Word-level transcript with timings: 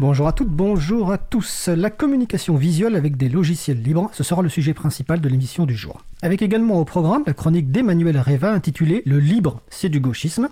Bonjour 0.00 0.28
à 0.28 0.32
toutes, 0.32 0.48
bonjour 0.48 1.12
à 1.12 1.18
tous. 1.18 1.68
La 1.68 1.90
communication 1.90 2.56
visuelle 2.56 2.96
avec 2.96 3.18
des 3.18 3.28
logiciels 3.28 3.82
libres, 3.82 4.08
ce 4.14 4.22
sera 4.22 4.40
le 4.40 4.48
sujet 4.48 4.72
principal 4.72 5.20
de 5.20 5.28
l'émission 5.28 5.66
du 5.66 5.76
jour. 5.76 6.06
Avec 6.22 6.40
également 6.40 6.80
au 6.80 6.86
programme 6.86 7.22
la 7.26 7.34
chronique 7.34 7.70
d'Emmanuel 7.70 8.18
Reva 8.18 8.50
intitulée 8.50 9.02
Le 9.04 9.20
libre, 9.20 9.60
c'est 9.68 9.90
du 9.90 10.00
gauchisme, 10.00 10.48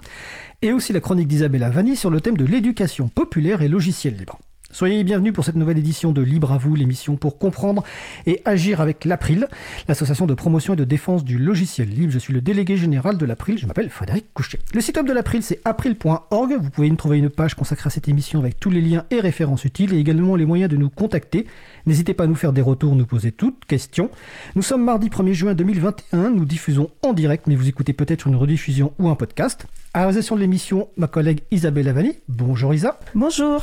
et 0.61 0.75
aussi 0.75 0.93
la 0.93 1.01
chronique 1.01 1.29
d'Isabella 1.29 1.71
Vanni 1.71 1.97
sur 1.97 2.11
le 2.11 2.21
thème 2.21 2.37
de 2.37 2.45
l'éducation 2.45 3.09
populaire 3.09 3.63
et 3.63 3.69
logiciels 3.69 4.19
libres. 4.19 4.39
Soyez 4.71 5.03
bienvenus 5.03 5.33
pour 5.33 5.47
cette 5.47 5.57
nouvelle 5.57 5.79
édition 5.79 6.13
de 6.13 6.21
Libre 6.21 6.53
à 6.53 6.59
vous, 6.59 6.75
l'émission 6.75 7.17
pour 7.17 7.39
comprendre 7.39 7.83
et 8.27 8.43
agir 8.45 8.83
avec 8.83 9.07
l'April, 9.07 9.49
l'association 9.89 10.27
de 10.27 10.35
promotion 10.35 10.75
et 10.75 10.77
de 10.77 10.85
défense 10.85 11.25
du 11.25 11.39
logiciel 11.39 11.89
libre. 11.89 12.13
Je 12.13 12.19
suis 12.19 12.35
le 12.35 12.43
délégué 12.43 12.77
général 12.77 13.17
de 13.17 13.25
l'April, 13.25 13.57
je 13.57 13.67
m'appelle 13.67 13.89
Frédéric 13.89 14.27
Couchet. 14.35 14.59
Le 14.75 14.83
site 14.83 14.99
web 14.99 15.07
de 15.07 15.15
l'April, 15.15 15.43
c'est 15.43 15.63
april.org. 15.65 16.53
Vous 16.61 16.69
pouvez 16.69 16.89
y 16.89 16.97
trouver 16.97 17.17
une 17.17 17.31
page 17.31 17.55
consacrée 17.55 17.87
à 17.87 17.91
cette 17.91 18.09
émission 18.09 18.41
avec 18.41 18.61
tous 18.61 18.69
les 18.69 18.83
liens 18.83 19.07
et 19.11 19.21
références 19.21 19.65
utiles 19.65 19.95
et 19.95 19.99
également 19.99 20.37
les 20.37 20.45
moyens 20.45 20.71
de 20.71 20.77
nous 20.77 20.91
contacter. 20.91 21.47
N'hésitez 21.87 22.13
pas 22.13 22.25
à 22.25 22.27
nous 22.27 22.35
faire 22.35 22.53
des 22.53 22.61
retours, 22.61 22.95
nous 22.95 23.07
poser 23.07 23.33
toutes 23.33 23.65
questions. 23.65 24.11
Nous 24.55 24.63
sommes 24.63 24.85
mardi 24.85 25.09
1er 25.09 25.33
juin 25.33 25.55
2021, 25.55 26.29
nous 26.29 26.45
diffusons 26.45 26.91
en 27.03 27.15
direct, 27.15 27.47
mais 27.47 27.57
vous 27.57 27.69
écoutez 27.69 27.95
peut-être 27.95 28.27
une 28.27 28.37
rediffusion 28.37 28.93
ou 28.99 29.09
un 29.09 29.15
podcast. 29.15 29.67
À 29.95 30.01
la 30.01 30.05
réalisation 30.05 30.37
de 30.37 30.41
l'émission, 30.43 30.89
ma 30.99 31.07
collègue 31.07 31.41
Isabelle 31.51 31.89
Avani. 31.89 32.13
Bonjour 32.29 32.75
Isa. 32.75 33.01
Bonjour. 33.15 33.63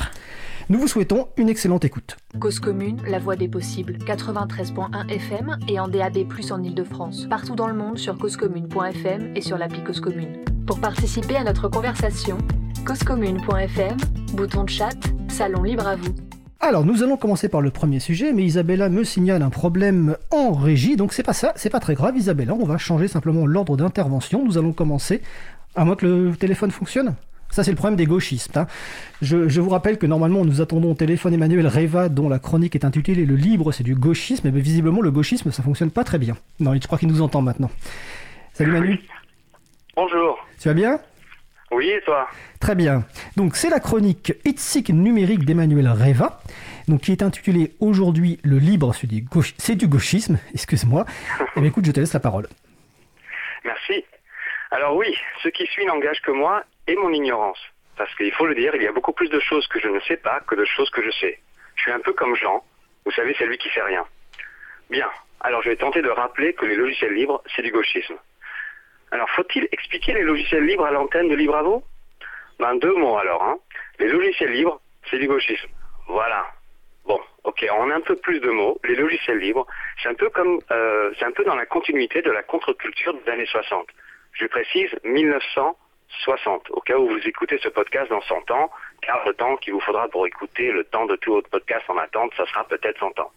Nous 0.68 0.80
vous 0.80 0.88
souhaitons 0.88 1.28
une 1.36 1.48
excellente 1.48 1.84
écoute. 1.84 2.16
Cause 2.40 2.58
commune, 2.58 3.00
la 3.08 3.20
voix 3.20 3.36
des 3.36 3.46
possibles, 3.46 3.98
93.1 3.98 5.08
FM 5.08 5.56
et 5.68 5.78
en 5.78 5.86
DAB+, 5.86 6.26
en 6.50 6.62
Ile-de-France. 6.64 7.28
Partout 7.30 7.54
dans 7.54 7.68
le 7.68 7.74
monde 7.74 7.98
sur 7.98 8.18
causecommune.fm 8.18 9.36
et 9.36 9.40
sur 9.40 9.56
l'appli 9.56 9.84
Cause 9.84 10.00
Commune. 10.00 10.42
Pour 10.66 10.80
participer 10.80 11.36
à 11.36 11.44
notre 11.44 11.68
conversation, 11.68 12.38
causecommune.fm, 12.84 13.96
bouton 14.32 14.64
de 14.64 14.70
chat, 14.70 14.96
salon 15.28 15.62
libre 15.62 15.86
à 15.86 15.94
vous. 15.94 16.12
Alors, 16.58 16.84
nous 16.84 17.02
allons 17.04 17.16
commencer 17.16 17.48
par 17.48 17.60
le 17.60 17.70
premier 17.70 18.00
sujet, 18.00 18.32
mais 18.32 18.42
Isabella 18.42 18.88
me 18.88 19.04
signale 19.04 19.42
un 19.42 19.50
problème 19.50 20.16
en 20.32 20.52
régie, 20.52 20.96
donc 20.96 21.12
c'est 21.12 21.22
pas 21.22 21.34
ça, 21.34 21.52
c'est 21.54 21.70
pas 21.70 21.80
très 21.80 21.94
grave, 21.94 22.16
Isabella, 22.16 22.54
on 22.54 22.64
va 22.64 22.78
changer 22.78 23.08
simplement 23.08 23.46
l'ordre 23.46 23.76
d'intervention. 23.76 24.42
Nous 24.44 24.56
allons 24.56 24.72
commencer, 24.72 25.22
à 25.76 25.84
moins 25.84 25.96
que 25.96 26.06
le 26.06 26.36
téléphone 26.36 26.70
fonctionne 26.70 27.14
ça, 27.50 27.64
c'est 27.64 27.70
le 27.70 27.76
problème 27.76 27.96
des 27.96 28.06
gauchistes. 28.06 28.56
Hein. 28.56 28.66
Je, 29.22 29.60
vous 29.60 29.70
rappelle 29.70 29.98
que 29.98 30.06
normalement, 30.06 30.44
nous 30.44 30.60
attendons 30.60 30.90
au 30.90 30.94
téléphone 30.94 31.32
Emmanuel 31.32 31.66
Reva, 31.68 32.08
dont 32.08 32.28
la 32.28 32.38
chronique 32.38 32.74
est 32.74 32.84
intitulée 32.84 33.24
Le 33.24 33.36
libre, 33.36 33.72
c'est 33.72 33.84
du 33.84 33.94
gauchisme. 33.94 34.50
Mais 34.50 34.60
visiblement, 34.60 35.00
le 35.00 35.10
gauchisme, 35.10 35.50
ça 35.52 35.62
fonctionne 35.62 35.90
pas 35.90 36.04
très 36.04 36.18
bien. 36.18 36.36
Non, 36.60 36.74
je 36.74 36.86
crois 36.86 36.98
qu'il 36.98 37.08
nous 37.08 37.22
entend 37.22 37.42
maintenant. 37.42 37.70
Salut 38.52 38.72
Manu. 38.72 39.00
Bonjour. 39.94 40.38
Tu 40.60 40.68
vas 40.68 40.74
bien? 40.74 41.00
Oui, 41.70 41.88
et 41.88 42.00
toi? 42.04 42.28
Très 42.60 42.74
bien. 42.74 43.04
Donc, 43.36 43.56
c'est 43.56 43.70
la 43.70 43.80
chronique 43.80 44.34
Itzig 44.44 44.90
numérique 44.90 45.44
d'Emmanuel 45.44 45.88
Reva, 45.88 46.40
donc 46.88 47.02
qui 47.02 47.12
est 47.12 47.22
intitulée 47.22 47.74
aujourd'hui 47.80 48.38
Le 48.42 48.58
libre, 48.58 48.94
c'est 48.94 49.06
du, 49.06 49.24
du 49.76 49.88
gauchisme. 49.88 50.38
Excuse-moi. 50.52 51.06
eh 51.56 51.64
écoute, 51.64 51.86
je 51.86 51.92
te 51.92 52.00
laisse 52.00 52.12
la 52.12 52.20
parole. 52.20 52.48
Merci. 53.64 54.04
Alors 54.70 54.96
oui, 54.96 55.16
ce 55.42 55.48
qui 55.48 55.66
suit 55.66 55.86
n'engage 55.86 56.20
que 56.22 56.30
moi 56.30 56.64
et 56.86 56.96
mon 56.96 57.12
ignorance. 57.12 57.60
Parce 57.96 58.14
qu'il 58.16 58.32
faut 58.32 58.46
le 58.46 58.54
dire, 58.54 58.74
il 58.74 58.82
y 58.82 58.86
a 58.86 58.92
beaucoup 58.92 59.12
plus 59.12 59.30
de 59.30 59.40
choses 59.40 59.66
que 59.68 59.80
je 59.80 59.88
ne 59.88 60.00
sais 60.00 60.16
pas 60.16 60.40
que 60.40 60.54
de 60.54 60.64
choses 60.64 60.90
que 60.90 61.02
je 61.02 61.10
sais. 61.10 61.38
Je 61.76 61.82
suis 61.82 61.92
un 61.92 62.00
peu 62.00 62.12
comme 62.12 62.34
Jean, 62.36 62.62
vous 63.04 63.12
savez, 63.12 63.34
c'est 63.38 63.46
lui 63.46 63.58
qui 63.58 63.68
fait 63.70 63.82
rien. 63.82 64.04
Bien, 64.90 65.08
alors 65.40 65.62
je 65.62 65.70
vais 65.70 65.76
tenter 65.76 66.02
de 66.02 66.08
rappeler 66.08 66.54
que 66.54 66.66
les 66.66 66.74
logiciels 66.74 67.14
libres, 67.14 67.42
c'est 67.54 67.62
du 67.62 67.70
gauchisme. 67.70 68.16
Alors 69.12 69.30
faut-il 69.30 69.68
expliquer 69.70 70.12
les 70.14 70.22
logiciels 70.22 70.64
libres 70.64 70.84
à 70.84 70.90
l'antenne 70.90 71.28
de 71.28 71.36
Libravo? 71.36 71.84
Ben 72.58 72.74
deux 72.76 72.94
mots 72.94 73.16
alors. 73.18 73.42
Hein. 73.44 73.58
Les 73.98 74.08
logiciels 74.08 74.52
libres, 74.52 74.80
c'est 75.08 75.18
du 75.18 75.28
gauchisme. 75.28 75.68
Voilà. 76.08 76.46
Bon, 77.04 77.20
ok, 77.44 77.64
on 77.78 77.90
a 77.90 77.94
un 77.94 78.00
peu 78.00 78.16
plus 78.16 78.40
de 78.40 78.50
mots. 78.50 78.80
Les 78.84 78.96
logiciels 78.96 79.38
libres, 79.38 79.66
c'est 80.02 80.08
un 80.08 80.14
peu 80.14 80.28
comme, 80.30 80.58
euh, 80.72 81.12
c'est 81.18 81.24
un 81.24 81.30
peu 81.30 81.44
dans 81.44 81.54
la 81.54 81.66
continuité 81.66 82.22
de 82.22 82.30
la 82.30 82.42
contre-culture 82.42 83.14
des 83.14 83.30
années 83.30 83.46
60. 83.46 83.86
Je 84.38 84.46
précise 84.46 84.90
1900 85.04 85.76
60, 86.24 86.70
au 86.70 86.80
cas 86.80 86.96
où 86.96 87.08
vous 87.08 87.28
écoutez 87.28 87.58
ce 87.58 87.68
podcast 87.68 88.10
dans 88.10 88.20
100 88.22 88.50
ans, 88.50 88.70
car 89.02 89.26
le 89.26 89.34
temps 89.34 89.56
qu'il 89.56 89.72
vous 89.72 89.80
faudra 89.80 90.08
pour 90.08 90.26
écouter 90.26 90.70
le 90.70 90.84
temps 90.84 91.06
de 91.06 91.16
tout 91.16 91.32
votre 91.32 91.48
podcast 91.50 91.84
en 91.88 91.98
attente, 91.98 92.32
ça 92.36 92.46
sera 92.46 92.64
peut-être 92.64 92.98
100 92.98 93.18
ans. 93.18 93.32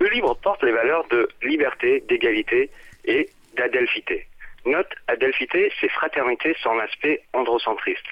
Le 0.00 0.08
livre 0.08 0.34
porte 0.34 0.62
les 0.62 0.72
valeurs 0.72 1.06
de 1.08 1.28
liberté, 1.42 2.00
d'égalité 2.08 2.70
et 3.04 3.28
d'adelphité. 3.54 4.26
Note, 4.64 4.88
adelphité, 5.08 5.70
c'est 5.80 5.90
fraternité 5.90 6.56
sans 6.62 6.78
aspect 6.78 7.22
androcentriste. 7.32 8.06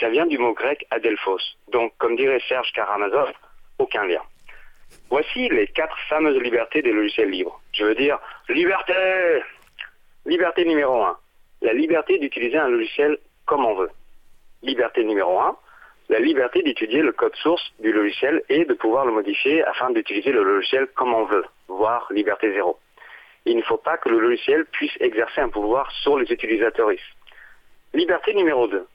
Ça 0.00 0.08
vient 0.08 0.26
du 0.26 0.38
mot 0.38 0.54
grec 0.54 0.86
adelphos, 0.90 1.38
donc 1.68 1.92
comme 1.98 2.16
dirait 2.16 2.40
Serge 2.48 2.72
Karamazov, 2.72 3.32
aucun 3.78 4.06
lien. 4.06 4.22
Voici 5.10 5.48
les 5.48 5.66
quatre 5.68 5.98
fameuses 6.08 6.40
libertés 6.40 6.82
des 6.82 6.92
logiciels 6.92 7.30
libres. 7.30 7.60
Je 7.72 7.84
veux 7.84 7.94
dire, 7.94 8.18
liberté 8.48 8.94
Liberté 10.24 10.64
numéro 10.64 11.02
1 11.02 11.18
la 11.60 11.72
liberté 11.72 12.18
d'utiliser 12.18 12.58
un 12.58 12.68
logiciel 12.68 13.18
comme 13.46 13.64
on 13.64 13.74
veut. 13.74 13.90
Liberté 14.62 15.04
numéro 15.04 15.38
1, 15.40 15.56
la 16.08 16.20
liberté 16.20 16.62
d'étudier 16.62 17.02
le 17.02 17.12
code 17.12 17.34
source 17.36 17.72
du 17.80 17.92
logiciel 17.92 18.42
et 18.48 18.64
de 18.64 18.74
pouvoir 18.74 19.04
le 19.04 19.12
modifier 19.12 19.64
afin 19.64 19.90
d'utiliser 19.90 20.32
le 20.32 20.42
logiciel 20.42 20.86
comme 20.94 21.12
on 21.14 21.24
veut, 21.24 21.44
voire 21.68 22.06
liberté 22.10 22.52
zéro. 22.52 22.78
Il 23.44 23.56
ne 23.56 23.62
faut 23.62 23.78
pas 23.78 23.98
que 23.98 24.08
le 24.08 24.18
logiciel 24.18 24.66
puisse 24.66 24.96
exercer 25.00 25.40
un 25.40 25.48
pouvoir 25.48 25.90
sur 26.02 26.18
les 26.18 26.30
utilisateurs. 26.32 26.90
Liberté 27.94 28.34
numéro 28.34 28.66
2, 28.68 28.86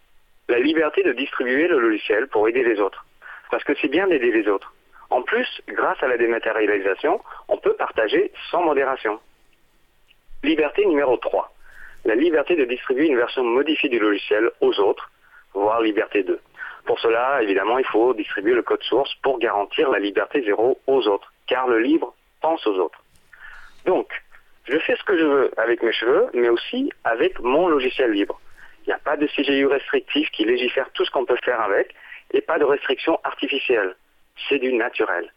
la 0.50 0.60
liberté 0.60 1.04
de 1.04 1.14
distribuer 1.14 1.68
le 1.68 1.80
logiciel 1.80 2.28
pour 2.28 2.48
aider 2.48 2.64
les 2.64 2.80
autres. 2.80 3.06
Parce 3.52 3.64
que 3.64 3.74
c'est 3.76 3.88
bien 3.88 4.08
d'aider 4.08 4.32
les 4.32 4.48
autres. 4.48 4.74
En 5.10 5.22
plus, 5.22 5.48
grâce 5.68 6.02
à 6.02 6.08
la 6.08 6.18
dématérialisation, 6.18 7.22
on 7.48 7.58
peut 7.58 7.74
partager 7.74 8.32
sans 8.50 8.64
modération. 8.64 9.20
Liberté 10.44 10.86
numéro 10.86 11.18
3 11.18 11.54
la 12.06 12.16
liberté 12.16 12.56
de 12.56 12.66
distribuer 12.66 13.08
une 13.08 13.18
version 13.18 13.44
modifiée 13.44 13.90
du 13.90 14.00
logiciel 14.00 14.52
aux 14.62 14.78
autres, 14.80 15.10
voire 15.54 15.82
liberté 15.82 16.24
2. 16.24 16.40
Pour 16.86 17.00
cela, 17.00 17.42
évidemment, 17.42 17.80
il 17.80 17.86
faut 17.86 18.14
distribuer 18.14 18.54
le 18.54 18.62
code 18.62 18.84
source 18.84 19.14
pour 19.24 19.40
garantir 19.40 19.90
la 19.90 20.00
liberté 20.00 20.44
zéro 20.44 20.80
aux 20.88 21.08
autres, 21.08 21.32
car 21.48 21.68
le 21.68 21.80
libre 21.80 22.14
pense 22.42 22.66
aux 22.68 22.78
autres. 22.78 23.02
Donc, 23.86 24.10
je 24.66 24.78
fais 24.80 24.96
ce 24.96 25.04
que 25.04 25.18
je 25.18 25.24
veux 25.24 25.52
avec 25.58 25.82
mes 25.82 25.94
cheveux, 25.94 26.30
mais 26.34 26.50
aussi 26.50 26.92
avec 27.06 27.40
mon 27.40 27.68
logiciel 27.68 28.12
libre. 28.12 28.40
Il 28.86 28.90
n'y 28.90 28.94
a 28.94 29.00
pas 29.00 29.16
de 29.16 29.28
CGU 29.28 29.68
restrictif 29.68 30.30
qui 30.32 30.44
légifère 30.44 30.90
tout 30.92 31.06
ce 31.06 31.12
qu'on 31.12 31.26
peut 31.26 31.38
faire 31.44 31.62
avec, 31.62 31.96
et 32.32 32.42
pas 32.42 32.60
de 32.60 32.66
restriction 32.66 33.18
artificielle. 33.24 33.96
C'est 34.50 34.60
du 34.60 34.74
naturel. 34.74 35.32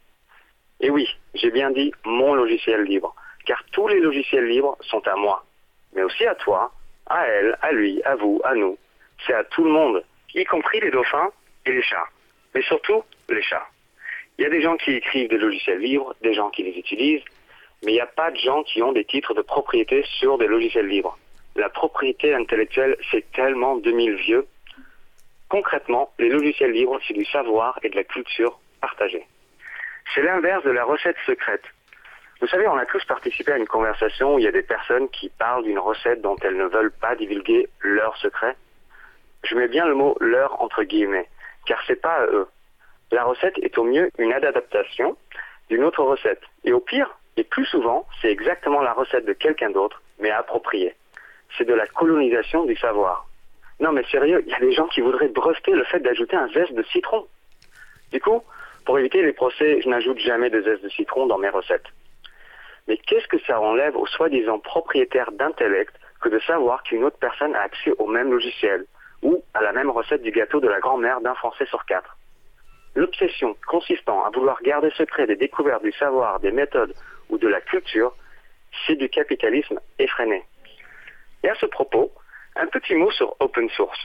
Et 0.81 0.91
oui, 0.91 1.09
j'ai 1.35 1.51
bien 1.51 1.71
dit 1.71 1.93
mon 2.05 2.35
logiciel 2.35 2.83
libre, 2.83 3.15
car 3.45 3.63
tous 3.71 3.87
les 3.87 4.01
logiciels 4.01 4.47
libres 4.47 4.77
sont 4.81 5.07
à 5.07 5.15
moi 5.15 5.45
mais 5.95 6.03
aussi 6.03 6.27
à 6.27 6.35
toi, 6.35 6.73
à 7.07 7.27
elle, 7.27 7.57
à 7.63 7.73
lui, 7.73 8.03
à 8.05 8.17
vous, 8.17 8.41
à 8.45 8.55
nous. 8.55 8.79
C'est 9.27 9.35
à 9.35 9.45
tout 9.45 9.65
le 9.65 9.71
monde, 9.71 10.05
y 10.35 10.45
compris 10.45 10.81
les 10.81 10.91
dauphins 10.91 11.31
et 11.65 11.73
les 11.73 11.83
chats. 11.83 12.09
Mais 12.55 12.63
surtout, 12.63 13.03
les 13.29 13.43
chats. 13.43 13.67
Il 14.39 14.43
y 14.43 14.47
a 14.47 14.51
des 14.51 14.61
gens 14.61 14.77
qui 14.77 14.93
écrivent 14.93 15.29
des 15.29 15.39
logiciels 15.39 15.79
libres, 15.79 16.15
des 16.23 16.35
gens 16.35 16.51
qui 16.51 16.63
les 16.63 16.79
utilisent, 16.79 17.25
mais 17.85 17.93
il 17.93 17.95
n'y 17.95 18.01
a 18.01 18.07
pas 18.07 18.31
de 18.31 18.37
gens 18.37 18.63
qui 18.63 18.83
ont 18.83 18.93
des 18.93 19.05
titres 19.05 19.35
de 19.35 19.43
propriété 19.43 20.05
sur 20.19 20.39
des 20.39 20.47
logiciels 20.47 20.89
libres. 20.89 21.19
La 21.57 21.71
propriété 21.71 22.35
intellectuelle, 22.35 22.97
c'est 23.11 23.31
tellement 23.33 23.77
2000 23.77 24.15
vieux. 24.17 24.47
Concrètement, 25.49 26.13
les 26.19 26.29
logiciels 26.29 26.73
libres, 26.73 26.99
c'est 27.07 27.15
du 27.15 27.25
savoir 27.25 27.79
et 27.83 27.89
de 27.89 27.97
la 27.97 28.05
culture 28.05 28.59
partagée. 28.81 29.27
C'est 30.15 30.23
l'inverse 30.23 30.65
de 30.65 30.71
la 30.71 30.85
recette 30.85 31.17
secrète. 31.25 31.65
Vous 32.41 32.47
savez, 32.49 32.69
on 32.69 32.77
a 32.77 32.85
tous 32.85 33.05
participé 33.07 33.53
à 33.53 33.57
une 33.57 33.67
conversation 33.67 34.35
où 34.35 34.39
il 34.39 34.45
y 34.45 34.49
a 34.49 34.53
des 34.53 34.63
personnes 34.63 35.09
qui 35.09 35.31
parlent 35.31 35.65
d'une 35.65 35.79
recette 35.79 36.21
dont 36.21 36.37
elles 36.43 36.57
ne 36.57 36.67
veulent 36.67 36.93
pas 36.93 37.15
divulguer 37.17 37.69
leur 37.81 38.15
secret. 38.19 38.57
Je 39.45 39.55
mets 39.55 39.69
bien 39.69 39.87
le 39.87 39.95
mot 39.95 40.17
leur 40.21 40.61
entre 40.61 40.83
guillemets, 40.83 41.29
car 41.65 41.83
c'est 41.87 42.01
pas 42.01 42.15
à 42.15 42.27
eux. 42.27 42.47
La 43.11 43.25
recette 43.25 43.57
est 43.59 43.79
au 43.79 43.85
mieux 43.85 44.11
une 44.19 44.33
adaptation 44.33 45.17
d'une 45.71 45.85
autre 45.85 46.03
recette. 46.03 46.43
Et 46.65 46.73
au 46.73 46.81
pire, 46.81 47.09
et 47.39 47.45
plus 47.45 47.65
souvent, 47.67 48.07
c'est 48.21 48.31
exactement 48.31 48.83
la 48.83 48.93
recette 48.93 49.25
de 49.25 49.33
quelqu'un 49.33 49.71
d'autre, 49.71 50.03
mais 50.19 50.31
appropriée. 50.31 50.95
C'est 51.57 51.67
de 51.67 51.75
la 51.75 51.87
colonisation 51.87 52.65
du 52.65 52.77
savoir. 52.77 53.27
Non 53.81 53.93
mais 53.93 54.05
sérieux, 54.11 54.43
il 54.47 54.51
y 54.51 54.55
a 54.55 54.61
des 54.61 54.73
gens 54.73 54.89
qui 54.89 55.01
voudraient 55.01 55.29
breveter 55.29 55.73
le 55.73 55.85
fait 55.85 56.01
d'ajouter 56.01 56.37
un 56.37 56.49
zeste 56.49 56.75
de 56.75 56.83
citron. 56.85 57.27
Du 58.13 58.21
coup, 58.21 58.43
pour 58.85 58.99
éviter 58.99 59.23
les 59.23 59.33
procès, 59.33 59.81
je 59.81 59.89
n'ajoute 59.89 60.19
jamais 60.19 60.51
de 60.51 60.61
zeste 60.63 60.83
de 60.83 60.89
citron 60.91 61.27
dans 61.27 61.39
mes 61.39 61.49
recettes. 61.49 61.87
Mais 62.89 62.97
qu'est-ce 62.99 63.27
que 63.29 63.39
ça 63.41 63.61
enlève 63.61 63.97
aux 63.97 64.07
soi-disant 64.07 64.59
propriétaires 64.59 65.33
d'intellect 65.33 65.95
que 66.21 66.29
de 66.29 66.39
savoir 66.41 66.83
qu'une 66.83 67.05
autre 67.05 67.19
personne 67.19 67.55
a 67.55 67.63
accès 67.63 67.93
au 67.99 68.07
même 68.07 68.31
logiciel 68.31 68.87
ou 69.23 69.43
à 69.55 69.63
la 69.63 69.73
même 69.73 69.91
recette 69.91 70.23
du 70.23 70.31
gâteau 70.31 70.61
de 70.61 70.69
la 70.69 70.81
grand-mère 70.81 71.21
d'un 71.21 71.35
Français 71.35 71.67
sur 71.67 71.85
quatre? 71.85 72.17
L'obsession 72.95 73.57
consistant 73.67 74.25
à 74.25 74.31
vouloir 74.31 74.63
garder 74.63 74.91
secret 74.91 75.27
des 75.27 75.37
découvertes, 75.37 75.83
du 75.83 75.93
savoir, 75.93 76.41
des 76.41 76.53
méthodes 76.53 76.95
ou 77.29 77.39
de 77.39 77.49
la 77.49 77.61
culture, 77.61 78.15
c'est 78.87 78.97
du 78.97 79.09
capitalisme 79.09 79.79
effréné. 79.99 80.45
Et 81.43 81.49
à 81.49 81.55
ce 81.57 81.67
propos, 81.67 82.11
un 82.57 82.67
petit 82.67 82.95
mot 82.95 83.11
sur 83.11 83.37
open 83.41 83.69
source. 83.71 84.01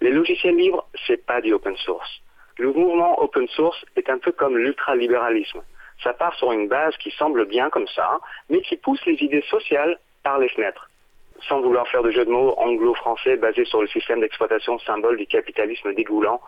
Les 0.00 0.10
logiciels 0.10 0.56
libres, 0.56 0.86
c'est 1.06 1.24
pas 1.24 1.40
du 1.40 1.52
open 1.52 1.76
source. 1.78 2.20
Le 2.58 2.72
mouvement 2.72 3.20
open 3.22 3.48
source 3.48 3.84
est 3.96 4.08
un 4.08 4.18
peu 4.18 4.32
comme 4.32 4.56
l'ultralibéralisme. 4.56 5.62
Ça 6.02 6.12
part 6.12 6.34
sur 6.34 6.52
une 6.52 6.68
base 6.68 6.96
qui 6.98 7.10
semble 7.12 7.46
bien 7.46 7.70
comme 7.70 7.88
ça, 7.88 8.18
mais 8.50 8.60
qui 8.60 8.76
pousse 8.76 9.04
les 9.06 9.14
idées 9.22 9.44
sociales 9.48 9.98
par 10.22 10.38
les 10.38 10.48
fenêtres. 10.48 10.90
Sans 11.48 11.60
vouloir 11.60 11.86
faire 11.88 12.02
de 12.02 12.10
jeu 12.10 12.24
de 12.24 12.30
mots 12.30 12.54
anglo-français 12.58 13.36
basé 13.36 13.64
sur 13.64 13.80
le 13.80 13.88
système 13.88 14.20
d'exploitation 14.20 14.78
symbole 14.80 15.16
du 15.16 15.26
capitalisme 15.26 15.92
dégoulant, 15.94 16.40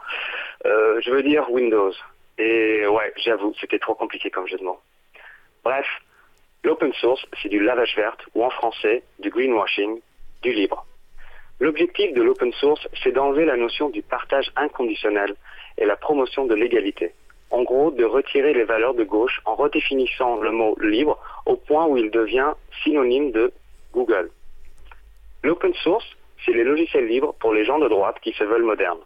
euh, 0.67 1.01
je 1.03 1.11
veux 1.11 1.23
dire 1.23 1.51
Windows. 1.51 1.93
Et 2.39 2.87
ouais, 2.87 3.13
j'avoue, 3.17 3.55
c'était 3.61 3.79
trop 3.79 3.95
compliqué 3.95 4.31
comme 4.31 4.47
jeu 4.47 4.59
de 4.59 4.65
mots. 4.65 4.81
Bref, 5.65 5.87
l'open 6.63 6.93
source, 6.95 7.25
c'est 7.43 7.49
du 7.49 7.63
lavage 7.63 7.95
verte, 7.97 8.23
ou 8.35 8.45
en 8.45 8.51
français, 8.51 9.03
du 9.19 9.31
greenwashing, 9.31 10.01
du 10.43 10.53
libre. 10.53 10.87
L'objectif 11.61 12.15
de 12.15 12.23
l'open 12.23 12.53
source, 12.53 12.87
c'est 13.03 13.11
d'enlever 13.11 13.45
la 13.45 13.57
notion 13.57 13.89
du 13.89 14.03
partage 14.03 14.51
inconditionnel 14.55 15.35
et 15.77 15.85
la 15.85 15.97
promotion 15.97 16.47
de 16.47 16.55
l'égalité. 16.55 17.13
En 17.51 17.63
gros, 17.63 17.91
de 17.91 18.05
retirer 18.05 18.53
les 18.53 18.65
valeurs 18.65 18.95
de 18.95 19.05
gauche 19.05 19.41
en 19.47 19.55
redéfinissant 19.55 20.37
le 20.41 20.51
mot 20.51 20.77
libre 20.81 21.19
au 21.47 21.57
point 21.57 21.87
où 21.87 21.97
il 21.97 22.11
devient 22.11 22.53
synonyme 22.83 23.33
de 23.33 23.53
Google. 23.93 24.31
L'open 25.43 25.73
source, 25.75 26.07
c'est 26.45 26.53
les 26.53 26.65
logiciels 26.65 27.07
libres 27.07 27.35
pour 27.41 27.55
les 27.55 27.65
gens 27.65 27.79
de 27.79 27.89
droite 27.89 28.21
qui 28.21 28.33
se 28.33 28.45
veulent 28.45 28.65
modernes. 28.65 29.01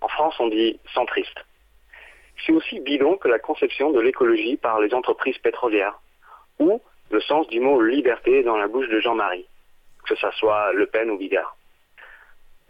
En 0.00 0.08
France, 0.08 0.36
on 0.38 0.48
dit 0.48 0.78
centriste. 0.94 1.44
C'est 2.46 2.52
aussi 2.52 2.78
bidon 2.80 3.16
que 3.16 3.28
la 3.28 3.40
conception 3.40 3.90
de 3.90 4.00
l'écologie 4.00 4.56
par 4.56 4.80
les 4.80 4.94
entreprises 4.94 5.38
pétrolières, 5.38 5.98
ou 6.60 6.80
le 7.10 7.20
sens 7.20 7.48
du 7.48 7.58
mot 7.58 7.80
liberté 7.82 8.42
dans 8.44 8.56
la 8.56 8.68
bouche 8.68 8.88
de 8.88 9.00
Jean-Marie, 9.00 9.46
que 10.08 10.14
ce 10.14 10.30
soit 10.32 10.72
Le 10.72 10.86
Pen 10.86 11.10
ou 11.10 11.18
Bigard. 11.18 11.57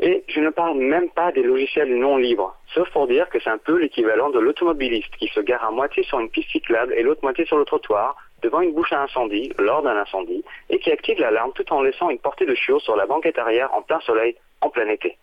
Et 0.01 0.25
je 0.29 0.41
ne 0.41 0.51
parle 0.51 0.79
même 0.79 1.11
pas 1.11 1.33
des 1.33 1.43
logiciels 1.43 1.93
non 1.99 2.17
libres, 2.19 2.57
sauf 2.73 2.89
pour 2.91 3.09
dire 3.09 3.29
que 3.31 3.41
c'est 3.41 3.51
un 3.51 3.59
peu 3.59 3.79
l'équivalent 3.79 4.31
de 4.31 4.39
l'automobiliste 4.39 5.15
qui 5.17 5.27
se 5.29 5.41
gare 5.41 5.65
à 5.65 5.71
moitié 5.73 6.05
sur 6.05 6.21
une 6.21 6.31
piste 6.31 6.51
cyclable 6.51 6.95
et 6.95 7.03
l'autre 7.03 7.23
moitié 7.23 7.45
sur 7.47 7.59
le 7.59 7.65
trottoir, 7.65 8.17
devant 8.43 8.61
une 8.61 8.73
bouche 8.73 8.93
à 8.93 9.03
incendie, 9.03 9.53
lors 9.59 9.83
d'un 9.83 9.97
incendie, 9.97 10.45
et 10.71 10.79
qui 10.79 10.93
active 10.93 11.19
l'alarme 11.19 11.53
tout 11.53 11.73
en 11.73 11.83
laissant 11.83 12.11
une 12.11 12.21
portée 12.21 12.47
de 12.47 12.55
chiots 12.55 12.79
sur 12.79 12.95
la 12.95 13.07
banquette 13.07 13.39
arrière 13.39 13.75
en 13.75 13.83
plein 13.83 13.99
soleil, 14.01 14.37
en 14.61 14.71
plein 14.71 14.89
été. 14.89 15.19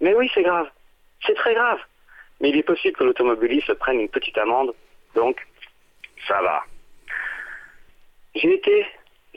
Mais 0.00 0.14
oui, 0.14 0.30
c'est 0.32 0.42
grave. 0.42 0.68
C'est 1.26 1.34
très 1.34 1.54
grave. 1.54 1.80
Mais 2.40 2.50
il 2.50 2.56
est 2.56 2.62
possible 2.62 2.96
que 2.96 3.04
l'automobiliste 3.04 3.74
prenne 3.74 4.00
une 4.00 4.08
petite 4.08 4.38
amende, 4.38 4.74
donc 5.16 5.44
ça 6.28 6.40
va. 6.40 6.62
J'ai 8.36 8.54
été 8.54 8.86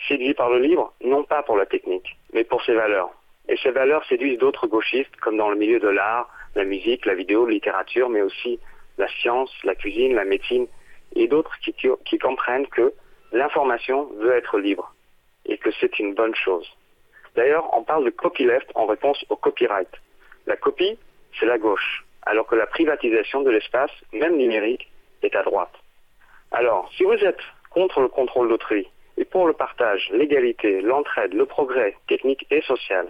séduit 0.08 0.34
par 0.36 0.50
le 0.50 0.60
livre, 0.60 0.94
non 1.04 1.24
pas 1.24 1.42
pour 1.44 1.58
la 1.58 1.66
technique, 1.66 2.16
mais 2.34 2.44
pour 2.44 2.64
ses 2.64 2.74
valeurs. 2.74 3.10
Et 3.50 3.58
ces 3.58 3.72
valeurs 3.72 4.06
séduisent 4.06 4.40
d'autres 4.40 4.68
gauchistes, 4.68 5.16
comme 5.18 5.38
dans 5.38 5.50
le 5.50 5.56
milieu 5.56 5.80
de 5.80 5.88
l'art, 5.88 6.30
la 6.56 6.66
musique, 6.66 7.06
la 7.06 7.16
vidéo, 7.16 7.46
la 7.46 7.54
littérature, 7.54 8.10
mais 8.10 8.22
aussi 8.22 8.60
la 8.98 9.08
science, 9.08 9.52
la 9.64 9.76
cuisine, 9.76 10.16
la 10.16 10.26
médecine, 10.26 10.68
et 11.16 11.28
d'autres 11.28 11.56
qui, 11.60 11.74
qui 12.06 12.18
comprennent 12.18 12.68
que 12.68 12.94
l'information 13.32 14.10
veut 14.20 14.34
être 14.34 14.58
libre, 14.60 14.94
et 15.46 15.58
que 15.58 15.70
c'est 15.80 16.00
une 16.00 16.14
bonne 16.14 16.36
chose. 16.36 16.68
D'ailleurs, 17.36 17.70
on 17.74 17.84
parle 17.84 18.06
de 18.06 18.10
copyleft 18.10 18.70
en 18.76 18.86
réponse 18.86 19.24
au 19.30 19.36
copyright. 19.36 19.90
La 20.48 20.58
copie, 20.58 20.98
c'est 21.40 21.46
la 21.46 21.58
gauche, 21.58 22.04
alors 22.24 22.48
que 22.48 22.56
la 22.56 22.66
privatisation 22.66 23.44
de 23.44 23.52
l'espace, 23.52 23.92
même 24.12 24.38
numérique, 24.38 24.90
est 25.22 25.36
à 25.36 25.44
droite. 25.44 25.74
Alors, 26.52 26.90
si 26.96 27.04
vous 27.04 27.14
êtes 27.14 27.42
contre 27.70 28.02
le 28.02 28.08
contrôle 28.08 28.50
d'autrui, 28.50 28.88
et 29.18 29.26
pour 29.26 29.48
le 29.48 29.54
partage, 29.54 30.10
l'égalité, 30.12 30.82
l'entraide, 30.82 31.34
le 31.34 31.46
progrès 31.46 31.96
technique 32.08 32.46
et 32.52 32.62
social, 32.62 33.08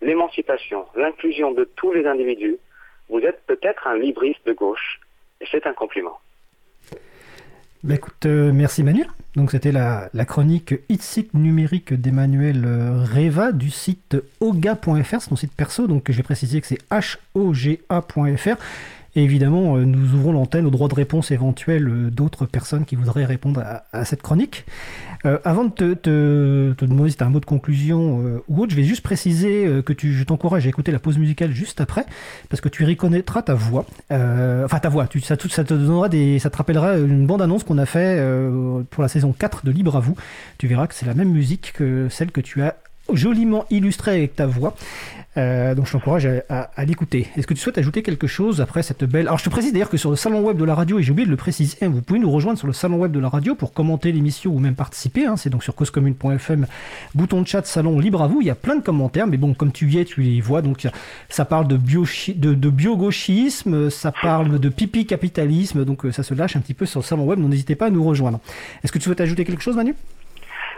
l'émancipation, 0.00 0.84
l'inclusion 0.96 1.52
de 1.52 1.64
tous 1.76 1.92
les 1.92 2.06
individus, 2.06 2.56
vous 3.08 3.20
êtes 3.20 3.40
peut-être 3.46 3.86
un 3.86 3.96
libriste 3.96 4.46
de 4.46 4.52
gauche, 4.52 5.00
et 5.40 5.46
c'est 5.50 5.66
un 5.66 5.72
compliment. 5.72 6.18
Bah 7.84 7.94
écoute, 7.94 8.26
euh, 8.26 8.50
merci 8.52 8.82
Manu. 8.82 9.04
Donc 9.36 9.52
c'était 9.52 9.70
la, 9.70 10.10
chronique 10.26 10.74
Hit 10.88 11.32
numérique 11.32 11.94
d'Emmanuel 11.94 12.64
euh, 12.66 13.04
Reva 13.04 13.52
du 13.52 13.70
site 13.70 14.16
oga.fr, 14.40 15.20
c'est 15.20 15.30
mon 15.30 15.36
site 15.36 15.54
perso, 15.54 15.86
donc 15.86 16.10
je 16.10 16.16
vais 16.16 16.24
préciser 16.24 16.60
que 16.60 16.66
c'est 16.66 16.82
h-o-g-a.fr 16.90 18.56
évidemment, 19.22 19.76
euh, 19.76 19.84
nous 19.84 20.14
ouvrons 20.14 20.32
l'antenne 20.32 20.66
aux 20.66 20.70
droits 20.70 20.88
de 20.88 20.94
réponse 20.94 21.30
éventuels 21.30 21.88
euh, 21.88 22.10
d'autres 22.10 22.46
personnes 22.46 22.84
qui 22.84 22.96
voudraient 22.96 23.24
répondre 23.24 23.62
à, 23.92 24.04
cette 24.04 24.22
chronique. 24.22 24.64
Euh, 25.24 25.38
avant 25.44 25.64
de 25.64 25.94
te, 25.94 26.74
demander 26.80 27.10
si 27.10 27.16
tu 27.16 27.24
as 27.24 27.26
un 27.26 27.30
mot 27.30 27.40
de 27.40 27.44
conclusion 27.44 28.40
ou 28.48 28.62
autre, 28.62 28.70
je 28.70 28.76
vais 28.76 28.84
juste 28.84 29.02
préciser 29.02 29.82
que 29.84 29.92
je 29.98 30.24
t'encourage 30.24 30.66
à 30.66 30.68
écouter 30.68 30.92
la 30.92 30.98
pause 30.98 31.18
musicale 31.18 31.52
juste 31.52 31.80
après, 31.80 32.06
parce 32.48 32.60
que 32.60 32.68
tu 32.68 32.84
reconnaîtras 32.84 33.42
ta 33.42 33.54
voix. 33.54 33.84
enfin, 34.10 34.78
ta 34.78 34.88
voix, 34.88 35.08
ça, 35.22 35.36
ça, 35.48 35.64
te 35.64 35.74
donnera 35.74 36.08
des, 36.08 36.38
ça 36.38 36.50
te 36.50 36.56
rappellera 36.56 36.96
une 36.98 37.26
bande-annonce 37.26 37.64
qu'on 37.64 37.78
a 37.78 37.86
fait 37.86 38.22
pour 38.90 39.02
la 39.02 39.08
saison 39.08 39.34
4 39.36 39.66
de 39.66 39.72
Libre 39.72 39.96
à 39.96 40.00
vous. 40.00 40.14
Tu 40.58 40.68
verras 40.68 40.86
que 40.86 40.94
c'est 40.94 41.06
la 41.06 41.14
même 41.14 41.30
musique 41.30 41.72
que 41.74 42.08
celle 42.08 42.30
que 42.30 42.40
tu 42.40 42.62
as 42.62 42.76
joliment 43.12 43.64
illustrée 43.70 44.12
avec 44.12 44.36
ta 44.36 44.46
voix. 44.46 44.74
Euh, 45.36 45.74
donc 45.74 45.86
je 45.86 45.92
t'encourage 45.92 46.28
à, 46.48 46.84
l'écouter. 46.84 47.28
Est-ce 47.36 47.46
que 47.46 47.54
tu 47.54 47.60
souhaites 47.60 47.78
ajouter 47.78 48.02
quelque 48.02 48.26
chose 48.26 48.60
après 48.60 48.82
cette 48.82 49.04
belle... 49.04 49.26
Alors 49.26 49.38
je 49.38 49.44
te 49.44 49.50
précise 49.50 49.72
d'ailleurs 49.72 49.90
que 49.90 49.96
sur 49.96 50.10
le 50.10 50.16
salon 50.16 50.40
web 50.40 50.56
de 50.56 50.64
la 50.64 50.74
radio, 50.74 50.98
et 50.98 51.02
j'ai 51.02 51.12
oublié 51.12 51.26
de 51.26 51.30
le 51.30 51.36
préciser, 51.36 51.76
hein, 51.82 51.88
vous 51.88 52.02
pouvez 52.02 52.18
nous 52.18 52.30
rejoindre 52.30 52.58
sur 52.58 52.66
le 52.66 52.72
salon 52.72 52.96
web 52.96 53.12
de 53.12 53.20
la 53.20 53.28
radio 53.28 53.54
pour 53.54 53.72
commenter 53.72 54.10
l'émission 54.10 54.52
ou 54.52 54.58
même 54.58 54.74
participer. 54.74 55.26
Hein. 55.26 55.36
c'est 55.36 55.50
donc 55.50 55.62
sur 55.62 55.74
causecommune.fm, 55.74 56.66
bouton 57.14 57.42
de 57.42 57.46
chat, 57.46 57.64
salon 57.66 57.98
libre 57.98 58.22
à 58.22 58.26
vous. 58.26 58.40
Il 58.40 58.46
y 58.46 58.50
a 58.50 58.54
plein 58.54 58.76
de 58.76 58.82
commentaires, 58.82 59.26
mais 59.26 59.36
bon, 59.36 59.54
comme 59.54 59.70
tu 59.70 59.88
y 59.88 59.98
es, 59.98 60.04
tu 60.04 60.22
les 60.22 60.40
vois. 60.40 60.62
Donc 60.62 60.86
ça 61.28 61.44
parle 61.44 61.68
de, 61.68 61.76
bio 61.76 62.04
de, 62.34 62.70
bio-gauchisme, 62.70 63.90
ça 63.90 64.12
parle 64.12 64.58
de 64.58 64.68
pipi 64.68 65.06
capitalisme, 65.06 65.84
donc 65.84 66.04
euh, 66.04 66.12
ça 66.12 66.22
se 66.22 66.34
lâche 66.34 66.56
un 66.56 66.60
petit 66.60 66.74
peu 66.74 66.86
sur 66.86 67.00
le 67.00 67.04
salon 67.04 67.26
web. 67.26 67.38
Donc 67.38 67.50
n'hésitez 67.50 67.74
pas 67.74 67.86
à 67.86 67.90
nous 67.90 68.02
rejoindre. 68.02 68.40
Est-ce 68.82 68.92
que 68.92 68.98
tu 68.98 69.04
souhaites 69.04 69.20
ajouter 69.20 69.44
quelque 69.44 69.62
chose, 69.62 69.76
Manu? 69.76 69.94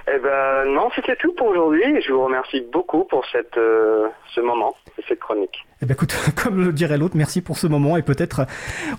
Eh 0.08 0.18
ben 0.18 0.64
non, 0.72 0.88
c'était 0.94 1.16
tout 1.16 1.32
pour 1.34 1.48
aujourd'hui. 1.48 1.82
Je 2.00 2.12
vous 2.12 2.24
remercie 2.24 2.62
beaucoup 2.72 3.04
pour 3.04 3.24
cette, 3.30 3.56
euh, 3.56 4.08
ce 4.34 4.40
moment 4.40 4.74
et 4.98 5.02
cette 5.08 5.20
chronique. 5.20 5.64
Eh 5.82 5.86
ben 5.86 5.94
écoute, 5.94 6.14
comme 6.42 6.64
le 6.64 6.72
dirait 6.72 6.98
l'autre, 6.98 7.16
merci 7.16 7.40
pour 7.42 7.58
ce 7.58 7.66
moment 7.66 7.96
et 7.96 8.02
peut-être 8.02 8.40
euh, 8.40 8.44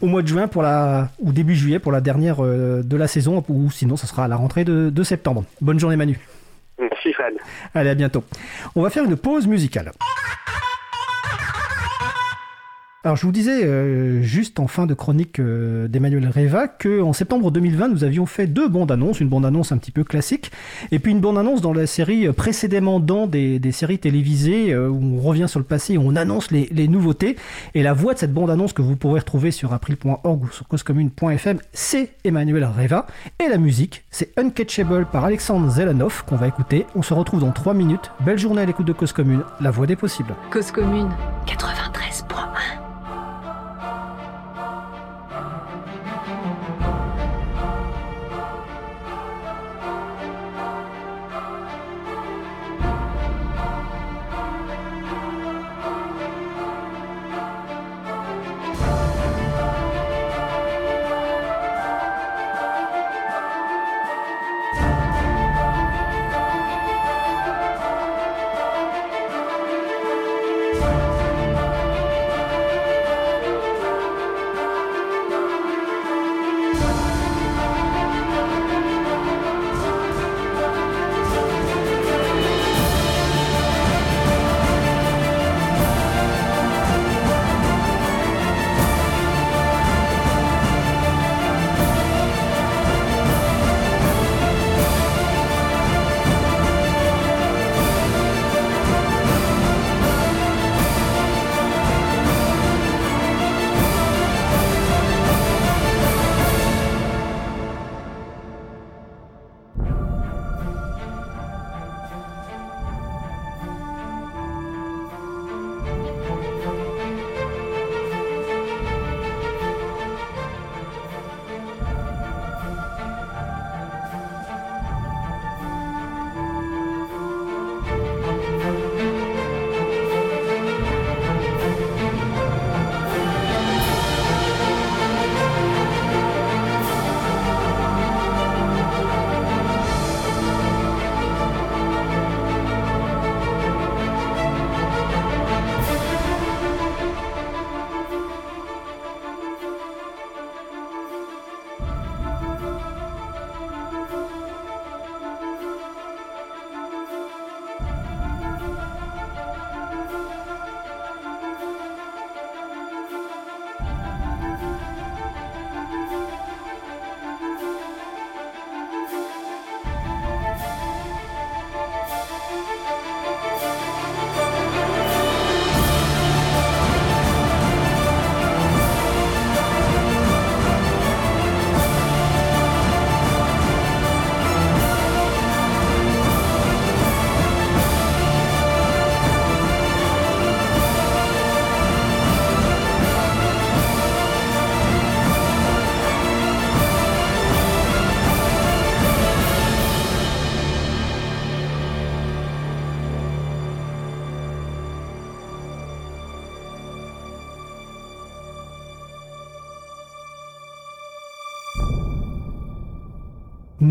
au 0.02 0.06
mois 0.08 0.22
de 0.22 0.28
juin 0.28 0.48
pour 0.48 0.62
la 0.62 1.10
ou 1.20 1.32
début 1.32 1.56
juillet 1.56 1.80
pour 1.80 1.92
la 1.92 2.02
dernière 2.02 2.44
euh, 2.44 2.82
de 2.84 2.98
la 2.98 3.08
saison 3.08 3.44
ou 3.50 3.72
sinon 3.72 3.98
ce 3.98 4.08
sera 4.08 4.26
à 4.26 4.28
la 4.28 4.36
rentrée 4.36 4.64
de, 4.64 4.90
de 4.90 5.04
septembre. 5.04 5.44
Bonne 5.60 5.80
journée 5.80 5.96
Manu. 5.96 6.20
Merci 6.80 7.14
Fred. 7.14 7.34
Allez 7.74 7.90
à 7.90 7.96
bientôt. 7.96 8.24
On 8.76 8.82
va 8.82 8.90
faire 8.90 9.04
une 9.04 9.18
pause 9.18 9.48
musicale. 9.48 9.92
Alors 13.04 13.18
je 13.18 13.26
vous 13.26 13.32
disais 13.32 13.66
euh, 13.66 14.22
juste 14.22 14.60
en 14.60 14.68
fin 14.68 14.86
de 14.86 14.94
chronique 14.94 15.40
euh, 15.40 15.88
d'Emmanuel 15.88 16.30
Reva 16.30 16.68
que 16.68 17.02
en 17.02 17.14
septembre 17.14 17.50
2020 17.50 17.88
nous 17.88 18.04
avions 18.04 18.28
fait 18.28 18.46
deux 18.46 18.68
bandes 18.68 18.92
annonces, 18.92 19.20
une 19.20 19.28
bande 19.28 19.44
annonce 19.44 19.72
un 19.72 19.80
petit 19.80 19.90
peu 19.90 20.04
classique 20.04 20.52
et 20.92 21.00
puis 21.00 21.12
une 21.12 21.20
bande 21.20 21.40
annonce 21.40 21.62
dans 21.62 21.74
la 21.74 21.88
série 21.88 22.28
euh, 22.28 22.32
précédemment 22.32 23.00
dans 23.00 23.26
des, 23.26 23.60
séries 23.72 23.98
télévisées 23.98 24.78
où 24.78 25.18
on 25.18 25.20
revient 25.20 25.48
sur 25.48 25.58
le 25.58 25.66
passé 25.66 25.94
et 25.94 25.98
on 25.98 26.16
annonce 26.16 26.52
les, 26.52 26.88
nouveautés 26.88 27.38
et 27.74 27.82
la 27.82 27.94
voix 27.94 28.14
de 28.14 28.20
cette 28.20 28.34
bande 28.34 28.52
annonce 28.52 28.74
que 28.74 28.84
vous 28.84 28.96
pourrez 28.96 29.22
retrouver 29.22 29.50
sur 29.50 29.74
april.org 29.74 30.44
ou 30.44 30.52
sur 30.52 30.68
causecommune.fm 30.68 31.58
c'est 31.74 32.12
Emmanuel 32.24 32.66
Reva 32.66 33.08
et 33.40 33.48
la 33.48 33.58
musique 33.58 34.04
c'est 34.12 34.38
Uncatchable 34.38 35.08
par 35.12 35.26
Alexandre 35.26 35.72
Zelanov 35.72 36.24
qu'on 36.26 36.36
va 36.36 36.48
écouter. 36.48 36.86
On 36.94 37.02
se 37.02 37.16
retrouve 37.16 37.40
dans 37.40 37.52
3 37.52 37.74
minutes. 37.74 38.12
Belle 38.20 38.38
journée 38.38 38.62
à 38.62 38.66
l'écoute 38.66 38.86
de 38.86 38.94
Cause 38.94 39.14
Commune, 39.14 39.42
la 39.60 39.72
voix 39.72 39.88
des 39.88 39.96
possibles. 39.96 40.36
Cause 40.52 40.72
Commune 40.72 41.10
93.1 41.48 41.91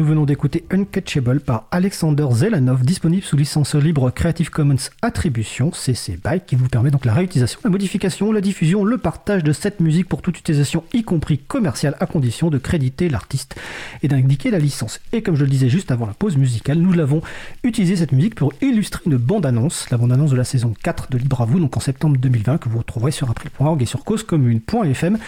Nous 0.01 0.07
venons 0.07 0.25
d'écouter 0.25 0.65
Uncatchable 0.71 1.41
par 1.41 1.67
Alexander 1.71 2.27
Zelanov, 2.33 2.87
disponible 2.87 3.23
sous 3.23 3.37
licence 3.37 3.75
libre 3.75 4.09
Creative 4.11 4.49
Commons 4.49 4.89
Attribution, 5.03 5.75
CC 5.75 6.19
BY, 6.25 6.41
qui 6.47 6.57
vous 6.57 6.71
permet 6.71 6.91
donc 6.91 7.05
la 7.05 7.13
réutilisation, 7.13 7.61
la 7.65 7.69
modification, 7.69 8.33
la 8.33 8.41
diffusion, 8.41 8.83
le 8.83 8.97
partage 8.97 9.45
de 9.45 9.53
cette 9.53 9.81
musique 9.81 10.09
pour 10.09 10.23
toute 10.23 10.39
utilisation, 10.39 10.85
y 10.95 11.03
compris 11.03 11.37
commerciale, 11.37 11.99
à 12.01 12.07
condition 12.07 12.49
de 12.49 12.57
créditer 12.57 13.11
l'artiste 13.11 13.57
et 14.03 14.09
d'indiquer 14.09 14.51
la 14.51 14.59
licence. 14.59 15.01
Et 15.13 15.21
comme 15.21 15.37
je 15.37 15.45
le 15.45 15.51
disais 15.51 15.69
juste 15.69 15.91
avant 15.91 16.07
la 16.07 16.15
pause 16.15 16.39
musicale, 16.39 16.79
nous 16.79 16.95
l'avons 16.95 17.21
utilisé 17.63 17.95
cette 17.97 18.13
musique 18.13 18.37
pour 18.37 18.55
illustrer 18.63 19.03
une 19.05 19.19
bande-annonce, 19.19 19.91
la 19.91 19.99
bande-annonce 19.99 20.31
de 20.31 20.37
la 20.37 20.45
saison 20.45 20.73
4 20.83 21.11
de 21.11 21.19
Libre 21.19 21.43
à 21.43 21.45
vous, 21.45 21.61
donc 21.61 21.77
en 21.77 21.81
septembre 21.81 22.17
2020, 22.17 22.57
que 22.57 22.71
vous 22.71 22.79
retrouverez 22.79 23.11
sur 23.11 23.29
april.org 23.29 23.83
et 23.83 23.87
sur 23.87 24.03
causecommune.fm. 24.03 25.19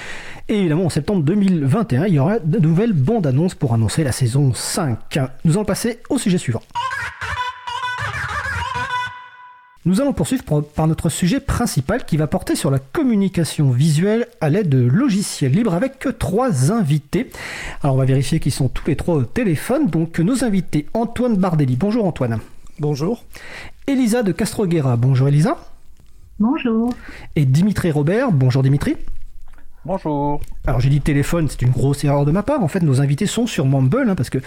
Et 0.48 0.60
évidemment, 0.60 0.86
en 0.86 0.90
septembre 0.90 1.22
2021, 1.24 2.06
il 2.06 2.14
y 2.14 2.18
aura 2.18 2.38
de 2.38 2.58
nouvelles 2.58 2.94
bandes-annonces 2.94 3.54
pour 3.54 3.74
annoncer 3.74 4.02
la 4.02 4.12
saison 4.12 4.54
5. 4.62 5.18
Nous 5.44 5.54
allons 5.54 5.64
passer 5.64 5.98
au 6.08 6.18
sujet 6.18 6.38
suivant. 6.38 6.62
Nous 9.84 10.00
allons 10.00 10.12
poursuivre 10.12 10.44
par 10.62 10.86
notre 10.86 11.08
sujet 11.08 11.40
principal 11.40 12.04
qui 12.04 12.16
va 12.16 12.28
porter 12.28 12.54
sur 12.54 12.70
la 12.70 12.78
communication 12.78 13.72
visuelle 13.72 14.28
à 14.40 14.48
l'aide 14.48 14.68
de 14.68 14.78
logiciels 14.78 15.50
libres 15.50 15.74
avec 15.74 16.06
trois 16.20 16.70
invités. 16.70 17.30
Alors 17.82 17.96
on 17.96 17.98
va 17.98 18.04
vérifier 18.04 18.38
qu'ils 18.38 18.52
sont 18.52 18.68
tous 18.68 18.86
les 18.86 18.94
trois 18.94 19.16
au 19.16 19.24
téléphone. 19.24 19.88
Donc 19.88 20.20
nos 20.20 20.44
invités, 20.44 20.86
Antoine 20.94 21.36
Bardelli. 21.36 21.74
Bonjour 21.74 22.06
Antoine. 22.06 22.38
Bonjour. 22.78 23.24
Elisa 23.88 24.22
de 24.22 24.30
Castroguera. 24.30 24.96
Bonjour 24.96 25.26
Elisa. 25.26 25.58
Bonjour. 26.38 26.94
Et 27.34 27.44
Dimitri 27.44 27.90
Robert. 27.90 28.30
Bonjour 28.30 28.62
Dimitri. 28.62 28.96
Bonjour. 29.84 30.40
Alors 30.64 30.78
j'ai 30.78 30.90
dit 30.90 31.00
téléphone, 31.00 31.48
c'est 31.48 31.62
une 31.62 31.70
grosse 31.70 32.04
erreur 32.04 32.24
de 32.24 32.30
ma 32.30 32.44
part. 32.44 32.62
En 32.62 32.68
fait, 32.68 32.78
nos 32.84 33.00
invités 33.00 33.26
sont 33.26 33.48
sur 33.48 33.66
Mumble, 33.66 34.08
hein, 34.08 34.14
parce 34.14 34.30
que 34.30 34.38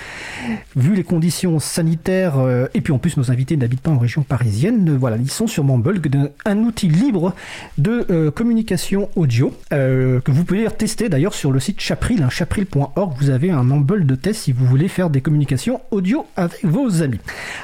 vu 0.77 0.95
les 0.95 1.03
conditions 1.03 1.59
sanitaires, 1.59 2.37
euh, 2.37 2.67
et 2.73 2.79
puis 2.79 2.93
en 2.93 2.99
plus 2.99 3.17
nos 3.17 3.31
invités 3.31 3.57
n'habitent 3.57 3.81
pas 3.81 3.91
en 3.91 3.97
région 3.97 4.23
parisienne, 4.23 4.91
euh, 4.91 4.97
voilà, 4.97 5.17
ils 5.17 5.29
sont 5.29 5.47
sur 5.47 5.65
Mumble, 5.65 6.01
un 6.45 6.59
outil 6.59 6.87
libre 6.87 7.33
de 7.77 8.05
euh, 8.09 8.31
communication 8.31 9.09
audio, 9.17 9.51
que 9.71 10.31
vous 10.31 10.45
pouvez 10.45 10.65
tester 10.71 11.09
d'ailleurs 11.09 11.33
sur 11.33 11.51
le 11.51 11.59
site 11.59 11.81
Chapril, 11.81 12.23
hein, 12.23 12.29
chapril.org. 12.29 13.13
Vous 13.19 13.29
avez 13.29 13.51
un 13.51 13.63
Mumble 13.63 14.05
de 14.05 14.15
test 14.15 14.43
si 14.43 14.53
vous 14.53 14.65
voulez 14.65 14.87
faire 14.87 15.09
des 15.09 15.19
communications 15.19 15.81
audio 15.91 16.25
avec 16.37 16.63
vos 16.63 17.01
amis. 17.01 17.19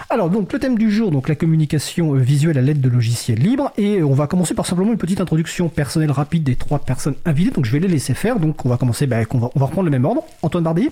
Alors 0.10 0.30
donc 0.30 0.52
le 0.52 0.60
thème 0.60 0.78
du 0.78 0.92
jour, 0.92 1.10
donc 1.10 1.30
la 1.30 1.36
communication 1.36 2.12
visuelle 2.16 2.58
à 2.58 2.62
l'aide 2.62 2.82
de 2.82 2.90
logiciels 2.90 3.40
libres, 3.40 3.72
et 3.78 4.04
on 4.04 4.14
va 4.14 4.28
commencer 4.28 4.54
par 4.54 4.66
simplement 4.66 4.92
une 4.92 4.98
petite 4.98 5.22
introduction 5.22 5.70
personnelle 5.70 6.12
rapide 6.12 6.44
des 6.44 6.58
trois 6.58 6.80
personnes 6.80 7.16
invitées. 7.24 7.61
Je 7.66 7.72
vais 7.72 7.80
les 7.80 7.88
laisser 7.88 8.14
faire 8.14 8.40
donc 8.40 8.66
on 8.66 8.70
va 8.70 8.78
commencer, 8.78 9.08
bah, 9.08 9.18
on, 9.32 9.38
va, 9.38 9.50
on 9.56 9.60
va 9.60 9.66
reprendre 9.66 9.86
le 9.86 9.92
même 9.92 10.06
ordre. 10.06 10.24
Antoine 10.42 10.64
Bardi 10.64 10.90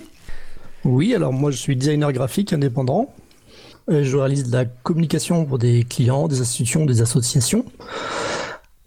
Oui, 0.84 1.14
alors 1.14 1.32
moi 1.32 1.50
je 1.50 1.56
suis 1.56 1.76
designer 1.76 2.12
graphique 2.12 2.52
indépendant. 2.52 3.12
Je 3.88 4.16
réalise 4.16 4.48
de 4.48 4.56
la 4.56 4.64
communication 4.66 5.44
pour 5.44 5.58
des 5.58 5.84
clients, 5.84 6.28
des 6.28 6.40
institutions, 6.40 6.86
des 6.86 7.02
associations. 7.02 7.64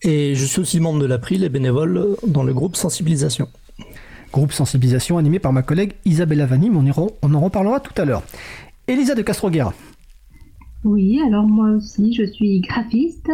Et 0.02 0.36
je 0.36 0.46
suis 0.46 0.62
aussi 0.62 0.80
membre 0.80 1.00
de 1.00 1.06
l'April 1.06 1.44
et 1.44 1.50
bénévole 1.50 2.16
dans 2.28 2.44
le 2.44 2.54
groupe 2.54 2.75
Sensibilisation. 2.75 3.48
Groupe 4.32 4.52
Sensibilisation 4.52 5.18
animé 5.18 5.40
par 5.40 5.54
ma 5.54 5.62
collègue 5.62 5.94
Isabella 6.06 6.46
Vanim, 6.46 6.75
on, 6.75 7.10
on 7.22 7.34
en 7.34 7.40
reparlera 7.40 7.80
tout 7.80 7.94
à 8.02 8.06
l'heure. 8.06 8.24
Elisa 8.88 9.16
de 9.16 9.22
Castroguerra. 9.22 9.74
Oui, 10.84 11.22
alors 11.25 11.46
moi 11.46 11.70
aussi 11.70 12.13
je 12.13 12.25
suis 12.25 12.60
graphiste 12.60 13.30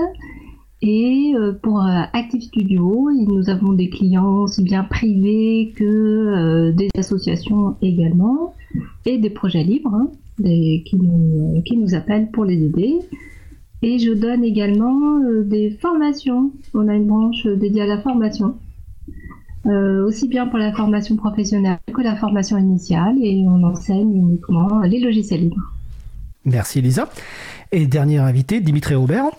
et 0.82 1.34
euh, 1.36 1.52
pour 1.52 1.82
euh, 1.82 2.04
Active 2.14 2.42
Studio, 2.42 3.10
nous 3.12 3.50
avons 3.50 3.74
des 3.74 3.90
clients 3.90 4.44
aussi 4.44 4.64
bien 4.64 4.86
privés 4.86 5.74
que 5.76 5.84
euh, 5.84 6.72
des 6.72 6.90
associations 6.98 7.76
également, 7.82 8.54
et 9.06 9.18
des 9.18 9.30
projets 9.30 9.64
libres 9.64 9.94
hein, 9.94 10.10
qui, 10.38 10.96
nous, 10.96 11.96
appellent 11.96 12.32
pour 12.32 12.46
les 12.46 12.64
aider. 12.64 13.00
Et 13.82 14.00
je 14.00 14.12
donne 14.12 14.44
également 14.44 15.20
des 15.44 15.72
formations. 15.82 16.52
On 16.74 16.88
a 16.88 16.96
une 16.96 17.08
branche 17.08 17.46
dédiée 17.46 17.82
à 17.82 17.86
la 17.86 18.02
formation. 18.02 18.56
aussi 19.66 20.28
bien 20.28 20.48
pour 20.48 20.60
la 20.60 20.74
formation 20.74 21.16
professionnelle 21.16 21.78
que 21.94 22.02
la 22.02 22.16
formation 22.16 22.58
initiale, 22.58 23.16
et 23.22 23.46
on 23.48 23.64
enseigne 23.64 24.16
uniquement 24.16 24.82
les 24.82 25.00
logiciels 25.00 25.42
libres. 25.42 25.74
Merci 26.46 26.80
Elisa. 26.80 27.10
Et 27.72 27.86
dernier 27.86 28.18
invité, 28.18 28.60
Dimitri 28.60 28.96
Robert. 28.96 29.30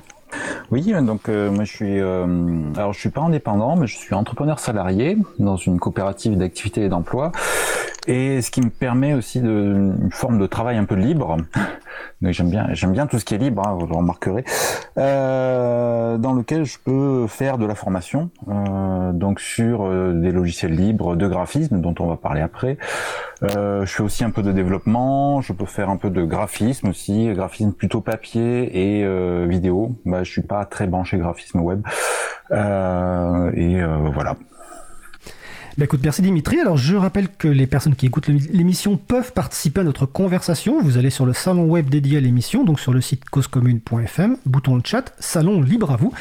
Oui, 0.71 0.93
donc 1.03 1.29
euh, 1.29 1.51
moi 1.51 1.65
je 1.65 1.73
suis, 1.73 2.01
euh, 2.01 2.27
alors 2.77 2.93
je 2.93 3.01
suis 3.01 3.11
pas 3.11 3.23
indépendant, 3.23 3.77
mais 3.77 3.87
je 3.87 3.97
suis 3.97 4.15
entrepreneur 4.15 4.59
salarié 4.59 5.17
dans 5.39 5.57
une 5.57 5.79
coopérative 5.79 6.37
d'activité 6.37 6.85
et 6.85 6.89
d'emploi, 6.89 7.33
et 8.11 8.43
ce 8.43 8.51
qui 8.51 8.61
me 8.61 8.71
permet 8.71 9.15
aussi 9.15 9.41
de, 9.41 9.95
une 10.01 10.11
forme 10.11 10.41
de 10.41 10.47
travail 10.47 10.77
un 10.77 10.85
peu 10.85 10.97
libre. 10.97 11.37
j'aime 12.23 12.51
bien, 12.51 12.67
j'aime 12.73 12.91
bien 12.91 13.07
tout 13.07 13.21
ce 13.21 13.25
qui 13.25 13.37
est 13.37 13.39
libre, 13.39 13.63
hein, 13.65 13.77
vous 13.79 13.87
le 13.87 13.95
remarquerez, 13.95 14.45
euh, 14.99 16.19
dans 16.19 16.33
lequel 16.33 16.65
je 16.65 16.79
peux 16.85 17.29
faire 17.29 17.57
de 17.57 17.67
la 17.67 17.77
formation, 17.77 18.31
euh, 18.49 19.13
donc 19.13 19.39
sur 19.39 19.85
euh, 19.85 20.13
des 20.13 20.33
logiciels 20.33 20.75
libres 20.75 21.15
de 21.15 21.29
graphisme 21.29 21.81
dont 21.81 21.95
on 22.01 22.09
va 22.09 22.17
parler 22.17 22.41
après. 22.41 22.79
Euh, 23.45 23.87
je 23.87 23.95
fais 23.95 24.03
aussi 24.03 24.25
un 24.25 24.31
peu 24.31 24.43
de 24.43 24.51
développement, 24.51 25.41
je 25.41 25.53
peux 25.53 25.65
faire 25.65 25.89
un 25.89 25.97
peu 25.97 26.11
de 26.11 26.25
graphisme 26.25 26.89
aussi, 26.89 27.33
graphisme 27.33 27.73
plutôt 27.73 28.01
papier 28.01 28.99
et 28.99 29.05
euh, 29.05 29.47
vidéo. 29.49 29.95
Bah, 30.05 30.25
je 30.25 30.33
suis 30.33 30.43
pas 30.43 30.65
très 30.65 30.89
branché 30.89 31.17
graphisme 31.17 31.61
web. 31.61 31.87
et 32.51 33.83
voilà. 34.13 34.35
Bah 35.79 35.85
écoute, 35.85 36.01
merci 36.03 36.21
Dimitri. 36.21 36.59
Alors 36.59 36.77
je 36.77 36.97
rappelle 36.97 37.29
que 37.29 37.47
les 37.47 37.69
personnes 37.69 37.95
qui 37.95 38.07
écoutent 38.07 38.27
l'émission 38.27 38.97
peuvent 38.97 39.33
participer 39.33 39.81
à 39.81 39.85
notre 39.85 40.05
conversation. 40.05 40.83
Vous 40.83 40.99
allez 40.99 41.11
sur 41.11 41.27
le 41.27 41.33
salon 41.33 41.65
web 41.65 41.89
dédié 41.89 42.19
à 42.19 42.21
l'émission, 42.21 42.65
donc 42.65 42.81
sur 42.81 42.93
le 42.93 43.01
site 43.01 43.25
causecommune.fm, 43.31 44.37
bouton 44.47 44.79
de 44.79 44.85
chat, 44.85 45.15
salon 45.21 45.63
libre 45.63 45.93
à 45.93 45.97
vous, 45.97 46.13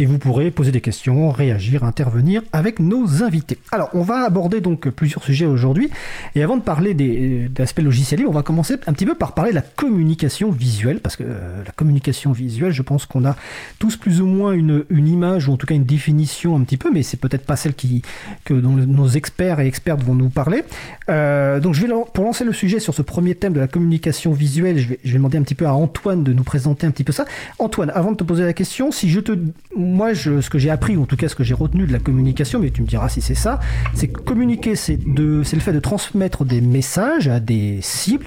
et 0.00 0.06
vous 0.06 0.18
pourrez 0.18 0.50
poser 0.50 0.72
des 0.72 0.80
questions, 0.80 1.30
réagir, 1.30 1.84
intervenir 1.84 2.42
avec 2.52 2.80
nos 2.80 3.22
invités. 3.22 3.58
Alors 3.70 3.90
on 3.94 4.02
va 4.02 4.24
aborder 4.24 4.60
donc 4.60 4.88
plusieurs 4.88 5.22
sujets 5.22 5.46
aujourd'hui, 5.46 5.88
et 6.34 6.42
avant 6.42 6.56
de 6.56 6.62
parler 6.62 6.92
des, 6.92 7.48
aspects 7.58 7.80
logiciels 7.80 8.26
on 8.26 8.32
va 8.32 8.42
commencer 8.42 8.74
un 8.86 8.92
petit 8.92 9.06
peu 9.06 9.14
par 9.14 9.34
parler 9.34 9.50
de 9.50 9.56
la 9.56 9.62
communication 9.62 10.50
visuelle, 10.50 10.98
parce 10.98 11.14
que 11.14 11.24
euh, 11.24 11.62
la 11.64 11.72
communication 11.72 12.32
visuelle, 12.32 12.72
je 12.72 12.82
pense 12.82 13.06
qu'on 13.06 13.24
a 13.24 13.36
tous 13.78 13.96
plus 13.96 14.20
ou 14.20 14.26
moins 14.26 14.52
une, 14.52 14.84
image, 14.90 15.48
ou 15.48 15.52
en 15.52 15.56
tout 15.56 15.66
cas 15.66 15.76
une 15.76 15.84
définition 15.84 16.56
un 16.56 16.64
petit 16.64 16.76
peu, 16.76 16.90
mais 16.92 17.04
c'est 17.04 17.18
peut-être 17.18 17.46
pas 17.46 17.56
celle 17.56 17.74
qui, 17.74 18.02
que 18.44 18.54
dont 18.54 18.76
nos 18.96 19.08
experts 19.08 19.60
et 19.60 19.66
expertes 19.66 20.02
vont 20.02 20.14
nous 20.14 20.28
parler. 20.28 20.64
Euh, 21.08 21.60
donc, 21.60 21.74
je 21.74 21.86
vais, 21.86 21.92
pour 22.12 22.24
lancer 22.24 22.44
le 22.44 22.52
sujet 22.52 22.80
sur 22.80 22.94
ce 22.94 23.02
premier 23.02 23.34
thème 23.34 23.52
de 23.52 23.60
la 23.60 23.68
communication 23.68 24.32
visuelle, 24.32 24.78
je 24.78 24.88
vais, 24.88 24.98
demander 25.04 25.38
un 25.38 25.42
petit 25.42 25.54
peu 25.54 25.66
à 25.66 25.74
Antoine 25.74 26.24
de 26.24 26.32
nous 26.32 26.42
présenter 26.42 26.86
un 26.86 26.90
petit 26.90 27.04
peu 27.04 27.12
ça. 27.12 27.24
Antoine, 27.58 27.90
avant 27.94 28.12
de 28.12 28.16
te 28.16 28.24
poser 28.24 28.44
la 28.44 28.52
question, 28.52 28.90
si 28.90 29.08
je 29.08 29.20
te, 29.20 29.32
moi, 29.76 30.12
je, 30.12 30.40
ce 30.40 30.50
que 30.50 30.58
j'ai 30.58 30.70
appris, 30.70 30.96
ou 30.96 31.02
en 31.02 31.06
tout 31.06 31.16
cas 31.16 31.28
ce 31.28 31.34
que 31.34 31.44
j'ai 31.44 31.54
retenu 31.54 31.86
de 31.86 31.92
la 31.92 31.98
communication, 31.98 32.58
mais 32.58 32.70
tu 32.70 32.82
me 32.82 32.86
diras 32.86 33.08
si 33.08 33.20
c'est 33.20 33.34
ça, 33.34 33.60
c'est 33.94 34.08
que 34.08 34.20
communiquer, 34.20 34.76
c'est 34.76 34.98
le 35.06 35.42
fait 35.44 35.72
de 35.72 35.80
transmettre 35.80 36.44
des 36.44 36.60
messages 36.60 37.28
à 37.28 37.40
des 37.40 37.78
cibles 37.82 38.26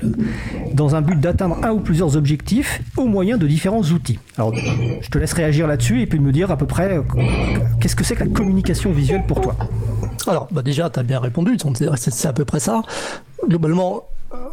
dans 0.74 0.96
un 0.96 1.02
but 1.02 1.20
d'atteindre 1.20 1.60
un 1.64 1.72
ou 1.72 1.80
plusieurs 1.80 2.16
objectifs 2.16 2.82
au 2.98 3.06
moyen 3.06 3.38
de 3.38 3.48
différents 3.48 3.82
outils. 3.82 4.20
Alors, 4.38 4.54
je 4.56 5.10
te 5.10 5.18
laisse 5.18 5.34
réagir 5.34 5.68
là-dessus 5.68 6.02
et 6.02 6.08
puis 6.08 6.20
me 6.20 6.32
dire 6.32 6.52
à 6.52 6.58
peu 6.58 6.66
près 6.66 6.98
euh, 6.98 7.02
qu'est-ce 7.80 7.96
que 7.96 8.04
c'est 8.04 8.16
que 8.16 8.24
la 8.24 8.30
communication 8.30 8.92
visuelle 8.92 9.24
pour 9.28 9.42
toi? 9.42 9.56
Alors, 10.28 10.48
bah 10.52 10.62
déjà, 10.62 10.90
tu 10.90 11.00
as 11.00 11.04
bien 11.04 11.20
répondu, 11.20 11.58
c'est 11.96 12.28
à 12.28 12.34
peu 12.34 12.46
près 12.46 12.60
ça. 12.60 12.82
Globalement, 13.48 14.04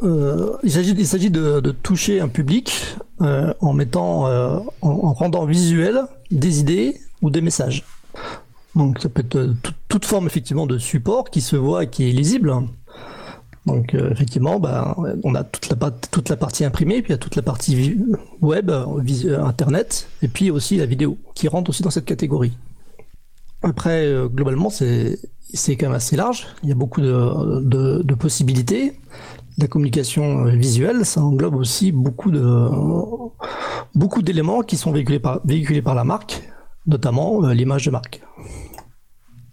euh, 0.02 0.56
il 0.62 0.70
s'agit 0.70 1.30
de, 1.30 1.60
toucher 1.82 2.20
un 2.20 2.28
public 2.28 2.96
euh, 3.20 3.52
en 3.60 3.72
mettant, 3.72 4.26
euh, 4.26 4.58
en, 4.82 5.12
rendant 5.12 5.44
visuel 5.44 6.02
des 6.30 6.60
idées 6.60 7.00
ou 7.22 7.30
des 7.30 7.40
messages. 7.40 7.84
Donc 8.74 9.00
ça 9.00 9.08
peut 9.08 9.22
être 9.22 9.54
toute 9.88 10.04
forme 10.04 10.26
effectivement 10.26 10.66
de 10.66 10.78
support 10.78 11.30
qui 11.30 11.40
se 11.40 11.56
voit 11.56 11.84
et 11.84 11.90
qui 11.90 12.08
est 12.08 12.12
lisible. 12.12 12.52
Donc 13.64 13.94
effectivement, 13.94 14.60
bah, 14.60 14.96
on 15.24 15.34
a 15.34 15.42
toute 15.42 15.68
la, 15.68 15.90
toute 15.90 16.28
la 16.28 16.36
partie 16.36 16.64
imprimée, 16.64 17.02
puis 17.02 17.10
il 17.10 17.12
y 17.12 17.14
a 17.14 17.18
toute 17.18 17.34
la 17.34 17.42
partie 17.42 17.96
web, 18.40 18.70
internet, 19.42 20.08
et 20.22 20.28
puis 20.28 20.50
aussi 20.52 20.76
la 20.76 20.86
vidéo, 20.86 21.18
qui 21.34 21.48
rentre 21.48 21.70
aussi 21.70 21.82
dans 21.82 21.90
cette 21.90 22.04
catégorie. 22.04 22.52
Après, 23.62 24.12
globalement, 24.32 24.70
c'est 24.70 25.18
c'est 25.52 25.76
quand 25.76 25.86
même 25.86 25.96
assez 25.96 26.16
large. 26.16 26.46
Il 26.62 26.68
y 26.68 26.72
a 26.72 26.74
beaucoup 26.74 27.00
de, 27.00 28.14
possibilités. 28.14 28.98
La 29.58 29.68
communication 29.68 30.44
visuelle, 30.44 31.06
ça 31.06 31.22
englobe 31.22 31.54
aussi 31.54 31.92
beaucoup 31.92 32.30
de 32.30 32.68
beaucoup 33.94 34.20
d'éléments 34.20 34.62
qui 34.62 34.76
sont 34.76 34.92
véhiculés 34.92 35.18
par, 35.18 35.40
véhiculés 35.46 35.80
par 35.80 35.94
la 35.94 36.04
marque, 36.04 36.42
notamment 36.86 37.42
euh, 37.44 37.54
l'image 37.54 37.86
de 37.86 37.90
marque. 37.90 38.20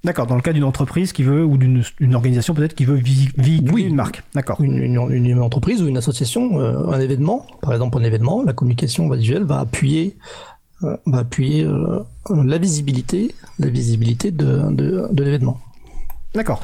D'accord, 0.03 0.27
dans 0.27 0.35
le 0.35 0.41
cas 0.41 0.51
d'une 0.51 0.65
entreprise 0.65 1.13
qui 1.13 1.23
veut, 1.23 1.45
ou 1.45 1.55
d'une 1.55 1.81
organisation 2.13 2.53
peut-être 2.53 2.73
qui 2.73 2.83
veut 2.83 3.01
véhiculer 3.37 3.83
une 3.83 3.95
marque. 3.95 4.21
D'accord. 4.35 4.59
Une, 4.59 5.39
entreprise 5.39 5.81
ou 5.81 5.87
une 5.87 5.95
association, 5.95 6.59
euh, 6.59 6.91
un 6.91 6.99
événement, 6.99 7.47
par 7.61 7.71
exemple 7.71 7.97
un 7.97 8.03
événement, 8.03 8.43
la 8.43 8.51
communication 8.51 9.09
visuelle 9.09 9.45
va 9.45 9.61
appuyer, 9.61 10.17
euh, 10.83 10.97
va 11.05 11.19
appuyer 11.19 11.67
la 12.29 12.57
visibilité, 12.57 13.33
la 13.59 13.67
visibilité 13.67 14.31
de 14.31 15.23
l'événement. 15.23 15.59
D'accord. 16.35 16.61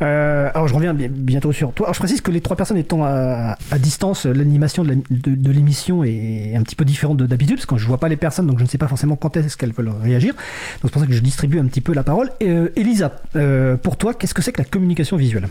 Euh, 0.00 0.50
alors 0.54 0.66
je 0.66 0.74
reviens 0.74 0.94
bientôt 0.94 1.52
sur 1.52 1.72
toi. 1.72 1.86
Alors, 1.86 1.94
je 1.94 1.98
précise 1.98 2.22
que 2.22 2.30
les 2.30 2.40
trois 2.40 2.56
personnes 2.56 2.78
étant 2.78 3.04
à, 3.04 3.56
distance, 3.78 4.24
l'animation 4.24 4.82
de 4.82 5.50
l'émission 5.50 6.04
est 6.04 6.54
un 6.56 6.62
petit 6.62 6.74
peu 6.74 6.86
différente 6.86 7.18
d'habitude, 7.18 7.56
parce 7.56 7.66
que 7.66 7.76
je 7.76 7.86
vois 7.86 7.98
pas 7.98 8.08
les 8.08 8.16
personnes, 8.16 8.46
donc 8.46 8.58
je 8.58 8.64
ne 8.64 8.68
sais 8.68 8.78
pas 8.78 8.88
forcément 8.88 9.16
quand 9.16 9.36
est-ce 9.36 9.58
qu'elles 9.58 9.72
veulent 9.72 9.92
réagir. 10.02 10.32
Donc 10.34 10.84
c'est 10.84 10.90
pour 10.92 11.02
ça 11.02 11.06
que 11.06 11.12
je 11.12 11.20
distribue 11.20 11.58
un 11.58 11.66
petit 11.66 11.82
peu 11.82 11.92
la 11.92 12.02
parole. 12.02 12.30
Euh, 12.42 12.70
Elisa, 12.76 13.12
euh, 13.36 13.76
pour 13.76 13.98
toi, 13.98 14.14
qu'est-ce 14.14 14.32
que 14.32 14.40
c'est 14.40 14.52
que 14.52 14.62
la 14.62 14.68
communication 14.68 15.18
visuelle? 15.18 15.48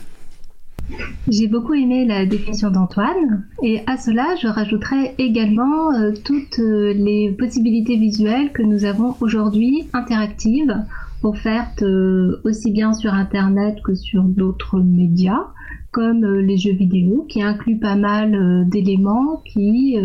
J'ai 1.27 1.47
beaucoup 1.47 1.73
aimé 1.73 2.05
la 2.05 2.25
définition 2.25 2.71
d'Antoine 2.71 3.45
et 3.61 3.81
à 3.85 3.97
cela 3.97 4.35
je 4.41 4.47
rajouterais 4.47 5.15
également 5.17 5.91
toutes 6.23 6.57
les 6.57 7.35
possibilités 7.37 7.97
visuelles 7.97 8.51
que 8.51 8.63
nous 8.63 8.85
avons 8.85 9.15
aujourd'hui 9.21 9.87
interactives 9.93 10.75
offertes 11.23 11.83
euh, 11.83 12.41
aussi 12.43 12.71
bien 12.71 12.93
sur 12.93 13.13
Internet 13.13 13.81
que 13.83 13.95
sur 13.95 14.23
d'autres 14.23 14.79
médias, 14.79 15.47
comme 15.91 16.23
euh, 16.23 16.41
les 16.41 16.57
jeux 16.57 16.73
vidéo, 16.73 17.25
qui 17.29 17.41
incluent 17.41 17.79
pas 17.79 17.95
mal 17.95 18.35
euh, 18.35 18.63
d'éléments 18.65 19.41
qui 19.45 19.97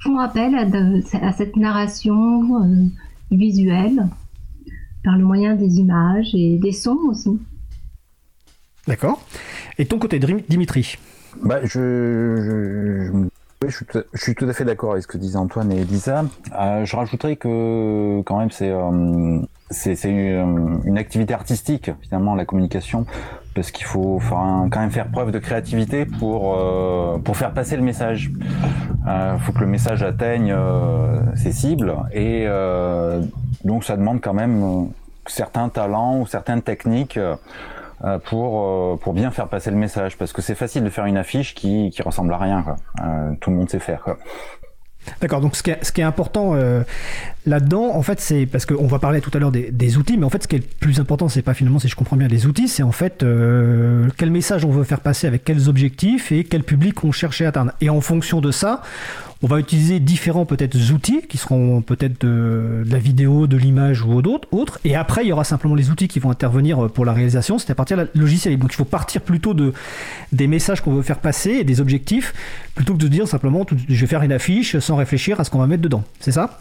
font 0.00 0.18
appel 0.18 0.54
à, 0.56 1.32
cette 1.32 1.56
narration 1.56 2.90
visuelle 3.30 4.08
par 5.04 5.16
le 5.16 5.24
moyen 5.24 5.54
des 5.54 5.78
images 5.78 6.34
et 6.34 6.58
des 6.58 6.72
sons 6.72 6.98
aussi. 7.08 7.38
D'accord. 8.86 9.22
Et 9.78 9.86
ton 9.86 9.98
côté, 9.98 10.18
Dimitri 10.18 10.98
bah, 11.42 11.60
je, 11.64 13.28
je, 13.66 13.76
suis 14.14 14.34
tout, 14.34 14.46
à 14.46 14.52
fait 14.52 14.64
d'accord 14.64 14.92
avec 14.92 15.02
ce 15.04 15.08
que 15.08 15.16
disaient 15.18 15.36
Antoine 15.36 15.72
et 15.72 15.80
Elisa. 15.80 16.24
je 16.50 16.96
rajouterais 16.96 17.36
que 17.36 18.20
quand 18.22 18.38
même 18.38 18.50
c'est 18.50 18.72
c'est 19.70 20.10
une, 20.10 20.98
activité 20.98 21.32
artistique 21.32 21.90
finalement 22.02 22.34
la 22.34 22.44
communication 22.44 23.06
parce 23.54 23.70
qu'il 23.70 23.86
faut 23.86 24.20
quand 24.30 24.80
même 24.80 24.90
faire 24.90 25.08
preuve 25.08 25.30
de 25.30 25.38
créativité 25.38 26.04
pour 26.04 26.56
euh, 26.56 27.18
pour 27.18 27.36
faire 27.36 27.52
passer 27.52 27.76
le 27.76 27.82
message. 27.82 28.30
Il 29.04 29.08
euh, 29.08 29.38
faut 29.38 29.52
que 29.52 29.60
le 29.60 29.66
message 29.66 30.02
atteigne 30.02 30.52
euh, 30.56 31.20
ses 31.34 31.52
cibles 31.52 31.96
et 32.12 32.44
euh, 32.46 33.20
donc 33.64 33.84
ça 33.84 33.96
demande 33.96 34.20
quand 34.20 34.32
même 34.32 34.90
certains 35.26 35.68
talents 35.68 36.20
ou 36.20 36.26
certaines 36.26 36.62
techniques 36.62 37.18
pour 38.24 38.98
pour 38.98 39.12
bien 39.12 39.30
faire 39.30 39.48
passer 39.48 39.70
le 39.70 39.76
message 39.76 40.16
parce 40.18 40.32
que 40.32 40.42
c'est 40.42 40.54
facile 40.54 40.84
de 40.84 40.90
faire 40.90 41.06
une 41.06 41.16
affiche 41.16 41.54
qui 41.54 41.90
qui 41.90 42.02
ressemble 42.02 42.32
à 42.32 42.38
rien 42.38 42.62
quoi. 42.62 42.76
tout 43.40 43.50
le 43.50 43.56
monde 43.56 43.70
sait 43.70 43.78
faire. 43.78 44.04
D'accord, 45.20 45.40
donc 45.40 45.56
ce 45.56 45.62
qui 45.62 45.70
est, 45.70 45.84
ce 45.84 45.92
qui 45.92 46.00
est 46.00 46.04
important 46.04 46.52
euh, 46.54 46.82
là-dedans, 47.46 47.94
en 47.94 48.02
fait, 48.02 48.20
c'est 48.20 48.46
parce 48.46 48.66
qu'on 48.66 48.86
va 48.86 48.98
parler 48.98 49.20
tout 49.20 49.30
à 49.34 49.38
l'heure 49.38 49.50
des, 49.50 49.70
des, 49.70 49.96
outils, 49.96 50.16
mais 50.16 50.24
en 50.24 50.30
fait, 50.30 50.44
ce 50.44 50.48
qui 50.48 50.56
est 50.56 50.60
le 50.60 50.64
plus 50.80 51.00
important, 51.00 51.28
c'est 51.28 51.42
pas 51.42 51.54
finalement, 51.54 51.78
si 51.78 51.88
je 51.88 51.96
comprends 51.96 52.16
bien, 52.16 52.28
les 52.28 52.46
outils, 52.46 52.68
c'est 52.68 52.82
en 52.82 52.92
fait 52.92 53.22
euh, 53.22 54.08
quel 54.16 54.30
message 54.30 54.64
on 54.64 54.70
veut 54.70 54.84
faire 54.84 55.00
passer 55.00 55.26
avec 55.26 55.44
quels 55.44 55.68
objectifs 55.68 56.32
et 56.32 56.44
quel 56.44 56.62
public 56.62 57.02
on 57.04 57.12
cherche 57.12 57.40
à 57.42 57.48
atteindre. 57.48 57.72
Et 57.80 57.90
en 57.90 58.00
fonction 58.00 58.40
de 58.40 58.50
ça, 58.52 58.82
on 59.42 59.46
va 59.48 59.58
utiliser 59.58 59.98
différents 60.00 60.46
peut-être 60.46 60.76
outils 60.92 61.22
qui 61.28 61.36
seront 61.36 61.82
peut-être 61.82 62.24
de, 62.24 62.84
la 62.86 62.98
vidéo, 62.98 63.46
de 63.46 63.56
l'image 63.56 64.02
ou 64.02 64.22
d'autres, 64.22 64.48
autres. 64.52 64.78
Et 64.84 64.94
après, 64.94 65.24
il 65.24 65.28
y 65.28 65.32
aura 65.32 65.44
simplement 65.44 65.74
les 65.74 65.90
outils 65.90 66.08
qui 66.08 66.20
vont 66.20 66.30
intervenir 66.30 66.88
pour 66.90 67.04
la 67.04 67.12
réalisation. 67.12 67.58
C'est 67.58 67.70
à 67.70 67.74
partir 67.74 67.96
de 67.96 68.02
la. 68.02 68.56
Donc, 68.56 68.72
il 68.72 68.76
faut 68.76 68.84
partir 68.84 69.20
plutôt 69.20 69.54
de 69.54 69.72
des 70.30 70.46
messages 70.46 70.80
qu'on 70.80 70.94
veut 70.94 71.02
faire 71.02 71.18
passer 71.18 71.50
et 71.50 71.64
des 71.64 71.80
objectifs 71.80 72.34
plutôt 72.74 72.94
que 72.94 72.98
de 72.98 73.08
dire 73.08 73.28
simplement 73.28 73.66
je 73.88 74.00
vais 74.00 74.06
faire 74.06 74.22
une 74.22 74.32
affiche 74.32 74.78
sans 74.78 74.96
réfléchir 74.96 75.40
à 75.40 75.44
ce 75.44 75.50
qu'on 75.50 75.58
va 75.58 75.66
mettre 75.66 75.82
dedans. 75.82 76.04
C'est 76.20 76.32
ça? 76.32 76.60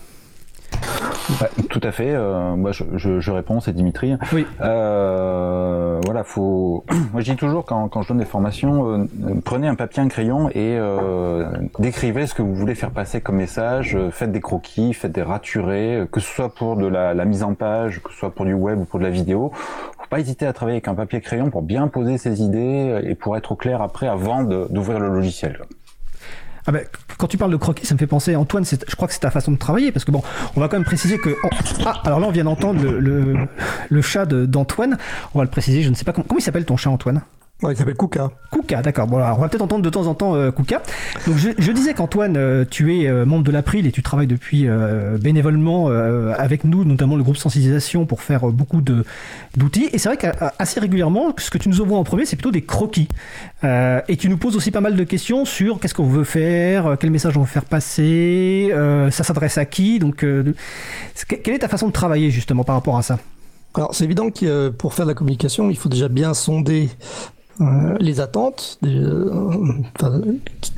Tout 1.69 1.79
à 1.83 1.91
fait. 1.91 2.11
Euh, 2.11 2.55
moi, 2.55 2.71
je, 2.71 2.83
je, 2.95 3.19
je, 3.19 3.31
réponds, 3.31 3.59
c'est 3.59 3.73
Dimitri. 3.73 4.15
Oui. 4.33 4.45
Euh, 4.61 5.99
voilà, 6.05 6.23
faut. 6.23 6.83
Moi, 7.13 7.21
je 7.21 7.31
dis 7.31 7.37
toujours 7.37 7.65
quand, 7.65 7.87
quand 7.89 8.01
je 8.01 8.09
donne 8.09 8.17
des 8.17 8.25
formations, 8.25 8.99
euh, 8.99 9.05
prenez 9.43 9.67
un 9.67 9.75
papier, 9.75 10.01
un 10.01 10.07
crayon 10.07 10.49
et 10.49 10.77
euh, 10.77 11.49
décrivez 11.79 12.27
ce 12.27 12.33
que 12.33 12.41
vous 12.41 12.53
voulez 12.55 12.75
faire 12.75 12.91
passer 12.91 13.21
comme 13.21 13.37
message. 13.37 13.97
Faites 14.11 14.31
des 14.31 14.41
croquis, 14.41 14.93
faites 14.93 15.11
des 15.11 15.23
raturés, 15.23 16.05
que 16.11 16.19
ce 16.19 16.27
soit 16.27 16.53
pour 16.53 16.75
de 16.75 16.87
la, 16.87 17.13
la, 17.13 17.25
mise 17.25 17.43
en 17.43 17.53
page, 17.53 18.01
que 18.03 18.11
ce 18.11 18.17
soit 18.17 18.31
pour 18.33 18.45
du 18.45 18.53
web 18.53 18.79
ou 18.79 18.85
pour 18.85 18.99
de 18.99 19.05
la 19.05 19.11
vidéo. 19.11 19.51
Faut 19.53 20.07
pas 20.09 20.19
hésiter 20.19 20.45
à 20.45 20.53
travailler 20.53 20.77
avec 20.77 20.87
un 20.87 20.95
papier 20.95 21.21
crayon 21.21 21.49
pour 21.49 21.61
bien 21.61 21.87
poser 21.87 22.17
ses 22.17 22.41
idées 22.41 23.01
et 23.03 23.15
pour 23.15 23.37
être 23.37 23.53
au 23.53 23.55
clair 23.55 23.81
après 23.81 24.07
avant 24.07 24.43
d'ouvrir 24.43 24.99
le 24.99 25.09
logiciel. 25.09 25.59
Ah 26.67 26.71
ben, 26.71 26.85
quand 27.17 27.27
tu 27.27 27.37
parles 27.37 27.51
de 27.51 27.57
croquis, 27.57 27.85
ça 27.85 27.93
me 27.95 27.99
fait 27.99 28.07
penser, 28.07 28.35
Antoine, 28.35 28.65
je 28.65 28.95
crois 28.95 29.07
que 29.07 29.13
c'est 29.13 29.21
ta 29.21 29.31
façon 29.31 29.51
de 29.51 29.57
travailler, 29.57 29.91
parce 29.91 30.05
que 30.05 30.11
bon, 30.11 30.21
on 30.55 30.59
va 30.59 30.67
quand 30.67 30.77
même 30.77 30.85
préciser 30.85 31.17
que... 31.17 31.35
ah, 31.85 32.01
alors 32.05 32.19
là, 32.19 32.27
on 32.27 32.31
vient 32.31 32.43
d'entendre 32.43 32.81
le, 32.83 32.99
le, 32.99 33.35
le 33.89 34.01
chat 34.01 34.25
d'Antoine. 34.25 34.97
On 35.33 35.39
va 35.39 35.45
le 35.45 35.49
préciser, 35.49 35.81
je 35.83 35.89
ne 35.89 35.95
sais 35.95 36.03
pas 36.03 36.13
comment, 36.13 36.25
comment 36.27 36.39
il 36.39 36.43
s'appelle 36.43 36.65
ton 36.65 36.77
chat, 36.77 36.89
Antoine? 36.89 37.21
Ouais, 37.63 37.73
il 37.73 37.77
s'appelle 37.77 37.95
Kuka. 37.95 38.31
Kuka, 38.51 38.81
d'accord. 38.81 39.05
Bon, 39.05 39.17
alors, 39.17 39.37
on 39.37 39.41
va 39.41 39.47
peut-être 39.47 39.61
entendre 39.61 39.83
de 39.83 39.89
temps 39.91 40.07
en 40.07 40.15
temps 40.15 40.33
euh, 40.33 40.49
Kuka. 40.49 40.81
Donc, 41.27 41.37
je, 41.37 41.49
je 41.55 41.71
disais 41.71 41.93
qu'Antoine, 41.93 42.35
euh, 42.35 42.65
tu 42.67 42.97
es 42.97 43.07
euh, 43.07 43.23
membre 43.23 43.43
de 43.43 43.51
l'April 43.51 43.85
et 43.85 43.91
tu 43.91 44.01
travailles 44.01 44.25
depuis 44.25 44.67
euh, 44.67 45.19
bénévolement 45.19 45.89
avec 45.89 46.63
nous, 46.63 46.83
notamment 46.85 47.15
le 47.15 47.23
groupe 47.23 47.37
sensibilisation, 47.37 48.05
pour 48.07 48.21
faire 48.21 48.47
beaucoup 48.47 48.81
de 48.81 49.05
d'outils. 49.57 49.89
Et 49.93 49.99
c'est 49.99 50.09
vrai 50.09 50.17
qu'assez 50.17 50.79
régulièrement, 50.79 51.33
ce 51.37 51.51
que 51.51 51.59
tu 51.59 51.69
nous 51.69 51.81
envoies 51.81 51.99
en 51.99 52.03
premier, 52.03 52.25
c'est 52.25 52.35
plutôt 52.35 52.51
des 52.51 52.63
croquis. 52.63 53.07
et 53.63 54.17
tu 54.17 54.29
nous 54.29 54.37
poses 54.37 54.55
aussi 54.55 54.71
pas 54.71 54.81
mal 54.81 54.95
de 54.95 55.03
questions 55.03 55.45
sur 55.45 55.79
qu'est-ce 55.79 55.93
qu'on 55.93 56.07
veut 56.07 56.23
faire, 56.23 56.97
quel 56.99 57.11
message 57.11 57.37
on 57.37 57.41
veut 57.41 57.45
faire 57.45 57.65
passer, 57.65 58.73
ça 59.11 59.23
s'adresse 59.23 59.57
à 59.57 59.65
qui? 59.65 59.99
Donc, 59.99 60.25
quelle 61.27 61.53
est 61.53 61.59
ta 61.59 61.67
façon 61.67 61.87
de 61.87 61.93
travailler 61.93 62.31
justement 62.31 62.63
par 62.63 62.75
rapport 62.75 62.97
à 62.97 63.01
ça? 63.01 63.19
Alors 63.73 63.95
c'est 63.95 64.03
évident 64.03 64.31
que 64.31 64.69
pour 64.69 64.93
faire 64.93 65.05
de 65.05 65.11
la 65.11 65.15
communication, 65.15 65.69
il 65.69 65.77
faut 65.77 65.89
déjà 65.89 66.09
bien 66.09 66.33
sonder 66.33 66.89
euh, 67.59 67.97
les 67.99 68.19
attentes, 68.19 68.79
euh, 68.85 69.51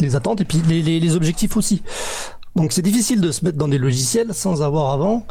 les 0.02 0.16
attentes 0.16 0.42
et 0.42 0.46
puis 0.46 0.60
les, 0.68 1.16
objectifs 1.16 1.56
aussi. 1.56 1.84
Donc 2.56 2.72
c'est 2.72 2.82
difficile 2.82 3.22
de 3.22 3.32
se 3.32 3.46
mettre 3.46 3.58
dans 3.58 3.68
des 3.68 3.78
logiciels 3.78 4.34
sans 4.34 4.62
avoir 4.64 4.92
avant 4.92 5.26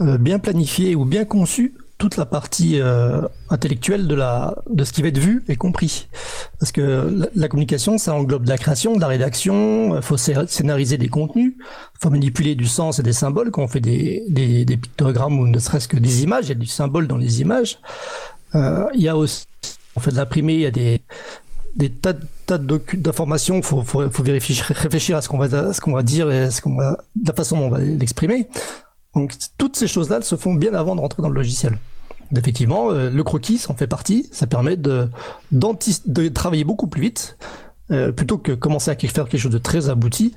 euh, 0.00 0.18
bien 0.18 0.38
planifié 0.38 0.94
ou 0.94 1.04
bien 1.04 1.24
conçu 1.24 1.74
toute 1.98 2.16
la 2.16 2.26
partie 2.26 2.80
intellectuelle 3.50 4.06
de 4.06 4.14
la 4.14 4.54
de 4.70 4.84
ce 4.84 4.92
qui 4.92 5.02
va 5.02 5.08
être 5.08 5.18
vu 5.18 5.42
et 5.48 5.56
compris. 5.56 6.06
Parce 6.60 6.70
que 6.70 7.28
la, 7.34 7.48
communication, 7.48 7.98
ça 7.98 8.14
englobe 8.14 8.44
de 8.44 8.48
la 8.48 8.56
création, 8.56 8.94
de 8.94 9.00
la 9.00 9.08
rédaction, 9.08 9.96
il 9.96 10.02
faut 10.02 10.16
scénariser 10.16 10.96
des 10.96 11.08
contenus, 11.08 11.54
il 11.58 11.98
faut 12.00 12.10
manipuler 12.10 12.54
du 12.54 12.66
sens 12.66 13.00
et 13.00 13.02
des 13.02 13.12
symboles 13.12 13.50
quand 13.50 13.64
on 13.64 13.66
fait 13.66 13.80
des, 13.80 14.22
des 14.28 14.76
pictogrammes 14.76 15.40
ou 15.40 15.48
ne 15.48 15.58
serait-ce 15.58 15.88
que 15.88 15.96
des 15.96 16.22
images, 16.22 16.44
il 16.44 16.50
y 16.50 16.52
a 16.52 16.54
du 16.54 16.66
symbole 16.66 17.08
dans 17.08 17.18
les 17.18 17.40
images. 17.40 17.80
il 18.54 19.00
y 19.00 19.08
a 19.08 19.16
aussi 19.16 19.48
on 19.98 20.00
fait 20.00 20.12
de 20.12 20.16
l'imprimer, 20.16 20.54
il 20.54 20.60
y 20.60 20.66
a 20.66 20.70
des, 20.70 21.00
tas, 21.90 22.14
tas 22.46 22.58
d'informations, 22.58 23.56
il 23.56 23.62
faut, 23.62 23.82
vérifier, 24.22 24.56
réfléchir 24.70 25.16
à 25.16 25.22
ce 25.22 25.28
qu'on 25.28 25.38
va, 25.38 26.02
dire 26.02 26.30
et 26.30 26.50
ce 26.50 26.62
la 27.26 27.32
façon 27.34 27.58
dont 27.58 27.66
on 27.66 27.70
va 27.70 27.80
l'exprimer. 27.80 28.48
Donc 29.14 29.34
toutes 29.58 29.76
ces 29.76 29.88
choses-là 29.88 30.22
se 30.22 30.36
font 30.36 30.54
bien 30.54 30.74
avant 30.74 30.94
de 30.94 31.00
rentrer 31.00 31.22
dans 31.22 31.28
le 31.28 31.34
logiciel. 31.34 31.78
Effectivement, 32.36 32.90
euh, 32.90 33.10
le 33.10 33.24
croquis 33.24 33.64
en 33.68 33.74
fait 33.74 33.86
partie. 33.86 34.28
Ça 34.32 34.46
permet 34.46 34.76
de, 34.76 35.08
de 35.50 36.28
travailler 36.28 36.64
beaucoup 36.64 36.86
plus 36.86 37.02
vite. 37.02 37.36
Euh, 37.90 38.12
plutôt 38.12 38.36
que 38.36 38.52
commencer 38.52 38.90
à 38.90 38.96
faire 38.96 39.26
quelque 39.26 39.38
chose 39.38 39.50
de 39.50 39.56
très 39.56 39.88
abouti 39.88 40.36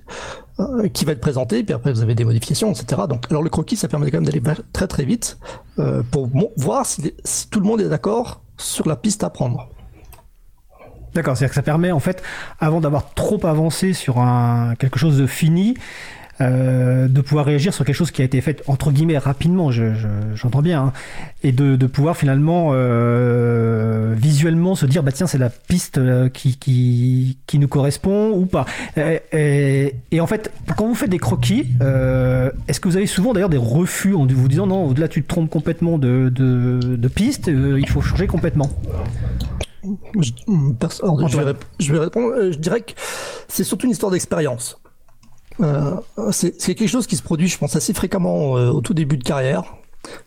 euh, 0.62 0.88
qui 0.88 1.04
va 1.04 1.12
être 1.12 1.20
présenté, 1.20 1.64
puis 1.66 1.74
après 1.74 1.92
vous 1.92 2.02
avez 2.02 2.16
des 2.16 2.24
modifications, 2.24 2.72
etc. 2.72 3.02
Donc, 3.10 3.26
alors 3.30 3.44
le 3.44 3.50
croquis, 3.50 3.76
ça 3.76 3.90
permet 3.90 4.10
quand 4.10 4.22
même 4.22 4.26
d'aller 4.26 4.42
très 4.72 4.88
très 4.88 5.04
vite 5.04 5.38
pour 6.12 6.30
voir 6.56 6.86
si, 6.86 7.14
tout 7.50 7.60
le 7.60 7.66
monde 7.66 7.82
est 7.82 7.90
d'accord 7.90 8.42
sur 8.62 8.88
la 8.88 8.96
piste 8.96 9.24
à 9.24 9.30
prendre. 9.30 9.70
D'accord, 11.14 11.36
c'est-à-dire 11.36 11.50
que 11.50 11.56
ça 11.56 11.62
permet 11.62 11.92
en 11.92 12.00
fait, 12.00 12.24
avant 12.60 12.80
d'avoir 12.80 13.14
trop 13.14 13.46
avancé 13.46 13.94
sur 13.94 14.20
un, 14.20 14.76
quelque 14.76 14.98
chose 14.98 15.18
de 15.18 15.28
fini, 15.28 15.76
euh, 16.42 17.08
de 17.08 17.22
pouvoir 17.22 17.46
réagir 17.46 17.74
sur 17.74 17.86
quelque 17.86 17.96
chose 17.96 18.12
qui 18.12 18.22
a 18.22 18.26
été 18.26 18.42
fait 18.42 18.64
entre 18.68 18.92
guillemets 18.92 19.18
rapidement, 19.18 19.72
j'entends 19.72 20.60
je, 20.60 20.64
bien, 20.64 20.86
hein, 20.86 20.94
et 21.44 21.52
de, 21.52 21.76
pouvoir 21.86 22.18
finalement 22.18 22.70
euh, 22.72 24.14
visuellement 24.18 24.76
se 24.76 24.86
dire 24.86 25.04
bah 25.04 25.12
tiens 25.12 25.28
c'est 25.28 25.38
la 25.38 25.50
piste 25.50 25.98
euh, 25.98 26.30
qui, 26.30 26.58
qui, 26.58 27.60
nous 27.60 27.68
correspond 27.68 28.32
ou 28.32 28.46
pas. 28.46 28.66
Et, 28.98 29.94
en 30.20 30.28
fait 30.28 30.52
quand 30.76 30.88
vous 30.88 30.96
faites 30.96 31.10
des 31.10 31.20
croquis, 31.20 31.68
est-ce 32.68 32.80
que 32.80 32.88
vous 32.88 32.98
avez 32.98 33.08
souvent 33.08 33.34
d'ailleurs 33.34 33.50
des 33.50 33.58
refus 33.58 34.16
en 34.16 34.26
vous 34.26 34.48
disant 34.48 34.68
non 34.68 34.94
là 34.94 35.08
tu 35.08 35.22
te 35.24 35.28
trompes 35.28 35.50
complètement 35.50 35.98
de, 35.98 36.30
de, 36.30 37.08
piste, 37.08 37.48
il 37.48 37.88
faut 37.88 38.02
changer 38.02 38.28
complètement? 38.28 38.70
Je, 40.20 41.92
vais, 41.92 42.00
répondre. 42.00 42.52
Je 42.52 42.58
dirais 42.58 42.82
que 42.82 42.94
c'est 43.48 43.64
surtout 43.64 43.86
une 43.88 43.92
histoire 43.92 44.12
d'expérience. 44.12 44.81
Euh, 45.62 45.96
c'est 46.32 46.76
quelque 46.76 46.88
chose 46.88 47.08
qui 47.08 47.16
se 47.16 47.24
produit, 47.24 47.48
je 47.48 47.58
pense, 47.58 47.76
assez 47.76 47.94
fréquemment 47.94 48.58
euh, 48.58 48.70
au 48.70 48.82
tout 48.82 48.94
début 48.94 49.18
de 49.18 49.24
carrière 49.24 49.64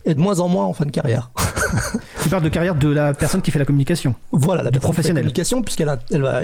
et 0.05 0.15
de 0.15 0.19
moins 0.19 0.39
en 0.39 0.47
moins 0.47 0.65
en 0.65 0.73
fin 0.73 0.85
de 0.85 0.91
carrière. 0.91 1.31
tu 2.23 2.29
parles 2.29 2.43
de 2.43 2.49
carrière 2.49 2.75
de 2.75 2.87
la 2.87 3.13
personne 3.13 3.41
qui 3.41 3.51
fait 3.51 3.59
la 3.59 3.65
communication. 3.65 4.15
Voilà, 4.31 4.63
la 4.63 4.71
professionnelle. 4.71 5.23
communication, 5.23 5.61
puisqu'elle 5.61 5.89
a, 5.89 5.99
elle 6.11 6.25
a 6.25 6.43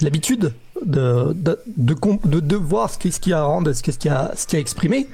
l'habitude 0.00 0.52
de 0.84 1.32
de, 1.34 1.56
de, 1.76 2.40
de, 2.40 2.56
voir 2.56 2.90
ce 2.90 2.98
qu'il 2.98 3.30
y 3.30 3.32
a 3.32 3.38
à 3.38 3.44
rendre, 3.44 3.72
ce 3.72 3.82
qu'il 3.82 3.94
y 4.04 4.08
a, 4.08 4.32
ce 4.34 4.48
qui 4.48 4.56
a 4.56 4.58
exprimé, 4.58 5.06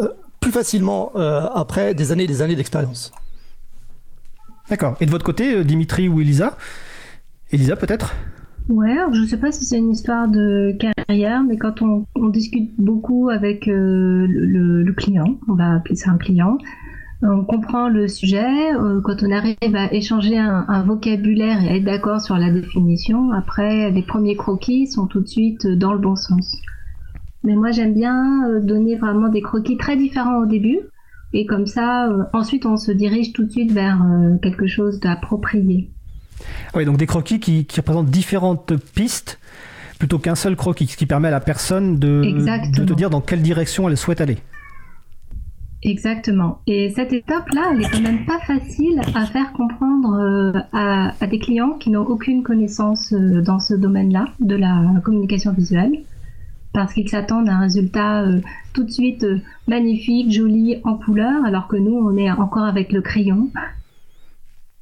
euh, 0.00 0.08
plus 0.40 0.50
facilement 0.50 1.12
après 1.14 1.92
des 1.94 2.10
années 2.10 2.24
et 2.24 2.26
des 2.26 2.40
années 2.40 2.56
d'expérience. 2.56 3.12
D'accord. 4.70 4.96
Et 5.00 5.06
de 5.06 5.10
votre 5.10 5.24
côté, 5.24 5.62
Dimitri 5.62 6.08
ou 6.08 6.22
Elisa? 6.22 6.56
Elisa 7.50 7.76
peut-être? 7.76 8.14
Ouais, 8.68 8.96
je 9.12 9.24
sais 9.24 9.36
pas 9.38 9.52
si 9.52 9.66
c'est 9.66 9.76
une 9.76 9.90
histoire 9.90 10.26
de 10.26 10.74
carrière, 10.78 11.44
mais 11.44 11.58
quand 11.58 11.82
on, 11.82 12.06
discute 12.30 12.72
beaucoup 12.78 13.28
avec 13.28 13.66
le, 13.66 14.26
le, 14.26 14.92
client, 14.94 15.38
on 15.48 15.54
va 15.54 15.74
appeler 15.74 15.96
ça 15.96 16.10
un 16.10 16.16
client, 16.16 16.56
on 17.20 17.44
comprend 17.44 17.90
le 17.90 18.08
sujet, 18.08 18.74
euh, 18.74 19.02
quand 19.02 19.22
on 19.22 19.30
arrive 19.30 19.76
à 19.76 19.92
échanger 19.92 20.38
un, 20.38 20.82
vocabulaire 20.82 21.62
et 21.62 21.68
à 21.68 21.76
être 21.76 21.84
d'accord 21.84 22.22
sur 22.22 22.36
la 22.38 22.50
définition, 22.50 23.32
après 23.32 23.90
les 23.90 24.02
premiers 24.02 24.36
croquis 24.36 24.86
sont 24.86 25.06
tout 25.06 25.20
de 25.20 25.28
suite 25.28 25.66
dans 25.66 25.92
le 25.92 25.98
bon 25.98 26.16
sens. 26.16 26.56
Mais 27.42 27.56
moi 27.56 27.70
j'aime 27.70 27.92
bien 27.92 28.48
euh, 28.48 28.60
donner 28.60 28.96
vraiment 28.96 29.28
des 29.28 29.42
croquis 29.42 29.76
très 29.76 29.96
différents 29.98 30.38
au 30.38 30.46
début, 30.46 30.80
et 31.34 31.44
comme 31.44 31.66
ça, 31.66 32.08
euh, 32.08 32.24
ensuite 32.32 32.64
on 32.64 32.78
se 32.78 32.92
dirige 32.92 33.34
tout 33.34 33.44
de 33.44 33.50
suite 33.50 33.72
vers 33.72 34.02
quelque 34.42 34.66
chose 34.66 35.00
d'approprié. 35.00 35.90
Oui, 36.74 36.84
donc 36.84 36.96
des 36.96 37.06
croquis 37.06 37.40
qui, 37.40 37.66
représentent 37.76 38.10
différentes 38.10 38.74
pistes 38.94 39.38
plutôt 39.98 40.18
qu'un 40.18 40.34
seul 40.34 40.56
croquis, 40.56 40.86
ce 40.86 40.96
qui 40.96 41.06
permet 41.06 41.28
à 41.28 41.30
la 41.30 41.40
personne 41.40 41.98
de, 41.98 42.22
de 42.76 42.84
te 42.84 42.92
dire 42.92 43.10
dans 43.10 43.20
quelle 43.20 43.42
direction 43.42 43.88
elle 43.88 43.96
souhaite 43.96 44.20
aller. 44.20 44.38
Exactement. 45.84 46.60
Et 46.66 46.90
cette 46.96 47.12
étape-là, 47.12 47.72
elle 47.72 47.82
est 47.82 47.90
quand 47.90 48.00
même 48.00 48.24
pas 48.24 48.38
facile 48.40 49.00
à 49.14 49.26
faire 49.26 49.52
comprendre 49.52 50.14
euh, 50.14 50.52
à, 50.72 51.26
des 51.26 51.38
clients 51.38 51.72
qui 51.72 51.90
n'ont 51.90 52.06
aucune 52.06 52.42
connaissance 52.42 53.12
euh, 53.12 53.42
dans 53.42 53.60
ce 53.60 53.74
domaine-là 53.74 54.24
de 54.40 54.56
la 54.56 54.82
communication 55.04 55.52
visuelle, 55.52 55.92
parce 56.72 56.94
qu'ils 56.94 57.10
s'attendent 57.10 57.50
à 57.50 57.56
un 57.56 57.60
résultat 57.60 58.22
euh, 58.22 58.40
tout 58.72 58.84
de 58.84 58.90
suite 58.90 59.26
magnifique, 59.68 60.32
joli, 60.32 60.80
en 60.84 60.94
couleur, 60.94 61.44
alors 61.44 61.68
que 61.68 61.76
nous, 61.76 61.94
on 61.94 62.16
est 62.16 62.30
encore 62.30 62.64
avec 62.64 62.90
le 62.90 63.02
crayon. 63.02 63.50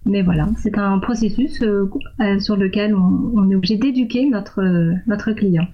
Mais 0.05 0.23
voilà, 0.23 0.49
c'est 0.57 0.79
un 0.79 0.99
processus 0.99 1.59
sur 1.59 2.57
lequel 2.57 2.95
on, 2.95 3.51
est 3.51 3.55
obligé 3.55 3.77
d'éduquer 3.77 4.29
notre, 4.29 4.62
notre 5.07 5.33
client. 5.33 5.67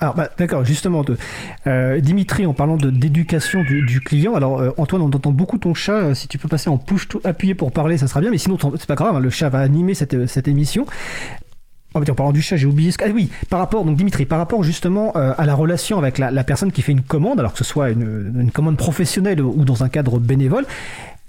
Alors, 0.00 0.14
bah, 0.14 0.28
d'accord, 0.36 0.64
justement, 0.64 1.04
euh, 1.66 2.00
Dimitri, 2.00 2.46
en 2.46 2.52
parlant 2.52 2.76
d'éducation 2.76 3.62
du, 3.62 4.00
client, 4.00 4.34
alors 4.34 4.60
euh, 4.60 4.70
Antoine, 4.76 5.02
on 5.02 5.06
entend 5.06 5.30
beaucoup 5.30 5.58
ton 5.58 5.72
chat. 5.72 5.92
Euh, 5.92 6.14
si 6.14 6.26
tu 6.26 6.36
peux 6.36 6.48
passer 6.48 6.68
en 6.68 6.78
push 6.78 7.06
appuyer 7.22 7.54
pour 7.54 7.70
parler, 7.70 7.96
ça 7.96 8.08
sera 8.08 8.20
bien. 8.20 8.30
Mais 8.30 8.38
sinon, 8.38 8.58
c'est 8.76 8.86
pas 8.86 8.96
grave, 8.96 9.16
hein, 9.16 9.20
le 9.20 9.30
chat 9.30 9.48
va 9.48 9.60
animer 9.60 9.94
cette, 9.94 10.26
cette 10.26 10.48
émission. 10.48 10.84
En, 11.94 12.00
en 12.02 12.14
parlant 12.14 12.32
du 12.32 12.42
chat, 12.42 12.56
j'ai 12.56 12.66
oublié 12.66 12.90
ce 12.90 12.98
que. 12.98 13.04
Ah 13.06 13.12
oui, 13.14 13.30
par 13.48 13.60
rapport, 13.60 13.84
donc 13.84 13.96
Dimitri, 13.96 14.26
par 14.26 14.38
rapport 14.38 14.64
justement 14.64 15.12
à 15.12 15.46
la 15.46 15.54
relation 15.54 15.96
avec 15.96 16.18
la, 16.18 16.44
personne 16.44 16.72
qui 16.72 16.82
fait 16.82 16.90
une 16.90 17.02
commande, 17.02 17.38
alors 17.38 17.52
que 17.52 17.58
ce 17.58 17.64
soit 17.64 17.90
une 17.90 18.50
commande 18.52 18.76
professionnelle 18.76 19.40
ou 19.40 19.64
dans 19.64 19.84
un 19.84 19.88
cadre 19.88 20.18
bénévole, 20.18 20.66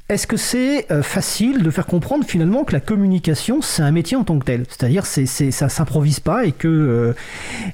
est-ce 0.08 0.28
que 0.28 0.38
c'est 0.38 0.91
euh, 0.91 1.02
facile 1.02 1.63
de 1.63 1.70
faire 1.72 1.88
comprendre 1.88 2.26
finalement 2.26 2.63
que 2.63 2.74
la 2.74 2.80
communication 2.80 3.63
c'est 3.63 3.82
un 3.82 3.91
métier 3.91 4.15
en 4.15 4.24
tant 4.24 4.38
que 4.38 4.46
tel? 4.46 4.65
C'est-à-dire 4.70 5.04
c'est, 5.04 5.26
c'est 5.26 5.50
ça 5.50 5.68
s'improvise 5.68 6.20
pas 6.20 6.46
et 6.46 6.52
que 6.52 6.68
euh, 6.68 7.13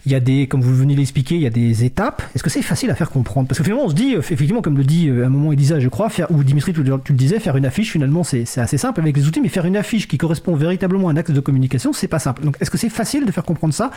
y 0.06 0.16
a 0.16 0.22
des 0.22 0.48
comme 0.48 0.62
vous 0.62 0.74
venez 0.74 0.96
l'expliquer 0.96 1.36
il 1.36 1.42
y 1.42 1.46
a 1.46 1.50
des 1.50 1.84
étapes. 1.84 2.24
Est-ce 2.34 2.42
que 2.42 2.50
c'est 2.50 2.62
facile 2.62 2.90
à 2.90 2.96
faire 2.96 3.10
comprendre? 3.10 3.50
Parce 3.50 3.58
que 3.58 3.66
finalement 3.66 3.84
on 3.84 3.90
se 3.90 3.96
dit 3.96 4.16
euh, 4.16 4.20
effectivement 4.20 4.62
comme 4.62 4.78
le 4.78 4.86
dit 4.86 5.10
à 5.10 5.26
un 5.26 5.30
moment 5.30 5.52
Elisa 5.52 5.82
je 5.82 5.90
crois 5.90 6.08
ou 6.30 6.44
Dimitri 6.46 6.72
tu, 6.72 6.84
le 6.84 7.00
disais 7.18 7.40
faire 7.40 7.58
une 7.58 7.66
affiche 7.66 7.92
finalement 7.92 8.24
c'est, 8.24 8.46
c'est 8.46 8.62
assez 8.62 8.78
simple 8.78 9.02
avec 9.02 9.18
les 9.18 9.28
outils 9.28 9.42
mais 9.42 9.50
faire 9.50 9.66
une 9.66 9.76
affiche 9.76 10.08
qui 10.08 10.18
correspond 10.18 10.56
véritablement 10.56 11.10
à 11.10 11.12
un 11.12 11.18
axe 11.18 11.32
de 11.32 11.40
communication 11.42 11.92
c'est 11.92 12.08
pas 12.08 12.20
simple. 12.20 12.46
Donc 12.46 12.56
est-ce 12.62 12.72
que 12.72 12.78
c'est 12.78 12.88
facile 12.88 13.26
de 13.26 13.32
faire 13.34 13.44
comprendre 13.44 13.74
ça 13.74 13.92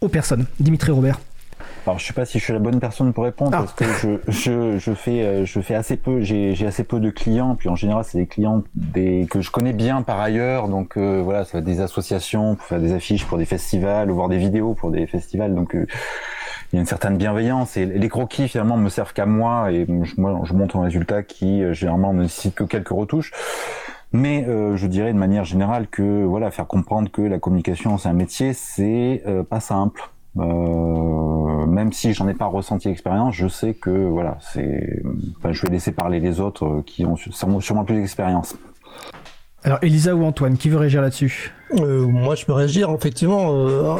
aux 0.00 0.08
personnes? 0.08 0.46
Dimitri 0.60 0.92
Robert 0.92 1.18
alors 1.86 1.98
je 1.98 2.06
sais 2.06 2.12
pas 2.12 2.24
si 2.24 2.38
je 2.38 2.44
suis 2.44 2.52
la 2.52 2.58
bonne 2.58 2.80
personne 2.80 3.12
pour 3.12 3.24
répondre 3.24 3.52
ah. 3.54 3.58
parce 3.58 3.72
que 3.72 3.84
je, 3.84 4.30
je, 4.30 4.78
je, 4.78 4.92
fais 4.92 5.22
euh, 5.22 5.44
je 5.44 5.60
fais 5.60 5.74
assez 5.74 5.96
peu 5.96 6.20
j'ai 6.20 6.54
j'ai 6.54 6.66
assez 6.66 6.84
peu 6.84 7.00
de 7.00 7.10
clients 7.10 7.54
puis 7.54 7.68
en 7.68 7.76
général 7.76 8.04
c'est 8.04 8.18
des 8.18 8.26
clients 8.26 8.62
des 8.74 9.26
que 9.30 9.40
je 9.40 9.50
connais 9.50 9.72
bien 9.72 10.02
par 10.02 10.20
ailleurs 10.20 10.68
donc 10.68 10.96
euh, 10.96 11.20
voilà 11.22 11.44
ça 11.44 11.52
va 11.54 11.58
être 11.60 11.64
des 11.64 11.80
associations 11.80 12.56
pour 12.56 12.66
faire 12.66 12.80
des 12.80 12.92
affiches 12.92 13.24
pour 13.24 13.38
des 13.38 13.44
festivals 13.44 14.10
ou 14.10 14.14
voir 14.14 14.28
des 14.28 14.38
vidéos 14.38 14.74
pour 14.74 14.90
des 14.90 15.06
festivals 15.06 15.54
donc 15.54 15.74
euh, 15.74 15.86
il 16.72 16.76
y 16.76 16.78
a 16.78 16.80
une 16.80 16.86
certaine 16.86 17.16
bienveillance 17.16 17.76
et 17.76 17.84
les 17.86 18.08
croquis 18.08 18.48
finalement 18.48 18.76
me 18.76 18.88
servent 18.88 19.12
qu'à 19.12 19.26
moi 19.26 19.72
et 19.72 19.86
je, 19.86 20.20
moi 20.20 20.40
je 20.44 20.52
montre 20.52 20.76
un 20.76 20.82
résultat 20.82 21.24
qui 21.24 21.62
généralement 21.74 22.12
ne 22.12 22.22
nécessite 22.22 22.54
que 22.54 22.62
quelques 22.62 22.90
retouches. 22.90 23.32
Mais 24.12 24.46
je 24.46 24.86
dirais 24.86 25.12
de 25.12 25.18
manière 25.18 25.44
générale 25.44 25.88
que 25.88 26.22
voilà 26.22 26.52
faire 26.52 26.68
comprendre 26.68 27.10
que 27.10 27.22
la 27.22 27.40
communication 27.40 27.98
c'est 27.98 28.08
un 28.08 28.12
métier 28.12 28.52
c'est 28.52 29.24
pas 29.48 29.58
simple. 29.58 30.10
Euh, 30.38 31.66
même 31.66 31.92
si 31.92 32.12
j'en 32.12 32.28
ai 32.28 32.34
pas 32.34 32.46
ressenti 32.46 32.88
l'expérience, 32.88 33.34
je 33.34 33.48
sais 33.48 33.74
que 33.74 33.90
voilà, 33.90 34.38
c'est, 34.40 35.02
je 35.50 35.62
vais 35.62 35.72
laisser 35.72 35.92
parler 35.92 36.20
les 36.20 36.40
autres 36.40 36.66
euh, 36.66 36.82
qui 36.82 37.04
ont 37.04 37.16
sûrement 37.16 37.84
plus 37.84 37.96
d'expérience. 37.96 38.56
Alors 39.62 39.78
Elisa 39.82 40.14
ou 40.14 40.24
Antoine, 40.24 40.56
qui 40.56 40.70
veut 40.70 40.78
réagir 40.78 41.02
là-dessus? 41.02 41.52
Euh, 41.78 42.06
Moi, 42.06 42.34
je 42.34 42.46
peux 42.46 42.52
réagir. 42.52 42.90
Effectivement, 42.90 43.52
euh, 43.52 43.96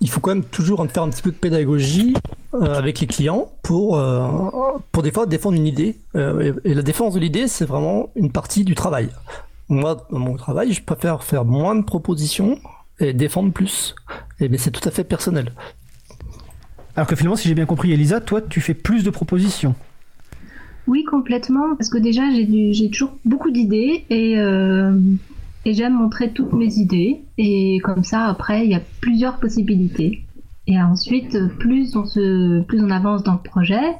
il 0.00 0.10
faut 0.10 0.18
quand 0.18 0.34
même 0.34 0.44
toujours 0.44 0.84
faire 0.88 1.04
un 1.04 1.10
petit 1.10 1.22
peu 1.22 1.30
de 1.30 1.36
pédagogie 1.36 2.14
euh, 2.54 2.74
avec 2.74 2.98
les 2.98 3.06
clients 3.06 3.52
pour, 3.62 3.98
euh, 3.98 4.26
pour 4.90 5.04
des 5.04 5.12
fois 5.12 5.26
défendre 5.26 5.56
une 5.56 5.66
idée. 5.66 6.00
et 6.14 6.74
la 6.74 6.82
défense 6.82 7.14
de 7.14 7.20
l'idée, 7.20 7.46
c'est 7.46 7.64
vraiment 7.64 8.08
une 8.16 8.32
partie 8.32 8.64
du 8.64 8.74
travail. 8.74 9.10
Moi, 9.68 9.96
dans 10.10 10.18
mon 10.18 10.34
travail, 10.34 10.72
je 10.72 10.82
préfère 10.82 11.22
faire 11.22 11.44
moins 11.44 11.76
de 11.76 11.84
propositions 11.84 12.58
et 13.00 13.12
défendre 13.12 13.52
plus. 13.52 13.94
Et, 14.40 14.48
mais 14.48 14.58
c'est 14.58 14.70
tout 14.70 14.86
à 14.86 14.90
fait 14.90 15.04
personnel. 15.04 15.52
Alors 16.96 17.06
que 17.06 17.16
finalement, 17.16 17.36
si 17.36 17.48
j'ai 17.48 17.54
bien 17.54 17.66
compris, 17.66 17.92
Elisa, 17.92 18.20
toi, 18.20 18.40
tu 18.40 18.60
fais 18.60 18.74
plus 18.74 19.02
de 19.02 19.10
propositions. 19.10 19.74
Oui, 20.86 21.04
complètement, 21.04 21.74
parce 21.76 21.88
que 21.88 21.98
déjà, 21.98 22.22
j'ai 22.30 22.90
toujours 22.90 23.16
beaucoup 23.24 23.50
d'idées 23.50 24.04
et, 24.10 24.38
euh, 24.38 24.98
et 25.64 25.72
j'aime 25.72 25.94
montrer 25.94 26.30
toutes 26.32 26.52
mes 26.52 26.74
idées. 26.74 27.22
Et 27.38 27.80
comme 27.82 28.04
ça, 28.04 28.26
après, 28.26 28.64
il 28.64 28.70
y 28.70 28.74
a 28.74 28.82
plusieurs 29.00 29.38
possibilités. 29.38 30.24
Et 30.66 30.80
ensuite, 30.80 31.36
plus 31.58 31.96
on, 31.96 32.04
se, 32.04 32.62
plus 32.62 32.80
on 32.82 32.90
avance 32.90 33.22
dans 33.22 33.34
le 33.34 33.42
projet, 33.42 33.96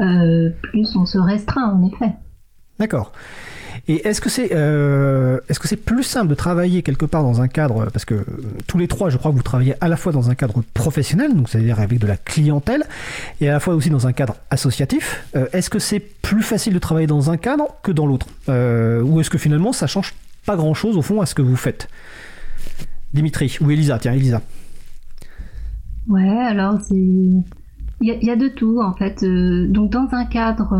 euh, 0.00 0.50
plus 0.62 0.94
on 0.96 1.06
se 1.06 1.18
restreint, 1.18 1.72
en 1.72 1.86
effet. 1.86 2.12
D'accord. 2.78 3.12
Et 3.86 4.06
est-ce 4.08 4.20
que 4.20 4.30
c'est 4.30 4.50
euh, 4.52 5.40
est-ce 5.48 5.60
que 5.60 5.68
c'est 5.68 5.76
plus 5.76 6.04
simple 6.04 6.28
de 6.28 6.34
travailler 6.34 6.82
quelque 6.82 7.04
part 7.04 7.22
dans 7.22 7.42
un 7.42 7.48
cadre 7.48 7.86
parce 7.92 8.06
que 8.06 8.14
euh, 8.14 8.24
tous 8.66 8.78
les 8.78 8.88
trois, 8.88 9.10
je 9.10 9.18
crois 9.18 9.30
que 9.30 9.36
vous 9.36 9.42
travaillez 9.42 9.74
à 9.82 9.88
la 9.88 9.96
fois 9.96 10.10
dans 10.10 10.30
un 10.30 10.34
cadre 10.34 10.62
professionnel, 10.72 11.34
donc 11.34 11.50
c'est-à-dire 11.50 11.80
avec 11.80 11.98
de 11.98 12.06
la 12.06 12.16
clientèle, 12.16 12.84
et 13.42 13.48
à 13.48 13.52
la 13.52 13.60
fois 13.60 13.74
aussi 13.74 13.90
dans 13.90 14.06
un 14.06 14.12
cadre 14.12 14.36
associatif. 14.50 15.24
Euh, 15.36 15.46
est-ce 15.52 15.68
que 15.68 15.78
c'est 15.78 16.00
plus 16.00 16.42
facile 16.42 16.72
de 16.72 16.78
travailler 16.78 17.06
dans 17.06 17.30
un 17.30 17.36
cadre 17.36 17.76
que 17.82 17.92
dans 17.92 18.06
l'autre, 18.06 18.26
ou 18.48 19.20
est-ce 19.20 19.30
que 19.30 19.38
finalement 19.38 19.72
ça 19.72 19.86
change 19.86 20.14
pas 20.46 20.56
grand-chose 20.56 20.96
au 20.96 21.02
fond 21.02 21.20
à 21.20 21.26
ce 21.26 21.34
que 21.34 21.42
vous 21.42 21.56
faites? 21.56 21.88
Dimitri 23.12 23.58
ou 23.60 23.70
Elisa, 23.70 23.98
tiens 23.98 24.14
Elisa. 24.14 24.40
Ouais, 26.08 26.38
alors 26.38 26.80
c'est 26.80 26.94
il 28.00 28.18
y, 28.22 28.30
a 28.30 28.36
de 28.36 28.48
tout 28.48 28.80
en 28.82 28.92
fait. 28.92 29.24
donc 29.70 29.90
dans 29.90 30.08
un 30.12 30.26
cadre 30.26 30.74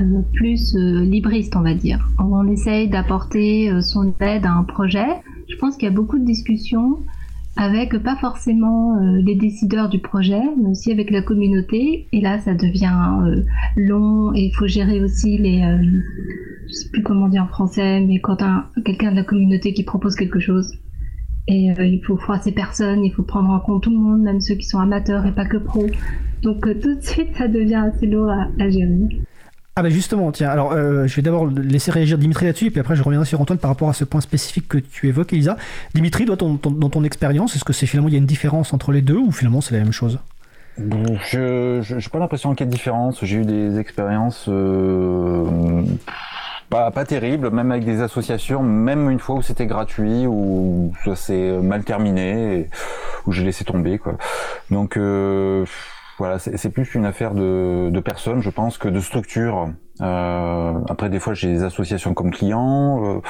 euh, 0.00 0.22
plus 0.32 0.74
euh, 0.76 1.04
libriste, 1.04 1.56
on 1.56 1.62
va 1.62 1.74
dire. 1.74 2.08
On 2.18 2.46
essaye 2.48 2.88
d'apporter 2.88 3.70
euh, 3.70 3.80
son 3.80 4.14
aide 4.20 4.46
à 4.46 4.52
un 4.52 4.64
projet. 4.64 5.06
Je 5.48 5.56
pense 5.56 5.76
qu'il 5.76 5.88
y 5.88 5.92
a 5.92 5.94
beaucoup 5.94 6.18
de 6.18 6.24
discussions 6.24 6.98
avec 7.56 7.98
pas 8.04 8.14
forcément 8.14 8.94
les 9.00 9.34
décideurs 9.34 9.88
du 9.88 9.98
projet, 9.98 10.42
mais 10.62 10.68
aussi 10.68 10.92
avec 10.92 11.10
la 11.10 11.22
communauté. 11.22 12.06
Et 12.12 12.20
là, 12.20 12.38
ça 12.38 12.54
devient 12.54 13.42
long 13.74 14.32
et 14.32 14.44
il 14.44 14.52
faut 14.54 14.68
gérer 14.68 15.02
aussi 15.02 15.38
les, 15.38 15.58
je 16.68 16.72
sais 16.72 16.88
plus 16.90 17.02
comment 17.02 17.26
dire 17.26 17.42
en 17.42 17.48
français, 17.48 18.00
mais 18.00 18.20
quand 18.20 18.42
un, 18.42 18.66
quelqu'un 18.84 19.10
de 19.10 19.16
la 19.16 19.24
communauté 19.24 19.72
qui 19.72 19.82
propose 19.82 20.14
quelque 20.14 20.38
chose. 20.38 20.72
Et 21.48 21.72
il 21.76 22.00
faut 22.06 22.16
froisser 22.16 22.52
personne, 22.52 23.04
il 23.04 23.12
faut 23.12 23.24
prendre 23.24 23.50
en 23.50 23.58
compte 23.58 23.82
tout 23.82 23.90
le 23.90 23.98
monde, 23.98 24.20
même 24.20 24.40
ceux 24.40 24.54
qui 24.54 24.66
sont 24.66 24.78
amateurs 24.78 25.26
et 25.26 25.32
pas 25.32 25.46
que 25.46 25.56
pros. 25.56 25.86
Donc 26.42 26.60
tout 26.80 26.94
de 26.94 27.02
suite, 27.02 27.34
ça 27.34 27.48
devient 27.48 27.82
assez 27.92 28.06
lourd 28.06 28.30
à 28.30 28.70
gérer. 28.70 29.18
Ah 29.78 29.82
bah 29.84 29.90
justement, 29.90 30.32
tiens, 30.32 30.50
alors 30.50 30.72
euh, 30.72 31.06
je 31.06 31.14
vais 31.14 31.22
d'abord 31.22 31.46
laisser 31.46 31.92
réagir 31.92 32.18
Dimitri 32.18 32.46
là-dessus, 32.46 32.66
et 32.66 32.70
puis 32.70 32.80
après 32.80 32.96
je 32.96 33.02
reviendrai 33.04 33.28
sur 33.28 33.40
Antoine 33.40 33.60
par 33.60 33.70
rapport 33.70 33.88
à 33.88 33.92
ce 33.92 34.02
point 34.02 34.20
spécifique 34.20 34.66
que 34.66 34.78
tu 34.78 35.06
évoques, 35.06 35.32
Elisa. 35.32 35.56
Dimitri, 35.94 36.24
dans 36.24 36.36
ton 36.36 37.04
expérience, 37.04 37.54
est-ce 37.54 37.62
que 37.62 37.72
c'est 37.72 37.86
finalement 37.86 38.08
il 38.08 38.12
y 38.14 38.16
a 38.16 38.18
une 38.18 38.26
différence 38.26 38.74
entre 38.74 38.90
les 38.90 39.02
deux, 39.02 39.18
ou 39.18 39.30
finalement 39.30 39.60
c'est 39.60 39.74
la 39.74 39.84
même 39.84 39.92
chose? 39.92 40.18
Je 40.78 41.94
n'ai 41.94 42.02
pas 42.10 42.18
l'impression 42.18 42.56
qu'il 42.56 42.66
y 42.66 42.68
ait 42.68 42.72
de 42.72 42.74
différence. 42.74 43.24
J'ai 43.24 43.36
eu 43.36 43.44
des 43.44 43.78
expériences 43.78 44.46
euh, 44.48 45.44
pas, 46.68 46.90
pas 46.90 47.04
terribles, 47.04 47.48
même 47.50 47.70
avec 47.70 47.84
des 47.84 48.02
associations, 48.02 48.64
même 48.64 49.08
une 49.10 49.20
fois 49.20 49.36
où 49.36 49.42
c'était 49.42 49.66
gratuit, 49.66 50.26
où 50.26 50.92
ça 51.04 51.14
s'est 51.14 51.52
mal 51.62 51.84
terminé, 51.84 52.68
où 53.26 53.32
j'ai 53.32 53.44
laissé 53.44 53.62
tomber. 53.64 53.98
Quoi. 53.98 54.16
Donc... 54.72 54.96
Euh, 54.96 55.64
voilà, 56.18 56.38
c'est 56.40 56.70
plus 56.70 56.94
une 56.96 57.04
affaire 57.04 57.32
de, 57.32 57.90
de, 57.92 58.00
personnes, 58.00 58.42
je 58.42 58.50
pense, 58.50 58.76
que 58.76 58.88
de 58.88 58.98
structures. 58.98 59.70
Euh, 60.00 60.72
après, 60.88 61.10
des 61.10 61.20
fois, 61.20 61.32
j'ai 61.32 61.52
des 61.52 61.62
associations 61.62 62.12
comme 62.12 62.32
clients, 62.32 63.04
euh, 63.04 63.20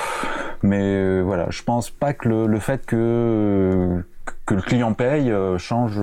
mais 0.62 0.81
euh, 0.81 1.20
voilà, 1.20 1.46
je 1.51 1.62
pense 1.62 1.90
pas 1.90 2.14
que 2.14 2.29
le, 2.29 2.46
le, 2.46 2.59
fait 2.59 2.87
que 2.87 4.03
que 4.46 4.55
le 4.55 4.62
client 4.62 4.94
paye 4.94 5.33
change 5.59 6.01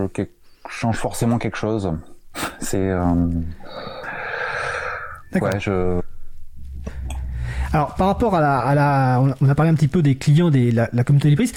change 0.69 0.98
forcément 0.98 1.39
quelque 1.39 1.58
chose. 1.58 1.91
C'est 2.60 2.93
ouais, 5.41 5.60
je 5.60 6.00
Alors, 7.74 7.95
par 7.95 8.08
rapport 8.08 8.36
à 8.36 8.41
la, 8.41 8.60
à 8.60 8.76
la, 8.76 9.24
on 9.41 9.50
a 9.50 9.56
parlé 9.56 9.71
un 9.71 9.76
petit 9.76 9.88
peu 9.88 10.04
des 10.04 10.15
clients 10.15 10.52
de 10.52 10.71
la, 10.74 10.88
la 10.93 11.04
communauté 11.04 11.30
libriste. 11.30 11.56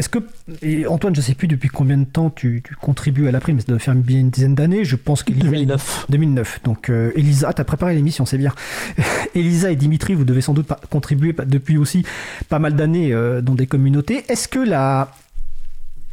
Est-ce 0.00 0.08
que, 0.08 0.20
et 0.62 0.86
Antoine, 0.86 1.14
je 1.14 1.20
ne 1.20 1.22
sais 1.22 1.34
plus 1.34 1.46
depuis 1.46 1.68
combien 1.68 1.98
de 1.98 2.06
temps 2.06 2.30
tu, 2.30 2.62
tu 2.66 2.74
contribues 2.74 3.28
à 3.28 3.32
la 3.32 3.38
prime, 3.38 3.56
mais 3.56 3.60
ça 3.60 3.66
doit 3.68 3.78
faire 3.78 3.94
bien 3.94 4.18
une 4.18 4.30
dizaine 4.30 4.54
d'années. 4.54 4.82
Je 4.82 4.96
pense 4.96 5.22
qu'Elisa. 5.22 5.44
2009. 5.44 6.06
2009. 6.08 6.60
Donc, 6.64 6.88
euh, 6.88 7.12
Elisa, 7.16 7.52
tu 7.52 7.60
as 7.60 7.64
préparé 7.66 7.94
l'émission, 7.94 8.24
c'est 8.24 8.38
bien. 8.38 8.54
Elisa 9.34 9.70
et 9.70 9.76
Dimitri, 9.76 10.14
vous 10.14 10.24
devez 10.24 10.40
sans 10.40 10.54
doute 10.54 10.68
contribuer 10.88 11.34
depuis 11.44 11.76
aussi 11.76 12.06
pas 12.48 12.58
mal 12.58 12.76
d'années 12.76 13.12
euh, 13.12 13.42
dans 13.42 13.54
des 13.54 13.66
communautés. 13.66 14.24
Est-ce 14.30 14.48
que 14.48 14.58
la, 14.58 15.12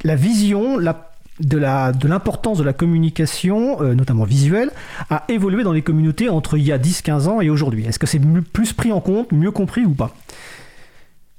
la 0.04 0.18
vision, 0.18 0.78
la 0.78 1.10
de 1.40 1.58
la 1.58 1.94
de 1.94 2.10
l'importance 2.10 2.58
de 2.58 2.66
la 2.66 2.74
communication, 2.74 3.82
euh, 3.82 3.96
notamment 3.96 4.26
visuelle, 4.26 4.72
a 5.10 5.24
évolué 5.30 5.64
dans 5.64 5.72
les 5.72 5.82
communautés 5.82 6.28
entre 6.28 6.58
il 6.58 6.66
y 6.66 6.74
a 6.74 6.78
10-15 6.78 7.28
ans 7.30 7.40
et 7.40 7.50
aujourd'hui? 7.50 7.86
Est-ce 7.86 8.00
que 8.00 8.08
c'est 8.08 8.20
plus 8.52 8.74
pris 8.74 8.92
en 8.92 9.00
compte, 9.00 9.32
mieux 9.32 9.52
compris 9.52 9.86
ou 9.86 9.94
pas? 9.94 10.14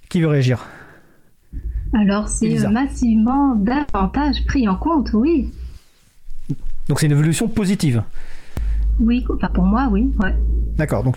Qui 0.08 0.22
veut 0.22 0.28
réagir? 0.28 0.64
Alors 1.94 2.28
c'est 2.28 2.68
massivement 2.68 3.54
davantage 3.54 4.44
pris 4.46 4.68
en 4.68 4.76
compte, 4.76 5.10
oui. 5.12 5.52
Donc 6.88 7.00
c'est 7.00 7.06
une 7.06 7.12
évolution 7.12 7.48
positive 7.48 8.02
Oui, 9.00 9.24
enfin 9.34 9.48
pour 9.48 9.64
moi, 9.64 9.88
oui. 9.90 10.10
Ouais. 10.20 10.34
D'accord, 10.76 11.02
donc 11.02 11.16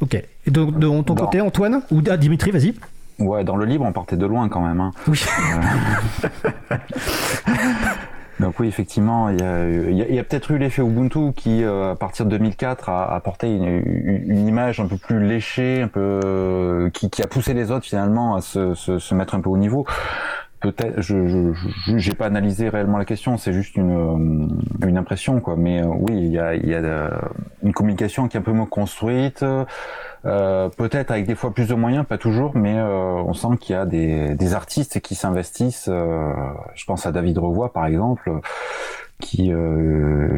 ok. 0.00 0.14
Et 0.14 0.50
de, 0.50 0.64
de 0.64 1.02
ton 1.02 1.14
côté, 1.14 1.40
Antoine 1.40 1.82
Ou 1.90 2.02
ah, 2.10 2.16
Dimitri, 2.16 2.50
vas-y. 2.50 2.74
Ouais, 3.18 3.42
dans 3.42 3.56
le 3.56 3.64
libre, 3.64 3.84
on 3.84 3.92
partait 3.92 4.16
de 4.16 4.26
loin 4.26 4.48
quand 4.48 4.64
même. 4.64 4.80
Hein. 4.80 4.92
Oui. 5.08 5.20
Donc 8.40 8.60
oui, 8.60 8.68
effectivement, 8.68 9.30
il 9.30 9.40
y 9.40 9.42
a, 9.42 9.68
y 9.68 10.18
a, 10.18 10.24
peut-être 10.24 10.52
eu 10.52 10.58
l'effet 10.58 10.82
Ubuntu 10.82 11.32
qui, 11.34 11.64
euh, 11.64 11.92
à 11.92 11.96
partir 11.96 12.24
de 12.24 12.30
2004, 12.30 12.88
a 12.88 13.14
apporté 13.14 13.48
une, 13.52 13.82
une, 14.26 14.46
image 14.46 14.78
un 14.78 14.86
peu 14.86 14.96
plus 14.96 15.20
léchée, 15.20 15.82
un 15.82 15.88
peu 15.88 16.20
euh, 16.24 16.90
qui, 16.90 17.10
qui, 17.10 17.22
a 17.22 17.26
poussé 17.26 17.52
les 17.52 17.72
autres 17.72 17.84
finalement 17.84 18.36
à 18.36 18.40
se, 18.40 18.74
se, 18.74 19.00
se 19.00 19.14
mettre 19.14 19.34
un 19.34 19.40
peu 19.40 19.50
au 19.50 19.56
niveau. 19.56 19.86
Peut-être, 20.60 21.00
je 21.00 21.52
j'ai 21.96 22.14
pas 22.14 22.26
analysé 22.26 22.68
réellement 22.68 22.98
la 22.98 23.04
question, 23.04 23.38
c'est 23.38 23.52
juste 23.52 23.76
une, 23.76 24.60
une 24.84 24.98
impression 24.98 25.40
quoi. 25.40 25.56
Mais 25.56 25.82
euh, 25.82 25.86
oui, 25.86 26.16
il 26.16 26.32
y 26.32 26.38
a, 26.38 26.54
y 26.54 26.74
a 26.74 27.10
une 27.64 27.72
communication 27.72 28.28
qui 28.28 28.36
est 28.36 28.40
un 28.40 28.44
peu 28.44 28.52
moins 28.52 28.66
construite. 28.66 29.44
Euh, 30.24 30.68
peut-être 30.68 31.10
avec 31.10 31.26
des 31.26 31.34
fois 31.34 31.52
plus 31.52 31.68
de 31.68 31.74
moyens, 31.74 32.04
pas 32.06 32.18
toujours, 32.18 32.52
mais 32.56 32.76
euh, 32.76 33.14
on 33.26 33.34
sent 33.34 33.56
qu'il 33.60 33.74
y 33.74 33.78
a 33.78 33.86
des, 33.86 34.34
des 34.34 34.54
artistes 34.54 35.00
qui 35.00 35.14
s'investissent. 35.14 35.88
Euh, 35.88 36.32
je 36.74 36.84
pense 36.84 37.06
à 37.06 37.12
David 37.12 37.38
Revoy 37.38 37.72
par 37.72 37.86
exemple, 37.86 38.30
qui 39.20 39.52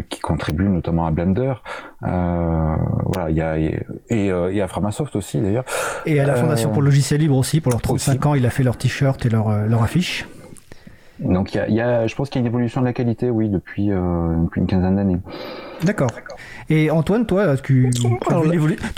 qui 0.08 0.20
contribue 0.20 0.68
notamment 0.68 1.06
à 1.06 1.10
Blender. 1.10 1.54
voilà, 2.00 3.30
il 3.30 3.36
y 3.36 3.42
a 3.42 3.58
et, 3.58 3.84
et, 4.08 4.62
à 4.62 4.68
Framasoft 4.68 5.16
aussi 5.16 5.40
d'ailleurs. 5.40 5.64
Et 6.06 6.20
à 6.20 6.26
la 6.26 6.34
Fondation 6.34 6.70
pour 6.70 6.82
le 6.82 6.86
logiciel 6.86 7.20
libre 7.20 7.36
aussi 7.36 7.60
pour 7.60 7.72
leurs 7.72 7.82
35 7.82 8.26
ans, 8.26 8.34
il 8.34 8.46
a 8.46 8.50
fait 8.50 8.62
leur 8.62 8.76
t-shirt 8.76 9.24
et 9.26 9.28
leur 9.28 9.66
leur 9.66 9.82
affiche. 9.82 10.26
Donc 11.20 11.54
il 11.54 11.58
y 11.58 11.60
a, 11.60 11.68
y 11.68 11.80
a, 11.80 12.06
je 12.06 12.14
pense 12.14 12.30
qu'il 12.30 12.40
y 12.40 12.44
a 12.44 12.46
une 12.46 12.52
évolution 12.52 12.80
de 12.80 12.86
la 12.86 12.92
qualité, 12.92 13.30
oui, 13.30 13.48
depuis, 13.48 13.88
depuis 13.88 14.60
une 14.60 14.66
quinzaine 14.66 14.96
d'années. 14.96 15.18
D'accord. 15.82 16.10
Et 16.68 16.90
Antoine, 16.90 17.26
toi, 17.26 17.56
tu, 17.56 17.90
tu, 17.92 18.06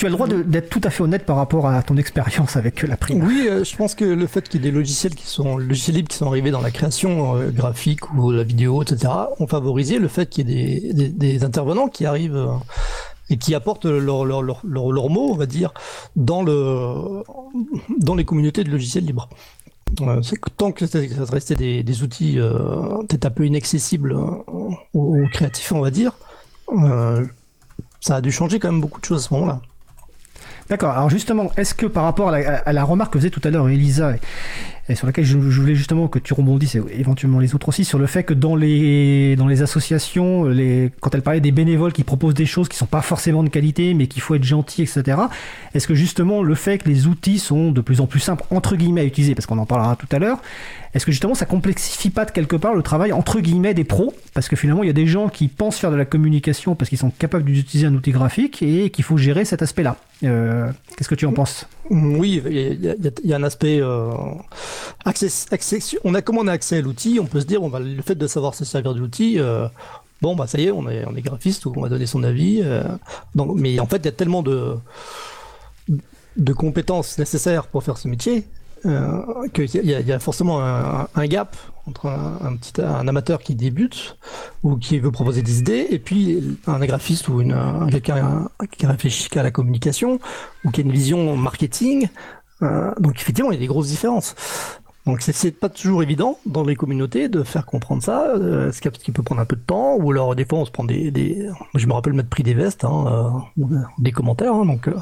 as 0.06 0.08
le 0.08 0.10
droit 0.10 0.26
d'être 0.28 0.68
tout 0.68 0.80
à 0.84 0.90
fait 0.90 1.02
honnête 1.02 1.24
par 1.24 1.36
rapport 1.36 1.66
à 1.66 1.82
ton 1.82 1.96
expérience 1.96 2.56
avec 2.56 2.82
la 2.82 2.96
prime? 2.96 3.24
Oui, 3.24 3.46
euh, 3.48 3.64
je 3.64 3.76
pense 3.76 3.94
que 3.94 4.04
le 4.04 4.26
fait 4.26 4.48
qu'il 4.48 4.62
y 4.62 4.68
ait 4.68 4.70
des 4.70 4.76
logiciels 4.76 5.14
qui 5.14 5.26
sont 5.26 5.56
logiciels 5.56 5.96
libres 5.96 6.08
qui 6.08 6.16
sont 6.16 6.26
arrivés 6.26 6.50
dans 6.50 6.60
la 6.60 6.70
création 6.70 7.36
euh, 7.36 7.50
graphique 7.50 8.12
ou 8.12 8.30
la 8.30 8.42
vidéo, 8.42 8.82
etc., 8.82 9.12
ont 9.38 9.46
favorisé 9.46 9.98
le 9.98 10.08
fait 10.08 10.28
qu'il 10.28 10.50
y 10.50 10.52
ait 10.52 10.80
des, 10.80 10.92
des, 10.92 11.08
des, 11.08 11.44
intervenants 11.44 11.88
qui 11.88 12.04
arrivent 12.04 12.36
euh, 12.36 12.48
et 13.30 13.36
qui 13.36 13.54
apportent 13.54 13.86
leurs 13.86 14.24
leur, 14.24 14.42
leur, 14.42 14.60
leur, 14.64 15.08
mots, 15.08 15.30
on 15.30 15.36
va 15.36 15.46
dire, 15.46 15.72
dans, 16.16 16.42
le, 16.42 17.22
dans 17.98 18.14
les 18.14 18.24
communautés 18.24 18.64
de 18.64 18.70
logiciels 18.70 19.04
libres. 19.04 19.28
C'est 20.22 20.36
que 20.36 20.50
tant 20.50 20.72
que 20.72 20.86
ça 20.86 20.98
restait 21.30 21.54
des, 21.54 21.82
des 21.82 22.02
outils 22.02 22.38
peut-être 23.08 23.26
un 23.26 23.30
peu 23.30 23.46
inaccessibles 23.46 24.12
aux, 24.12 24.74
aux, 24.94 25.26
créatifs, 25.32 25.72
on 25.72 25.80
va 25.80 25.90
dire, 25.90 26.12
ça 28.00 28.16
a 28.16 28.20
dû 28.20 28.32
changer 28.32 28.58
quand 28.58 28.70
même 28.70 28.80
beaucoup 28.80 29.00
de 29.00 29.06
choses 29.06 29.24
à 29.24 29.28
ce 29.28 29.34
moment-là. 29.34 29.60
D'accord. 30.68 30.92
Alors 30.92 31.10
justement, 31.10 31.50
est-ce 31.56 31.74
que 31.74 31.86
par 31.86 32.04
rapport 32.04 32.30
à 32.30 32.72
la, 32.72 32.84
remarque 32.84 33.12
que 33.12 33.18
faisait 33.18 33.30
tout 33.30 33.40
à 33.44 33.50
l'heure 33.50 33.68
Elisa, 33.68 34.14
et, 34.88 34.94
sur 34.94 35.06
laquelle 35.06 35.24
je, 35.24 35.38
voulais 35.38 35.74
justement 35.74 36.08
que 36.08 36.18
tu 36.18 36.34
rebondisses, 36.34 36.74
et 36.74 36.82
éventuellement 36.98 37.38
les 37.38 37.54
autres 37.54 37.68
aussi, 37.68 37.84
sur 37.84 37.98
le 37.98 38.06
fait 38.06 38.24
que 38.24 38.34
dans 38.34 38.56
les, 38.56 39.36
dans 39.36 39.46
les 39.46 39.62
associations, 39.62 40.44
quand 41.00 41.14
elle 41.14 41.22
parlait 41.22 41.40
des 41.40 41.52
bénévoles 41.52 41.92
qui 41.92 42.04
proposent 42.04 42.34
des 42.34 42.46
choses 42.46 42.68
qui 42.68 42.76
sont 42.76 42.86
pas 42.86 43.02
forcément 43.02 43.42
de 43.42 43.48
qualité, 43.48 43.94
mais 43.94 44.06
qu'il 44.06 44.22
faut 44.22 44.34
être 44.34 44.44
gentil, 44.44 44.82
etc., 44.82 45.18
est-ce 45.74 45.86
que 45.86 45.94
justement 45.94 46.42
le 46.42 46.54
fait 46.54 46.78
que 46.78 46.88
les 46.88 47.06
outils 47.06 47.38
sont 47.38 47.70
de 47.70 47.80
plus 47.80 48.00
en 48.00 48.06
plus 48.06 48.20
simples, 48.20 48.44
entre 48.50 48.76
guillemets, 48.76 49.02
à 49.02 49.04
utiliser, 49.04 49.34
parce 49.34 49.46
qu'on 49.46 49.58
en 49.58 49.66
parlera 49.66 49.96
tout 49.96 50.08
à 50.10 50.18
l'heure, 50.18 50.40
est-ce 50.94 51.06
que 51.06 51.12
justement 51.12 51.34
ça 51.34 51.46
complexifie 51.46 52.10
pas 52.10 52.24
de 52.24 52.30
quelque 52.30 52.56
part 52.56 52.74
le 52.74 52.82
travail 52.82 53.12
entre 53.12 53.40
guillemets 53.40 53.72
des 53.72 53.84
pros? 53.84 54.12
Parce 54.34 54.48
que 54.48 54.56
finalement 54.56 54.82
il 54.82 54.88
y 54.88 54.90
a 54.90 54.94
des 54.94 55.06
gens 55.06 55.28
qui 55.28 55.48
pensent 55.48 55.78
faire 55.78 55.90
de 55.90 55.96
la 55.96 56.04
communication 56.04 56.74
parce 56.74 56.90
qu'ils 56.90 56.98
sont 56.98 57.10
capables 57.10 57.44
d'utiliser 57.44 57.86
un 57.86 57.94
outil 57.94 58.10
graphique 58.10 58.62
et 58.62 58.90
qu'il 58.90 59.04
faut 59.04 59.16
gérer 59.16 59.44
cet 59.44 59.62
aspect-là. 59.62 59.96
Euh, 60.24 60.70
Qu'est-ce 60.96 61.08
que 61.08 61.14
tu 61.14 61.24
en 61.24 61.32
penses? 61.32 61.66
Oui, 61.90 62.42
il 62.46 62.96
y, 63.24 63.32
a 63.32 63.36
un 63.36 63.42
aspect 63.42 63.80
euh, 63.80 64.12
accès, 65.04 65.28
On 66.04 66.14
a 66.14 66.22
comment 66.22 66.40
on 66.40 66.46
a 66.46 66.52
accès 66.52 66.78
à 66.78 66.80
l'outil 66.80 67.18
On 67.20 67.26
peut 67.26 67.40
se 67.40 67.46
dire, 67.46 67.62
on 67.62 67.68
va 67.68 67.80
le 67.80 68.02
fait 68.02 68.14
de 68.14 68.26
savoir 68.26 68.54
se 68.54 68.64
servir 68.64 68.94
de 68.94 69.00
l'outil. 69.00 69.38
Euh, 69.38 69.66
bon 70.20 70.36
bah 70.36 70.46
ça 70.46 70.58
y 70.58 70.66
est, 70.66 70.70
on 70.70 70.88
est, 70.88 71.02
est 71.02 71.22
graphiste 71.22 71.66
ou 71.66 71.72
on 71.76 71.82
va 71.82 71.88
donner 71.88 72.06
son 72.06 72.22
avis. 72.22 72.60
Euh, 72.62 72.84
mais 73.34 73.80
en 73.80 73.86
fait, 73.86 73.96
il 73.98 74.04
y 74.04 74.08
a 74.08 74.12
tellement 74.12 74.42
de 74.42 74.76
de 76.36 76.52
compétences 76.54 77.18
nécessaires 77.18 77.66
pour 77.66 77.82
faire 77.82 77.98
ce 77.98 78.08
métier 78.08 78.44
euh, 78.86 79.48
qu'il 79.52 79.66
y, 79.66 79.88
y, 79.88 80.12
a 80.12 80.18
forcément 80.18 80.64
un, 80.64 81.08
un 81.14 81.26
gap 81.26 81.56
entre 81.86 82.06
un, 82.06 82.56
petit 82.56 82.80
un 82.80 83.08
amateur 83.08 83.40
qui 83.40 83.54
débute 83.54 84.16
ou 84.62 84.76
qui 84.76 84.98
veut 84.98 85.10
proposer 85.10 85.42
des 85.42 85.58
idées 85.58 85.86
et 85.90 85.98
puis 85.98 86.58
un 86.66 86.78
graphiste 86.80 87.28
ou 87.28 87.40
une, 87.40 87.56
quelqu'un 87.90 88.48
qui 88.76 88.86
réfléchit 88.86 89.28
qu'à 89.28 89.42
la 89.42 89.50
communication 89.50 90.20
ou 90.64 90.70
qui 90.70 90.80
a 90.80 90.84
une 90.84 90.92
vision 90.92 91.36
marketing. 91.36 92.08
Euh, 92.62 92.92
donc 93.00 93.20
effectivement, 93.20 93.50
il 93.50 93.54
y 93.54 93.56
a 93.56 93.60
des 93.60 93.66
grosses 93.66 93.88
différences. 93.88 94.34
Donc 95.04 95.20
c'est 95.20 95.50
pas 95.50 95.68
toujours 95.68 96.02
évident 96.04 96.38
dans 96.46 96.62
les 96.62 96.76
communautés 96.76 97.28
de 97.28 97.42
faire 97.42 97.66
comprendre 97.66 98.02
ça, 98.02 98.34
euh, 98.36 98.70
ce 98.70 98.80
qui 98.80 99.10
peut 99.10 99.24
prendre 99.24 99.40
un 99.40 99.44
peu 99.44 99.56
de 99.56 99.60
temps, 99.60 99.96
ou 99.96 100.12
alors 100.12 100.36
des 100.36 100.44
fois 100.44 100.60
on 100.60 100.64
se 100.64 100.70
prend 100.70 100.84
des, 100.84 101.12
je 101.74 101.86
me 101.88 101.92
rappelle 101.92 102.12
mettre 102.12 102.28
prix 102.28 102.44
des 102.44 102.54
vestes, 102.54 102.84
hein, 102.84 103.42
euh, 103.58 103.78
des 103.98 104.12
commentaires, 104.12 104.54
hein, 104.54 104.64
donc 104.64 104.86
euh, 104.86 104.94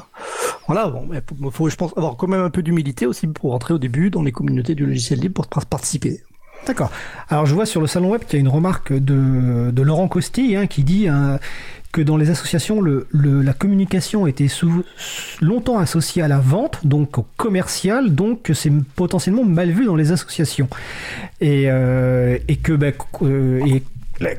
voilà, 0.65 0.87
bon, 0.87 1.07
il 1.13 1.51
faut 1.51 1.69
je 1.69 1.75
pense 1.75 1.95
avoir 1.97 2.17
quand 2.17 2.27
même 2.27 2.41
un 2.41 2.49
peu 2.49 2.63
d'humilité 2.63 3.05
aussi 3.05 3.27
pour 3.27 3.51
rentrer 3.51 3.75
au 3.75 3.77
début 3.77 4.09
dans 4.09 4.23
les 4.23 4.31
communautés 4.31 4.73
du 4.73 4.87
logiciel 4.87 5.19
libre 5.19 5.45
pour 5.47 5.65
participer. 5.65 6.21
D'accord. 6.65 6.91
Alors 7.29 7.45
je 7.45 7.53
vois 7.53 7.65
sur 7.65 7.81
le 7.81 7.87
salon 7.87 8.11
web 8.11 8.21
qu'il 8.21 8.33
y 8.33 8.37
a 8.37 8.39
une 8.39 8.47
remarque 8.47 8.93
de, 8.93 9.81
Laurent 9.81 10.07
Costi 10.07 10.55
hein, 10.55 10.67
qui 10.67 10.83
dit 10.83 11.07
hein, 11.07 11.39
que 11.91 12.01
dans 12.01 12.17
les 12.17 12.29
associations, 12.29 12.81
la 12.81 13.53
communication 13.53 14.27
était 14.27 14.47
longtemps 15.41 15.77
associée 15.77 16.21
à 16.21 16.27
la 16.27 16.39
vente, 16.39 16.85
donc 16.85 17.17
au 17.17 17.25
commercial, 17.37 18.15
donc 18.15 18.43
que 18.43 18.53
c'est 18.53 18.71
potentiellement 18.95 19.43
mal 19.43 19.71
vu 19.71 19.85
dans 19.85 19.95
les 19.95 20.11
associations. 20.11 20.69
Et, 21.39 21.65
euh, 21.67 22.37
que 22.63 22.73
bah, 22.73 22.87
euh, 23.23 23.65
et 23.65 23.83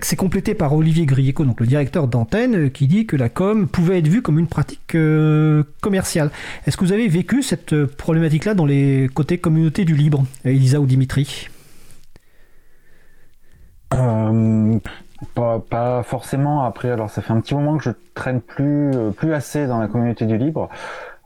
c'est 0.02 0.16
complété 0.16 0.54
par 0.54 0.72
Olivier 0.74 1.06
Grieco, 1.06 1.44
donc 1.44 1.60
le 1.60 1.66
directeur 1.66 2.06
d'antenne, 2.06 2.70
qui 2.70 2.86
dit 2.86 3.06
que 3.06 3.16
la 3.16 3.28
com 3.28 3.66
pouvait 3.66 3.98
être 3.98 4.08
vue 4.08 4.22
comme 4.22 4.38
une 4.38 4.46
pratique 4.46 4.94
euh, 4.94 5.64
commerciale. 5.80 6.30
Est-ce 6.66 6.76
que 6.76 6.84
vous 6.84 6.92
avez 6.92 7.08
vécu 7.08 7.42
cette 7.42 7.84
problématique-là 7.84 8.54
dans 8.54 8.66
les 8.66 9.10
côtés 9.12 9.38
communauté 9.38 9.84
du 9.84 9.94
libre, 9.94 10.24
Elisa 10.44 10.80
ou 10.80 10.86
Dimitri? 10.86 11.48
Euh, 13.94 14.78
pas, 15.34 16.02
forcément. 16.02 16.64
Après, 16.64 16.90
alors 16.90 17.10
ça 17.10 17.22
fait 17.22 17.32
un 17.32 17.40
petit 17.40 17.54
moment 17.54 17.76
que 17.76 17.84
je 17.84 17.90
traîne 18.14 18.40
plus, 18.40 18.90
euh, 18.94 19.10
plus 19.10 19.34
assez 19.34 19.66
dans 19.66 19.78
la 19.78 19.88
communauté 19.88 20.26
du 20.26 20.36
libre. 20.36 20.68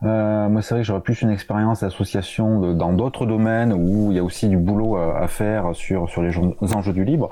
Euh, 0.03 0.47
moi, 0.47 0.61
c'est 0.61 0.75
vrai 0.75 0.81
que 0.81 0.87
j'aurais 0.87 1.01
plus 1.01 1.21
une 1.21 1.29
expérience 1.29 1.81
d'association 1.81 2.73
dans 2.73 2.93
d'autres 2.93 3.25
domaines 3.25 3.73
où 3.73 4.11
il 4.11 4.17
y 4.17 4.19
a 4.19 4.23
aussi 4.23 4.47
du 4.47 4.57
boulot 4.57 4.95
à, 4.97 5.27
faire 5.27 5.75
sur 5.75 6.09
sur 6.09 6.21
les 6.21 6.31
enjeux 6.75 6.93
du 6.93 7.03
libre. 7.03 7.29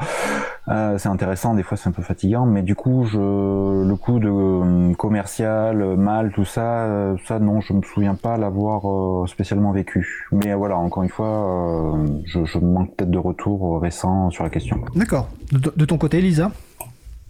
Euh, 0.68 0.98
c'est 0.98 1.10
intéressant, 1.10 1.54
des 1.54 1.62
fois 1.62 1.78
c'est 1.78 1.90
un 1.90 1.92
peu 1.92 2.02
fatigant, 2.02 2.48
mais 2.48 2.64
du 2.64 2.74
coup, 2.74 3.04
je, 3.06 3.18
le 3.18 3.96
coup 3.96 4.20
de 4.20 4.30
euh, 4.30 4.94
commercial, 4.96 5.96
mal, 5.96 6.32
tout 6.32 6.46
ça, 6.46 7.16
ça 7.28 7.40
non, 7.40 7.62
je 7.62 7.74
me 7.74 7.84
souviens 7.84 8.16
pas 8.16 8.38
l'avoir 8.38 9.28
spécialement 9.30 9.72
vécu. 9.72 10.28
Mais 10.32 10.54
voilà, 10.56 10.78
encore 10.78 11.04
une 11.04 11.10
fois, 11.10 11.96
je, 12.26 12.46
je 12.46 12.58
manque 12.58 12.96
peut-être 12.96 13.12
de 13.12 13.20
retour 13.20 13.80
récent 13.80 14.32
sur 14.32 14.44
la 14.44 14.50
question. 14.50 14.80
D'accord. 14.96 15.30
De, 15.52 15.72
de 15.76 15.86
ton 15.86 15.98
côté, 15.98 16.20
Lisa 16.20 16.52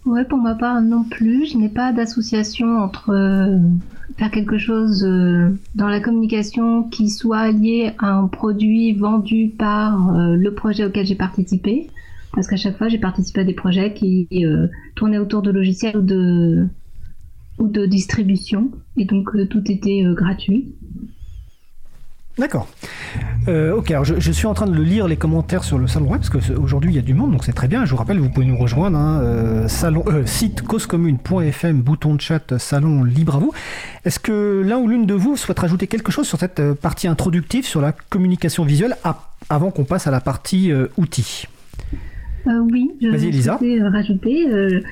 Ouais, 0.06 0.24
pour 0.24 0.38
ma 0.38 0.54
part 0.54 0.80
non 0.80 1.02
plus. 1.02 1.46
Je 1.46 1.58
n'ai 1.58 1.68
pas 1.68 1.92
d'association 1.92 2.78
entre 2.78 3.10
euh, 3.10 3.58
faire 4.16 4.30
quelque 4.30 4.58
chose 4.58 5.04
euh, 5.04 5.50
dans 5.74 5.88
la 5.88 6.00
communication 6.00 6.84
qui 6.84 7.10
soit 7.10 7.50
lié 7.52 7.92
à 7.98 8.12
un 8.12 8.28
produit 8.28 8.92
vendu 8.92 9.52
par 9.56 10.16
euh, 10.16 10.36
le 10.36 10.54
projet 10.54 10.84
auquel 10.84 11.06
j'ai 11.06 11.14
participé. 11.14 11.90
Parce 12.32 12.48
qu'à 12.48 12.56
chaque 12.56 12.76
fois, 12.76 12.88
j'ai 12.88 12.98
participé 12.98 13.40
à 13.40 13.44
des 13.44 13.54
projets 13.54 13.94
qui 13.94 14.28
tournaient 14.94 15.16
autour 15.16 15.40
de 15.40 15.50
logiciels 15.50 15.96
ou 15.96 16.02
de, 16.02 16.66
ou 17.58 17.66
de 17.66 17.86
distribution. 17.86 18.70
Et 18.98 19.06
donc, 19.06 19.30
tout 19.48 19.70
était 19.70 20.02
gratuit. 20.12 20.74
D'accord. 22.38 22.68
Euh, 23.48 23.76
ok, 23.76 23.90
alors 23.92 24.04
je, 24.04 24.32
suis 24.32 24.46
en 24.46 24.52
train 24.52 24.66
de 24.66 24.82
lire 24.82 25.08
les 25.08 25.16
commentaires 25.16 25.64
sur 25.64 25.78
le 25.78 25.86
salon 25.86 26.10
web 26.10 26.20
parce 26.20 26.30
qu'aujourd'hui 26.30 26.90
il 26.92 26.96
y 26.96 26.98
a 26.98 27.02
du 27.02 27.14
monde, 27.14 27.32
donc 27.32 27.44
c'est 27.44 27.52
très 27.52 27.68
bien. 27.68 27.86
Je 27.86 27.92
vous 27.92 27.96
rappelle, 27.96 28.18
vous 28.18 28.28
pouvez 28.28 28.44
nous 28.44 28.58
rejoindre. 28.58 28.98
Hein, 28.98 29.20
euh, 29.22 29.68
salon, 29.68 30.04
euh, 30.08 30.26
site 30.26 30.62
causecommune.fm, 30.62 31.80
bouton 31.80 32.14
de 32.14 32.20
chat, 32.20 32.58
salon 32.58 33.04
libre 33.04 33.36
à 33.36 33.38
vous. 33.38 33.52
Est-ce 34.04 34.18
que 34.18 34.62
l'un 34.66 34.76
ou 34.76 34.88
l'une 34.88 35.06
de 35.06 35.14
vous 35.14 35.36
souhaite 35.36 35.60
rajouter 35.60 35.86
quelque 35.86 36.12
chose 36.12 36.26
sur 36.26 36.38
cette 36.38 36.60
partie 36.74 37.08
introductive 37.08 37.64
sur 37.64 37.80
la 37.80 37.92
communication 37.92 38.64
visuelle 38.64 38.96
avant 39.48 39.70
qu'on 39.70 39.84
passe 39.84 40.06
à 40.06 40.10
la 40.10 40.20
partie 40.20 40.72
outils? 40.98 41.46
Oui, 42.46 42.90
je 43.00 43.08
vais 43.08 43.88
rajouter 43.88 44.82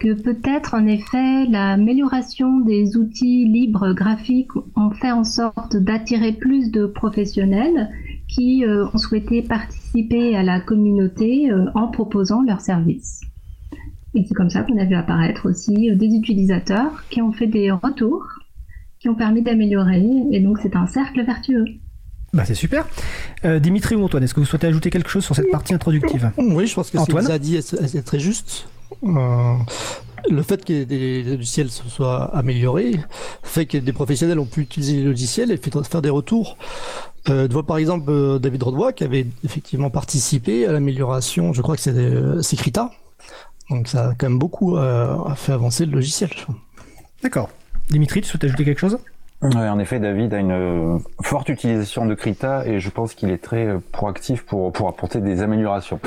que 0.00 0.14
peut-être 0.14 0.74
en 0.74 0.86
effet 0.86 1.46
l'amélioration 1.46 2.60
des 2.60 2.96
outils 2.96 3.44
libres 3.44 3.92
graphiques 3.92 4.56
ont 4.74 4.90
fait 4.90 5.12
en 5.12 5.24
sorte 5.24 5.76
d'attirer 5.76 6.32
plus 6.32 6.70
de 6.70 6.86
professionnels 6.86 7.90
qui 8.26 8.64
euh, 8.64 8.86
ont 8.94 8.98
souhaité 8.98 9.42
participer 9.42 10.36
à 10.36 10.42
la 10.42 10.60
communauté 10.60 11.52
euh, 11.52 11.66
en 11.74 11.88
proposant 11.88 12.42
leurs 12.42 12.62
services. 12.62 13.20
Et 14.14 14.24
c'est 14.24 14.34
comme 14.34 14.50
ça 14.50 14.62
qu'on 14.62 14.78
a 14.78 14.86
vu 14.86 14.94
apparaître 14.94 15.48
aussi 15.48 15.90
euh, 15.90 15.94
des 15.94 16.06
utilisateurs 16.06 17.04
qui 17.10 17.20
ont 17.20 17.32
fait 17.32 17.46
des 17.46 17.70
retours, 17.70 18.24
qui 19.00 19.08
ont 19.08 19.14
permis 19.14 19.42
d'améliorer, 19.42 20.04
et 20.32 20.40
donc 20.40 20.58
c'est 20.62 20.76
un 20.76 20.86
cercle 20.86 21.24
vertueux. 21.24 21.66
Bah 22.32 22.44
c'est 22.44 22.54
super. 22.54 22.86
Dimitri 23.60 23.96
ou 23.96 24.04
Antoine, 24.04 24.22
est-ce 24.22 24.34
que 24.34 24.40
vous 24.40 24.46
souhaitez 24.46 24.68
ajouter 24.68 24.90
quelque 24.90 25.08
chose 25.08 25.24
sur 25.24 25.34
cette 25.34 25.50
partie 25.50 25.74
introductive? 25.74 26.30
Oui, 26.38 26.68
je 26.68 26.74
pense 26.74 26.90
que 26.90 26.98
ce 26.98 27.06
que 27.06 27.12
vous 27.12 27.30
a 27.30 27.38
dit 27.40 27.56
est 27.56 28.02
très 28.04 28.20
juste? 28.20 28.68
Euh, 29.04 29.56
le 30.28 30.42
fait 30.42 30.64
que 30.64 30.72
les 30.72 31.22
logiciels 31.22 31.70
se 31.70 31.88
soient 31.88 32.24
améliorés 32.36 33.00
fait 33.42 33.66
que 33.66 33.78
des 33.78 33.92
professionnels 33.92 34.38
ont 34.38 34.46
pu 34.46 34.60
utiliser 34.60 34.96
les 34.96 35.04
logiciels 35.04 35.50
et 35.50 35.56
faire 35.56 36.02
des 36.02 36.10
retours. 36.10 36.56
Euh, 37.28 37.48
de 37.48 37.52
voir 37.52 37.64
par 37.64 37.76
exemple 37.76 38.10
euh, 38.10 38.38
David 38.38 38.62
Rodbois 38.62 38.92
qui 38.92 39.04
avait 39.04 39.26
effectivement 39.44 39.90
participé 39.90 40.66
à 40.66 40.72
l'amélioration, 40.72 41.52
je 41.52 41.62
crois 41.62 41.76
que 41.76 41.82
c'est 42.42 42.56
Crita. 42.56 42.90
Donc 43.68 43.88
ça 43.88 44.08
a 44.08 44.14
quand 44.14 44.28
même 44.28 44.38
beaucoup 44.38 44.76
fait 45.36 45.52
avancer 45.52 45.86
le 45.86 45.92
logiciel. 45.92 46.30
D'accord. 47.22 47.50
Dimitri, 47.90 48.20
tu 48.20 48.28
souhaites 48.28 48.44
ajouter 48.44 48.64
quelque 48.64 48.80
chose? 48.80 48.98
En 49.42 49.78
effet, 49.78 49.98
David 49.98 50.34
a 50.34 50.38
une 50.38 51.00
forte 51.22 51.48
utilisation 51.48 52.06
de 52.06 52.14
Krita 52.14 52.66
et 52.66 52.78
je 52.78 52.90
pense 52.90 53.14
qu'il 53.14 53.30
est 53.30 53.42
très 53.42 53.76
proactif 53.92 54.44
pour, 54.44 54.72
pour 54.72 54.88
apporter 54.88 55.20
des 55.20 55.42
améliorations. 55.42 56.00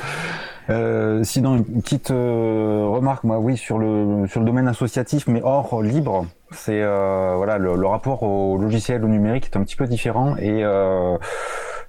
Euh, 0.69 1.23
sinon, 1.23 1.57
une 1.57 1.81
petite 1.81 2.11
euh, 2.11 2.85
remarque, 2.87 3.23
moi, 3.25 3.39
oui, 3.39 3.57
sur 3.57 3.77
le 3.77 4.27
sur 4.27 4.39
le 4.39 4.45
domaine 4.45 4.67
associatif, 4.67 5.27
mais 5.27 5.41
hors 5.43 5.81
libre, 5.81 6.25
c'est 6.51 6.81
euh, 6.81 7.33
voilà 7.35 7.57
le, 7.57 7.75
le, 7.75 7.87
rapport 7.87 8.23
au 8.23 8.57
logiciel 8.57 9.03
au 9.03 9.07
numérique 9.07 9.49
est 9.51 9.57
un 9.57 9.63
petit 9.63 9.75
peu 9.75 9.87
différent 9.87 10.37
et 10.37 10.63
euh, 10.63 11.17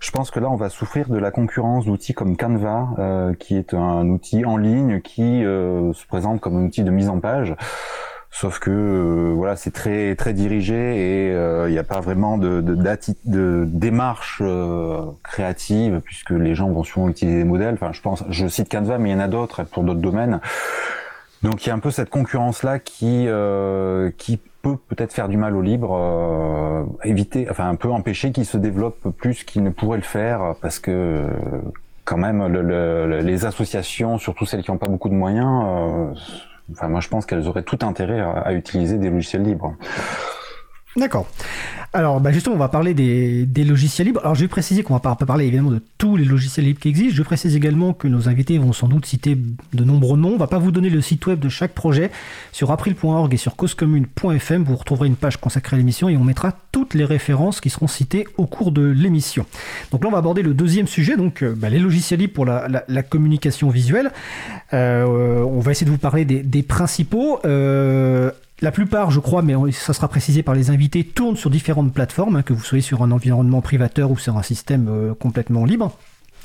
je 0.01 0.11
pense 0.11 0.31
que 0.31 0.41
là, 0.41 0.51
on 0.51 0.57
va 0.57 0.71
souffrir 0.71 1.09
de 1.09 1.19
la 1.19 1.31
concurrence 1.31 1.87
d'outils 1.87 2.15
comme 2.15 2.37
Canva, 2.37 2.89
euh, 2.99 3.35
qui 3.35 3.57
est 3.57 3.75
un 3.75 4.09
outil 4.09 4.45
en 4.45 4.57
ligne 4.57 5.01
qui 5.01 5.43
se 5.43 6.07
présente 6.07 6.41
comme 6.41 6.57
un 6.57 6.67
outil 6.67 6.83
de 6.83 6.91
mise 6.91 7.09
en 7.09 7.21
page. 7.21 7.55
Sauf 8.37 8.59
que 8.59 8.69
euh, 8.69 9.33
voilà, 9.33 9.55
c'est 9.55 9.71
très 9.71 10.17
très 10.17 10.33
dirigé 10.33 10.75
et 10.75 11.29
il 11.29 11.35
euh, 11.35 11.71
n'y 11.71 11.79
a 11.79 11.85
pas 11.85 12.01
vraiment 12.01 12.37
de, 12.37 12.61
de, 12.61 12.75
de 13.27 13.65
démarche 13.65 14.43
euh, 14.45 15.03
créative 15.23 16.01
puisque 16.05 16.31
les 16.31 16.57
gens 16.57 16.69
vont 16.69 16.83
souvent 16.83 17.09
utiliser 17.09 17.39
des 17.39 17.45
modèles. 17.45 17.75
Enfin, 17.75 17.93
je 17.93 18.01
pense, 18.01 18.25
je 18.31 18.49
cite 18.49 18.69
Canva, 18.69 18.99
mais 18.99 19.11
il 19.11 19.13
y 19.13 19.15
en 19.15 19.21
a 19.21 19.29
d'autres 19.29 19.63
pour 19.63 19.85
d'autres 19.85 20.01
domaines. 20.01 20.41
Donc 21.45 21.65
il 21.65 21.69
y 21.69 21.71
a 21.71 21.77
un 21.77 21.79
peu 21.79 21.93
cette 21.93 22.11
concurrence 22.11 22.65
là 22.65 22.81
qui 22.81 23.29
qui 24.19 24.41
peut 24.63 24.79
peut-être 24.89 25.13
faire 25.13 25.29
du 25.29 25.37
mal 25.37 25.55
au 25.55 25.63
libre, 25.63 26.89
éviter, 27.05 27.47
enfin 27.49 27.69
un 27.69 27.77
peu 27.77 27.93
empêcher 27.93 28.33
qu'il 28.33 28.47
se 28.47 28.57
développe 28.57 29.11
plus 29.17 29.45
qu'il 29.45 29.63
ne 29.63 29.71
pourrait 29.71 29.99
le 29.99 30.03
faire 30.03 30.57
parce 30.61 30.81
que 30.81 31.23
quand 32.05 32.19
même 32.19 32.49
le, 32.49 33.21
les 33.21 33.45
associations, 33.45 34.19
surtout 34.19 34.45
celles 34.45 34.65
qui 34.65 34.73
n'ont 34.73 34.79
pas 34.79 34.89
beaucoup 34.89 35.09
de 35.09 35.15
moyens 35.15 36.17
Enfin, 36.73 36.89
moi, 36.89 37.01
je 37.01 37.09
pense 37.09 37.27
qu'elles 37.27 37.47
auraient 37.47 37.63
tout 37.63 37.79
intérêt 37.83 38.21
à, 38.21 38.53
utiliser 38.53 38.99
des 38.99 39.11
logiciels 39.11 39.43
libres. 39.43 39.77
D'accord. 40.97 41.27
Alors, 41.93 42.21
bah 42.21 42.33
justement, 42.33 42.57
on 42.57 42.59
va 42.59 42.69
parler 42.69 42.93
des, 42.93 43.65
logiciels 43.65 44.09
libres. 44.09 44.21
Alors, 44.23 44.35
je 44.35 44.41
vais 44.41 44.49
préciser 44.49 44.83
qu'on 44.83 44.95
va 44.95 45.01
pas 45.01 45.15
parler 45.15 45.47
évidemment 45.47 45.71
de 45.71 45.81
tous 45.97 46.17
les 46.17 46.25
logiciels 46.25 46.67
libres 46.67 46.81
qui 46.81 46.89
existent. 46.89 47.15
Je 47.15 47.23
précise 47.23 47.55
également 47.55 47.93
que 47.93 48.09
nos 48.09 48.29
invités 48.29 48.59
vont 48.59 48.73
sans 48.73 48.89
doute 48.89 49.07
citer 49.07 49.37
de 49.73 49.85
nombreux 49.85 50.19
noms. 50.19 50.35
On 50.35 50.37
va 50.37 50.49
pas 50.49 50.59
vous 50.59 50.73
donner 50.73 50.91
le 50.91 51.01
site 51.01 51.25
web 51.27 51.39
de 51.39 51.49
chaque 51.49 51.73
projet. 51.73 52.11
Sur 52.51 52.73
april.org 52.73 53.33
et 53.33 53.37
sur 53.37 53.55
causecommune.fm, 53.55 54.65
vous 54.65 54.75
retrouverez 54.75 55.07
une 55.07 55.15
page 55.15 55.37
consacrée 55.37 55.77
à 55.77 55.79
l'émission 55.79 56.09
et 56.09 56.17
on 56.17 56.25
mettra 56.25 56.53
toutes 56.73 56.95
les 56.95 57.05
références 57.05 57.61
qui 57.61 57.71
seront 57.71 57.87
citées 57.87 58.27
au 58.39 58.47
cours 58.47 58.73
de 58.73 58.83
l'émission. 58.83 59.47
Donc 59.93 60.03
là, 60.03 60.09
on 60.09 60.13
va 60.13 60.19
aborder 60.19 60.43
le 60.43 60.53
deuxième 60.53 60.89
sujet, 60.89 61.17
donc 61.17 61.45
euh, 61.45 61.55
bah, 61.57 61.71
les 61.71 61.79
logiciels 61.79 62.19
libres 62.19 62.33
pour 62.33 62.45
la, 62.45 63.03
communication 63.09 63.69
visuelle. 63.71 64.11
Euh, 64.73 65.05
on 65.45 65.61
va 65.61 65.71
essayer 65.71 65.87
de 65.87 65.93
vous 65.93 65.99
parler 65.99 66.25
des, 66.25 66.63
principaux. 66.65 67.39
Euh, 67.45 68.33
la 68.61 68.71
plupart, 68.71 69.11
je 69.11 69.21
crois, 69.21 69.43
mais 69.43 69.55
ça 69.73 69.93
sera 69.93 70.09
précisé 70.09 70.43
par 70.43 70.55
les 70.55 70.71
invités, 70.71 71.05
tournent 71.05 71.37
sur 71.37 71.51
différentes 71.51 71.93
plateformes, 71.93 72.37
hein, 72.37 72.43
que 72.43 72.53
vous 72.53 72.63
soyez 72.63 72.83
sur 72.83 73.03
un 73.03 73.11
environnement 73.11 73.61
privateur 73.61 74.11
ou 74.11 74.17
sur 74.17 74.37
un 74.37 74.43
système 74.43 74.89
euh, 74.89 75.15
complètement 75.15 75.65
libre. 75.65 75.97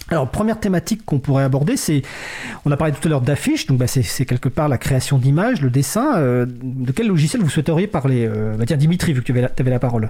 Alors, 0.10 0.28
première 0.28 0.60
thématique 0.60 1.05
qu'on 1.05 1.20
pourrait 1.20 1.43
aborder, 1.43 1.78
c'est, 1.78 2.01
on 2.66 2.72
a 2.72 2.78
parlé 2.78 2.93
tout 2.93 3.07
à 3.07 3.10
l'heure 3.10 3.22
d'affiches, 3.22 3.68
donc 3.68 3.78
bah, 3.78 3.86
c'est 3.86 4.26
quelque 4.26 4.49
part 4.49 4.70
la 4.70 4.80
création 4.80 5.20
d'images, 5.20 5.62
le 5.62 5.70
dessin. 5.70 6.18
Euh, 6.18 6.47
de 6.49 6.91
quel 6.91 7.07
logiciel 7.07 7.43
vous 7.43 7.49
souhaiteriez 7.49 7.86
parler 7.86 8.28
euh, 8.28 8.55
bah, 8.57 8.66
Tiens, 8.66 8.78
Dimitri, 8.78 9.14
vu 9.14 9.22
que 9.22 9.26
tu 9.26 9.38
avais 9.38 9.70
la, 9.70 9.80
parole. 9.80 10.10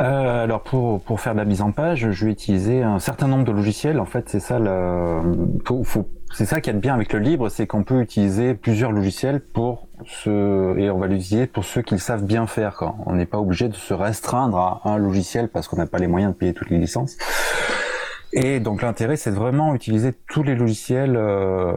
alors 0.00 0.62
pour, 0.64 1.00
pour 1.00 1.20
faire 1.20 1.34
de 1.34 1.38
la 1.38 1.44
mise 1.44 1.62
en 1.62 1.70
page, 1.70 2.10
je 2.10 2.24
vais 2.26 2.32
utiliser 2.32 2.82
un 2.82 2.98
certain 2.98 3.28
nombre 3.28 3.44
de 3.44 3.52
logiciels. 3.52 4.00
En 4.00 4.06
fait, 4.06 4.28
c'est 4.28 4.40
ça 4.40 4.58
faut 5.64 6.08
c'est 6.34 6.46
ça 6.46 6.60
qui 6.60 6.68
est 6.68 6.72
bien 6.72 6.94
avec 6.94 7.12
le 7.12 7.20
libre, 7.20 7.48
c'est 7.48 7.68
qu'on 7.68 7.84
peut 7.84 8.00
utiliser 8.00 8.54
plusieurs 8.54 8.90
logiciels 8.90 9.40
pour 9.40 9.86
ce 10.04 10.76
et 10.76 10.90
on 10.90 10.98
va 10.98 11.06
l'utiliser 11.06 11.46
pour 11.46 11.64
ceux 11.64 11.80
qui 11.80 11.94
le 11.94 12.00
savent 12.00 12.24
bien 12.24 12.48
faire. 12.48 12.94
On 13.06 13.14
n'est 13.14 13.24
pas 13.24 13.38
obligé 13.38 13.68
de 13.68 13.74
se 13.74 13.94
restreindre 13.94 14.58
à 14.58 14.80
un 14.84 14.98
logiciel 14.98 15.48
parce 15.48 15.68
qu'on 15.68 15.76
n'a 15.76 15.86
pas 15.86 15.98
les 15.98 16.08
moyens 16.08 16.32
de 16.32 16.36
payer 16.36 16.52
toutes 16.52 16.70
les 16.70 16.78
licences. 16.78 17.16
Et 18.32 18.58
donc 18.58 18.82
l'intérêt, 18.82 19.16
c'est 19.16 19.30
vraiment 19.30 19.76
utiliser 19.76 20.12
tous 20.28 20.42
les 20.42 20.56
logiciels 20.56 21.16
euh, 21.16 21.72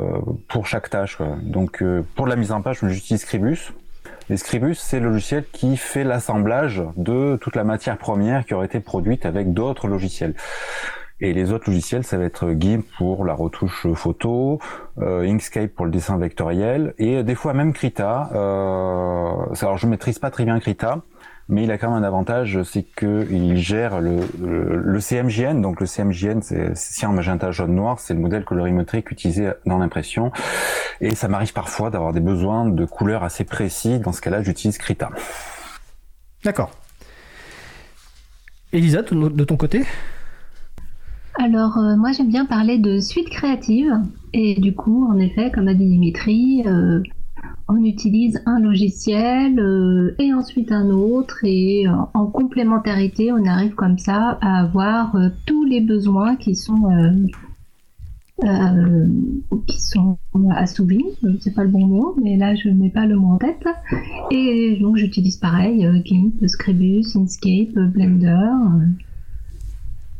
pour 0.48 0.66
chaque 0.66 0.90
tâche. 0.90 1.20
Donc 1.44 1.84
euh, 1.84 2.04
pour 2.16 2.26
la 2.26 2.36
mise 2.36 2.52
en 2.52 2.64
page, 2.64 2.80
j'utilise 2.82 3.22
Scribus. 3.22 3.74
Et 4.32 4.38
Scribus, 4.38 4.74
c'est 4.74 5.00
le 5.00 5.10
logiciel 5.10 5.46
qui 5.52 5.78
fait 5.78 6.04
l'assemblage 6.04 6.82
de 6.98 7.38
toute 7.40 7.56
la 7.56 7.64
matière 7.64 7.98
première 8.00 8.44
qui 8.44 8.56
aurait 8.56 8.66
été 8.66 8.80
produite 8.80 9.28
avec 9.28 9.54
d'autres 9.54 9.88
logiciels. 9.88 10.34
Et 11.20 11.34
les 11.34 11.52
autres 11.52 11.70
logiciels, 11.70 12.04
ça 12.04 12.18
va 12.18 12.26
être 12.26 12.52
GIMP 12.52 12.86
pour 12.98 13.26
la 13.26 13.34
retouche 13.34 13.88
photo, 13.94 14.60
euh, 15.00 15.28
Inkscape 15.28 15.74
pour 15.74 15.86
le 15.86 15.92
dessin 15.92 16.18
vectoriel, 16.18 16.94
et 17.00 17.24
des 17.24 17.34
fois 17.34 17.54
même 17.54 17.74
Krita. 17.74 18.30
Euh, 18.34 19.56
alors 19.62 19.78
je 19.78 19.88
maîtrise 19.88 20.20
pas 20.20 20.30
très 20.30 20.46
bien 20.46 20.60
Krita, 20.60 21.02
mais 21.50 21.64
il 21.64 21.72
a 21.72 21.80
quand 21.80 21.90
même 21.90 22.04
un 22.04 22.06
avantage, 22.06 22.62
c'est 22.64 22.84
qu'il 22.84 23.58
gère 23.58 24.00
le, 24.00 24.20
le, 24.40 25.00
CMJN. 25.00 25.60
Donc 25.62 25.80
le 25.80 25.88
CMJN, 25.88 26.42
c'est 26.42 26.76
cyan, 26.76 27.12
magenta, 27.12 27.50
jaune, 27.52 27.74
noir, 27.74 28.00
c'est 28.00 28.14
le 28.14 28.20
modèle 28.20 28.44
colorimétrique 28.44 29.10
utilisé 29.10 29.52
dans 29.66 29.80
l'impression. 29.80 30.32
Et 31.02 31.16
ça 31.16 31.28
m'arrive 31.28 31.54
parfois 31.54 31.90
d'avoir 31.90 32.14
des 32.14 32.20
besoins 32.20 32.66
de 32.66 32.86
couleurs 32.86 33.24
assez 33.24 33.44
précis. 33.44 34.00
Dans 34.00 34.12
ce 34.12 34.22
cas-là, 34.22 34.44
j'utilise 34.44 34.78
Krita. 34.78 35.10
D'accord. 36.44 36.70
Elisa, 38.72 39.02
de 39.02 39.44
ton 39.46 39.58
côté? 39.58 39.84
Alors, 41.40 41.78
euh, 41.78 41.96
moi, 41.96 42.12
j'aime 42.14 42.30
bien 42.30 42.46
parler 42.46 42.80
de 42.80 43.00
suite 43.00 43.30
créative. 43.30 43.94
Et 44.34 44.60
du 44.60 44.74
coup, 44.74 45.06
en 45.08 45.20
effet, 45.20 45.52
comme 45.52 45.68
a 45.68 45.76
dit 45.76 45.86
Dimitri, 45.86 46.64
euh, 46.66 47.02
on 47.68 47.84
utilise 47.84 48.42
un 48.48 48.60
logiciel 48.60 49.60
euh, 49.60 50.16
et 50.18 50.34
ensuite 50.34 50.72
un 50.72 50.90
autre. 50.90 51.38
Et 51.44 51.86
en 51.88 52.26
complémentarité, 52.26 53.32
on 53.32 53.46
arrive 53.46 53.76
comme 53.76 54.00
ça 54.00 54.40
à 54.42 54.62
avoir 54.62 55.16
tous 55.46 55.64
les 55.64 55.80
besoins 55.82 56.38
qui 56.38 56.56
sont, 56.56 56.90
qui 59.68 59.82
sont 59.82 60.18
assouvis. 60.56 61.06
C'est 61.40 61.54
pas 61.54 61.66
le 61.66 61.70
bon 61.70 61.86
mot, 61.86 62.16
mais 62.20 62.36
là, 62.36 62.56
je 62.56 62.70
n'ai 62.70 62.90
pas 62.90 63.06
le 63.06 63.16
mot 63.16 63.34
en 63.34 63.38
tête. 63.38 63.68
Et 64.32 64.80
donc, 64.82 64.98
j'utilise 64.98 65.38
pareil, 65.38 65.88
GIMP, 66.04 66.48
Scribus, 66.48 67.16
Inkscape, 67.16 67.78
Blender. 67.94 68.54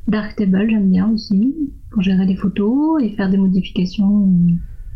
Darktable, 0.08 0.70
j'aime 0.70 0.90
bien 0.90 1.10
aussi, 1.10 1.56
pour 1.92 2.02
gérer 2.02 2.26
des 2.26 2.36
photos 2.36 3.04
et 3.04 3.10
faire 3.12 3.30
des 3.30 3.38
modifications 3.38 4.30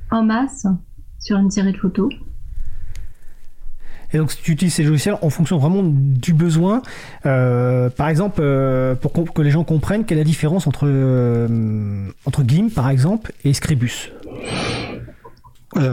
en 0.09 0.23
masse 0.23 0.67
sur 1.19 1.37
une 1.37 1.51
série 1.51 1.73
de 1.73 1.77
photos. 1.77 2.11
Et 4.13 4.17
donc, 4.17 4.35
tu 4.41 4.51
utilises 4.51 4.73
ces 4.73 4.83
logiciels 4.83 5.17
en 5.21 5.29
fonction 5.29 5.57
vraiment 5.57 5.83
du 5.83 6.33
besoin. 6.33 6.81
Euh, 7.25 7.89
par 7.89 8.09
exemple, 8.09 8.41
euh, 8.41 8.95
pour 8.95 9.13
que 9.13 9.41
les 9.41 9.51
gens 9.51 9.63
comprennent 9.63 10.05
quelle 10.05 10.17
est 10.17 10.21
la 10.21 10.25
différence 10.25 10.67
entre, 10.67 10.85
euh, 10.85 12.09
entre 12.25 12.43
GIMP, 12.45 12.73
par 12.73 12.89
exemple, 12.89 13.33
et 13.43 13.53
Scribus? 13.53 14.11
je 15.77 15.87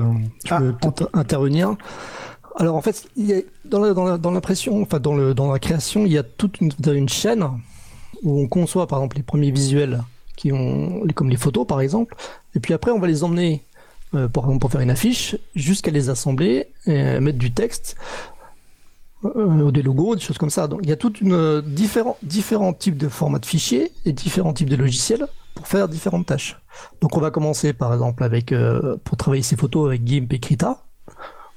ah, 0.51 0.61
peux 0.61 1.07
intervenir. 1.13 1.77
Alors, 2.57 2.75
en 2.75 2.83
fait, 2.83 3.09
il 3.17 3.27
y 3.27 3.35
a, 3.35 3.41
dans 3.65 4.31
l'impression, 4.33 4.83
enfin, 4.83 4.99
dans, 4.99 5.15
le, 5.15 5.35
dans 5.35 5.53
la 5.53 5.61
création, 5.61 6.05
il 6.05 6.13
y 6.13 6.19
a 6.19 6.25
toute 6.25 6.61
une 6.61 7.09
chaîne 7.09 7.45
où 8.23 8.41
on 8.41 8.49
conçoit 8.49 8.87
par 8.87 8.99
exemple 8.99 9.17
les 9.17 9.23
premiers 9.23 9.51
visuels 9.51 10.03
qui 10.37 10.53
ont, 10.53 11.03
comme 11.15 11.31
les 11.31 11.37
photos 11.37 11.67
par 11.67 11.81
exemple, 11.81 12.15
et 12.55 12.61
puis 12.61 12.75
après 12.75 12.91
on 12.91 12.99
va 12.99 13.07
les 13.07 13.25
emmener 13.25 13.65
euh, 14.15 14.29
pour, 14.29 14.71
faire 14.71 14.81
une 14.81 14.91
affiche 14.91 15.37
jusqu'à 15.55 15.91
les 15.91 16.09
assembler 16.11 16.69
et 16.87 17.21
mettre 17.21 17.39
du 17.39 17.53
texte 17.53 17.97
euh, 19.25 19.73
des 19.73 19.83
logos, 19.83 20.15
des 20.15 20.21
choses 20.21 20.39
comme 20.39 20.51
ça. 20.51 20.69
Donc 20.69 20.81
il 20.85 20.89
y 20.89 20.93
a 20.93 20.97
toute 20.97 21.21
une 21.21 21.33
euh, 21.33 21.61
différents 21.61 22.17
différents 22.23 22.73
types 22.73 22.97
de 22.97 23.09
formats 23.09 23.41
de 23.41 23.47
fichiers 23.47 23.91
et 24.05 24.13
différents 24.13 24.53
types 24.53 24.71
de 24.71 24.77
logiciels 24.77 25.27
pour 25.57 25.67
faire 25.67 25.89
différentes 25.89 26.27
tâches. 26.27 26.57
Donc 27.01 27.17
on 27.17 27.21
va 27.21 27.33
commencer 27.33 27.73
par 27.73 27.93
exemple 27.93 28.23
avec 28.23 28.53
euh, 28.53 28.97
pour 29.03 29.17
travailler 29.17 29.43
ces 29.43 29.57
photos 29.57 29.89
avec 29.89 30.07
GIMP 30.07 30.33
et 30.33 30.39
Krita 30.39 30.85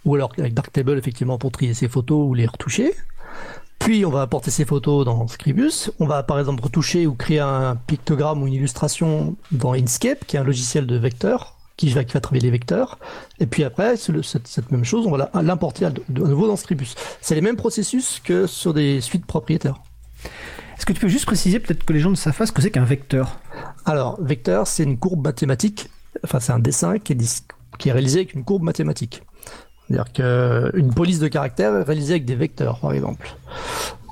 ou 0.05 0.15
alors 0.15 0.33
avec 0.39 0.55
Darktable 0.55 0.97
effectivement 0.97 1.37
pour 1.37 1.51
trier 1.51 1.75
ces 1.75 1.87
photos 1.87 2.27
ou 2.27 2.33
les 2.33 2.47
retoucher. 2.47 2.95
Puis 3.81 4.05
on 4.05 4.11
va 4.11 4.21
apporter 4.21 4.51
ces 4.51 4.63
photos 4.63 5.05
dans 5.05 5.27
Scribus. 5.27 5.89
On 5.99 6.05
va 6.05 6.21
par 6.21 6.39
exemple 6.39 6.63
retoucher 6.63 7.07
ou 7.07 7.15
créer 7.15 7.39
un 7.39 7.75
pictogramme 7.75 8.43
ou 8.43 8.47
une 8.47 8.53
illustration 8.53 9.35
dans 9.51 9.73
Inkscape, 9.73 10.25
qui 10.25 10.35
est 10.35 10.39
un 10.39 10.43
logiciel 10.43 10.85
de 10.85 10.95
vecteur 10.97 11.57
qui 11.77 11.89
va, 11.89 12.03
qui 12.03 12.13
va 12.13 12.21
travailler 12.21 12.43
les 12.43 12.51
vecteurs. 12.51 12.99
Et 13.39 13.47
puis 13.47 13.63
après, 13.63 13.95
le- 14.09 14.21
cette, 14.21 14.47
cette 14.47 14.71
même 14.71 14.85
chose, 14.85 15.07
on 15.07 15.11
va 15.17 15.31
l'importer 15.41 15.85
à, 15.85 15.91
nouveau 16.09 16.47
dans 16.47 16.57
Scribus. 16.57 16.93
C'est 17.21 17.33
les 17.33 17.41
mêmes 17.41 17.55
processus 17.55 18.21
que 18.23 18.45
sur 18.45 18.73
des 18.75 19.01
suites 19.01 19.25
propriétaires. 19.25 19.79
Est-ce 20.77 20.85
que 20.85 20.93
tu 20.93 20.99
peux 20.99 21.07
juste 21.07 21.25
préciser, 21.25 21.59
peut-être 21.59 21.83
que 21.83 21.93
les 21.93 21.99
gens 21.99 22.11
ne 22.11 22.15
savent 22.15 22.37
pas 22.37 22.45
ce 22.45 22.51
que 22.51 22.61
c'est 22.61 22.71
qu'un 22.71 22.83
vecteur? 22.85 23.39
Alors, 23.85 24.21
vecteur, 24.21 24.67
c'est 24.67 24.83
une 24.83 24.97
courbe 24.99 25.23
mathématique. 25.25 25.87
Enfin, 26.23 26.39
c'est 26.39 26.51
un 26.51 26.59
dessin 26.59 26.99
qui 26.99 27.13
est, 27.13 27.15
dis- 27.15 27.43
qui 27.79 27.89
est 27.89 27.91
réalisé 27.91 28.19
avec 28.19 28.35
une 28.35 28.43
courbe 28.43 28.61
mathématique. 28.61 29.23
C'est-à-dire 29.91 30.13
qu'une 30.13 30.93
police 30.93 31.19
de 31.19 31.27
caractère 31.27 31.75
est 31.75 31.83
réalisée 31.83 32.13
avec 32.13 32.25
des 32.25 32.35
vecteurs, 32.35 32.79
par 32.79 32.93
exemple. 32.93 33.35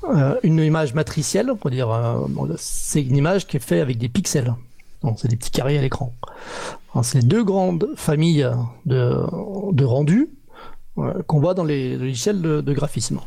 Euh, 0.04 0.34
une 0.42 0.58
image 0.58 0.94
matricielle, 0.94 1.50
on 1.50 1.56
peut 1.56 1.70
dire, 1.70 1.90
euh, 1.90 2.26
c'est 2.58 3.02
une 3.02 3.16
image 3.16 3.46
qui 3.46 3.56
est 3.56 3.60
faite 3.60 3.80
avec 3.80 3.98
des 3.98 4.08
pixels. 4.08 4.54
Donc, 5.02 5.18
c'est 5.20 5.28
des 5.28 5.36
petits 5.36 5.50
carrés 5.50 5.78
à 5.78 5.80
l'écran. 5.80 6.12
Alors, 6.92 7.04
C'est 7.04 7.20
les 7.20 7.26
deux 7.26 7.44
grandes 7.44 7.88
familles 7.96 8.46
de, 8.86 9.22
de 9.72 9.84
rendus 9.84 10.28
euh, 10.98 11.22
qu'on 11.26 11.40
voit 11.40 11.54
dans 11.54 11.64
les 11.64 11.96
logiciels 11.96 12.42
de, 12.42 12.60
de 12.60 12.72
graphisme. 12.72 13.20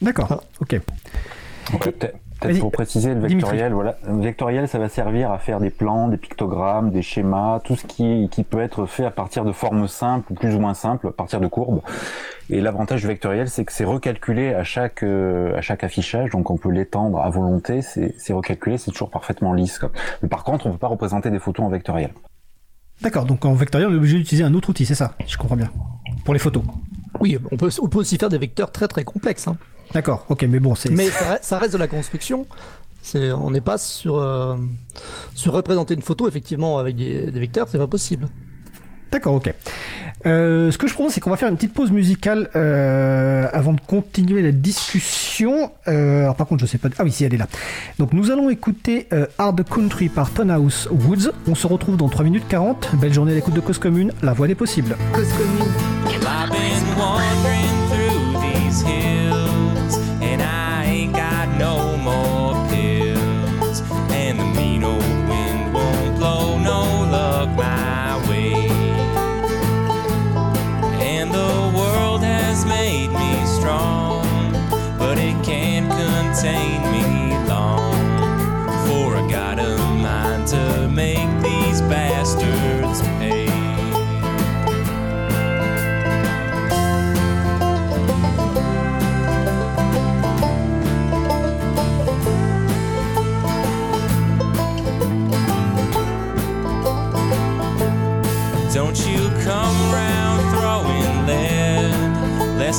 D'accord, 0.00 0.26
Voilà. 0.26 0.42
ok. 0.60 0.80
Donc, 1.70 1.94
Peut-être 2.48 2.60
pour 2.60 2.72
préciser, 2.72 3.10
le 3.10 3.20
Dimitri. 3.20 3.34
vectoriel, 3.36 3.72
voilà, 3.72 3.96
le 4.06 4.20
vectoriel, 4.20 4.68
ça 4.68 4.78
va 4.78 4.88
servir 4.88 5.30
à 5.30 5.38
faire 5.38 5.60
des 5.60 5.70
plans, 5.70 6.08
des 6.08 6.16
pictogrammes, 6.16 6.90
des 6.90 7.02
schémas, 7.02 7.60
tout 7.60 7.76
ce 7.76 7.86
qui, 7.86 8.28
qui 8.30 8.44
peut 8.44 8.60
être 8.60 8.86
fait 8.86 9.04
à 9.04 9.10
partir 9.10 9.44
de 9.44 9.52
formes 9.52 9.88
simples 9.88 10.32
ou 10.32 10.34
plus 10.34 10.54
ou 10.54 10.60
moins 10.60 10.74
simples, 10.74 11.08
à 11.08 11.12
partir 11.12 11.40
de 11.40 11.46
courbes. 11.46 11.80
Et 12.50 12.60
l'avantage 12.60 13.00
du 13.02 13.06
vectoriel, 13.06 13.48
c'est 13.48 13.64
que 13.64 13.72
c'est 13.72 13.84
recalculé 13.84 14.52
à 14.54 14.64
chaque 14.64 15.02
euh, 15.02 15.56
à 15.56 15.60
chaque 15.62 15.84
affichage, 15.84 16.30
donc 16.30 16.50
on 16.50 16.56
peut 16.56 16.70
l'étendre 16.70 17.18
à 17.20 17.30
volonté. 17.30 17.80
C'est 17.82 18.32
recalculé, 18.32 18.78
c'est 18.78 18.90
toujours 18.90 19.10
parfaitement 19.10 19.54
lisse. 19.54 19.78
quoi. 19.78 19.90
Mais 20.22 20.28
par 20.28 20.44
contre, 20.44 20.66
on 20.66 20.72
peut 20.72 20.78
pas 20.78 20.88
représenter 20.88 21.30
des 21.30 21.38
photos 21.38 21.64
en 21.64 21.68
vectoriel. 21.68 22.10
D'accord, 23.00 23.24
donc 23.24 23.44
en 23.44 23.54
vectoriel, 23.54 23.88
on 23.88 23.92
est 23.92 23.96
obligé 23.96 24.18
d'utiliser 24.18 24.44
un 24.44 24.54
autre 24.54 24.68
outil, 24.70 24.86
c'est 24.86 24.94
ça? 24.94 25.14
Je 25.26 25.36
comprends 25.36 25.56
bien. 25.56 25.70
Pour 26.24 26.34
les 26.34 26.40
photos. 26.40 26.62
Oui, 27.20 27.36
on 27.50 27.56
peut, 27.56 27.70
on 27.80 27.88
peut 27.88 27.98
aussi 27.98 28.16
faire 28.16 28.28
des 28.28 28.38
vecteurs 28.38 28.70
très 28.70 28.86
très 28.86 29.02
complexes. 29.04 29.48
hein. 29.48 29.56
D'accord, 29.94 30.24
ok, 30.28 30.42
mais 30.48 30.60
bon, 30.60 30.74
c'est. 30.74 30.90
Mais 30.90 31.08
ça, 31.08 31.34
re- 31.34 31.38
ça 31.42 31.58
reste 31.58 31.72
de 31.74 31.78
la 31.78 31.88
construction. 31.88 32.46
On 33.14 33.50
n'est 33.50 33.60
pas 33.60 33.78
sur, 33.78 34.18
euh, 34.18 34.56
sur 35.34 35.52
représenter 35.52 35.94
une 35.94 36.02
photo 36.02 36.28
effectivement 36.28 36.78
avec 36.78 36.96
des, 36.96 37.30
des 37.30 37.40
vecteurs, 37.40 37.66
c'est 37.68 37.78
pas 37.78 37.88
possible. 37.88 38.28
D'accord, 39.10 39.34
ok. 39.34 39.52
Euh, 40.24 40.70
ce 40.70 40.78
que 40.78 40.86
je 40.86 40.94
propose, 40.94 41.12
c'est 41.12 41.20
qu'on 41.20 41.28
va 41.30 41.36
faire 41.36 41.48
une 41.48 41.56
petite 41.56 41.74
pause 41.74 41.90
musicale 41.90 42.48
euh, 42.54 43.46
avant 43.52 43.72
de 43.72 43.80
continuer 43.80 44.40
la 44.40 44.52
discussion. 44.52 45.72
Euh, 45.88 46.22
alors 46.22 46.36
par 46.36 46.46
contre, 46.46 46.62
je 46.62 46.66
sais 46.70 46.78
pas. 46.78 46.88
Ah 46.98 47.02
oui, 47.04 47.10
si 47.10 47.24
elle 47.24 47.34
est 47.34 47.38
là. 47.38 47.48
Donc 47.98 48.12
nous 48.12 48.30
allons 48.30 48.48
écouter 48.48 49.08
euh, 49.12 49.26
Hard 49.36 49.62
Country 49.68 50.08
par 50.08 50.30
Tonhouse 50.30 50.88
Woods. 50.92 51.32
On 51.48 51.54
se 51.56 51.66
retrouve 51.66 51.96
dans 51.96 52.08
3 52.08 52.24
minutes 52.24 52.46
40. 52.48 52.94
Belle 52.94 53.12
journée 53.12 53.32
à 53.32 53.34
l'écoute 53.34 53.54
de 53.54 53.60
Cause 53.60 53.78
Commune. 53.78 54.12
La 54.22 54.32
voix 54.32 54.46
des 54.46 54.54
possibles. 54.54 54.96
Cause 55.12 55.28
commune. 55.32 55.68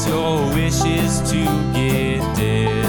Your 0.07 0.49
wish 0.55 0.83
is 0.85 1.21
to 1.29 1.43
get 1.71 2.19
dead. 2.35 2.83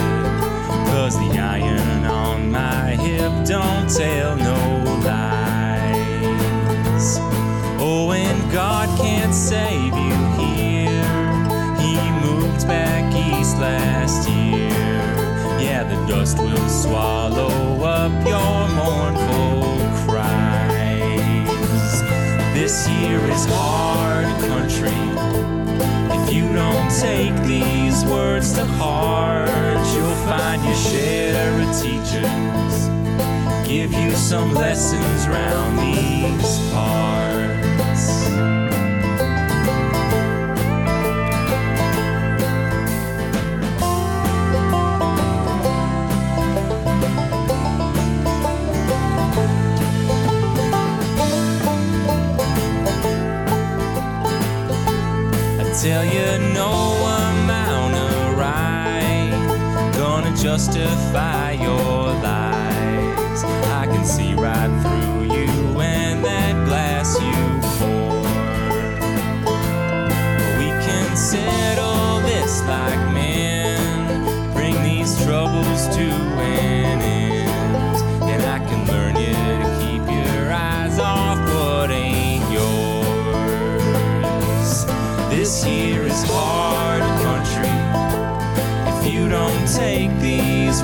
Cause 0.88 1.18
the 1.18 1.38
iron 1.38 2.04
on 2.06 2.50
my 2.50 2.96
hip 2.96 3.30
don't 3.46 3.88
tell 3.90 4.34
no 4.36 4.82
lies. 5.04 5.28
Oh, 7.78 8.10
and 8.12 8.50
God 8.50 8.88
can't 8.98 9.34
save 9.34 9.92
you 9.92 10.16
here. 10.40 11.04
He 11.84 11.94
moved 12.24 12.66
back 12.66 13.04
east 13.14 13.58
last 13.58 14.26
year. 14.30 14.70
Yeah, 15.60 15.84
the 15.84 15.96
dust 16.10 16.38
will 16.38 16.68
swallow 16.70 17.84
up 17.84 18.12
your 18.26 18.68
mournful 18.80 19.76
cries. 20.06 21.92
This 22.54 22.88
year 22.88 23.20
is 23.30 23.44
hard 23.46 24.24
country. 24.48 25.13
Take 27.00 27.34
these 27.42 28.04
words 28.04 28.52
to 28.54 28.64
heart, 28.64 29.48
you'll 29.94 30.14
find 30.26 30.64
your 30.64 30.74
share 30.74 31.60
of 31.60 31.68
teachers. 31.82 32.88
Give 33.68 33.92
you 33.92 34.12
some 34.12 34.54
lessons 34.54 35.26
round 35.28 35.78
these 35.80 36.70
parts. 36.70 37.04
Tell 55.82 56.04
you, 56.06 56.23
justify 60.54 61.50
your 61.50 62.14
lies. 62.22 63.42
I 63.42 63.86
can 63.90 64.04
see 64.04 64.34
right 64.34 64.70
through 64.82 64.93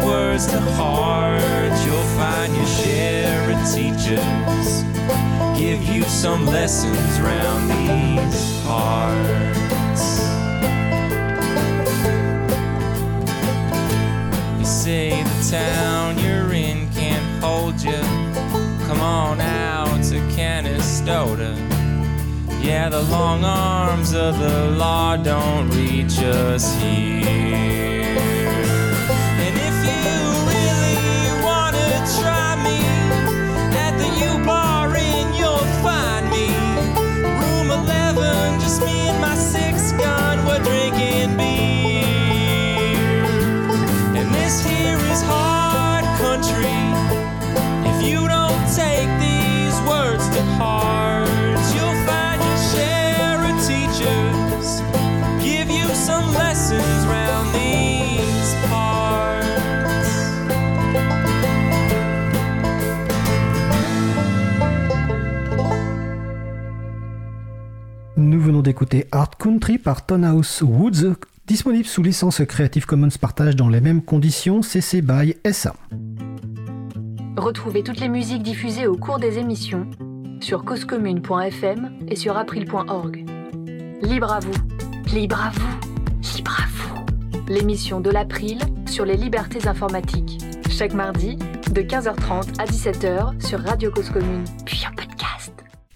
words 0.04 0.46
to 0.46 0.60
heart, 0.78 1.42
you'll 1.84 2.10
find 2.18 2.54
your 2.54 2.66
share 2.66 3.50
of 3.50 3.58
teachers. 3.74 4.84
Give 5.58 5.82
you 5.82 6.02
some 6.04 6.46
lessons 6.46 7.20
round 7.20 7.70
these 7.70 8.62
parts. 8.64 10.20
You 14.58 14.64
say 14.64 15.22
the 15.22 15.50
town 15.50 16.18
you're 16.18 16.52
in 16.52 16.88
can't 16.92 17.42
hold 17.42 17.80
you. 17.82 18.02
Come 18.86 19.00
on 19.00 19.40
out 19.40 20.02
to 20.04 20.18
Canastota. 20.34 21.54
Yeah, 22.62 22.88
the 22.88 23.02
long 23.02 23.44
arms 23.44 24.12
of 24.14 24.38
the 24.38 24.70
law 24.72 25.16
don't 25.16 25.68
reach 25.70 26.18
us 26.20 26.74
here. 26.80 27.99
D'écouter 68.70 69.08
Art 69.10 69.36
Country 69.36 69.78
par 69.78 70.06
Tonhouse 70.06 70.62
Woods, 70.62 71.16
disponible 71.44 71.86
sous 71.86 72.04
licence 72.04 72.40
Creative 72.46 72.86
Commons 72.86 73.08
partage 73.20 73.56
dans 73.56 73.68
les 73.68 73.80
mêmes 73.80 74.00
conditions 74.00 74.62
CC 74.62 75.02
BY 75.02 75.34
SA. 75.52 75.74
Retrouvez 77.36 77.82
toutes 77.82 77.98
les 77.98 78.08
musiques 78.08 78.44
diffusées 78.44 78.86
au 78.86 78.96
cours 78.96 79.18
des 79.18 79.38
émissions 79.38 79.90
sur 80.40 80.64
causecommune.fm 80.64 81.98
et 82.06 82.14
sur 82.14 82.36
april.org. 82.36 83.26
Libre 84.02 84.32
à 84.32 84.38
vous, 84.38 84.54
libre 85.12 85.40
à 85.44 85.50
vous, 85.50 86.36
libre 86.36 86.56
à 86.56 86.66
vous. 86.68 87.52
L'émission 87.52 88.00
de 88.00 88.10
l'April 88.10 88.60
sur 88.86 89.04
les 89.04 89.16
libertés 89.16 89.66
informatiques. 89.66 90.38
Chaque 90.70 90.94
mardi, 90.94 91.34
de 91.72 91.82
15h30 91.82 92.60
à 92.60 92.66
17h 92.66 93.44
sur 93.44 93.58
Radio 93.64 93.90
Cause 93.90 94.10
Commune, 94.10 94.44
puis 94.64 94.84
podcast. 94.94 95.09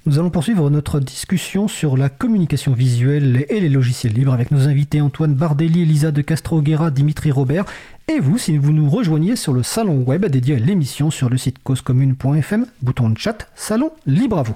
Nous 0.07 0.18
allons 0.18 0.28
poursuivre 0.28 0.68
notre 0.68 1.00
discussion 1.00 1.66
sur 1.66 1.96
la 1.96 2.11
communication 2.11 2.74
visuelle 2.74 3.46
et 3.48 3.59
les 3.59 3.70
logiciels 3.70 4.12
libres 4.12 4.34
avec 4.34 4.50
nos 4.50 4.68
invités 4.68 5.00
Antoine 5.00 5.32
Bardelli, 5.32 5.80
Elisa 5.80 6.11
de 6.11 6.20
Castro-Guerra, 6.20 6.90
Dimitri 6.90 7.30
Robert 7.30 7.64
et 8.09 8.20
vous 8.20 8.36
si 8.36 8.59
vous 8.59 8.74
nous 8.74 8.90
rejoignez 8.90 9.34
sur 9.34 9.55
le 9.55 9.62
salon 9.62 10.02
web 10.02 10.26
dédié 10.26 10.57
à 10.57 10.59
l'émission 10.59 11.11
sur 11.11 11.30
le 11.30 11.38
site 11.38 11.62
causecommune.fm, 11.62 12.66
bouton 12.82 13.09
de 13.09 13.16
chat, 13.16 13.48
salon 13.55 13.92
libre 14.05 14.40
à 14.40 14.42
vous. 14.42 14.55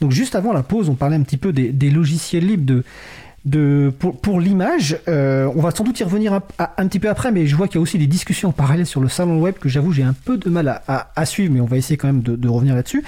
Donc 0.00 0.12
juste 0.12 0.36
avant 0.36 0.52
la 0.52 0.62
pause, 0.62 0.88
on 0.88 0.94
parlait 0.94 1.16
un 1.16 1.22
petit 1.22 1.38
peu 1.38 1.52
des 1.52 1.90
logiciels 1.90 2.46
libres 2.46 2.64
de 2.64 2.84
de, 3.44 3.92
pour, 3.98 4.20
pour 4.20 4.40
l'image. 4.40 4.98
Euh, 5.08 5.50
on 5.54 5.60
va 5.60 5.70
sans 5.70 5.84
doute 5.84 5.98
y 6.00 6.04
revenir 6.04 6.32
un, 6.32 6.42
un, 6.58 6.86
petit 6.86 6.98
peu 6.98 7.08
après, 7.08 7.32
mais 7.32 7.46
je 7.46 7.56
vois 7.56 7.68
qu'il 7.68 7.76
y 7.76 7.78
a 7.78 7.80
aussi 7.80 7.98
des 7.98 8.06
discussions 8.06 8.50
en 8.50 8.52
parallèle 8.52 8.86
sur 8.86 9.00
le 9.00 9.08
salon 9.08 9.40
web 9.40 9.54
que 9.54 9.68
j'avoue 9.68 9.92
j'ai 9.92 10.02
un 10.02 10.12
peu 10.12 10.36
de 10.36 10.50
mal 10.50 10.68
à, 10.68 10.82
à, 10.88 11.08
à, 11.16 11.24
suivre, 11.24 11.52
mais 11.52 11.60
on 11.60 11.66
va 11.66 11.76
essayer 11.76 11.96
quand 11.96 12.08
même 12.08 12.22
de, 12.22 12.36
de 12.36 12.48
revenir 12.48 12.74
là-dessus. 12.74 13.04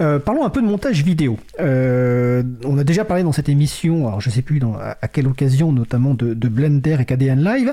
Euh, 0.00 0.18
parlons 0.18 0.44
un 0.44 0.50
peu 0.50 0.62
de 0.62 0.66
montage 0.66 1.02
vidéo. 1.02 1.38
Euh, 1.60 2.42
on 2.64 2.78
a 2.78 2.84
déjà 2.84 3.04
parlé 3.04 3.22
dans 3.22 3.32
cette 3.32 3.48
émission, 3.48 4.06
alors 4.06 4.20
je 4.20 4.30
sais 4.30 4.42
plus 4.42 4.58
dans, 4.58 4.74
à, 4.74 5.08
quelle 5.08 5.26
occasion, 5.26 5.72
notamment 5.72 6.14
de, 6.14 6.34
de 6.34 6.48
Blender 6.48 6.96
et 7.00 7.04
KDN 7.04 7.42
Live. 7.42 7.72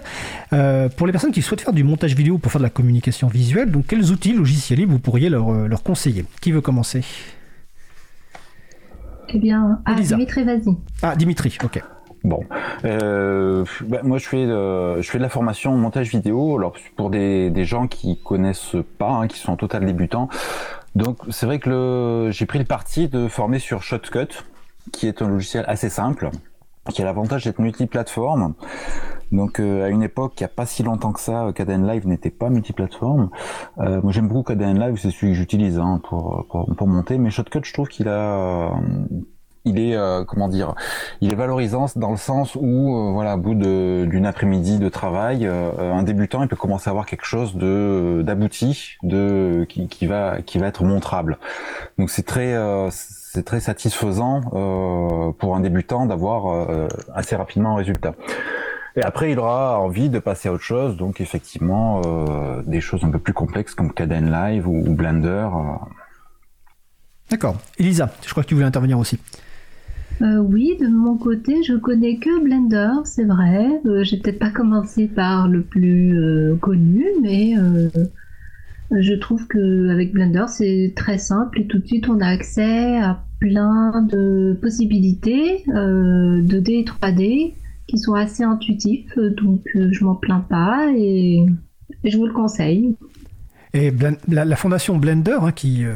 Pour 0.98 1.08
les 1.08 1.12
personnes 1.12 1.32
qui 1.32 1.42
souhaitent 1.42 1.62
faire 1.62 1.74
du 1.74 1.84
montage 1.84 2.16
vidéo 2.16 2.38
pour 2.38 2.52
faire 2.52 2.60
de 2.60 2.66
la 2.66 2.70
communication 2.70 3.28
visuelle, 3.28 3.72
donc 3.72 3.88
quels 3.88 4.12
outils 4.12 4.34
logiciels 4.34 4.86
vous 4.86 5.00
pourriez 5.00 5.30
leur, 5.30 5.52
leur 5.52 5.84
conseiller? 5.84 6.26
Qui 6.42 6.52
veut 6.52 6.62
commencer? 6.62 7.04
Eh 9.30 9.40
bien, 9.40 9.82
ah, 9.86 9.96
Dimitri, 9.96 10.44
vas-y. 10.44 10.78
Ah, 11.02 11.16
Dimitri, 11.16 11.58
ok. 11.64 11.82
Bon, 12.28 12.44
euh, 12.84 13.64
bah, 13.86 14.02
moi 14.04 14.18
je 14.18 14.28
fais 14.28 14.46
de, 14.46 15.02
je 15.02 15.10
fais 15.10 15.18
de 15.18 15.24
la 15.24 15.30
formation 15.30 15.72
montage 15.78 16.10
vidéo. 16.10 16.58
Alors 16.58 16.74
pour 16.98 17.10
des, 17.10 17.50
des 17.50 17.64
gens 17.64 17.88
qui 17.88 18.20
connaissent 18.22 18.76
pas, 18.98 19.10
hein, 19.10 19.28
qui 19.28 19.40
sont 19.40 19.54
en 19.54 19.56
total 19.56 19.86
débutants, 19.86 20.28
donc 20.94 21.20
c'est 21.30 21.46
vrai 21.46 21.60
que 21.60 21.70
le, 21.70 22.32
j'ai 22.32 22.46
pris 22.46 22.60
le 22.60 22.66
parti 22.66 23.08
de 23.08 23.30
former 23.30 23.60
sur 23.60 23.82
Shotcut, 23.82 24.44
qui 24.92 25.08
est 25.08 25.22
un 25.22 25.30
logiciel 25.30 25.64
assez 25.70 25.88
simple, 25.88 26.30
qui 26.90 27.02
a 27.02 27.06
l'avantage 27.06 27.46
d'être 27.46 27.60
multiplateforme. 27.60 28.56
Donc 29.32 29.62
euh, 29.62 29.86
à 29.86 29.90
une 29.90 30.04
époque, 30.04 30.34
il 30.38 30.44
n'y 30.44 30.48
a 30.48 30.50
pas 30.50 30.66
si 30.66 30.84
longtemps 30.84 31.14
que 31.14 31.22
ça, 31.22 31.50
KDN 31.56 31.88
Live 31.88 32.08
n'était 32.08 32.30
pas 32.30 32.50
multiplateforme. 32.50 33.30
Euh, 33.78 34.02
moi 34.02 34.12
j'aime 34.12 34.28
beaucoup 34.28 34.44
KDN 34.52 34.78
Live, 34.78 34.98
c'est 35.02 35.12
celui 35.12 35.32
que 35.32 35.38
j'utilise 35.38 35.80
hein, 35.80 36.02
pour, 36.04 36.46
pour, 36.50 36.76
pour 36.76 36.88
monter, 36.88 37.18
mais 37.18 37.30
Shotcut 37.30 37.62
je 37.64 37.72
trouve 37.72 37.88
qu'il 37.88 38.10
a 38.10 38.74
il 39.68 39.80
est 39.80 39.96
euh, 39.96 40.24
comment 40.24 40.48
dire, 40.48 40.76
il 41.22 41.32
est 41.32 41.36
valorisant 41.36 41.86
dans 41.96 42.12
le 42.12 42.18
sens 42.18 42.56
où 42.56 42.96
euh, 42.96 43.12
voilà, 43.12 43.36
au 43.36 43.38
bout 43.38 43.56
d'une 43.56 44.26
après-midi 44.26 44.80
de 44.80 44.90
travail, 44.90 45.46
euh, 45.46 45.94
un 45.94 46.04
débutant 46.04 46.42
il 46.42 46.48
peut 46.48 46.56
commencer 46.56 46.90
à 46.90 46.92
avoir 46.92 47.06
quelque 47.06 47.26
chose 47.26 47.56
de 47.56 48.22
d'abouti, 48.26 48.98
de 49.04 49.66
qui, 49.70 50.08
va 50.08 50.42
qui 50.42 50.58
va 50.58 50.68
être 50.68 50.84
montrable. 50.84 51.38
Donc 51.98 52.10
c'est 52.10 52.26
très 52.26 52.56
c'est 52.92 53.44
très 53.44 53.60
satisfaisant 53.60 54.42
pour 55.38 55.56
un 55.56 55.60
débutant 55.60 56.06
d'avoir 56.06 56.68
assez 57.14 57.36
rapidement 57.36 57.74
un 57.74 57.78
résultat. 57.78 58.16
Et 58.96 59.04
après, 59.04 59.32
il 59.32 59.38
aura 59.38 59.80
envie 59.80 60.10
de 60.10 60.18
passer 60.18 60.50
à 60.50 60.54
autre 60.54 60.64
chose, 60.64 60.98
donc 60.98 61.22
effectivement 61.22 62.02
des 62.66 62.82
choses 62.82 63.04
un 63.04 63.12
peu 63.12 63.20
plus 63.20 63.34
complexes 63.34 63.76
comme 63.76 63.94
Caden 63.94 64.32
Live 64.32 64.68
ou 64.68 64.82
Blender. 64.96 65.48
D'accord. 67.30 67.58
Elisa, 67.78 68.10
je 68.26 68.32
crois 68.32 68.44
que 68.44 68.50
tu 68.50 68.56
voulais 68.56 68.68
intervenir 68.68 68.98
aussi. 68.98 69.20
Euh, 70.22 70.40
oui, 70.40 70.76
de 70.80 70.88
mon 70.88 71.18
côté, 71.18 71.62
je 71.64 71.76
connais 71.76 72.18
que 72.18 72.44
Blender, 72.44 73.02
c'est 73.06 73.26
vrai. 73.26 73.82
Euh, 73.86 74.04
J'ai 74.04 74.18
peut-être 74.18 74.40
pas 74.40 74.50
commencé 74.50 75.08
par 75.08 75.48
le 75.48 75.62
plus 75.62 76.18
euh, 76.20 76.56
connu, 76.56 77.06
mais 77.22 77.54
je 78.90 79.14
trouve 79.14 79.48
que 79.48 79.90
avec 79.90 80.14
Blender, 80.14 80.46
c'est 80.48 80.94
très 80.96 81.18
simple 81.18 81.62
et 81.62 81.68
tout 81.68 81.80
de 81.80 81.86
suite, 81.86 82.10
on 82.10 82.20
a 82.22 82.28
accès 82.28 82.98
à 82.98 83.24
plein 83.40 84.02
de 84.04 84.58
possibilités 84.62 85.64
2D 85.68 86.72
et 86.72 86.84
3D 86.84 87.54
qui 87.86 87.98
sont 87.98 88.14
assez 88.14 88.44
intuitifs, 88.44 89.18
donc 89.18 89.62
je 89.76 90.04
m'en 90.04 90.16
plains 90.16 90.46
pas 90.50 90.88
et 90.96 91.46
je 92.04 92.18
vous 92.18 92.26
le 92.26 92.34
conseille. 92.34 92.96
Et 93.74 93.92
la, 94.28 94.56
fondation 94.56 94.98
Blender, 94.98 95.38
hein, 95.42 95.52
qui 95.52 95.86
euh, 95.86 95.96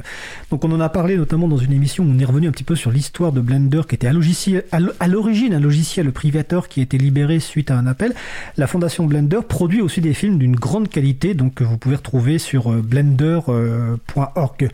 donc 0.49 0.63
on 0.65 0.71
en 0.71 0.79
a 0.79 0.89
parlé 0.89 1.17
notamment 1.17 1.47
dans 1.47 1.57
une 1.57 1.71
émission 1.71 2.03
où 2.03 2.07
on 2.07 2.19
est 2.19 2.25
revenu 2.25 2.47
un 2.47 2.51
petit 2.51 2.63
peu 2.63 2.75
sur 2.75 2.91
l'histoire 2.91 3.31
de 3.31 3.41
Blender, 3.41 3.81
qui 3.87 3.95
était 3.95 4.07
à 4.07 5.07
l'origine 5.07 5.53
un 5.53 5.59
logiciel 5.59 6.11
privateur 6.11 6.67
qui 6.67 6.81
a 6.81 6.83
été 6.83 6.97
libéré 6.97 7.39
suite 7.39 7.71
à 7.71 7.77
un 7.77 7.87
appel. 7.87 8.13
La 8.57 8.67
fondation 8.67 9.05
Blender 9.05 9.39
produit 9.47 9.81
aussi 9.81 10.01
des 10.01 10.13
films 10.13 10.37
d'une 10.37 10.55
grande 10.55 10.89
qualité, 10.89 11.33
donc 11.33 11.55
que 11.55 11.63
vous 11.63 11.77
pouvez 11.77 11.95
retrouver 11.95 12.37
sur 12.39 12.71
euh, 12.71 12.81
blender.org. 12.81 14.69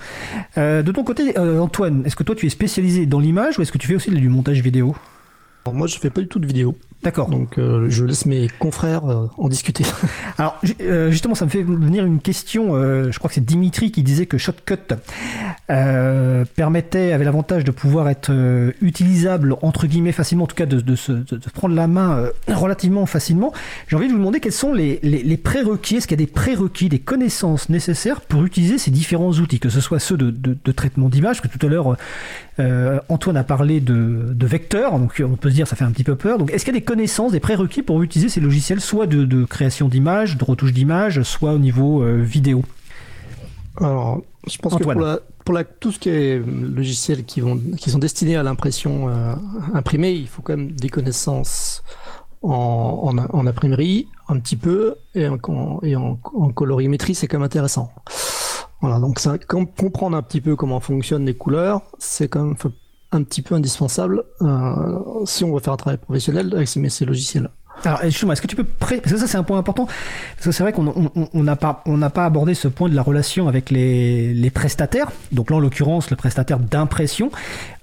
Euh, 0.58 0.84
de 0.84 0.92
ton 0.92 1.04
côté, 1.04 1.38
Antoine, 1.38 2.04
est-ce 2.06 2.16
que 2.16 2.24
toi 2.24 2.36
tu 2.36 2.46
es 2.46 2.50
spécialisé 2.50 3.06
dans 3.06 3.20
l'image 3.20 3.60
ou 3.60 3.62
est-ce 3.62 3.72
que 3.72 3.78
tu 3.78 3.88
fais 3.88 3.96
aussi 3.96 4.12
du 4.12 4.30
montage 4.30 4.62
vidéo? 4.62 4.96
Moi, 5.74 5.88
je 5.88 5.98
fais 5.98 6.10
pas 6.10 6.22
du 6.22 6.28
tout 6.28 6.40
de 6.40 6.48
vidéo. 6.48 6.78
D'accord. 7.04 7.30
Donc 7.30 7.58
euh, 7.58 7.86
je 7.90 8.04
laisse 8.06 8.26
mes 8.26 8.48
confrères 8.60 9.06
euh, 9.06 9.28
en 9.38 9.50
discuter. 9.50 9.84
Alors 10.38 10.60
euh, 10.82 11.12
justement, 11.12 11.36
ça 11.36 11.46
me 11.46 11.50
fait 11.50 11.62
venir 11.62 12.04
une 12.06 12.20
question. 12.20 12.74
Je 12.76 13.18
crois 13.18 13.30
que 13.30 13.36
c'est 13.36 13.46
Dimitri 13.46 13.92
qui 13.92 14.04
disait 14.04 14.26
que 14.26 14.38
Shotcut 14.38 14.96
permettait, 15.68 17.12
avait 17.12 17.26
l'avantage 17.26 17.64
de 17.64 17.72
pouvoir 17.72 18.10
être 18.10 18.32
utilisable 18.82 19.56
entre 19.62 19.86
guillemets 19.86 20.12
facilement, 20.12 20.46
en 20.46 20.48
tout 20.48 20.56
cas 20.56 20.66
de, 20.66 20.80
de, 20.80 20.96
se, 20.96 21.12
de, 21.12 21.36
de 21.38 21.50
prendre 21.54 21.76
la 21.76 21.88
main 21.88 22.30
relativement 22.48 23.06
facilement. 23.06 23.54
J'ai 23.88 23.96
envie 23.96 24.08
de 24.08 24.12
vous 24.14 24.18
demander 24.18 24.40
quels 24.40 24.52
sont 24.52 24.74
les, 24.74 25.00
les, 25.04 25.24
les 25.24 25.38
prérequis. 25.38 25.98
Est-ce 25.98 26.08
qu'il 26.08 26.20
y 26.20 26.24
a 26.24 26.26
des 26.26 26.32
prérequis, 26.32 26.90
des 26.90 27.00
connaissances 27.00 27.70
nécessaires 27.70 28.22
pour 28.22 28.44
utiliser 28.44 28.78
ces 28.78 28.92
différents 28.92 29.32
outils, 29.32 29.60
que 29.60 29.70
ce 29.70 29.82
soit 29.82 30.00
ceux 30.00 30.18
de, 30.18 30.32
de 30.32 30.72
traitement 30.72 31.10
d'image, 31.10 31.42
que 31.42 31.48
tout 31.48 31.64
à 31.66 31.70
l'heure 31.70 31.96
Antoine 33.10 33.38
a 33.38 33.44
parlé 33.44 33.80
de, 33.80 34.34
de 34.34 34.48
vecteurs, 34.48 34.98
donc 34.98 35.22
on 35.24 35.36
peut 35.36 35.50
se 35.50 35.56
dire 35.56 35.68
ça 35.68 35.76
fait 35.76 35.86
un 35.86 35.92
petit 35.92 36.04
peu 36.04 36.16
peur. 36.16 36.40
Donc 36.40 36.52
est-ce 36.52 36.66
qu'il 36.66 36.74
y 36.74 36.78
a 36.78 36.80
des 36.80 36.86
connaissances, 36.88 37.34
des 37.34 37.40
prérequis 37.40 37.84
pour 37.84 38.02
utiliser 38.02 38.30
ces 38.30 38.40
logiciels, 38.40 38.82
soit 38.82 39.06
de, 39.06 39.26
de 39.26 39.44
création 39.46 39.88
d'images, 39.90 40.38
de 40.38 40.44
retouche 40.44 40.74
d'images, 40.74 41.22
soit 41.22 41.52
au 41.54 41.60
niveau 41.60 42.02
euh, 42.02 42.22
vidéo 42.24 42.64
Alors, 43.80 44.22
je 44.50 44.58
pense 44.58 44.74
Antoine. 44.74 44.96
que 44.96 45.00
pour, 45.00 45.08
la, 45.08 45.20
pour 45.46 45.54
la, 45.54 45.64
tout 45.64 45.92
ce 45.92 46.00
qui 46.00 46.10
est 46.10 46.42
logiciels 46.46 47.26
qui, 47.26 47.42
vont, 47.42 47.60
qui 47.78 47.90
sont 47.92 48.00
destinés 48.00 48.38
à 48.38 48.44
l'impression 48.44 49.10
euh, 49.10 49.36
imprimée, 49.74 50.14
il 50.14 50.28
faut 50.28 50.42
quand 50.42 50.56
même 50.58 50.72
des 50.72 50.90
connaissances 50.90 51.84
en, 52.42 52.52
en, 53.04 53.18
en 53.18 53.48
imprimerie, 53.48 54.08
un 54.30 54.40
petit 54.40 54.56
peu, 54.56 54.96
et 55.14 55.28
en, 55.28 55.38
et 55.84 55.96
en, 55.96 56.18
en 56.24 56.50
colorimétrie, 56.50 57.16
c'est 57.16 57.28
quand 57.28 57.38
même 57.38 57.46
intéressant. 57.46 57.92
Voilà, 58.82 59.00
donc 59.00 59.20
ça, 59.20 59.38
comprendre 59.40 60.16
un 60.16 60.22
petit 60.22 60.40
peu 60.40 60.56
comment 60.56 60.80
fonctionnent 60.80 61.26
les 61.26 61.34
couleurs, 61.36 61.82
c'est 61.98 62.28
quand 62.28 62.44
même 62.44 62.58
un 63.12 63.24
petit 63.24 63.42
peu 63.42 63.56
indispensable 63.56 64.24
euh, 64.42 65.00
si 65.26 65.44
on 65.44 65.54
veut 65.54 65.60
faire 65.60 65.74
un 65.74 65.78
travail 65.78 65.98
professionnel 65.98 66.52
avec 66.54 66.68
ces, 66.68 66.90
ces 66.90 67.06
logiciels. 67.06 67.50
Alors 67.84 68.02
justement, 68.04 68.34
est-ce 68.34 68.42
que 68.42 68.48
tu 68.48 68.56
peux 68.56 68.64
pré... 68.64 68.98
parce 68.98 69.14
que 69.14 69.20
ça 69.20 69.28
c'est 69.28 69.38
un 69.38 69.44
point 69.44 69.60
important 69.60 69.86
parce 69.86 70.46
que 70.46 70.52
c'est 70.52 70.64
vrai 70.64 70.74
qu'on 70.74 70.84
n'a 70.84 70.92
on, 70.96 71.30
on 71.32 71.56
pas 71.56 71.84
on 71.86 71.98
n'a 71.98 72.10
pas 72.10 72.26
abordé 72.26 72.56
ce 72.56 72.68
point 72.68 72.90
de 72.90 72.96
la 72.96 73.04
relation 73.04 73.48
avec 73.48 73.70
les, 73.70 74.34
les 74.34 74.50
prestataires. 74.50 75.12
Donc 75.32 75.52
là 75.52 75.58
en 75.58 75.60
l'occurrence 75.60 76.10
le 76.10 76.16
prestataire 76.16 76.60
d'impression. 76.60 77.32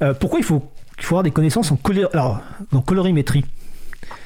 Euh, 0.02 0.12
pourquoi 0.12 0.40
il 0.40 0.44
faut 0.44 0.62
il 0.98 1.04
faut 1.04 1.14
avoir 1.14 1.22
des 1.22 1.30
connaissances 1.30 1.70
en. 1.72 1.78
Alors, 2.12 2.40
en 2.72 2.80
colorimétrie? 2.80 3.44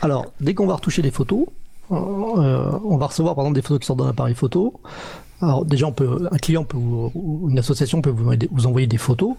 Alors 0.01 0.26
dès 0.40 0.55
qu'on 0.55 0.66
va 0.66 0.74
retoucher 0.76 1.03
les 1.03 1.11
photos, 1.11 1.46
euh, 1.92 2.70
on 2.84 2.96
va 2.96 3.07
recevoir 3.07 3.34
par 3.34 3.44
exemple 3.44 3.57
des 3.57 3.62
photos 3.62 3.80
qui 3.80 3.86
sortent 3.86 4.01
d'un 4.01 4.09
appareil 4.09 4.34
photo. 4.34 4.80
Alors 5.41 5.64
déjà, 5.64 5.86
on 5.86 5.95
un 6.32 6.39
client 6.39 6.64
peut 6.64 6.76
ou 6.76 7.49
une 7.49 7.59
association 7.59 8.03
peut 8.03 8.11
vous, 8.11 8.66
envoyer 8.66 8.86
des 8.86 8.99
photos, 8.99 9.36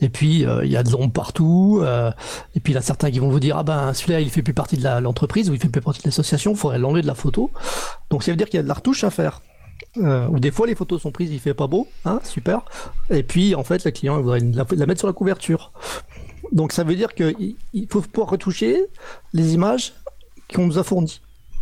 et 0.00 0.08
puis 0.10 0.44
euh, 0.44 0.64
il 0.64 0.70
y 0.70 0.76
a 0.76 0.82
des 0.82 0.94
ombres 0.94 1.12
partout, 1.12 1.80
euh, 1.82 2.10
et 2.54 2.60
puis 2.60 2.72
il 2.72 2.76
y 2.76 2.78
a 2.78 2.82
certains 2.82 3.10
qui 3.10 3.18
vont 3.18 3.30
vous 3.30 3.40
dire 3.40 3.56
ah 3.56 3.62
ben 3.62 3.94
celui-là 3.94 4.20
il 4.20 4.30
fait 4.30 4.42
plus 4.42 4.52
partie 4.52 4.76
de 4.76 4.86
l'entreprise 5.00 5.48
ou 5.48 5.54
il 5.54 5.60
fait 5.60 5.68
plus 5.68 5.80
partie 5.80 6.02
de 6.02 6.08
l'association, 6.08 6.52
il 6.52 6.56
faudrait 6.56 6.78
l'enlever 6.78 7.02
de 7.02 7.06
la 7.06 7.14
photo. 7.14 7.50
Donc 8.10 8.24
ça 8.24 8.30
veut 8.30 8.36
dire 8.36 8.48
qu'il 8.48 8.58
y 8.58 8.60
a 8.60 8.62
de 8.62 8.68
la 8.68 8.74
retouche 8.74 9.04
à 9.04 9.10
faire. 9.10 9.40
Euh, 9.96 10.26
ou 10.28 10.38
des 10.38 10.50
fois 10.50 10.66
les 10.66 10.74
photos 10.74 11.00
sont 11.00 11.12
prises, 11.12 11.30
il 11.32 11.40
fait 11.40 11.54
pas 11.54 11.66
beau, 11.66 11.88
hein, 12.04 12.20
super. 12.24 12.64
Et 13.08 13.22
puis 13.22 13.54
en 13.54 13.64
fait 13.64 13.84
le 13.84 13.90
client 13.90 14.18
il 14.18 14.22
voudrait 14.22 14.40
la, 14.40 14.66
la 14.70 14.86
mettre 14.86 15.00
sur 15.00 15.08
la 15.08 15.14
couverture. 15.14 15.72
Donc 16.52 16.72
ça 16.72 16.84
veut 16.84 16.94
dire 16.94 17.14
qu'il 17.14 17.56
faut 17.88 18.02
pouvoir 18.02 18.30
retoucher 18.30 18.84
les 19.32 19.54
images 19.54 19.94
qu'on 20.54 20.66
nous 20.66 20.78
a 20.78 20.84
fournies. 20.84 21.20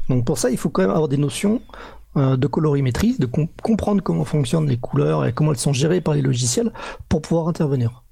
Donc 0.09 0.25
pour 0.25 0.39
ça, 0.39 0.51
il 0.51 0.57
faut 0.57 0.71
quand 0.71 0.83
même 0.83 0.91
avoir 0.91 1.09
des 1.09 1.17
notions 1.17 1.61
euh, 1.61 1.96
de 2.17 2.47
colorimétrie, 2.47 3.17
de 3.19 3.27
com 3.27 3.47
comprendre 3.63 4.03
comment 4.03 4.25
fonctionnent 4.25 4.69
les 4.69 4.79
couleurs 4.79 5.27
et 5.27 5.33
comment 5.33 5.53
elles 5.53 5.59
sont 5.59 5.73
gérées 5.73 6.01
par 6.01 6.15
les 6.15 6.23
logiciels 6.23 6.73
pour 7.09 7.23
pouvoir 7.23 7.49
intervenir. 7.49 8.06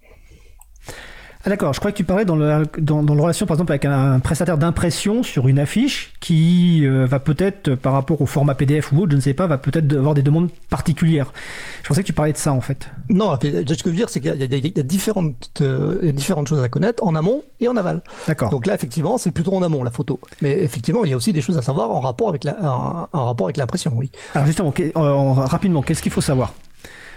Ah, 1.46 1.50
d'accord, 1.50 1.74
je 1.74 1.78
crois 1.78 1.92
que 1.92 1.96
tu 1.96 2.04
parlais 2.04 2.24
dans 2.24 2.36
le, 2.36 2.64
dans, 2.78 3.02
dans 3.02 3.14
le 3.14 3.20
relation 3.20 3.44
par 3.44 3.56
exemple 3.56 3.72
avec 3.72 3.84
un, 3.84 4.18
prestataire 4.18 4.56
d'impression 4.56 5.22
sur 5.22 5.46
une 5.46 5.58
affiche 5.58 6.14
qui 6.20 6.86
euh, 6.86 7.04
va 7.04 7.20
peut-être 7.20 7.68
euh, 7.68 7.76
par 7.76 7.92
rapport 7.92 8.22
au 8.22 8.26
format 8.26 8.54
PDF 8.54 8.92
ou 8.92 9.00
autre, 9.00 9.10
je 9.10 9.16
ne 9.16 9.20
sais 9.20 9.34
pas, 9.34 9.46
va 9.46 9.58
peut-être 9.58 9.92
avoir 9.94 10.14
des 10.14 10.22
demandes 10.22 10.48
particulières. 10.70 11.34
Je 11.82 11.88
pensais 11.88 12.00
que 12.00 12.06
tu 12.06 12.14
parlais 12.14 12.32
de 12.32 12.38
ça 12.38 12.54
en 12.54 12.62
fait. 12.62 12.88
Non, 13.10 13.38
ce 13.42 13.46
que 13.46 13.74
je 13.76 13.88
veux 13.90 13.92
dire, 13.92 14.08
c'est 14.08 14.20
qu'il 14.20 14.34
y, 14.34 14.68
y, 14.68 14.80
a 14.80 14.82
différentes, 14.82 15.50
euh, 15.60 16.12
différentes 16.12 16.48
choses 16.48 16.62
à 16.62 16.70
connaître 16.70 17.04
en 17.04 17.14
amont 17.14 17.42
et 17.60 17.68
en 17.68 17.76
aval. 17.76 18.00
D'accord. 18.26 18.48
Donc 18.48 18.64
là, 18.64 18.74
effectivement, 18.74 19.18
c'est 19.18 19.30
plutôt 19.30 19.54
en 19.54 19.62
amont 19.62 19.84
la 19.84 19.90
photo. 19.90 20.18
Mais 20.40 20.62
effectivement, 20.62 21.04
il 21.04 21.10
y 21.10 21.12
a 21.12 21.16
aussi 21.16 21.34
des 21.34 21.42
choses 21.42 21.58
à 21.58 21.62
savoir 21.62 21.90
en 21.90 22.00
rapport 22.00 22.30
avec 22.30 22.44
la, 22.44 22.56
en, 22.62 23.08
en 23.12 23.26
rapport 23.26 23.48
avec 23.48 23.58
l'impression, 23.58 23.92
oui. 23.94 24.10
Alors 24.34 24.46
justement, 24.46 24.72
euh, 24.80 25.32
rapidement, 25.34 25.82
qu'est-ce 25.82 26.02
qu'il 26.02 26.12
faut 26.12 26.22
savoir? 26.22 26.54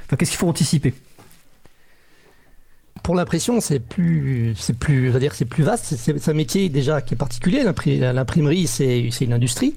Enfin, 0.05 0.17
qu'est-ce 0.17 0.31
qu'il 0.31 0.39
faut 0.39 0.49
anticiper? 0.49 0.93
Pour 3.07 3.15
l'impression, 3.15 3.61
c'est 3.61 3.79
plus, 3.79 4.53
c'est 4.57 4.77
plus, 4.77 5.11
dire, 5.17 5.33
c'est 5.33 5.45
plus 5.45 5.63
vaste. 5.63 5.95
C'est- 5.95 6.27
un 6.27 6.33
métier 6.33 6.67
déjà 6.67 7.01
qui 7.01 7.13
est 7.13 7.17
particulier. 7.17 7.63
L'impri- 7.63 7.99
L'imprimerie, 8.01 8.67
c'est 8.67 9.07
une 9.21 9.31
industrie. 9.31 9.75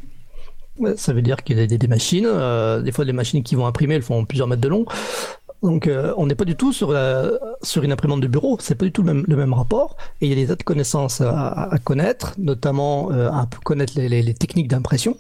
Ça 0.97 1.13
veut 1.13 1.23
dire 1.23 1.37
qu'il 1.45 1.57
y 1.57 1.63
a 1.63 1.67
des, 1.69 1.79
des 1.79 1.87
machines. 1.87 2.27
euh, 2.27 2.83
des 2.83 2.91
fois, 2.91 3.05
les 3.05 3.13
machines 3.13 3.45
qui 3.45 3.55
vont 3.55 3.67
imprimer, 3.69 3.95
elles 3.95 4.03
font 4.03 4.25
plusieurs 4.25 4.49
mètres 4.49 4.61
de 4.63 4.67
long. 4.67 4.85
Donc, 5.63 5.87
euh, 5.87 6.13
on 6.17 6.27
n'est 6.27 6.35
pas 6.35 6.45
du 6.45 6.57
tout 6.57 6.73
sur, 6.73 6.91
une 7.85 7.93
imprimante 7.93 8.21
de 8.21 8.27
bureau. 8.27 8.57
C'est 8.61 8.75
pas 8.75 8.85
du 8.85 8.91
tout 8.91 9.05
le 9.05 9.15
même, 9.15 9.25
le 9.29 9.37
même 9.37 9.53
rapport. 9.53 9.97
Et 10.21 10.27
il 10.27 10.31
y 10.31 10.33
a 10.33 10.35
des 10.35 10.49
tas 10.49 10.57
de 10.57 10.65
connaissances 10.65 11.21
à, 11.21 11.51
à 11.71 11.79
connaître, 11.79 12.35
notamment 12.37 13.13
euh, 13.13 13.31
peu 13.47 13.59
connaître 13.63 13.93
les 13.97 14.35
techniques 14.35 14.67
d'impression, 14.67 15.17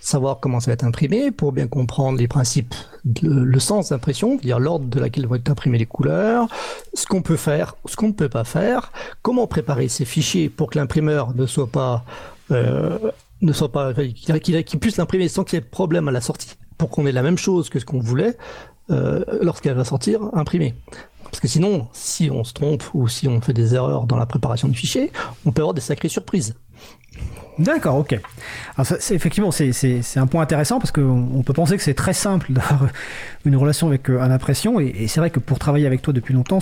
savoir 0.00 0.40
comment 0.40 0.60
ça 0.60 0.70
va 0.70 0.74
être 0.74 0.84
imprimé 0.84 1.30
pour 1.30 1.52
bien 1.52 1.66
comprendre 1.66 2.18
les 2.18 2.28
principes, 2.28 2.74
le, 3.22 3.58
sens 3.58 3.90
d'impression, 3.90 4.32
c'est-à-dire 4.32 4.58
l'ordre 4.58 4.86
de 4.86 5.00
laquelle 5.00 5.26
vont 5.26 5.34
être 5.34 5.50
imprimées 5.50 5.78
les 5.78 5.86
couleurs, 5.86 6.48
ce 6.94 7.06
qu'on 7.06 7.22
peut 7.22 7.36
faire, 7.36 7.76
ce 7.86 7.96
qu'on 7.96 8.08
ne 8.08 8.12
peut 8.12 8.28
pas 8.28 8.44
faire, 8.44 8.92
comment 9.22 9.46
préparer 9.46 9.88
ces 9.88 10.04
fichiers 10.04 10.48
pour 10.48 10.70
que 10.70 10.78
l'imprimeur 10.78 11.34
ne 11.34 11.46
soit 11.46 11.70
pas, 11.70 12.04
euh, 12.50 12.98
ne 13.42 13.52
soit 13.52 13.72
pas, 13.72 13.92
qu'il 13.94 14.80
puisse 14.80 14.96
l'imprimer 14.96 15.28
sans 15.28 15.44
qu'il 15.44 15.56
y 15.56 15.58
ait 15.58 15.64
de 15.64 15.70
problème 15.70 16.08
à 16.08 16.12
la 16.12 16.20
sortie, 16.20 16.56
pour 16.78 16.90
qu'on 16.90 17.06
ait 17.06 17.12
la 17.12 17.22
même 17.22 17.38
chose 17.38 17.68
que 17.68 17.78
ce 17.78 17.84
qu'on 17.84 18.00
voulait 18.00 18.36
euh, 18.90 19.24
lorsqu'elle 19.42 19.74
va 19.74 19.84
sortir 19.84 20.20
imprimée. 20.32 20.74
Parce 21.30 21.40
que 21.40 21.48
sinon, 21.48 21.86
si 21.92 22.28
on 22.30 22.42
se 22.42 22.52
trompe 22.52 22.82
ou 22.92 23.06
si 23.06 23.28
on 23.28 23.40
fait 23.40 23.52
des 23.52 23.74
erreurs 23.74 24.06
dans 24.06 24.16
la 24.16 24.26
préparation 24.26 24.66
du 24.66 24.76
fichier, 24.76 25.12
on 25.44 25.52
peut 25.52 25.62
avoir 25.62 25.74
des 25.74 25.80
sacrées 25.80 26.08
surprises. 26.08 26.56
D'accord, 27.60 27.96
ok. 27.96 28.18
Alors 28.76 28.86
effectivement, 29.10 29.50
c'est, 29.50 30.00
un 30.16 30.26
point 30.26 30.42
intéressant 30.42 30.78
parce 30.78 30.92
qu'on 30.92 31.28
on 31.34 31.42
peut 31.42 31.52
penser 31.52 31.76
que 31.76 31.82
c'est 31.82 31.94
très 31.94 32.14
simple 32.14 32.46
d'avoir 32.52 32.86
une 33.44 33.54
relation 33.54 33.86
avec 33.88 34.08
euh, 34.08 34.20
un 34.20 34.30
impression 34.30 34.80
et, 34.80 35.06
c'est 35.08 35.20
vrai 35.20 35.28
que 35.28 35.40
pour 35.40 35.58
travailler 35.58 35.86
avec 35.86 36.00
toi 36.00 36.14
depuis 36.14 36.32
longtemps, 36.32 36.60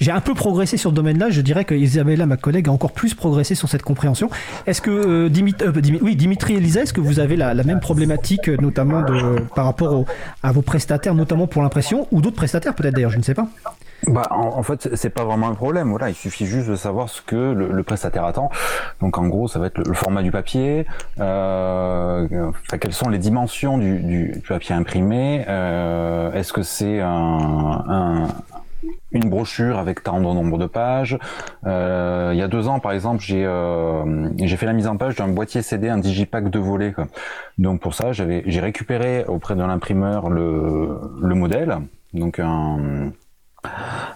j'ai 0.00 0.12
un 0.12 0.20
peu 0.20 0.34
progressé 0.34 0.76
sur 0.76 0.90
ce 0.90 0.94
domaine-là. 0.94 1.30
Je 1.30 1.40
dirais 1.40 1.64
que 1.64 1.74
Isabella, 1.74 2.26
ma 2.26 2.36
collègue, 2.36 2.68
a 2.68 2.72
encore 2.72 2.92
plus 2.92 3.14
progressé 3.14 3.56
sur 3.56 3.68
cette 3.68 3.82
compréhension. 3.82 4.30
Est-ce 4.66 4.80
que 4.80 4.90
euh, 4.90 5.28
euh, 5.62 5.98
oui, 6.02 6.14
Dimitri 6.14 6.54
et 6.54 6.58
Elisa, 6.58 6.82
est-ce 6.82 6.92
que 6.92 7.00
vous 7.00 7.18
avez 7.18 7.36
la, 7.36 7.54
même 7.64 7.80
problématique, 7.80 8.48
euh, 8.48 8.56
notamment 8.60 9.02
de, 9.02 9.40
par 9.56 9.64
rapport 9.64 10.04
à 10.44 10.52
vos 10.52 10.62
prestataires, 10.62 11.14
notamment 11.14 11.48
pour 11.48 11.62
l'impression 11.62 12.06
ou 12.12 12.20
d'autres 12.20 12.36
prestataires 12.36 12.74
peut-être 12.74 12.94
d'ailleurs, 12.94 13.10
je 13.10 13.18
ne 13.18 13.22
sais 13.22 13.34
pas. 13.34 13.48
Bah, 14.08 14.22
en, 14.30 14.58
en 14.58 14.62
fait, 14.62 14.94
c'est- 14.94 15.10
pas 15.10 15.24
vraiment 15.24 15.48
un 15.48 15.54
problème. 15.54 15.90
Voilà, 15.90 16.08
il 16.08 16.14
suffit 16.14 16.46
juste 16.46 16.68
de 16.68 16.76
savoir 16.76 17.08
ce 17.08 17.20
que 17.20 17.36
le, 17.36 17.68
le 17.72 17.82
prestataire 17.82 18.24
attend. 18.24 18.50
Donc, 19.00 19.18
en 19.18 19.26
gros, 19.28 19.48
ça 19.48 19.58
va 19.58 19.66
être 19.66 19.78
le, 19.78 19.92
format 19.94 20.22
du 20.22 20.30
papier, 20.30 20.86
euh, 21.20 22.26
enfin, 22.48 22.78
quelles 22.78 22.92
sont 22.92 23.08
les 23.08 23.18
dimensions 23.18 23.76
du, 23.78 23.98
du, 24.00 24.30
du 24.32 24.40
papier 24.48 24.74
imprimé. 24.74 25.44
euh, 25.48 26.32
Est-ce 26.32 26.52
que 26.52 26.62
c'est 26.62 27.00
un, 27.00 27.84
un- 27.88 28.28
une 29.12 29.28
brochure 29.28 29.78
avec 29.78 30.02
tant 30.04 30.18
de 30.18 30.24
nombre 30.24 30.58
de 30.58 30.66
pages. 30.66 31.18
Euh, 31.66 32.30
il 32.32 32.38
y 32.38 32.42
a 32.42 32.48
deux 32.48 32.68
ans, 32.68 32.78
par 32.78 32.92
exemple, 32.92 33.20
j'ai 33.22 33.44
euh, 33.44 34.28
j'ai 34.38 34.56
fait 34.56 34.66
la 34.66 34.72
mise 34.72 34.86
en 34.86 34.96
page 34.96 35.16
d'un 35.16 35.28
boîtier 35.28 35.62
CD, 35.62 35.88
un 35.88 35.98
digipack 35.98 36.48
de 36.50 36.58
volets. 36.58 36.94
Donc 37.58 37.80
pour 37.80 37.94
ça, 37.94 38.12
j'avais 38.12 38.42
j'ai 38.46 38.60
récupéré 38.60 39.24
auprès 39.26 39.56
de 39.56 39.62
l'imprimeur 39.62 40.30
le, 40.30 41.00
le 41.20 41.34
modèle, 41.34 41.78
donc 42.14 42.38
un 42.38 43.10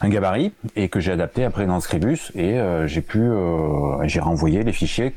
un 0.00 0.08
gabarit 0.08 0.52
et 0.76 0.88
que 0.88 1.00
j'ai 1.00 1.12
adapté 1.12 1.44
après 1.44 1.66
dans 1.66 1.80
Scribus 1.80 2.32
et 2.34 2.58
euh, 2.58 2.86
j'ai 2.86 3.00
pu 3.02 3.20
euh, 3.20 4.06
j'ai 4.06 4.20
renvoyé 4.20 4.62
les 4.62 4.72
fichiers 4.72 5.14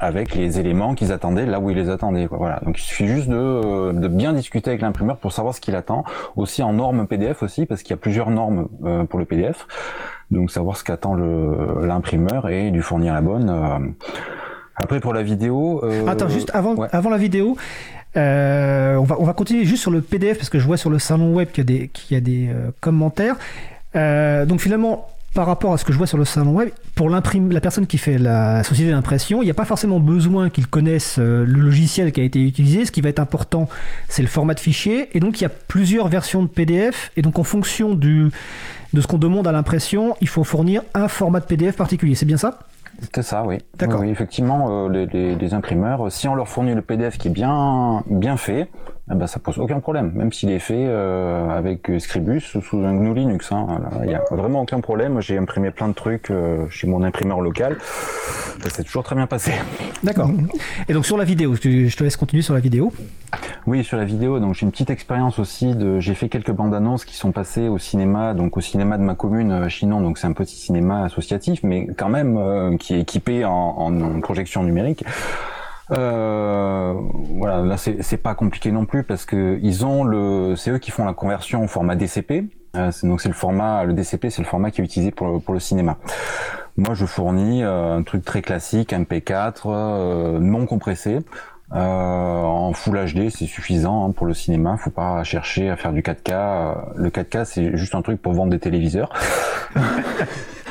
avec 0.00 0.34
les 0.34 0.58
éléments 0.58 0.94
qu'ils 0.94 1.12
attendaient 1.12 1.46
là 1.46 1.60
où 1.60 1.70
ils 1.70 1.76
les 1.76 1.88
attendaient 1.88 2.26
quoi. 2.26 2.38
voilà 2.38 2.60
donc 2.64 2.78
il 2.78 2.82
suffit 2.82 3.06
juste 3.06 3.28
de, 3.28 3.36
euh, 3.36 3.92
de 3.92 4.08
bien 4.08 4.32
discuter 4.32 4.70
avec 4.70 4.82
l'imprimeur 4.82 5.18
pour 5.18 5.32
savoir 5.32 5.54
ce 5.54 5.60
qu'il 5.60 5.76
attend 5.76 6.04
aussi 6.36 6.62
en 6.62 6.72
normes 6.72 7.06
PDF 7.06 7.42
aussi 7.42 7.64
parce 7.66 7.82
qu'il 7.82 7.90
y 7.90 7.94
a 7.94 7.98
plusieurs 7.98 8.30
normes 8.30 8.68
euh, 8.84 9.04
pour 9.04 9.18
le 9.18 9.24
PDF 9.24 9.66
donc 10.30 10.50
savoir 10.50 10.76
ce 10.76 10.84
qu'attend 10.84 11.14
l'imprimeur 11.14 12.48
et 12.48 12.70
lui 12.70 12.80
fournir 12.80 13.14
la 13.14 13.20
bonne 13.20 13.94
après 14.74 14.98
pour 14.98 15.12
la 15.12 15.22
vidéo 15.22 15.84
Attends, 16.08 16.28
juste 16.28 16.50
avant, 16.54 16.74
ouais. 16.74 16.88
avant 16.90 17.10
la 17.10 17.18
vidéo, 17.18 17.56
euh, 18.16 18.96
on, 18.96 19.04
va, 19.04 19.16
on 19.18 19.24
va 19.24 19.32
continuer 19.32 19.64
juste 19.64 19.82
sur 19.82 19.90
le 19.90 20.00
PDF 20.00 20.38
parce 20.38 20.50
que 20.50 20.58
je 20.58 20.66
vois 20.66 20.76
sur 20.76 20.90
le 20.90 20.98
salon 20.98 21.32
web 21.34 21.50
qu'il 21.50 21.70
y 21.70 21.74
a 21.74 21.78
des, 21.78 21.88
qu'il 21.88 22.14
y 22.14 22.18
a 22.18 22.20
des 22.20 22.48
euh, 22.48 22.70
commentaires. 22.80 23.36
Euh, 23.96 24.46
donc 24.46 24.60
finalement, 24.60 25.08
par 25.34 25.46
rapport 25.46 25.72
à 25.72 25.78
ce 25.78 25.84
que 25.84 25.92
je 25.92 25.98
vois 25.98 26.06
sur 26.06 26.18
le 26.18 26.24
salon 26.24 26.52
web, 26.52 26.70
pour 26.94 27.10
la 27.10 27.20
personne 27.20 27.88
qui 27.88 27.98
fait 27.98 28.18
la 28.18 28.62
société 28.62 28.92
d'impression, 28.92 29.42
il 29.42 29.46
n'y 29.46 29.50
a 29.50 29.54
pas 29.54 29.64
forcément 29.64 29.98
besoin 29.98 30.48
qu'il 30.48 30.68
connaisse 30.68 31.18
le 31.18 31.44
logiciel 31.44 32.12
qui 32.12 32.20
a 32.20 32.24
été 32.24 32.40
utilisé. 32.40 32.84
Ce 32.84 32.92
qui 32.92 33.00
va 33.00 33.08
être 33.08 33.18
important, 33.18 33.68
c'est 34.08 34.22
le 34.22 34.28
format 34.28 34.54
de 34.54 34.60
fichier. 34.60 35.08
Et 35.16 35.20
donc 35.20 35.40
il 35.40 35.42
y 35.42 35.46
a 35.46 35.50
plusieurs 35.50 36.06
versions 36.06 36.44
de 36.44 36.48
PDF. 36.48 37.10
Et 37.16 37.22
donc 37.22 37.40
en 37.40 37.42
fonction 37.42 37.94
du, 37.94 38.30
de 38.92 39.00
ce 39.00 39.08
qu'on 39.08 39.18
demande 39.18 39.48
à 39.48 39.52
l'impression, 39.52 40.14
il 40.20 40.28
faut 40.28 40.44
fournir 40.44 40.82
un 40.94 41.08
format 41.08 41.40
de 41.40 41.46
PDF 41.46 41.74
particulier. 41.74 42.14
C'est 42.14 42.26
bien 42.26 42.36
ça? 42.36 42.60
C'est 43.14 43.22
ça, 43.22 43.44
oui. 43.44 43.58
D'accord. 43.78 44.00
Oui, 44.00 44.08
effectivement, 44.08 44.86
euh, 44.86 44.88
les, 44.88 45.06
les- 45.06 45.34
les 45.36 45.54
imprimeurs, 45.54 46.10
si 46.10 46.28
on 46.28 46.34
leur 46.34 46.48
fournit 46.48 46.74
le 46.74 46.82
PDF 46.82 47.18
qui 47.18 47.28
est 47.28 47.30
bien 47.30 48.02
bien 48.06 48.36
fait, 48.36 48.68
eh 49.12 49.14
ben, 49.14 49.26
ça 49.26 49.38
pose 49.38 49.58
aucun 49.58 49.80
problème, 49.80 50.12
même 50.14 50.32
s'il 50.32 50.50
est 50.50 50.58
fait 50.58 50.86
euh, 50.86 51.50
avec 51.50 51.90
Scribus 51.98 52.54
ou 52.54 52.62
sous 52.62 52.78
un 52.78 52.94
GNU 52.94 53.14
Linux. 53.14 53.52
hein. 53.52 53.66
Il 54.02 54.10
y 54.10 54.14
a 54.14 54.22
vraiment 54.30 54.62
aucun 54.62 54.80
problème. 54.80 55.20
J'ai 55.20 55.36
imprimé 55.36 55.70
plein 55.70 55.88
de 55.88 55.92
trucs 55.94 56.30
euh, 56.30 56.66
chez 56.70 56.86
mon 56.86 57.02
imprimeur 57.02 57.42
local. 57.42 57.76
Ça 58.62 58.70
s'est 58.70 58.82
toujours 58.82 59.02
très 59.02 59.14
bien 59.14 59.26
passé. 59.26 59.52
D'accord. 60.02 60.30
Et 60.88 60.94
donc 60.94 61.04
sur 61.04 61.18
la 61.18 61.24
vidéo, 61.24 61.54
je 61.54 61.86
je 61.86 61.96
te 61.96 62.02
laisse 62.02 62.16
continuer 62.16 62.42
sur 62.42 62.54
la 62.54 62.60
vidéo. 62.60 62.92
Oui, 63.66 63.84
sur 63.84 63.96
la 63.96 64.04
vidéo, 64.04 64.40
donc 64.40 64.54
j'ai 64.54 64.64
une 64.64 64.70
petite 64.70 64.90
expérience 64.90 65.38
aussi 65.38 65.74
de, 65.74 65.98
j'ai 65.98 66.14
fait 66.14 66.28
quelques 66.28 66.50
bandes 66.52 66.74
annonces 66.74 67.04
qui 67.04 67.16
sont 67.16 67.32
passées 67.32 67.68
au 67.68 67.78
cinéma, 67.78 68.32
donc 68.34 68.56
au 68.56 68.60
cinéma 68.60 68.96
de 68.98 69.02
ma 69.02 69.14
commune, 69.14 69.52
euh, 69.52 69.68
Chinon, 69.68 70.00
donc 70.00 70.18
c'est 70.18 70.26
un 70.26 70.32
petit 70.32 70.56
cinéma 70.56 71.04
associatif, 71.04 71.60
mais 71.62 71.88
quand 71.96 72.10
même 72.10 72.36
euh, 72.36 72.76
qui 72.76 72.94
est 72.94 73.00
équipé 73.00 73.44
en, 73.44 73.50
en 73.52 74.20
projection 74.20 74.62
numérique. 74.62 75.04
Euh, 75.90 76.94
voilà, 77.36 77.62
là 77.62 77.76
c'est 77.76 78.16
pas 78.16 78.34
compliqué 78.34 78.72
non 78.72 78.86
plus 78.86 79.04
parce 79.04 79.26
que 79.26 79.58
ils 79.62 79.84
ont 79.84 80.04
le, 80.04 80.56
c'est 80.56 80.70
eux 80.70 80.78
qui 80.78 80.90
font 80.90 81.04
la 81.04 81.12
conversion 81.12 81.64
au 81.64 81.66
format 81.66 81.96
DCP. 81.96 82.44
Euh, 82.76 82.90
donc 83.02 83.20
c'est 83.20 83.28
le 83.28 83.34
format, 83.34 83.84
le 83.84 83.92
DCP, 83.92 84.30
c'est 84.30 84.42
le 84.42 84.48
format 84.48 84.70
qui 84.70 84.80
est 84.80 84.84
utilisé 84.84 85.10
pour 85.10 85.28
le, 85.28 85.38
pour 85.38 85.54
le 85.54 85.60
cinéma. 85.60 85.98
Moi, 86.76 86.94
je 86.94 87.06
fournis 87.06 87.62
euh, 87.62 87.96
un 87.96 88.02
truc 88.02 88.24
très 88.24 88.42
classique, 88.42 88.92
un 88.92 89.04
P4 89.04 89.62
euh, 89.66 90.38
non 90.40 90.66
compressé. 90.66 91.20
En 91.70 92.72
Full 92.72 93.12
HD, 93.12 93.30
c'est 93.30 93.46
suffisant 93.46 94.06
hein, 94.06 94.12
pour 94.12 94.26
le 94.26 94.34
cinéma. 94.34 94.76
Faut 94.76 94.90
pas 94.90 95.24
chercher 95.24 95.70
à 95.70 95.76
faire 95.76 95.92
du 95.92 96.02
4K. 96.02 96.32
Euh, 96.32 96.74
Le 96.96 97.10
4K, 97.10 97.44
c'est 97.44 97.76
juste 97.76 97.94
un 97.94 98.02
truc 98.02 98.20
pour 98.20 98.32
vendre 98.32 98.50
des 98.50 98.58
téléviseurs. 98.58 99.12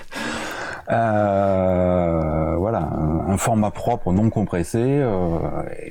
Euh, 0.89 2.55
voilà, 2.57 2.89
un, 3.27 3.37
format 3.37 3.71
propre, 3.71 4.11
non 4.13 4.29
compressé, 4.29 4.79
euh, 4.81 5.37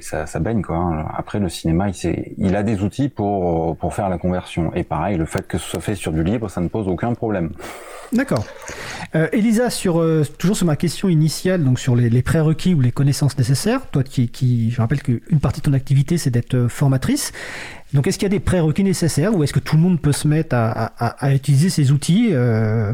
ça, 0.00 0.26
ça 0.26 0.38
baigne 0.40 0.62
quoi. 0.62 0.76
hein. 0.76 1.06
Après, 1.16 1.38
le 1.38 1.48
cinéma, 1.48 1.88
il, 1.88 2.24
il 2.38 2.56
a 2.56 2.62
des 2.62 2.82
outils 2.82 3.08
pour 3.08 3.76
pour 3.76 3.94
faire 3.94 4.08
la 4.08 4.18
conversion. 4.18 4.72
Et 4.74 4.84
pareil, 4.84 5.16
le 5.16 5.24
fait 5.26 5.46
que 5.46 5.58
ce 5.58 5.64
soit 5.70 5.80
fait 5.80 5.94
sur 5.94 6.12
du 6.12 6.22
libre, 6.22 6.48
ça 6.48 6.60
ne 6.60 6.68
pose 6.68 6.88
aucun 6.88 7.14
problème. 7.14 7.50
D'accord. 8.12 8.44
Euh, 9.14 9.28
Elisa, 9.32 9.70
sur, 9.70 9.98
euh, 10.00 10.22
toujours 10.38 10.56
sur 10.56 10.66
ma 10.66 10.76
question 10.76 11.08
initiale, 11.08 11.64
donc 11.64 11.78
sur 11.78 11.96
les, 11.96 12.10
les 12.10 12.20
prérequis 12.22 12.74
ou 12.74 12.80
les 12.80 12.92
connaissances 12.92 13.36
nécessaires, 13.38 13.86
toi 13.90 14.02
qui, 14.02 14.28
qui 14.28 14.70
je 14.70 14.80
rappelle 14.80 15.02
qu'une 15.02 15.40
partie 15.40 15.60
de 15.60 15.64
ton 15.66 15.72
activité 15.72 16.18
c'est 16.18 16.30
d'être 16.30 16.54
euh, 16.54 16.68
formatrice, 16.68 17.32
donc 17.94 18.06
est-ce 18.06 18.18
qu'il 18.18 18.26
y 18.26 18.30
a 18.32 18.36
des 18.36 18.40
prérequis 18.40 18.84
nécessaires 18.84 19.34
ou 19.34 19.42
est-ce 19.44 19.52
que 19.54 19.60
tout 19.60 19.76
le 19.76 19.82
monde 19.82 19.98
peut 20.00 20.12
se 20.12 20.28
mettre 20.28 20.54
à, 20.54 20.70
à- 20.70 21.06
à- 21.06 21.26
à 21.26 21.34
utiliser 21.34 21.70
ces 21.70 21.90
outils, 21.90 22.28
euh, 22.32 22.92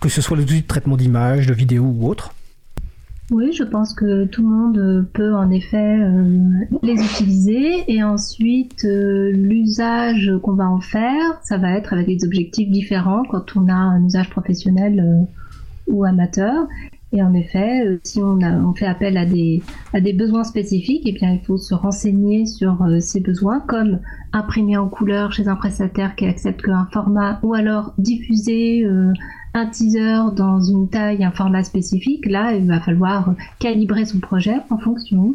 que 0.00 0.08
ce 0.08 0.20
soit 0.20 0.38
outils 0.38 0.62
de 0.62 0.66
traitement 0.66 0.96
d'image, 0.96 1.46
de 1.46 1.54
vidéo 1.54 1.84
ou 1.84 2.08
autre 2.08 2.34
Oui, 3.30 3.52
je 3.52 3.64
pense 3.64 3.94
que 3.94 4.24
tout 4.26 4.42
le 4.42 4.48
monde 4.48 5.06
peut 5.12 5.34
en 5.34 5.50
effet 5.50 5.98
euh, 6.00 6.64
les 6.82 6.94
utiliser 6.94 7.84
et 7.88 8.02
ensuite 8.02 8.84
euh, 8.84 9.30
l'usage 9.32 10.32
qu'on 10.42 10.54
va 10.54 10.68
en 10.68 10.80
faire, 10.80 11.40
ça 11.42 11.58
va 11.58 11.72
être 11.72 11.92
avec 11.92 12.06
des 12.06 12.24
objectifs 12.24 12.70
différents 12.70 13.24
quand 13.24 13.56
on 13.56 13.68
a 13.68 13.74
un 13.74 14.04
usage 14.04 14.30
professionnel 14.30 15.00
euh, 15.00 15.92
ou 15.92 16.04
amateur. 16.04 16.66
Et 17.10 17.22
en 17.22 17.32
effet, 17.32 17.98
si 18.04 18.20
on, 18.20 18.74
fait 18.74 18.84
appel 18.84 19.16
à 19.16 19.24
des, 19.24 19.62
besoins 20.12 20.44
spécifiques, 20.44 21.04
eh 21.06 21.12
bien, 21.12 21.32
il 21.32 21.40
faut 21.40 21.56
se 21.56 21.72
renseigner 21.72 22.44
sur 22.44 22.86
ces 23.00 23.20
besoins, 23.20 23.60
comme 23.60 24.00
imprimer 24.34 24.76
en 24.76 24.90
couleur 24.90 25.32
chez 25.32 25.48
un 25.48 25.56
prestataire 25.56 26.16
qui 26.16 26.26
accepte 26.26 26.60
qu'un 26.60 26.86
format, 26.92 27.40
ou 27.42 27.54
alors 27.54 27.94
diffuser 27.96 28.86
un 29.54 29.66
teaser 29.66 30.34
dans 30.36 30.60
une 30.60 30.88
taille, 30.88 31.24
un 31.24 31.32
format 31.32 31.64
spécifique, 31.64 32.26
là, 32.26 32.52
il 32.52 32.66
va 32.66 32.80
falloir 32.80 33.34
calibrer 33.58 34.04
son 34.04 34.18
projet 34.18 34.56
en 34.70 34.78
fonction. 34.78 35.34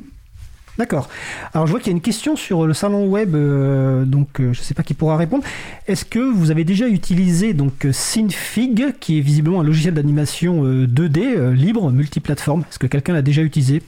D'accord. 0.78 1.08
Alors 1.54 1.68
je 1.68 1.72
vois 1.72 1.80
qu'il 1.80 1.92
y 1.92 1.94
a 1.94 1.96
une 1.96 2.02
question 2.02 2.36
sur 2.36 2.66
le 2.66 2.74
salon 2.74 3.08
web, 3.08 3.36
euh, 3.36 4.06
donc 4.06 4.40
euh, 4.40 4.54
je 4.54 4.60
ne 4.60 4.64
sais 4.64 4.74
pas 4.74 4.82
qui 4.82 4.96
pourra 4.96 5.18
répondre. 5.18 5.44
Est-ce 5.86 6.04
que 6.04 6.20
vous 6.20 6.50
avez 6.50 6.64
déjà 6.64 6.88
utilisé 6.88 7.54
donc 7.54 7.88
Synfig, 7.92 8.96
qui 9.00 9.20
est 9.20 9.22
visiblement 9.22 9.62
un 9.62 9.64
logiciel 9.64 9.94
d'animation 9.94 10.64
2D 10.64 11.52
libre, 11.52 11.92
multiplateforme? 11.92 12.62
Est-ce 12.62 12.80
que 12.80 12.88
quelqu'un 12.88 13.14
l'a 13.14 13.22
déjà 13.22 13.44
utilisé? 13.44 13.84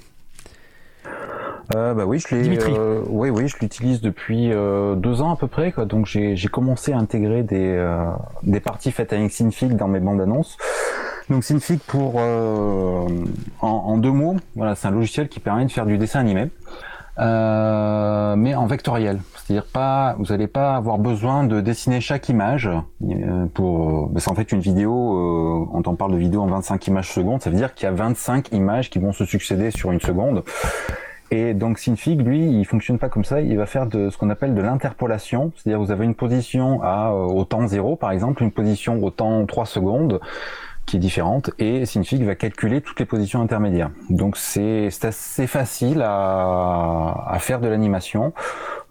Euh, 1.74 1.94
bah 1.94 2.06
oui, 2.06 2.20
je 2.20 2.36
l'ai. 2.36 2.60
Euh, 2.68 3.02
oui, 3.08 3.30
oui, 3.30 3.48
je 3.48 3.58
l'utilise 3.60 4.02
depuis 4.02 4.52
euh, 4.52 4.96
deux 4.96 5.22
ans 5.22 5.32
à 5.32 5.36
peu 5.36 5.48
près. 5.48 5.72
Quoi. 5.72 5.86
Donc 5.86 6.06
j'ai 6.06 6.48
commencé 6.52 6.94
à 6.94 6.98
intégrer 6.98 7.44
des 7.44 7.76
euh, 7.76 8.06
des 8.44 8.60
parties 8.60 8.92
faites 8.92 9.14
avec 9.14 9.32
Synfig 9.32 9.76
dans 9.76 9.88
mes 9.88 10.00
bandes 10.00 10.22
annonces. 10.22 10.58
Donc 11.30 11.44
Synfig 11.44 11.80
pour 11.80 12.18
en, 12.18 13.08
en, 13.62 13.98
deux 13.98 14.12
mots, 14.12 14.36
voilà, 14.56 14.76
c'est 14.76 14.88
un 14.88 14.92
logiciel 14.92 15.28
qui 15.28 15.40
permet 15.40 15.66
de 15.66 15.72
faire 15.72 15.88
du 15.88 15.98
dessin 15.98 16.20
animé. 16.20 16.50
Euh, 17.18 18.36
mais 18.36 18.56
en 18.56 18.66
vectoriel. 18.66 19.20
C'est-à-dire 19.36 19.66
pas, 19.66 20.16
vous 20.20 20.26
n'allez 20.26 20.48
pas 20.48 20.76
avoir 20.76 20.98
besoin 20.98 21.46
de 21.46 21.62
dessiner 21.62 22.02
chaque 22.02 22.28
image 22.30 22.70
pour. 23.54 24.12
c'est 24.18 24.30
en 24.30 24.36
fait 24.36 24.52
une 24.52 24.60
vidéo. 24.60 24.92
Euh, 24.92 25.66
quand 25.72 25.88
on 25.88 25.96
parle 25.96 26.12
de 26.12 26.18
vidéo 26.18 26.42
en 26.42 26.48
25 26.48 26.88
images 26.88 27.12
secondes, 27.12 27.42
ça 27.42 27.50
veut 27.50 27.56
dire 27.56 27.74
qu'il 27.74 27.86
y 27.86 27.90
a 27.90 27.94
25 27.94 28.52
images 28.52 28.90
qui 28.90 29.00
vont 29.00 29.14
se 29.14 29.24
succéder 29.26 29.72
sur 29.72 29.92
une 29.92 30.02
seconde. 30.02 30.44
Et 31.32 31.54
donc 31.54 31.80
Synfig, 31.80 32.22
lui, 32.22 32.46
il 32.46 32.66
fonctionne 32.66 33.00
pas 33.00 33.10
comme 33.10 33.24
ça. 33.24 33.42
Il 33.42 33.58
va 33.58 33.66
faire 33.66 33.88
de 33.88 34.10
ce 34.10 34.18
qu'on 34.18 34.30
appelle 34.30 34.54
de 34.54 34.62
l'interpolation, 34.62 35.52
c'est-à-dire 35.56 35.80
vous 35.80 35.92
avez 35.92 36.06
une 36.06 36.16
position 36.16 36.82
à 36.84 37.12
euh, 37.12 37.26
au 37.26 37.46
temps 37.46 37.66
0 37.68 37.96
par 37.96 38.12
exemple, 38.12 38.44
une 38.44 38.52
position 38.52 39.04
au 39.04 39.10
temps 39.10 39.46
3 39.46 39.66
secondes 39.66 40.20
qui 40.86 40.98
est 40.98 41.00
différente, 41.00 41.50
et 41.58 41.84
Synfig 41.88 42.24
va 42.24 42.36
calculer 42.36 42.80
toutes 42.80 43.00
les 43.00 43.08
positions 43.08 43.42
intermédiaires. 43.42 43.90
Donc 44.12 44.38
c'est 44.38 44.90
assez 45.02 45.48
facile 45.48 46.04
à, 46.04 47.26
à 47.28 47.40
faire 47.40 47.60
de 47.60 47.68
l'animation. 47.68 48.34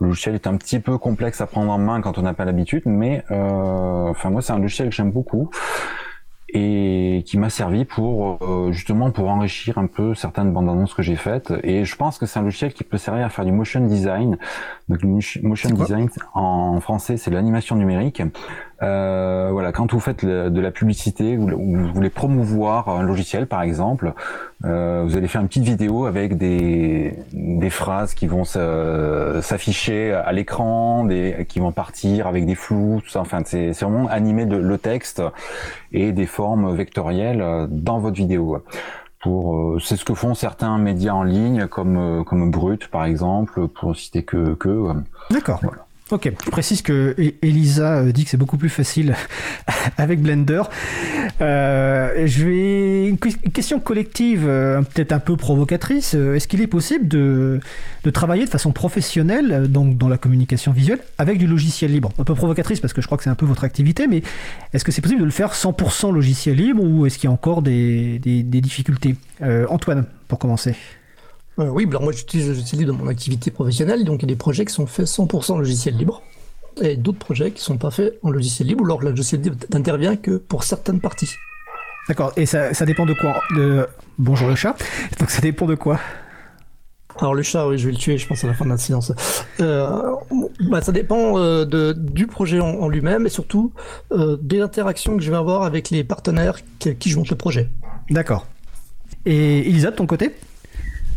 Le 0.00 0.08
logiciel 0.08 0.34
est 0.34 0.48
un 0.48 0.56
petit 0.56 0.80
peu 0.80 0.98
complexe 0.98 1.40
à 1.40 1.46
prendre 1.46 1.70
en 1.70 1.78
main 1.78 2.00
quand 2.00 2.18
on 2.18 2.22
n'a 2.22 2.34
pas 2.34 2.44
l'habitude, 2.44 2.82
mais 2.84 3.22
euh, 3.30 4.08
enfin 4.08 4.30
moi 4.30 4.42
c'est 4.42 4.52
un 4.52 4.58
logiciel 4.58 4.88
que 4.88 4.94
j'aime 4.94 5.12
beaucoup 5.12 5.50
et 6.54 7.24
qui 7.26 7.36
m'a 7.36 7.50
servi 7.50 7.84
pour 7.84 8.38
euh, 8.42 8.70
justement 8.70 9.10
pour 9.10 9.28
enrichir 9.28 9.76
un 9.76 9.86
peu 9.86 10.14
certaines 10.14 10.52
bandes 10.52 10.68
annonces 10.68 10.94
que 10.94 11.02
j'ai 11.02 11.16
faites. 11.16 11.52
Et 11.64 11.84
je 11.84 11.96
pense 11.96 12.18
que 12.18 12.26
c'est 12.26 12.38
un 12.38 12.42
logiciel 12.42 12.72
qui 12.72 12.84
peut 12.84 12.96
servir 12.96 13.26
à 13.26 13.28
faire 13.28 13.44
du 13.44 13.52
motion 13.52 13.80
design. 13.80 14.38
Donc 14.88 15.02
motion 15.02 15.70
design 15.70 16.08
en 16.32 16.80
français 16.80 17.16
c'est 17.16 17.30
l'animation 17.30 17.74
numérique 17.74 18.22
euh, 18.84 19.48
voilà, 19.50 19.72
quand 19.72 19.92
vous 19.92 20.00
faites 20.00 20.24
de 20.24 20.60
la 20.60 20.70
publicité 20.70 21.38
ou 21.38 21.48
vous 21.48 21.92
voulez 21.92 22.10
promouvoir 22.10 22.88
un 22.88 23.02
logiciel, 23.02 23.46
par 23.46 23.62
exemple, 23.62 24.12
euh, 24.64 25.04
vous 25.06 25.16
allez 25.16 25.28
faire 25.28 25.40
une 25.40 25.48
petite 25.48 25.64
vidéo 25.64 26.04
avec 26.04 26.36
des, 26.36 27.18
des 27.32 27.70
phrases 27.70 28.14
qui 28.14 28.26
vont 28.26 28.44
s'afficher 28.44 30.12
à 30.12 30.32
l'écran, 30.32 31.04
des 31.04 31.46
qui 31.48 31.60
vont 31.60 31.72
partir 31.72 32.26
avec 32.26 32.44
des 32.46 32.54
flous, 32.54 33.00
tout 33.02 33.10
ça. 33.10 33.20
Enfin, 33.20 33.40
c'est 33.44 33.72
vraiment 33.72 34.08
animer 34.08 34.44
le 34.44 34.78
texte 34.78 35.22
et 35.92 36.12
des 36.12 36.26
formes 36.26 36.74
vectorielles 36.74 37.66
dans 37.70 37.98
votre 37.98 38.16
vidéo. 38.16 38.62
Pour, 39.22 39.56
euh, 39.56 39.78
c'est 39.80 39.96
ce 39.96 40.04
que 40.04 40.12
font 40.12 40.34
certains 40.34 40.76
médias 40.76 41.14
en 41.14 41.22
ligne 41.22 41.66
comme 41.68 42.24
comme 42.24 42.50
Brut 42.50 42.88
par 42.88 43.06
exemple, 43.06 43.68
pour 43.68 43.96
citer 43.96 44.22
que 44.22 44.54
que. 44.54 44.88
D'accord. 45.30 45.60
Voilà. 45.62 45.86
Ok, 46.14 46.30
je 46.44 46.50
précise 46.50 46.80
que 46.80 47.16
e- 47.18 47.32
Elisa 47.42 47.96
euh, 47.96 48.12
dit 48.12 48.22
que 48.22 48.30
c'est 48.30 48.36
beaucoup 48.36 48.56
plus 48.56 48.68
facile 48.68 49.16
avec 49.98 50.22
Blender. 50.22 50.62
Euh, 51.40 52.24
je 52.24 52.44
vais 52.44 53.08
une 53.08 53.18
question 53.18 53.80
collective, 53.80 54.44
euh, 54.46 54.80
peut-être 54.82 55.10
un 55.10 55.18
peu 55.18 55.36
provocatrice. 55.36 56.14
Est-ce 56.14 56.46
qu'il 56.46 56.60
est 56.60 56.68
possible 56.68 57.08
de, 57.08 57.58
de, 58.04 58.10
travailler 58.10 58.44
de 58.44 58.50
façon 58.50 58.70
professionnelle 58.70 59.66
donc 59.68 59.98
dans 59.98 60.08
la 60.08 60.16
communication 60.16 60.70
visuelle 60.70 61.00
avec 61.18 61.38
du 61.38 61.48
logiciel 61.48 61.90
libre? 61.90 62.12
Un 62.20 62.22
peu 62.22 62.36
provocatrice 62.36 62.78
parce 62.78 62.92
que 62.92 63.00
je 63.00 63.06
crois 63.06 63.18
que 63.18 63.24
c'est 63.24 63.30
un 63.30 63.34
peu 63.34 63.46
votre 63.46 63.64
activité, 63.64 64.06
mais 64.06 64.22
est-ce 64.72 64.84
que 64.84 64.92
c'est 64.92 65.02
possible 65.02 65.20
de 65.20 65.26
le 65.26 65.32
faire 65.32 65.52
100% 65.52 66.14
logiciel 66.14 66.58
libre 66.58 66.84
ou 66.84 67.06
est-ce 67.06 67.18
qu'il 67.18 67.26
y 67.26 67.30
a 67.30 67.34
encore 67.34 67.60
des, 67.60 68.20
des, 68.20 68.44
des 68.44 68.60
difficultés? 68.60 69.16
Antoine, 69.68 70.04
pour 70.28 70.38
commencer. 70.38 70.76
Euh, 71.58 71.68
oui, 71.68 71.86
alors 71.88 72.02
moi 72.02 72.12
j'utilise 72.12 72.48
le 72.48 72.54
logiciel 72.54 72.80
libre 72.80 72.92
dans 72.92 73.04
mon 73.04 73.08
activité 73.08 73.50
professionnelle, 73.50 74.04
donc 74.04 74.22
il 74.22 74.28
y 74.28 74.32
a 74.32 74.34
des 74.34 74.38
projets 74.38 74.64
qui 74.64 74.72
sont 74.72 74.86
faits 74.86 75.06
100% 75.06 75.58
logiciel 75.58 75.96
libre, 75.96 76.22
et 76.82 76.96
d'autres 76.96 77.18
projets 77.18 77.52
qui 77.52 77.62
sont 77.62 77.78
pas 77.78 77.90
faits 77.90 78.18
en 78.22 78.30
logiciel 78.30 78.68
libre, 78.68 78.82
ou 78.82 78.86
alors 78.86 79.00
le 79.00 79.10
logiciel 79.10 79.40
libre 79.40 79.56
n'intervient 79.72 80.16
que 80.16 80.36
pour 80.36 80.64
certaines 80.64 81.00
parties. 81.00 81.30
D'accord, 82.08 82.32
et 82.36 82.44
ça, 82.44 82.74
ça, 82.74 82.84
dépend 82.84 83.06
de 83.06 83.14
quoi? 83.14 83.40
De... 83.54 83.86
Bonjour 84.18 84.48
le 84.48 84.56
chat, 84.56 84.76
donc 85.20 85.30
ça 85.30 85.40
dépend 85.40 85.66
de 85.66 85.74
quoi? 85.74 86.00
Alors 87.18 87.34
le 87.34 87.42
chat, 87.42 87.68
oui, 87.68 87.78
je 87.78 87.86
vais 87.86 87.92
le 87.92 87.98
tuer, 87.98 88.18
je 88.18 88.26
pense 88.26 88.42
à 88.42 88.48
la 88.48 88.54
fin 88.54 88.64
de 88.64 88.70
la 88.70 88.76
séance. 88.76 89.12
Euh, 89.60 90.16
bah, 90.68 90.82
ça 90.82 90.90
dépend 90.90 91.38
euh, 91.38 91.64
de, 91.64 91.92
du 91.92 92.26
projet 92.26 92.58
en, 92.58 92.88
lui-même 92.88 93.26
et 93.26 93.28
surtout 93.28 93.72
euh, 94.10 94.36
des 94.40 94.60
interactions 94.60 95.16
que 95.16 95.22
je 95.22 95.30
vais 95.30 95.36
avoir 95.36 95.62
avec 95.62 95.90
les 95.90 96.02
partenaires 96.02 96.56
qui, 96.80 96.96
qui 96.96 97.10
je 97.10 97.16
monte 97.16 97.30
le 97.30 97.36
projet. 97.36 97.68
D'accord. 98.10 98.46
Et 99.26 99.60
Elisa, 99.60 99.92
de 99.92 99.96
ton 99.96 100.06
côté? 100.06 100.32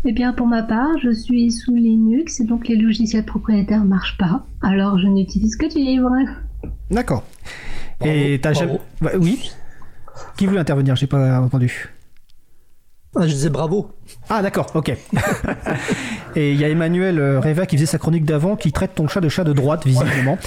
Eh 0.10 0.14
bien, 0.14 0.32
pour 0.32 0.48
ma 0.48 0.64
part, 0.64 0.98
je 1.04 1.14
suis 1.14 1.52
sous 1.52 1.76
Linux 1.76 2.40
et 2.40 2.46
donc 2.46 2.70
les 2.70 2.78
logiciels 2.78 3.26
propriétaires 3.26 3.84
ne 3.84 3.90
marchent 3.90 4.18
pas. 4.18 4.46
Alors, 4.62 4.98
je 4.98 5.06
n'utilise 5.06 5.58
que 5.58 5.66
du 5.70 5.80
livre. 5.80 6.10
D'accord. 6.90 7.26
Et 8.06 8.40
t'as 8.42 8.54
jamais. 8.54 8.80
Bah, 9.02 9.12
oui 9.20 9.52
Qui 10.38 10.46
voulait 10.46 10.62
intervenir? 10.62 10.96
J'ai 10.96 11.08
pas 11.08 11.42
entendu. 11.42 11.90
Ah, 13.18 13.28
je 13.28 13.34
disais 13.34 13.50
bravo. 13.50 13.92
Ah 14.30 14.42
d'accord, 14.42 14.68
ok. 14.76 14.96
et 16.36 16.52
il 16.52 16.60
y 16.60 16.64
a 16.64 16.70
Emmanuel 16.70 17.20
euh, 17.20 17.40
Reva 17.40 17.66
qui 17.66 17.76
faisait 17.76 17.88
sa 17.88 17.98
chronique 17.98 18.26
d'avant 18.26 18.56
qui 18.56 18.72
traite 18.72 18.96
ton 18.96 19.08
chat 19.08 19.22
de 19.22 19.30
chat 19.30 19.44
de 19.44 19.54
droite 19.54 19.86
visiblement. 19.86 20.38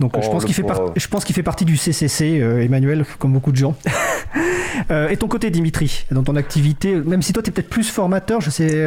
Donc 0.00 0.20
je 0.20 0.26
oh, 0.26 0.32
pense 0.32 0.44
qu'il 0.44 0.54
fait 0.54 0.64
je 0.96 1.08
pense 1.08 1.24
qu'il 1.24 1.34
fait 1.34 1.42
partie 1.44 1.64
du 1.64 1.76
CCC 1.76 2.40
euh, 2.40 2.62
Emmanuel 2.62 3.04
comme 3.18 3.32
beaucoup 3.32 3.52
de 3.52 3.56
gens. 3.56 3.76
Euh, 4.90 5.08
et 5.08 5.16
ton 5.16 5.28
côté 5.28 5.50
Dimitri, 5.50 6.04
dans 6.10 6.22
ton 6.22 6.36
activité, 6.36 6.94
même 6.94 7.22
si 7.22 7.32
toi 7.32 7.42
tu 7.42 7.50
peut-être 7.50 7.68
plus 7.68 7.88
formateur, 7.88 8.40
je 8.40 8.50
sais 8.50 8.86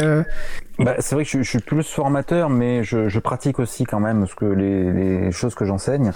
bah, 0.83 0.95
c'est 0.99 1.15
vrai 1.15 1.23
que 1.23 1.29
je, 1.29 1.41
suis 1.41 1.59
plus 1.59 1.83
formateur, 1.83 2.49
mais 2.49 2.83
je, 2.83 3.09
je, 3.09 3.19
pratique 3.19 3.59
aussi 3.59 3.83
quand 3.83 3.99
même 3.99 4.27
ce 4.27 4.35
que 4.35 4.45
les, 4.45 4.91
les 4.91 5.31
choses 5.31 5.55
que 5.55 5.65
j'enseigne. 5.65 6.11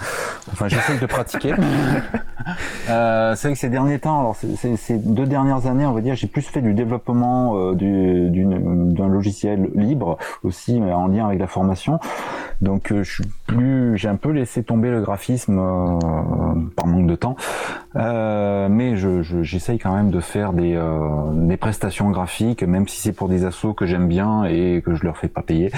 Enfin, 0.52 0.68
j'essaie 0.68 0.98
de 0.98 1.06
pratiquer. 1.06 1.54
euh, 2.90 3.34
c'est 3.34 3.48
vrai 3.48 3.54
que 3.54 3.60
ces 3.60 3.68
derniers 3.68 3.98
temps, 3.98 4.20
alors 4.20 4.36
ces 4.36 4.98
deux 4.98 5.26
dernières 5.26 5.66
années, 5.66 5.86
on 5.86 5.92
va 5.92 6.00
dire, 6.00 6.14
j'ai 6.14 6.26
plus 6.26 6.42
fait 6.42 6.62
du 6.62 6.74
développement 6.74 7.56
euh, 7.56 7.74
d'un 7.74 9.08
logiciel 9.08 9.70
libre 9.74 10.18
aussi, 10.42 10.80
mais 10.80 10.92
en 10.92 11.08
lien 11.08 11.26
avec 11.26 11.38
la 11.38 11.46
formation. 11.46 11.98
Donc, 12.60 12.90
euh, 12.90 13.02
je 13.02 13.14
suis 13.14 13.24
plus, 13.46 13.98
j'ai 13.98 14.08
un 14.08 14.16
peu 14.16 14.30
laissé 14.30 14.62
tomber 14.62 14.90
le 14.90 15.02
graphisme 15.02 15.58
euh, 15.58 16.54
par 16.74 16.86
manque 16.86 17.06
de 17.06 17.14
temps, 17.14 17.36
euh, 17.96 18.68
mais 18.70 18.96
j'essaye 18.96 19.78
je, 19.78 19.82
quand 19.82 19.94
même 19.94 20.10
de 20.10 20.20
faire 20.20 20.52
des, 20.52 20.80
des 21.34 21.56
prestations 21.56 22.10
graphiques, 22.10 22.62
même 22.62 22.88
si 22.88 23.00
c'est 23.00 23.12
pour 23.12 23.28
des 23.28 23.44
assos 23.44 23.74
que 23.74 23.84
j'aime 23.84 24.08
bien 24.08 24.44
et 24.44 24.55
que 24.84 24.94
je 24.94 25.04
leur 25.04 25.16
fais 25.16 25.28
pas 25.28 25.42
payer. 25.42 25.70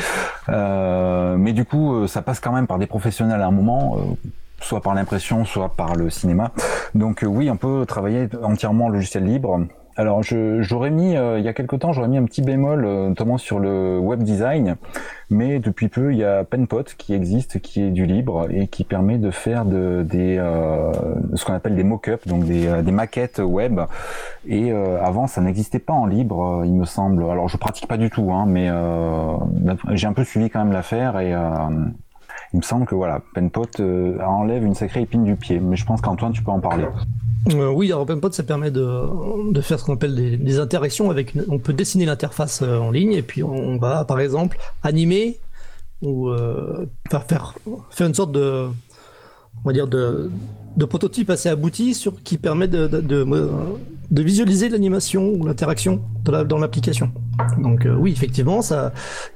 Euh, 0.49 1.37
mais 1.37 1.53
du 1.53 1.65
coup, 1.65 1.95
euh, 1.95 2.07
ça 2.07 2.23
passe 2.23 2.41
quand 2.41 2.53
même 2.53 2.67
par 2.67 2.79
des 2.79 2.87
professionnels 2.87 3.41
à 3.41 3.47
un 3.47 3.51
moment 3.51 3.97
euh, 3.99 4.01
soit 4.61 4.81
par 4.81 4.95
l'impression, 4.95 5.45
soit 5.45 5.71
par 5.71 5.95
le 5.95 6.11
cinéma. 6.11 6.53
Donc 6.95 7.25
oui, 7.27 7.51
on 7.51 7.57
peut 7.57 7.85
travailler 7.87 8.29
entièrement 8.43 8.87
en 8.87 8.89
logiciel 8.89 9.25
libre. 9.25 9.61
Alors, 9.99 10.23
j'aurais 10.23 10.93
mis, 10.93 11.17
euh, 11.17 11.41
il 11.41 11.45
y 11.45 11.49
a 11.49 11.53
quelque 11.53 11.75
temps, 11.75 11.93
j'aurais 11.93 12.07
mis 12.07 12.19
un 12.19 12.25
petit 12.25 12.41
bémol, 12.41 12.85
euh, 12.85 13.09
notamment 13.09 13.37
sur 13.37 13.59
le 13.59 13.99
web 13.99 14.23
design, 14.23 14.77
mais 15.29 15.59
depuis 15.59 15.89
peu, 15.89 16.13
il 16.13 16.19
y 16.19 16.25
a 16.25 16.45
Penpot 16.45 16.85
qui 16.97 17.15
existe, 17.15 17.59
qui 17.59 17.83
est 17.83 17.91
du 17.91 18.07
libre 18.07 18.47
et 18.49 18.69
qui 18.69 18.85
permet 18.85 19.19
de 19.19 19.33
faire 19.33 19.65
de, 19.65 20.07
des, 20.09 20.39
euh, 20.39 20.93
ce 21.35 21.45
qu'on 21.45 21.53
appelle 21.53 21.75
des 21.75 21.83
mock-ups, 21.83 22.29
donc 22.29 22.45
des, 22.45 22.81
des, 22.81 22.93
maquettes 22.93 23.41
web. 23.41 23.81
Et 24.47 24.71
avant, 24.71 25.27
ça 25.27 25.41
n'existait 25.41 25.81
pas 25.81 25.95
en 25.95 26.07
libre, 26.07 26.63
il 26.65 26.75
me 26.75 26.85
semble. 26.85 27.25
Alors, 27.25 27.49
je 27.49 27.57
pratique 27.57 27.89
pas 27.89 27.97
du 27.97 28.09
tout, 28.09 28.31
hein, 28.33 28.45
mais 28.47 28.71
j'ai 29.97 30.07
un 30.07 30.13
peu 30.13 30.23
suivi 30.23 30.49
quand 30.49 30.61
même 30.61 30.73
l'affaire 30.73 31.19
et 31.19 31.35
il 32.53 32.59
me 32.59 32.63
semble 32.63 32.87
que 32.87 32.95
voilà, 32.95 33.21
Penpot 33.35 33.67
enlève 34.25 34.65
une 34.65 34.75
sacrée 34.75 35.03
épine 35.03 35.25
du 35.25 35.37
pied. 35.37 35.61
Mais 35.61 35.77
je 35.77 35.85
pense 35.85 36.01
qu'Antoine, 36.01 36.33
tu 36.33 36.43
peux 36.43 36.51
en 36.51 36.61
parler. 36.61 36.87
Euh, 37.51 37.71
oui, 37.71 37.89
alors 37.89 38.03
OpenPod, 38.03 38.33
ça 38.35 38.43
permet 38.43 38.71
de, 38.71 39.61
faire 39.63 39.79
ce 39.79 39.85
qu'on 39.85 39.95
appelle 39.95 40.15
des, 40.15 40.59
interactions 40.59 41.11
avec. 41.11 41.35
on 41.49 41.59
peut 41.59 41.73
dessiner 41.73 42.05
l'interface 42.05 42.63
euh, 42.63 42.79
en 42.79 42.91
ligne 42.91 43.13
et 43.13 43.23
puis 43.23 43.43
on, 43.43 43.79
va, 43.79 44.05
par 44.05 44.21
exemple, 44.21 44.59
animer 44.83 45.39
ou 46.03 46.29
euh, 46.29 46.87
faire, 47.11 47.25
faire, 47.25 47.55
faire 47.91 48.07
une 48.07 48.15
sorte 48.15 48.33
de, 48.33 48.69
on 49.65 49.69
va 49.69 49.73
dire 49.73 49.87
de, 49.87 50.31
de 50.77 50.85
prototype 50.85 51.31
assez 51.31 51.49
abouti 51.49 51.95
sur 51.95 52.23
qui 52.23 52.39
permet 52.39 52.69
de, 52.69 52.87
de, 52.87 53.01
de, 53.01 54.23
visualiser 54.23 54.69
l'animation 54.69 55.33
ou 55.33 55.47
l'interaction 55.47 56.03
dans 56.25 56.59
l'application. 56.59 57.11
Donc 57.59 57.87
euh, 57.87 57.95
oui, 57.95 58.13
effectivement, 58.13 58.61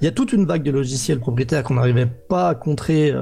il 0.01 0.05
y 0.05 0.09
a 0.09 0.13
toute 0.13 0.33
une 0.33 0.45
vague 0.45 0.63
de 0.63 0.71
logiciels 0.71 1.21
propriétaires 1.21 1.63
qu'on 1.63 1.75
n'arrivait 1.75 2.07
pas 2.07 2.51
à 2.51 2.55
contrer, 2.55 3.13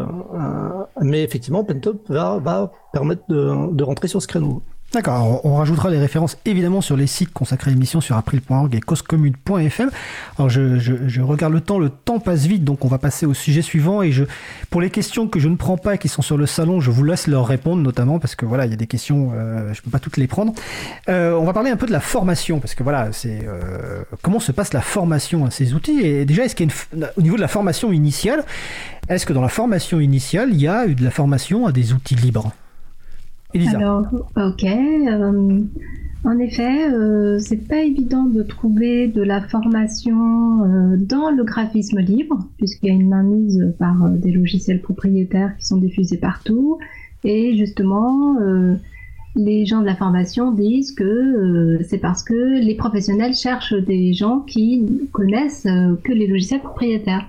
mais 1.01 1.23
effectivement, 1.23 1.65
Pentop 1.65 2.09
va, 2.09 2.39
va 2.39 2.73
permettre 2.93 3.23
de, 3.29 3.83
rentrer 3.83 4.09
sur 4.09 4.21
ce 4.21 4.27
créneau. 4.27 4.63
D'accord, 4.93 5.41
on 5.45 5.55
rajoutera 5.55 5.89
les 5.89 6.01
références 6.01 6.37
évidemment 6.45 6.81
sur 6.81 6.97
les 6.97 7.07
sites 7.07 7.33
consacrés 7.33 7.71
à 7.71 7.75
l'émission 7.75 8.01
sur 8.01 8.17
april.org 8.17 8.75
et 8.75 8.81
causecommune.fm. 8.81 9.89
Alors 10.37 10.51
je, 10.51 10.81
je, 10.81 11.21
regarde 11.21 11.53
le 11.53 11.61
temps, 11.61 11.79
le 11.79 11.91
temps 11.91 12.19
passe 12.19 12.47
vite, 12.47 12.65
donc 12.65 12.85
on 12.85 12.89
va 12.89 12.99
passer 12.99 13.25
au 13.25 13.33
sujet 13.33 13.63
suivant. 13.63 14.03
Et 14.03 14.11
je, 14.11 14.25
pour 14.69 14.81
les 14.81 14.91
questions 14.91 15.29
que 15.29 15.39
je 15.39 15.49
ne 15.49 15.55
prends 15.55 15.77
pas 15.77 15.95
et 15.95 15.99
qui 15.99 16.09
sont 16.09 16.23
sur 16.23 16.37
le 16.37 16.45
salon, 16.47 16.81
je 16.81 16.91
vous 16.91 17.05
laisse 17.05 17.29
leur 17.29 17.47
répondre 17.47 17.81
notamment 17.81 18.19
parce 18.19 18.35
que 18.35 18.45
voilà, 18.45 18.67
il 18.67 18.71
y 18.71 18.75
a 18.75 18.77
des 18.77 18.89
questions, 18.89 19.31
euh, 19.33 19.73
je 19.75 19.81
peux 19.81 19.91
pas 19.91 20.01
toutes 20.01 20.17
les 20.17 20.27
prendre. 20.27 20.55
Euh, 21.09 21.35
on 21.35 21.45
va 21.45 21.53
parler 21.53 21.71
un 21.71 21.77
peu 21.77 21.87
de 21.87 21.93
la 21.93 22.01
formation 22.01 22.59
parce 22.59 22.75
que 22.75 22.83
voilà, 22.83 23.13
c'est 23.13 23.47
euh, 23.47 24.03
comment 24.23 24.41
se 24.41 24.51
passe 24.51 24.73
la 24.73 24.81
formation 24.81 25.47
à 25.47 25.53
ces 25.53 25.73
outils. 25.73 26.01
Et 26.01 26.25
déjà, 26.25 26.45
est-ce 26.45 26.57
qu'il 26.57 26.69
y 26.69 26.73
a 26.73 26.75
une, 26.97 27.09
au 27.17 27.23
niveau 27.23 27.37
de 27.37 27.43
la 27.43 27.49
formation 27.49 27.93
initiale, 27.93 28.45
est-ce 29.09 29.25
que 29.25 29.33
dans 29.33 29.43
la 29.43 29.49
formation 29.49 30.01
initiale, 30.01 30.49
il 30.51 30.61
y 30.61 30.67
a 30.67 30.85
eu 30.87 30.97
de 30.97 31.05
la 31.05 31.13
formation 31.13 31.67
à 31.67 31.71
des 31.71 31.93
outils 31.93 32.17
libres? 32.17 32.51
Alors, 33.55 34.07
ok. 34.37 34.65
Euh, 34.65 35.61
en 36.23 36.39
effet, 36.39 36.93
euh, 36.93 37.39
c'est 37.39 37.67
pas 37.67 37.83
évident 37.83 38.25
de 38.25 38.43
trouver 38.43 39.09
de 39.09 39.23
la 39.23 39.41
formation 39.41 40.65
euh, 40.65 40.97
dans 40.99 41.31
le 41.31 41.45
graphisme 41.45 41.99
libre, 42.01 42.39
puisqu'il 42.59 42.89
y 42.89 42.91
a 42.91 42.93
une 42.93 43.09
mainmise 43.09 43.75
par 43.79 44.05
euh, 44.05 44.11
des 44.11 44.31
logiciels 44.31 44.83
propriétaires 44.83 45.57
qui 45.57 45.65
sont 45.65 45.79
diffusés 45.79 46.19
partout. 46.19 46.79
Et 47.25 47.57
justement, 47.57 48.37
les 49.37 49.67
gens 49.67 49.83
de 49.83 49.85
la 49.85 49.95
formation 49.95 50.53
disent 50.53 50.93
que 50.93 51.79
c'est 51.87 51.99
parce 51.99 52.23
que 52.23 52.59
les 52.65 52.75
professionnels 52.77 53.35
cherchent 53.35 53.75
des 53.75 54.15
gens 54.15 54.41
qui 54.41 55.07
connaissent 55.13 55.67
que 56.03 56.13
les 56.13 56.27
logiciels 56.27 56.63
propriétaires. 56.63 57.29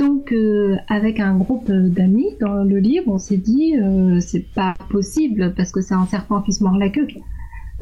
Donc, 0.00 0.32
euh, 0.32 0.76
avec 0.88 1.20
un 1.20 1.36
groupe 1.36 1.70
d'amis 1.70 2.30
dans 2.40 2.64
le 2.64 2.78
livre, 2.78 3.04
on 3.08 3.18
s'est 3.18 3.36
dit 3.36 3.76
euh, 3.76 4.18
c'est 4.20 4.46
pas 4.54 4.72
possible 4.88 5.52
parce 5.54 5.72
que 5.72 5.82
c'est 5.82 5.92
un 5.92 6.06
serpent 6.06 6.40
qui 6.40 6.52
se 6.52 6.64
mord 6.64 6.78
la 6.78 6.88
queue. 6.88 7.06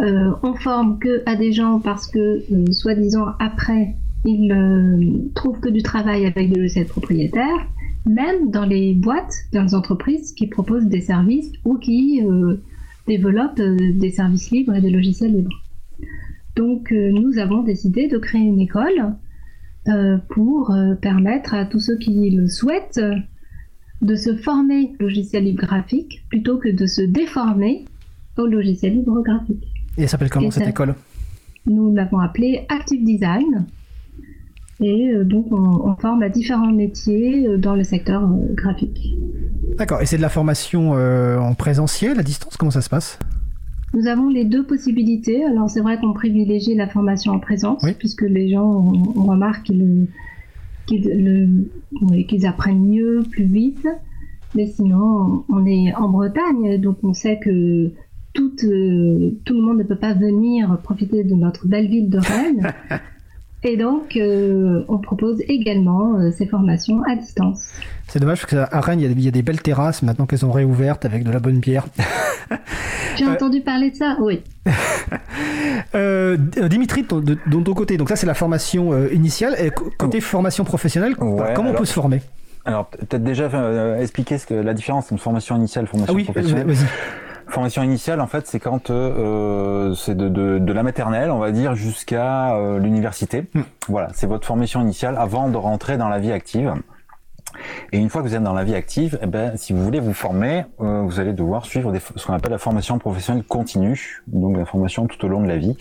Euh, 0.01 0.33
on 0.43 0.55
forme 0.55 0.99
que 0.99 1.23
à 1.27 1.37
des 1.37 1.53
gens 1.53 1.79
parce 1.79 2.09
que, 2.09 2.43
soi-disant, 2.73 3.27
après, 3.39 3.95
ils 4.25 5.31
trouvent 5.37 5.61
que 5.61 5.69
du 5.69 5.85
travail 5.85 6.27
avec 6.27 6.53
des 6.53 6.57
logiciels 6.57 6.87
propriétaires, 6.87 7.69
même 8.05 8.51
dans 8.51 8.65
les 8.65 8.95
boîtes, 8.95 9.37
dans 9.53 9.63
les 9.63 9.77
entreprises 9.77 10.33
qui 10.33 10.49
proposent 10.49 10.87
des 10.87 11.01
services 11.01 11.53
ou 11.65 11.77
qui 11.79 12.21
développent 13.07 13.61
des 13.61 14.11
services 14.11 14.51
libres 14.51 14.75
et 14.75 14.81
des 14.81 14.91
logiciels 14.91 15.33
libres. 15.33 15.63
Donc, 16.57 16.91
nous 16.91 17.39
avons 17.39 17.63
décidé 17.63 18.09
de 18.09 18.19
créer 18.19 18.43
une 18.43 18.61
école 18.61 19.15
pour 20.29 20.71
euh, 20.71 20.95
permettre 20.95 21.55
à 21.55 21.65
tous 21.65 21.81
ceux 21.81 21.97
qui 21.97 22.31
le 22.31 22.49
souhaitent 22.49 23.01
de 24.01 24.15
se 24.15 24.37
former 24.37 24.93
au 25.01 25.05
logiciel 25.05 25.45
libre 25.45 25.65
graphique 25.67 26.25
plutôt 26.29 26.59
que 26.59 26.69
de 26.69 26.87
se 26.87 27.03
déformer 27.03 27.85
au 28.37 28.47
logiciel 28.47 28.95
libre 28.95 29.23
graphique. 29.23 29.65
Et 29.97 30.03
elle 30.03 30.09
s'appelle 30.09 30.31
comment 30.31 30.51
cette 30.51 30.69
école? 30.69 30.95
Nous 31.67 31.95
l'avons 31.95 32.19
appelée 32.19 32.67
Active 32.69 33.05
Design. 33.05 33.67
Et 34.81 35.11
euh, 35.11 35.25
donc 35.25 35.47
on, 35.51 35.97
forme 35.97 36.23
à 36.23 36.29
différents 36.29 36.71
métiers 36.71 37.59
dans 37.59 37.75
le 37.75 37.83
secteur 37.83 38.29
graphique. 38.55 39.17
D'accord. 39.77 40.01
Et 40.01 40.07
c'est 40.07 40.17
de 40.17 40.23
la 40.23 40.29
formation 40.29 40.93
en 40.93 41.55
présentiel, 41.55 42.21
à 42.21 42.23
distance? 42.23 42.57
Comment 42.57 42.71
ça 42.71 42.83
se 42.83 42.89
passe? 42.89 43.19
Nous 43.95 44.07
avons 44.07 44.29
les 44.29 44.45
deux 44.45 44.65
possibilités. 44.65 45.45
Alors 45.45 45.71
c'est 45.71 45.81
vrai 45.81 45.99
qu'on 45.99 46.13
privilégie 46.13 46.75
la 46.75 46.89
formation 46.89 47.33
en 47.33 47.39
présence, 47.39 47.85
puisque 47.99 48.23
les 48.23 48.51
gens, 48.51 48.67
on, 48.67 49.25
remarque 49.25 49.73
qu'ils 50.87 52.47
apprennent 52.47 52.87
mieux, 52.87 53.23
plus 53.31 53.45
vite. 53.45 53.87
Mais 54.55 54.67
sinon, 54.67 55.45
on 55.49 55.67
est 55.67 55.95
en 55.95 56.09
Bretagne, 56.09 56.81
donc 56.81 56.99
on 57.03 57.13
sait 57.13 57.39
que 57.39 57.93
tout, 58.33 58.55
euh, 58.65 59.33
tout 59.45 59.55
le 59.55 59.61
monde 59.61 59.79
ne 59.79 59.83
peut 59.83 59.99
pas 59.99 60.15
venir 60.15 60.79
profiter 60.83 61.25
de 61.25 61.35
notre 61.35 61.67
belle 61.67 61.89
ville 61.89 62.09
de 62.09 62.19
Rennes. 62.19 62.73
Et 63.65 63.77
donc, 63.77 64.17
euh, 64.17 64.85
on 64.87 64.99
propose 64.99 65.43
également 65.49 66.17
euh, 66.17 66.31
ces 66.31 66.47
formations 66.47 67.03
à 67.11 67.17
distance. 67.17 67.73
C'est 68.07 68.21
dommage 68.21 68.47
parce 68.47 68.53
qu'à 68.53 68.81
Rennes, 68.81 69.01
il 69.01 69.21
y, 69.21 69.29
a 69.29 69.33
des 69.33 69.43
belles 69.43 69.61
terrasses 69.61 70.03
maintenant 70.03 70.27
qu'elles 70.27 70.39
sont 70.39 70.53
réouvertes 70.53 71.05
avec 71.05 71.25
de 71.25 71.33
la 71.33 71.41
bonne 71.41 71.59
bière. 71.59 71.87
J'ai 73.17 73.25
euh, 73.25 73.33
entendu 73.33 73.61
parler 73.61 73.91
de 73.91 73.97
ça, 73.97 74.17
oui. 74.21 74.43
Dimitri, 76.69 77.03
de, 77.03 77.35
ton 77.35 77.75
côté, 77.75 77.97
donc 77.97 78.09
ça 78.09 78.17
c'est 78.17 78.27
la 78.27 78.35
formation 78.35 79.09
initiale. 79.09 79.57
Et 79.59 79.71
côté 79.71 80.21
formation 80.21 80.65
professionnelle, 80.65 81.17
comment 81.17 81.71
on 81.71 81.75
peut 81.75 81.85
se 81.85 81.93
former? 81.93 82.23
Alors, 82.65 82.87
peut-être 82.87 83.25
déjà 83.25 83.49
expliquer 83.99 84.39
ce 84.39 84.47
que, 84.47 84.55
la 84.55 84.75
différence 84.75 85.11
entre 85.11 85.23
formation 85.23 85.57
initiale 85.57 85.87
et 85.87 85.89
formation 85.89 86.15
ah 86.15 86.17
oui, 86.17 86.25
professionnelle. 86.25 86.77
Formation 87.49 87.83
initiale, 87.83 88.21
en 88.21 88.27
fait, 88.27 88.47
c'est 88.47 88.61
quand 88.61 88.91
euh, 88.91 89.95
c'est 89.95 90.15
de, 90.15 90.29
de, 90.29 90.59
de, 90.59 90.73
la 90.73 90.83
maternelle, 90.83 91.31
on 91.31 91.39
va 91.39 91.51
dire, 91.51 91.75
jusqu'à 91.75 92.55
euh, 92.55 92.79
l'université. 92.79 93.47
Hmm. 93.55 93.63
Voilà, 93.89 94.09
c'est 94.13 94.27
votre 94.27 94.47
formation 94.47 94.81
initiale 94.83 95.17
avant 95.19 95.49
de 95.49 95.57
rentrer 95.57 95.97
dans 95.97 96.09
la 96.09 96.19
vie 96.19 96.33
active. 96.33 96.75
Et 97.93 97.99
une 97.99 98.11
fois 98.11 98.23
que 98.23 98.29
vous 98.29 98.35
êtes 98.35 98.43
dans 98.43 98.53
la 98.53 98.65
vie 98.65 98.75
active, 98.75 99.19
eh 99.23 99.27
ben, 99.27 99.57
si 99.57 99.73
vous 99.73 99.83
voulez 99.83 99.99
vous 99.99 100.13
former, 100.13 100.67
euh, 100.81 101.03
vous 101.03 101.21
allez 101.21 101.33
devoir 101.33 101.65
suivre 101.65 101.91
des, 101.91 102.01
ce 102.01 102.27
qu'on 102.27 102.35
appelle 102.35 102.53
la 102.53 102.59
formation 102.59 102.99
professionnelle 102.99 103.45
continue, 103.45 104.23
donc 104.27 104.57
la 104.57 104.67
formation 104.67 105.07
tout 105.07 105.25
au 105.25 105.29
long 105.29 105.41
de 105.41 105.49
la 105.49 105.57
vie. 105.57 105.77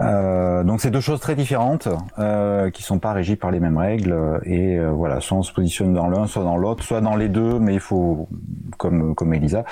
Euh, 0.00 0.64
donc 0.64 0.80
c'est 0.80 0.90
deux 0.90 1.00
choses 1.00 1.20
très 1.20 1.36
différentes 1.36 1.88
euh, 2.18 2.70
qui 2.70 2.82
sont 2.82 2.98
pas 2.98 3.12
régies 3.12 3.36
par 3.36 3.52
les 3.52 3.60
mêmes 3.60 3.78
règles 3.78 4.40
et 4.44 4.76
euh, 4.76 4.90
voilà 4.90 5.20
soit 5.20 5.38
on 5.38 5.42
se 5.44 5.52
positionne 5.52 5.94
dans 5.94 6.08
l'un 6.08 6.26
soit 6.26 6.42
dans 6.42 6.56
l'autre 6.56 6.82
soit 6.82 7.00
dans 7.00 7.14
les 7.14 7.28
deux 7.28 7.60
mais 7.60 7.74
il 7.74 7.80
faut 7.80 8.28
comme 8.76 9.14
comme 9.14 9.32
Elisa 9.34 9.64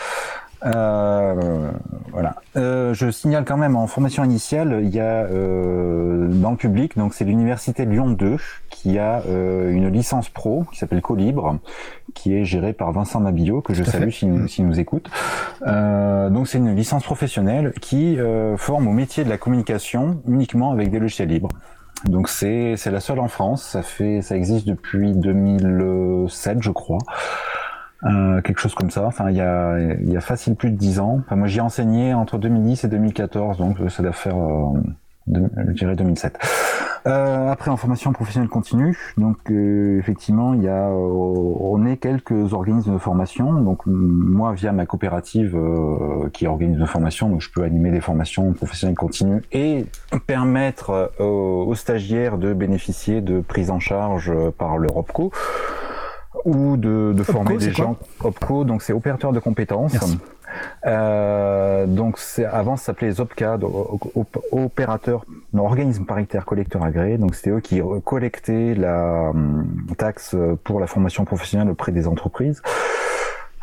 euh, 0.65 1.71
voilà. 2.13 2.37
Euh, 2.57 2.95
je 2.95 3.11
signale 3.11 3.45
quand 3.45 3.57
même 3.57 3.77
en 3.77 3.87
formation 3.87 4.25
initiale, 4.25 4.81
il 4.83 4.91
y 4.91 5.01
a 5.01 5.25
euh, 5.25 6.29
dans 6.29 6.51
le 6.51 6.57
public, 6.57 6.97
donc 6.97 7.15
c'est 7.15 7.25
l'université 7.25 7.85
Lyon 7.85 8.11
2 8.11 8.37
qui 8.71 8.99
a 8.99 9.23
euh, 9.27 9.71
une 9.71 9.89
licence 9.89 10.29
pro 10.29 10.65
qui 10.73 10.79
s'appelle 10.79 11.01
Colibre, 11.01 11.59
qui 12.15 12.35
est 12.35 12.45
gérée 12.45 12.73
par 12.73 12.93
Vincent 12.93 13.21
Mabillot, 13.21 13.61
que 13.61 13.75
je 13.75 13.83
salue 13.83 14.11
s'il 14.11 14.49
si 14.49 14.63
nous 14.63 14.79
écoute. 14.79 15.11
Euh, 15.67 16.31
donc 16.31 16.49
c'est 16.49 16.59
une 16.59 16.75
licence 16.77 17.03
professionnelle 17.03 17.73
qui 17.81 18.19
forme 18.57 18.89
au 18.89 18.93
métier 18.93 19.25
de 19.25 19.29
la 19.29 19.39
communication 19.39 20.23
uniquement 20.29 20.73
avec 20.73 20.91
des 20.91 20.99
logiciels 20.99 21.29
libres. 21.29 21.49
Donc 22.05 22.29
c'est 22.29 22.75
c'est 22.77 22.91
la 22.91 23.01
seule 23.01 23.21
en 23.21 23.29
France. 23.29 23.63
Ça 23.65 23.83
fait 23.83 24.23
ça 24.23 24.37
existe 24.37 24.67
depuis 24.67 25.13
2007, 25.13 26.59
je 26.61 26.71
crois. 26.71 26.99
Euh, 28.05 28.41
quelque 28.41 28.59
chose 28.59 28.75
comme 28.75 28.91
ça. 28.91 29.07
Enfin, 29.07 29.31
il 29.31 29.37
y 29.37 29.41
a, 29.41 29.79
il 29.79 30.11
y 30.11 30.17
a 30.17 30.21
facile 30.21 30.57
plus 30.57 30.71
de 30.71 30.77
10 30.77 30.99
ans. 30.99 31.21
Enfin, 31.25 31.37
moi, 31.37 31.47
j'y 31.47 31.59
ai 31.59 31.61
enseigné 31.61 32.15
entre 32.15 32.39
2010 32.39 32.85
et 32.85 32.89
2014, 32.89 33.59
donc 33.59 33.77
ça 33.91 34.03
doit 34.03 34.13
faire, 34.13 34.37
euh, 34.37 34.81
je 35.29 35.73
dirais 35.73 35.95
2007. 35.95 36.39
Euh, 37.07 37.49
après, 37.49 37.71
en 37.71 37.77
formation 37.77 38.13
professionnelle 38.13 38.49
continue, 38.49 38.97
donc 39.17 39.39
euh, 39.51 39.99
effectivement, 39.99 40.55
il 40.55 40.63
y 40.63 40.69
a, 40.69 40.89
on 40.89 41.85
est 41.85 41.97
quelques 41.97 42.53
organismes 42.53 42.93
de 42.93 42.99
formation. 42.99 43.53
Donc 43.53 43.83
moi, 43.87 44.53
via 44.53 44.73
ma 44.73 44.85
coopérative 44.85 45.57
qui 46.33 46.49
organise 46.49 46.79
de 46.79 46.87
formation, 46.87 47.29
donc 47.29 47.41
je 47.41 47.51
peux 47.51 47.63
animer 47.63 47.93
des 47.93 48.01
formations 48.01 48.53
professionnelles 48.53 48.97
continues 48.97 49.43
et 49.53 49.87
permettre 50.27 51.13
aux 51.21 51.75
stagiaires 51.75 52.39
de 52.39 52.53
bénéficier 52.53 53.21
de 53.21 53.41
prise 53.41 53.71
en 53.71 53.81
charge 53.81 54.33
par 54.59 54.79
l'Europeco 54.79 55.33
ou 56.45 56.77
de, 56.77 57.13
de 57.15 57.23
former 57.23 57.57
des 57.57 57.73
gens. 57.73 57.97
OPCO, 58.21 58.65
donc 58.65 58.83
c'est 58.83 58.93
opérateur 58.93 59.33
de 59.33 59.41
compétences. 59.41 59.95
Euh, 60.87 61.87
donc 61.87 62.19
c'est 62.19 62.45
avant 62.45 62.77
ça 62.77 62.87
s'appelait 62.87 63.21
OPCA, 63.21 63.59
opérateur, 64.51 65.25
non, 65.55 65.65
organisme 65.65 66.05
paritaire 66.05 66.45
collecteur 66.45 66.83
agréé. 66.83 67.17
Donc 67.17 67.35
c'était 67.35 67.51
eux 67.51 67.61
qui 67.61 67.81
collectaient 68.05 68.75
la 68.75 69.31
hum, 69.31 69.87
taxe 69.97 70.37
pour 70.65 70.79
la 70.79 70.87
formation 70.87 71.25
professionnelle 71.25 71.71
auprès 71.71 71.93
des 71.93 72.07
entreprises. 72.07 72.63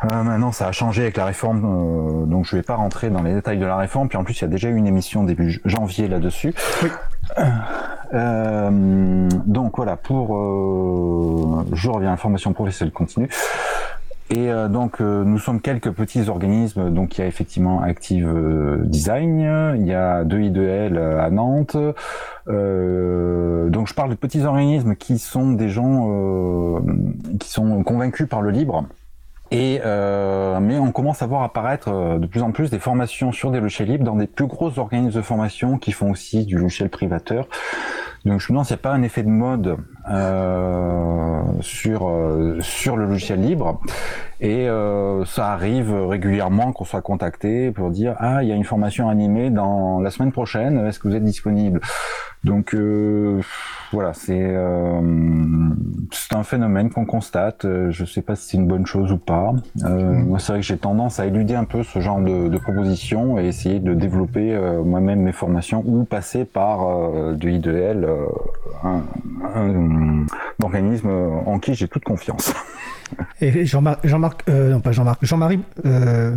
Euh, 0.04 0.22
maintenant, 0.22 0.50
ça 0.50 0.66
a 0.66 0.72
changé 0.72 1.02
avec 1.02 1.16
la 1.16 1.26
réforme, 1.26 1.62
euh, 1.64 2.26
donc 2.26 2.46
je 2.46 2.56
vais 2.56 2.62
pas 2.62 2.74
rentrer 2.74 3.10
dans 3.10 3.22
les 3.22 3.34
détails 3.34 3.58
de 3.58 3.66
la 3.66 3.76
réforme. 3.76 4.08
Puis 4.08 4.16
en 4.16 4.24
plus, 4.24 4.38
il 4.38 4.42
y 4.42 4.44
a 4.44 4.48
déjà 4.48 4.68
eu 4.68 4.76
une 4.76 4.86
émission 4.86 5.24
début 5.24 5.60
janvier 5.64 6.08
là-dessus. 6.08 6.54
Oui. 6.82 6.88
Euh, 8.12 9.28
donc 9.46 9.76
voilà, 9.76 9.96
pour 9.96 10.36
euh, 10.36 11.64
je 11.72 11.90
reviens 11.90 12.08
à 12.08 12.12
la 12.12 12.16
formation 12.16 12.52
professionnelle 12.52 12.92
continue. 12.92 13.28
Et 14.32 14.48
euh, 14.48 14.68
donc 14.68 15.00
nous 15.00 15.38
sommes 15.38 15.60
quelques 15.60 15.90
petits 15.90 16.28
organismes. 16.28 16.90
Donc 16.90 17.18
il 17.18 17.22
y 17.22 17.24
a 17.24 17.26
effectivement 17.26 17.82
Active 17.82 18.28
Design, 18.84 19.74
il 19.76 19.86
y 19.86 19.94
a 19.94 20.24
2i2L 20.24 20.98
à 21.18 21.30
Nantes. 21.30 21.76
donc 22.46 23.88
je 23.88 23.94
parle 23.94 24.10
de 24.10 24.14
petits 24.14 24.42
organismes 24.42 24.94
qui 24.94 25.18
sont 25.18 25.52
des 25.52 25.68
gens 25.68 26.80
qui 27.38 27.50
sont 27.50 27.82
convaincus 27.82 28.28
par 28.28 28.42
le 28.42 28.50
libre. 28.50 28.84
Et 29.50 29.80
mais 29.84 30.78
on 30.78 30.92
commence 30.92 31.22
à 31.22 31.26
voir 31.26 31.42
apparaître 31.42 32.18
de 32.18 32.26
plus 32.26 32.42
en 32.42 32.52
plus 32.52 32.70
des 32.70 32.78
formations 32.78 33.32
sur 33.32 33.50
des 33.50 33.60
logiciels 33.60 33.88
libres 33.88 34.04
dans 34.04 34.16
des 34.16 34.26
plus 34.26 34.46
gros 34.46 34.78
organismes 34.78 35.16
de 35.16 35.22
formation 35.22 35.78
qui 35.78 35.92
font 35.92 36.10
aussi 36.10 36.44
du 36.44 36.56
logiciel 36.56 36.88
privateur. 36.88 37.48
Donc 38.24 38.40
je 38.40 38.46
me 38.46 38.48
demande 38.48 38.66
s'il 38.66 38.74
n'y 38.74 38.80
a 38.80 38.82
pas 38.82 38.92
un 38.92 39.02
effet 39.02 39.22
de 39.22 39.28
mode 39.28 39.78
euh, 40.10 41.42
sur 41.60 42.08
euh, 42.08 42.58
sur 42.60 42.96
le 42.96 43.06
logiciel 43.06 43.40
libre 43.40 43.80
et 44.40 44.68
euh, 44.68 45.24
ça 45.26 45.52
arrive 45.52 45.92
régulièrement 45.92 46.72
qu'on 46.72 46.84
soit 46.84 47.02
contacté 47.02 47.70
pour 47.72 47.90
dire 47.90 48.14
ah 48.18 48.42
il 48.42 48.48
y 48.48 48.52
a 48.52 48.54
une 48.54 48.64
formation 48.64 49.10
animée 49.10 49.50
dans 49.50 50.00
la 50.00 50.10
semaine 50.10 50.32
prochaine 50.32 50.78
est-ce 50.86 50.98
que 50.98 51.08
vous 51.08 51.14
êtes 51.14 51.24
disponible? 51.24 51.80
Donc 52.42 52.74
euh, 52.74 53.42
voilà 53.92 54.14
c'est 54.14 54.40
euh, 54.40 55.00
c'est 56.10 56.34
un 56.34 56.42
phénomène 56.42 56.88
qu'on 56.88 57.04
constate. 57.04 57.66
Je 57.90 58.04
sais 58.06 58.22
pas 58.22 58.34
si 58.34 58.48
c'est 58.48 58.56
une 58.56 58.66
bonne 58.66 58.86
chose 58.86 59.12
ou 59.12 59.18
pas. 59.18 59.52
Moi 59.82 60.38
c'est 60.38 60.52
vrai 60.52 60.60
que 60.60 60.66
j'ai 60.66 60.78
tendance 60.78 61.20
à 61.20 61.26
éluder 61.26 61.54
un 61.54 61.64
peu 61.64 61.82
ce 61.82 62.00
genre 62.00 62.20
de, 62.20 62.48
de 62.48 62.58
propositions 62.58 63.38
et 63.38 63.44
essayer 63.44 63.78
de 63.78 63.92
développer 63.92 64.58
moi-même 64.82 65.20
mes 65.20 65.32
formations 65.32 65.84
ou 65.86 66.04
passer 66.04 66.46
par 66.46 66.78
de 67.12 67.48
IDL 67.48 68.08
un, 68.84 69.02
un 69.54 70.24
organisme 70.62 71.10
en 71.44 71.58
qui 71.58 71.74
j'ai 71.74 71.88
toute 71.88 72.04
confiance 72.04 72.54
Et 73.40 73.64
Jean-Marc, 73.64 74.06
Jean-Marc, 74.06 74.42
euh, 74.48 74.70
non 74.70 74.80
pas 74.80 74.92
Jean-Marc, 74.92 75.24
Jean-Marie, 75.24 75.60
euh, 75.86 76.34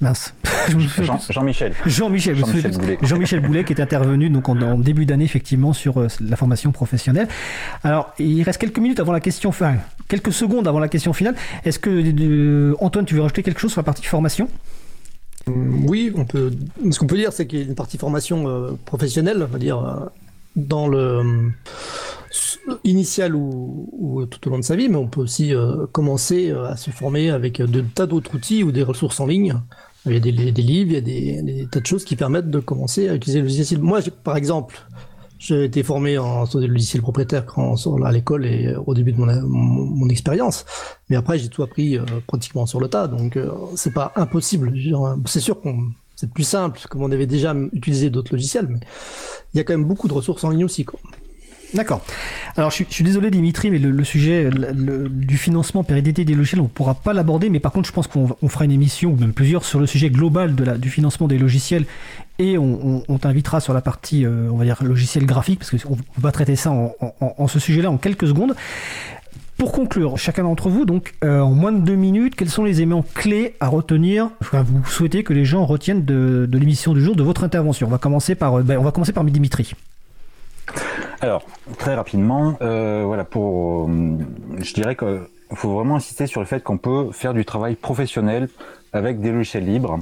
mince. 0.00 0.34
Jean, 0.98 1.18
Jean-Michel. 1.30 1.72
Jean-Michel, 1.86 2.36
Jean-Michel 2.36 2.72
Boulet. 2.72 2.98
Jean-Michel 3.02 3.40
Boulet 3.40 3.64
qui 3.64 3.72
est 3.72 3.80
intervenu 3.80 4.28
donc 4.30 4.48
en, 4.48 4.60
en 4.60 4.78
début 4.78 5.06
d'année 5.06 5.24
effectivement 5.24 5.72
sur 5.72 5.98
euh, 5.98 6.08
la 6.20 6.36
formation 6.36 6.72
professionnelle. 6.72 7.28
Alors 7.84 8.12
il 8.18 8.42
reste 8.42 8.60
quelques 8.60 8.78
minutes 8.78 9.00
avant 9.00 9.12
la 9.12 9.20
question, 9.20 9.48
enfin 9.48 9.76
quelques 10.08 10.32
secondes 10.32 10.68
avant 10.68 10.78
la 10.80 10.88
question 10.88 11.12
finale. 11.12 11.34
Est-ce 11.64 11.78
que 11.78 11.90
euh, 11.90 12.74
Antoine, 12.80 13.04
tu 13.04 13.14
veux 13.14 13.22
rajouter 13.22 13.42
quelque 13.42 13.60
chose 13.60 13.72
sur 13.72 13.80
la 13.80 13.84
partie 13.84 14.04
formation? 14.04 14.48
Oui, 15.48 16.12
on 16.14 16.24
peut. 16.24 16.52
Ce 16.90 16.98
qu'on 16.98 17.06
peut 17.06 17.16
dire, 17.16 17.32
c'est 17.32 17.46
qu'il 17.46 17.58
y 17.60 17.62
a 17.62 17.64
une 17.64 17.74
partie 17.74 17.98
formation 17.98 18.48
euh, 18.48 18.72
professionnelle, 18.84 19.42
on 19.42 19.46
va 19.52 19.58
dire, 19.58 19.78
euh, 19.78 20.06
dans 20.66 20.88
le 20.88 20.98
euh, 20.98 22.74
initial 22.84 23.34
ou, 23.34 23.88
ou 23.92 24.26
tout 24.26 24.46
au 24.48 24.50
long 24.50 24.58
de 24.58 24.64
sa 24.64 24.76
vie, 24.76 24.88
mais 24.88 24.96
on 24.96 25.08
peut 25.08 25.20
aussi 25.20 25.54
euh, 25.54 25.86
commencer 25.92 26.50
euh, 26.50 26.66
à 26.66 26.76
se 26.76 26.90
former 26.90 27.30
avec 27.30 27.62
de 27.62 27.80
tas 27.80 28.06
d'autres 28.06 28.34
outils 28.34 28.62
ou 28.62 28.72
des 28.72 28.82
ressources 28.82 29.20
en 29.20 29.26
ligne. 29.26 29.54
Il 30.06 30.12
y 30.12 30.16
a 30.16 30.20
des, 30.20 30.30
livres, 30.30 30.90
il 30.90 30.94
y 30.94 30.96
a 30.96 31.42
des, 31.42 31.66
tas 31.70 31.80
de 31.80 31.86
choses 31.86 32.04
qui 32.04 32.16
permettent 32.16 32.50
de 32.50 32.60
commencer 32.60 33.08
à 33.08 33.14
utiliser 33.14 33.40
le 33.40 33.46
logiciel. 33.46 33.80
Moi, 33.80 34.00
par 34.24 34.36
exemple, 34.36 34.86
j'ai 35.38 35.64
été 35.64 35.82
formé 35.82 36.18
en 36.18 36.46
sur 36.46 36.60
des 36.60 36.66
logiciels 36.66 37.02
propriétaires 37.02 37.46
quand, 37.46 37.74
à 38.04 38.12
l'école 38.12 38.44
et 38.44 38.74
au 38.86 38.94
début 38.94 39.12
de 39.12 39.18
mon, 39.18 40.08
expérience. 40.08 40.64
Mais 41.08 41.16
après, 41.16 41.38
j'ai 41.38 41.48
tout 41.48 41.62
appris 41.62 41.96
euh, 41.96 42.04
pratiquement 42.26 42.66
sur 42.66 42.80
le 42.80 42.88
tas, 42.88 43.06
donc 43.06 43.36
euh, 43.36 43.50
c'est 43.76 43.92
pas 43.92 44.12
impossible. 44.16 44.72
C'est 45.26 45.40
sûr 45.40 45.60
qu'on 45.60 45.90
c'est 46.20 46.28
plus 46.28 46.42
simple, 46.42 46.80
comme 46.90 47.04
on 47.04 47.12
avait 47.12 47.28
déjà 47.28 47.54
utilisé 47.72 48.10
d'autres 48.10 48.32
logiciels, 48.32 48.66
mais 48.68 48.80
il 49.54 49.58
y 49.58 49.60
a 49.60 49.62
quand 49.62 49.72
même 49.72 49.84
beaucoup 49.84 50.08
de 50.08 50.12
ressources 50.12 50.42
en 50.42 50.50
ligne 50.50 50.64
aussi. 50.64 50.84
Quoi. 50.84 50.98
D'accord. 51.74 52.04
Alors, 52.56 52.72
je 52.72 52.82
suis, 52.90 53.04
désolé, 53.04 53.30
Dimitri, 53.30 53.70
mais 53.70 53.78
le, 53.78 54.02
sujet 54.02 54.50
du 54.50 55.36
financement 55.36 55.84
pérennité 55.84 56.24
des 56.24 56.34
logiciels, 56.34 56.60
on 56.60 56.64
ne 56.64 56.68
pourra 56.68 56.94
pas 56.94 57.12
l'aborder. 57.12 57.50
Mais 57.50 57.60
par 57.60 57.70
contre, 57.70 57.86
je 57.86 57.92
pense 57.92 58.08
qu'on 58.08 58.24
va- 58.24 58.36
on 58.42 58.48
fera 58.48 58.64
une 58.64 58.72
émission, 58.72 59.10
ou 59.10 59.16
même 59.16 59.32
plusieurs, 59.32 59.64
sur 59.64 59.78
le 59.78 59.86
sujet 59.86 60.10
global 60.10 60.56
de 60.56 60.64
la, 60.64 60.76
du 60.76 60.90
financement 60.90 61.28
des 61.28 61.38
logiciels. 61.38 61.86
Et 62.40 62.58
on, 62.58 63.18
t'invitera 63.20 63.60
sur 63.60 63.72
la 63.72 63.80
partie, 63.80 64.24
euh, 64.24 64.48
on 64.50 64.56
va 64.56 64.64
dire, 64.64 64.82
logiciel 64.82 65.24
graphique, 65.24 65.60
parce 65.60 65.70
qu'on 65.70 65.98
pas 66.20 66.32
traiter 66.32 66.56
ça 66.56 66.72
en 66.72 67.48
ce 67.48 67.60
sujet-là 67.60 67.92
en 67.92 67.98
quelques 67.98 68.26
secondes. 68.26 68.56
Pour 69.58 69.72
conclure, 69.72 70.16
chacun 70.18 70.44
d'entre 70.44 70.68
vous, 70.68 70.84
donc, 70.84 71.14
euh, 71.24 71.40
en 71.40 71.50
moins 71.50 71.72
de 71.72 71.80
deux 71.80 71.96
minutes, 71.96 72.36
quels 72.36 72.48
sont 72.48 72.62
les 72.62 72.76
éléments 72.76 73.04
clés 73.14 73.56
à 73.58 73.66
retenir 73.66 74.30
vous 74.52 74.84
souhaitez 74.86 75.24
que 75.24 75.32
les 75.32 75.44
gens 75.44 75.66
retiennent 75.66 76.04
de, 76.04 76.48
l'émission 76.52 76.94
du 76.94 77.02
jour, 77.02 77.16
de 77.16 77.24
votre 77.24 77.42
intervention. 77.42 77.88
On 77.88 77.90
va 77.90 77.98
commencer 77.98 78.36
par, 78.36 78.60
euh, 78.60 78.62
ben, 78.62 78.80
Dimitri. 79.24 79.72
Alors, 81.20 81.44
très 81.76 81.96
rapidement, 81.96 82.56
euh, 82.62 83.02
voilà, 83.04 83.24
pour, 83.24 83.88
je 83.88 84.74
dirais 84.74 84.94
qu'il 84.94 85.26
faut 85.54 85.74
vraiment 85.74 85.96
insister 85.96 86.28
sur 86.28 86.40
le 86.40 86.46
fait 86.46 86.62
qu'on 86.62 86.78
peut 86.78 87.08
faire 87.10 87.34
du 87.34 87.44
travail 87.44 87.74
professionnel 87.74 88.48
avec 88.92 89.20
des 89.20 89.32
logiciels 89.32 89.64
libres 89.64 89.98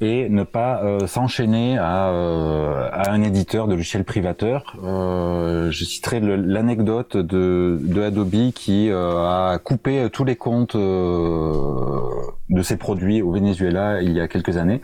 et 0.00 0.28
ne 0.28 0.42
pas 0.42 0.82
euh, 0.82 1.06
s'enchaîner 1.06 1.78
à, 1.78 2.08
euh, 2.08 2.88
à 2.92 3.10
un 3.10 3.22
éditeur 3.22 3.66
de 3.66 3.74
logiciels 3.74 4.04
privateurs. 4.04 4.76
Euh, 4.82 5.70
je 5.70 5.84
citerai 5.84 6.20
l'anecdote 6.20 7.16
de, 7.16 7.78
de 7.80 8.02
Adobe 8.02 8.52
qui 8.54 8.90
euh, 8.90 9.52
a 9.52 9.58
coupé 9.58 10.08
tous 10.12 10.24
les 10.24 10.36
comptes 10.36 10.76
euh, 10.76 11.52
de 12.50 12.62
ses 12.62 12.76
produits 12.76 13.22
au 13.22 13.32
Venezuela 13.32 14.02
il 14.02 14.12
y 14.12 14.20
a 14.20 14.28
quelques 14.28 14.56
années. 14.56 14.80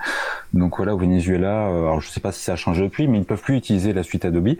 Donc 0.52 0.76
voilà, 0.76 0.94
au 0.94 0.98
Venezuela, 0.98 1.66
alors 1.66 2.00
je 2.00 2.08
ne 2.08 2.12
sais 2.12 2.20
pas 2.20 2.32
si 2.32 2.42
ça 2.42 2.52
a 2.52 2.56
changé 2.56 2.82
depuis, 2.82 3.08
mais 3.08 3.18
ils 3.18 3.20
ne 3.20 3.26
peuvent 3.26 3.42
plus 3.42 3.56
utiliser 3.56 3.92
la 3.92 4.02
suite 4.02 4.24
Adobe 4.24 4.50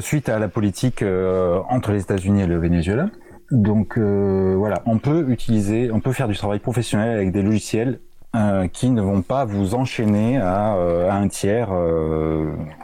suite 0.00 0.28
à 0.28 0.38
la 0.38 0.48
politique 0.48 1.04
entre 1.68 1.92
les 1.92 2.02
États-Unis 2.02 2.42
et 2.42 2.46
le 2.46 2.58
Venezuela. 2.58 3.08
Donc 3.52 3.98
euh, 3.98 4.54
voilà, 4.56 4.82
on 4.86 4.98
peut 4.98 5.26
utiliser, 5.28 5.92
on 5.92 6.00
peut 6.00 6.12
faire 6.12 6.26
du 6.26 6.34
travail 6.34 6.58
professionnel 6.58 7.10
avec 7.10 7.32
des 7.32 7.42
logiciels 7.42 8.00
euh, 8.34 8.66
qui 8.66 8.88
ne 8.88 9.02
vont 9.02 9.20
pas 9.20 9.44
vous 9.44 9.74
enchaîner 9.74 10.38
à, 10.38 10.74
euh, 10.76 11.10
un 11.10 11.28
tiers 11.28 11.70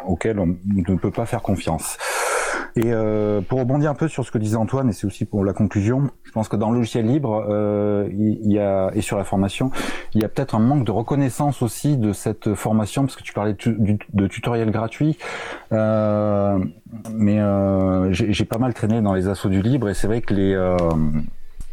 auquel 0.07 0.39
on 0.39 0.47
ne 0.47 0.97
peut 0.97 1.11
pas 1.11 1.25
faire 1.25 1.41
confiance. 1.41 1.97
Et 2.77 2.93
euh, 2.93 3.41
pour 3.41 3.59
rebondir 3.61 3.91
un 3.91 3.95
peu 3.95 4.09
sur 4.09 4.25
ce 4.25 4.31
que 4.31 4.39
disait 4.39 4.57
Antoine, 4.57 4.89
et 4.89 4.93
c'est 4.93 5.07
aussi 5.07 5.25
pour 5.25 5.45
la 5.45 5.53
conclusion, 5.53 6.11
je 6.25 6.33
pense 6.33 6.49
que 6.49 6.57
dans 6.57 6.71
le 6.71 6.79
logiciel 6.79 7.07
libre, 7.07 7.47
euh, 7.49 8.09
il 8.12 8.53
y 8.53 8.59
a 8.59 8.91
et 8.95 9.01
sur 9.01 9.16
la 9.19 9.25
formation, 9.25 9.71
il 10.14 10.21
y 10.21 10.25
a 10.25 10.29
peut-être 10.29 10.55
un 10.55 10.61
manque 10.61 10.85
de 10.85 10.91
reconnaissance 10.91 11.62
aussi 11.62 11.97
de 11.97 12.12
cette 12.12 12.55
formation, 12.55 13.03
parce 13.03 13.16
que 13.16 13.23
tu 13.23 13.33
parlais 13.33 13.55
de, 13.55 14.27
tutoriels 14.27 14.71
gratuits, 14.71 15.19
euh, 15.73 16.59
mais 17.12 17.41
euh, 17.41 18.12
j'ai 18.12 18.33
j'ai 18.33 18.45
pas 18.45 18.59
mal 18.59 18.75
traîné 18.75 19.01
dans 19.01 19.14
les 19.14 19.29
assauts 19.29 19.49
du 19.49 19.62
libre, 19.62 19.89
et 19.89 19.95
c'est 19.95 20.07
vrai 20.07 20.21
que 20.21 20.35
les 20.35 20.55
euh, 20.55 20.77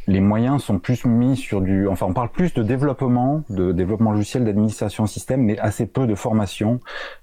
les 0.08 0.22
moyens 0.22 0.64
sont 0.64 0.80
plus 0.80 1.06
mis 1.06 1.36
sur 1.36 1.62
du, 1.62 1.88
enfin 1.88 2.06
on 2.08 2.14
parle 2.14 2.30
plus 2.30 2.54
de 2.54 2.64
développement, 2.64 3.44
de 3.50 3.72
développement 3.72 4.12
logiciel, 4.12 4.46
d'administration 4.46 5.08
système, 5.08 5.42
mais 5.42 5.58
assez 5.60 5.86
peu 5.86 6.08
de 6.08 6.16
formation. 6.16 6.80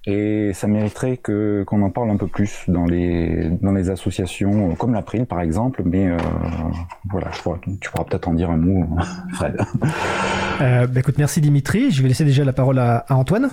Et 0.06 0.52
ça 0.52 0.66
mériterait 0.66 1.16
que 1.16 1.64
qu'on 1.66 1.82
en 1.82 1.90
parle 1.90 2.10
un 2.10 2.16
peu 2.16 2.26
plus 2.26 2.64
dans 2.68 2.84
les 2.84 3.50
dans 3.60 3.72
les 3.72 3.90
associations 3.90 4.70
euh, 4.70 4.74
comme 4.74 4.94
l'April 4.94 5.26
par 5.26 5.40
exemple. 5.40 5.82
Mais 5.84 6.08
euh, 6.08 6.16
voilà, 7.10 7.28
je 7.32 7.40
crois, 7.40 7.58
tu 7.80 7.90
pourras 7.90 8.04
peut-être 8.04 8.28
en 8.28 8.34
dire 8.34 8.50
un 8.50 8.56
mot, 8.56 8.86
Fred. 9.34 9.56
Euh, 10.60 10.86
bah, 10.86 11.00
écoute, 11.00 11.18
merci 11.18 11.40
Dimitri. 11.40 11.90
Je 11.90 12.02
vais 12.02 12.08
laisser 12.08 12.24
déjà 12.24 12.44
la 12.44 12.52
parole 12.52 12.78
à, 12.78 12.98
à 13.08 13.14
Antoine. 13.14 13.50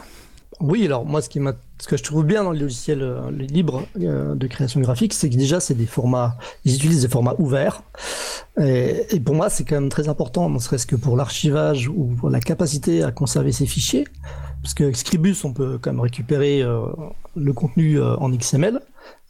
Oui, 0.60 0.86
alors 0.86 1.06
moi, 1.06 1.22
ce, 1.22 1.30
qui 1.30 1.40
ce 1.80 1.88
que 1.88 1.96
je 1.96 2.04
trouve 2.04 2.26
bien 2.26 2.44
dans 2.44 2.52
les 2.52 2.60
logiciels 2.60 3.02
euh, 3.02 3.32
libres 3.32 3.84
euh, 4.02 4.36
de 4.36 4.48
création 4.48 4.82
graphique, 4.82 5.14
c'est 5.14 5.30
que 5.30 5.36
déjà, 5.36 5.62
c'est 5.62 5.74
des 5.74 5.86
formats, 5.86 6.38
ils 6.66 6.76
utilisent 6.76 7.04
des 7.04 7.08
formats 7.08 7.36
ouverts. 7.40 7.82
Et, 8.62 9.20
pour 9.24 9.36
moi, 9.36 9.50
c'est 9.50 9.64
quand 9.64 9.76
même 9.76 9.90
très 9.90 10.10
important, 10.10 10.50
ne 10.50 10.60
serait-ce 10.60 10.86
que 10.86 10.98
pour 10.98 11.16
l'archivage 11.16 11.88
ou 11.88 12.14
pour 12.20 12.30
la 12.30 12.42
capacité 12.42 13.04
à 13.04 13.12
conserver 13.12 13.54
ces 13.54 13.66
fichiers. 13.66 14.06
Parce 14.62 14.74
que 14.74 14.92
Scribus, 14.92 15.38
on 15.46 15.54
peut 15.54 15.80
quand 15.82 15.92
même 15.92 16.02
récupérer 16.02 16.62
euh, 16.62 16.88
le 17.38 17.54
contenu 17.54 18.02
en 18.02 18.30
XML. 18.30 18.82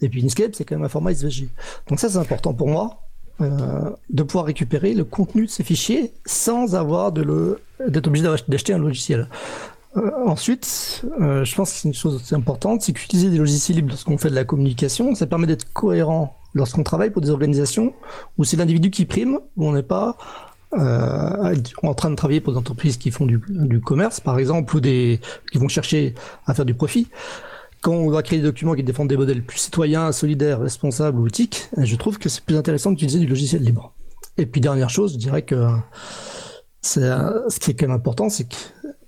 Et 0.01 0.09
puis 0.09 0.23
Inkscape, 0.23 0.55
c'est 0.55 0.65
quand 0.65 0.75
même 0.75 0.85
un 0.85 0.89
format 0.89 1.11
SVG. 1.11 1.49
Donc 1.87 1.99
ça, 1.99 2.09
c'est 2.09 2.17
important 2.17 2.55
pour 2.55 2.67
moi. 2.67 3.03
euh, 3.41 3.89
de 4.09 4.23
pouvoir 4.23 4.45
récupérer 4.45 4.93
le 4.93 5.03
contenu 5.05 5.45
de 5.45 5.49
ces 5.49 5.63
fichiers 5.63 6.11
sans 6.25 6.75
avoir 6.75 7.11
de 7.11 7.21
le 7.21 7.61
d'être 7.87 8.07
obligé 8.07 8.27
d'acheter 8.49 8.73
un 8.73 8.77
logiciel. 8.77 9.29
Euh, 9.97 10.11
ensuite, 10.25 11.03
euh, 11.19 11.43
je 11.43 11.55
pense 11.55 11.71
que 11.71 11.77
c'est 11.79 11.87
une 11.87 11.95
chose 11.95 12.15
aussi 12.15 12.35
importante, 12.35 12.81
c'est 12.81 12.93
qu'utiliser 12.93 13.29
des 13.29 13.37
logiciels 13.37 13.77
libres 13.77 13.89
lorsqu'on 13.89 14.17
fait 14.17 14.29
de 14.29 14.35
la 14.35 14.45
communication, 14.45 15.15
ça 15.15 15.25
permet 15.25 15.47
d'être 15.47 15.71
cohérent 15.73 16.37
lorsqu'on 16.53 16.83
travaille 16.83 17.09
pour 17.09 17.21
des 17.21 17.31
organisations 17.31 17.93
où 18.37 18.43
c'est 18.43 18.57
l'individu 18.57 18.91
qui 18.91 19.05
prime, 19.05 19.39
où 19.57 19.67
on 19.67 19.73
n'est 19.73 19.83
pas 19.83 20.17
euh, 20.77 21.55
en 21.81 21.93
train 21.95 22.11
de 22.11 22.15
travailler 22.15 22.39
pour 22.39 22.53
des 22.53 22.59
entreprises 22.59 22.97
qui 22.97 23.09
font 23.09 23.25
du, 23.25 23.39
commerce, 23.81 24.19
par 24.19 24.37
exemple, 24.37 24.75
ou 24.75 24.79
des 24.79 25.19
qui 25.51 25.57
vont 25.57 25.67
chercher 25.67 26.13
à 26.45 26.53
faire 26.53 26.65
du 26.65 26.75
profit. 26.75 27.07
Quand 27.81 27.93
on 27.93 28.09
va 28.11 28.21
créer 28.21 28.39
des 28.39 28.45
documents 28.45 28.75
qui 28.75 28.83
défendent 28.83 29.07
des 29.07 29.17
modèles 29.17 29.41
plus 29.41 29.57
citoyens, 29.57 30.11
solidaires, 30.11 30.59
responsables 30.59 31.19
ou 31.19 31.27
éthiques, 31.27 31.69
je 31.77 31.95
trouve 31.95 32.19
que 32.19 32.29
c'est 32.29 32.43
plus 32.43 32.57
intéressant 32.57 32.91
d'utiliser 32.91 33.19
du 33.19 33.27
logiciel 33.27 33.63
libre. 33.63 33.93
Et 34.37 34.45
puis 34.45 34.61
dernière 34.61 34.89
chose, 34.89 35.13
je 35.13 35.17
dirais 35.17 35.41
que 35.41 35.65
c'est 36.81 37.01
ce 37.01 37.59
qui 37.59 37.71
est 37.71 37.73
quand 37.73 37.87
même 37.87 37.95
important, 37.95 38.29
c'est 38.29 38.47
que 38.47 38.55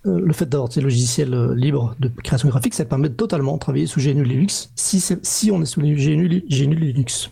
le 0.03 0.33
fait 0.33 0.47
d'avoir 0.49 0.71
ces 0.71 0.81
logiciels 0.81 1.33
euh, 1.33 1.55
libres 1.55 1.95
de 1.99 2.09
création 2.23 2.49
graphique, 2.49 2.73
ça 2.73 2.85
permet 2.85 3.09
de 3.09 3.13
totalement 3.13 3.57
travailler 3.57 3.85
sous 3.85 3.99
GNU 3.99 4.23
Linux 4.23 4.71
si, 4.75 5.51
on 5.51 5.61
est 5.61 5.65
sous 5.65 5.81
les 5.81 5.93
GNU, 5.93 6.27
Li- 6.27 6.43
GNU 6.49 6.75
Linux. 6.75 7.29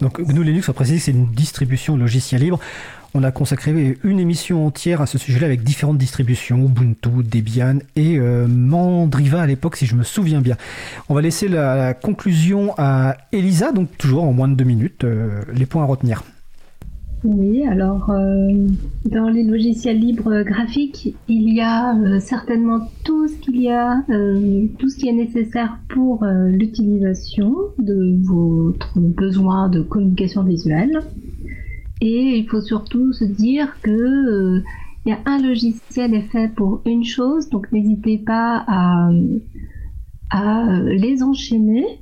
Donc 0.00 0.20
GNU 0.20 0.44
Linux, 0.44 0.68
on 0.68 0.72
précise, 0.72 1.02
c'est 1.04 1.10
une 1.12 1.30
distribution 1.30 1.96
logiciel 1.96 2.40
libre. 2.42 2.58
On 3.14 3.22
a 3.24 3.30
consacré 3.30 3.98
une 4.02 4.18
émission 4.18 4.66
entière 4.66 5.02
à 5.02 5.06
ce 5.06 5.18
sujet-là 5.18 5.44
avec 5.46 5.62
différentes 5.62 5.98
distributions, 5.98 6.64
Ubuntu, 6.64 7.22
Debian 7.22 7.80
et 7.94 8.18
euh, 8.18 8.46
Mandriva 8.48 9.42
à 9.42 9.46
l'époque, 9.46 9.76
si 9.76 9.84
je 9.84 9.94
me 9.94 10.02
souviens 10.02 10.40
bien. 10.40 10.56
On 11.10 11.14
va 11.14 11.20
laisser 11.20 11.48
la, 11.48 11.92
conclusion 11.92 12.74
à 12.78 13.18
Elisa, 13.32 13.72
donc 13.72 13.90
toujours 13.98 14.24
en 14.24 14.32
moins 14.32 14.48
de 14.48 14.54
deux 14.54 14.64
minutes, 14.64 15.04
euh, 15.04 15.42
les 15.52 15.66
points 15.66 15.82
à 15.82 15.86
retenir. 15.86 16.22
Oui, 17.24 17.64
alors 17.64 18.10
euh, 18.10 18.66
dans 19.04 19.28
les 19.28 19.44
logiciels 19.44 20.00
libres 20.00 20.42
graphiques, 20.42 21.14
il 21.28 21.54
y 21.54 21.60
a 21.60 21.96
euh, 21.96 22.18
certainement 22.18 22.90
tout 23.04 23.28
ce 23.28 23.34
qu'il 23.38 23.60
y 23.62 23.70
a, 23.70 24.02
euh, 24.10 24.66
tout 24.78 24.88
ce 24.88 24.96
qui 24.96 25.08
est 25.08 25.12
nécessaire 25.12 25.78
pour 25.88 26.24
euh, 26.24 26.48
l'utilisation 26.48 27.54
de 27.78 28.20
votre 28.26 28.98
besoin 28.98 29.68
de 29.68 29.82
communication 29.82 30.42
visuelle. 30.42 30.98
Et 32.00 32.38
il 32.38 32.48
faut 32.48 32.60
surtout 32.60 33.12
se 33.12 33.24
dire 33.24 33.76
que 33.82 33.90
euh, 33.90 34.62
il 35.06 35.10
y 35.10 35.12
a 35.12 35.20
un 35.26 35.40
logiciel 35.40 36.14
est 36.14 36.28
fait 36.32 36.48
pour 36.52 36.82
une 36.86 37.04
chose, 37.04 37.48
donc 37.50 37.70
n'hésitez 37.70 38.18
pas 38.18 38.64
à, 38.66 39.10
à 40.30 40.68
euh, 40.80 40.92
les 40.94 41.22
enchaîner 41.22 42.01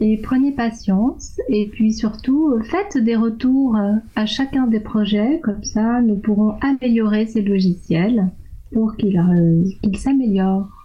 et 0.00 0.16
prenez 0.18 0.52
patience 0.52 1.40
et 1.48 1.68
puis 1.68 1.92
surtout 1.92 2.54
faites 2.64 2.98
des 2.98 3.16
retours 3.16 3.76
euh, 3.76 3.94
à 4.16 4.26
chacun 4.26 4.66
des 4.66 4.80
projets 4.80 5.40
comme 5.40 5.62
ça 5.62 6.00
nous 6.00 6.16
pourrons 6.16 6.56
améliorer 6.60 7.26
ces 7.26 7.42
logiciels 7.42 8.30
pour 8.72 8.96
qu'ils 8.96 9.18
euh, 9.18 9.64
qu'ils 9.82 9.98
s'améliorent. 9.98 10.81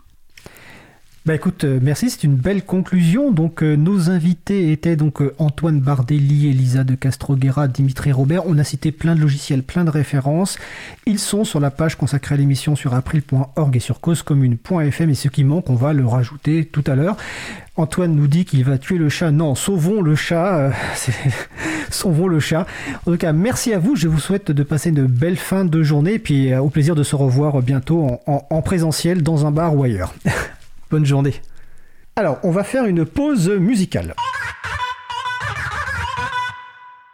Bah 1.28 1.36
écoute, 1.36 1.66
euh, 1.66 1.80
merci, 1.82 2.10
c'est 2.10 2.24
une 2.24 2.38
belle 2.38 2.64
conclusion. 2.64 3.32
Donc 3.32 3.62
euh, 3.62 3.76
nos 3.76 4.10
invités 4.10 4.72
étaient 4.72 4.96
donc 4.96 5.22
euh, 5.22 5.36
Antoine 5.40 5.82
Bardelli, 5.82 6.48
Elisa 6.48 6.86
de 6.86 6.96
Castroguera, 6.96 7.68
Dimitri 7.68 8.14
Robert. 8.14 8.44
On 8.48 8.58
a 8.58 8.64
cité 8.64 8.94
plein 8.94 9.14
de 9.14 9.20
logiciels, 9.20 9.62
plein 9.62 9.84
de 9.84 9.90
références. 9.90 10.58
Ils 11.06 11.20
sont 11.20 11.44
sur 11.44 11.60
la 11.60 11.70
page 11.70 11.98
consacrée 11.98 12.36
à 12.36 12.38
l'émission 12.38 12.78
sur 12.78 12.94
april.org 12.94 13.76
et 13.76 13.80
sur 13.82 14.00
causecommune.fm 14.00 15.10
et 15.10 15.16
ce 15.16 15.28
qui 15.28 15.44
manque, 15.44 15.70
on 15.70 15.76
va 15.76 15.92
le 15.92 16.08
rajouter 16.08 16.64
tout 16.64 16.84
à 16.88 16.96
l'heure. 16.96 17.18
Antoine 17.76 18.16
nous 18.16 18.28
dit 18.28 18.46
qu'il 18.46 18.64
va 18.64 18.78
tuer 18.78 18.98
le 18.98 19.10
chat. 19.10 19.32
Non, 19.32 19.54
sauvons 19.54 20.02
le 20.02 20.16
chat. 20.16 20.72
sauvons 21.92 22.30
le 22.30 22.40
chat. 22.40 22.66
En 23.06 23.12
tout 23.12 23.18
cas, 23.18 23.34
merci 23.34 23.74
à 23.74 23.80
vous. 23.80 23.98
Je 23.98 24.08
vous 24.08 24.20
souhaite 24.20 24.50
de 24.50 24.64
passer 24.64 24.92
une 24.92 25.06
belle 25.08 25.36
fin 25.36 25.66
de 25.66 25.84
journée 25.84 26.14
et 26.14 26.20
puis 26.20 26.56
au 26.56 26.70
plaisir 26.70 26.96
de 26.96 27.04
se 27.04 27.18
revoir 27.18 27.62
bientôt 27.62 28.06
en, 28.06 28.22
en- 28.32 28.48
en 28.50 28.62
présentiel 28.62 29.24
dans 29.24 29.46
un 29.46 29.52
bar 29.52 29.76
ou 29.76 29.84
ailleurs. 29.84 30.16
Bonne 30.90 31.06
journée. 31.06 31.34
Alors, 32.16 32.40
on 32.44 32.52
va 32.52 32.64
faire 32.64 32.86
une 32.86 33.06
pause 33.06 33.50
musicale. 33.50 34.16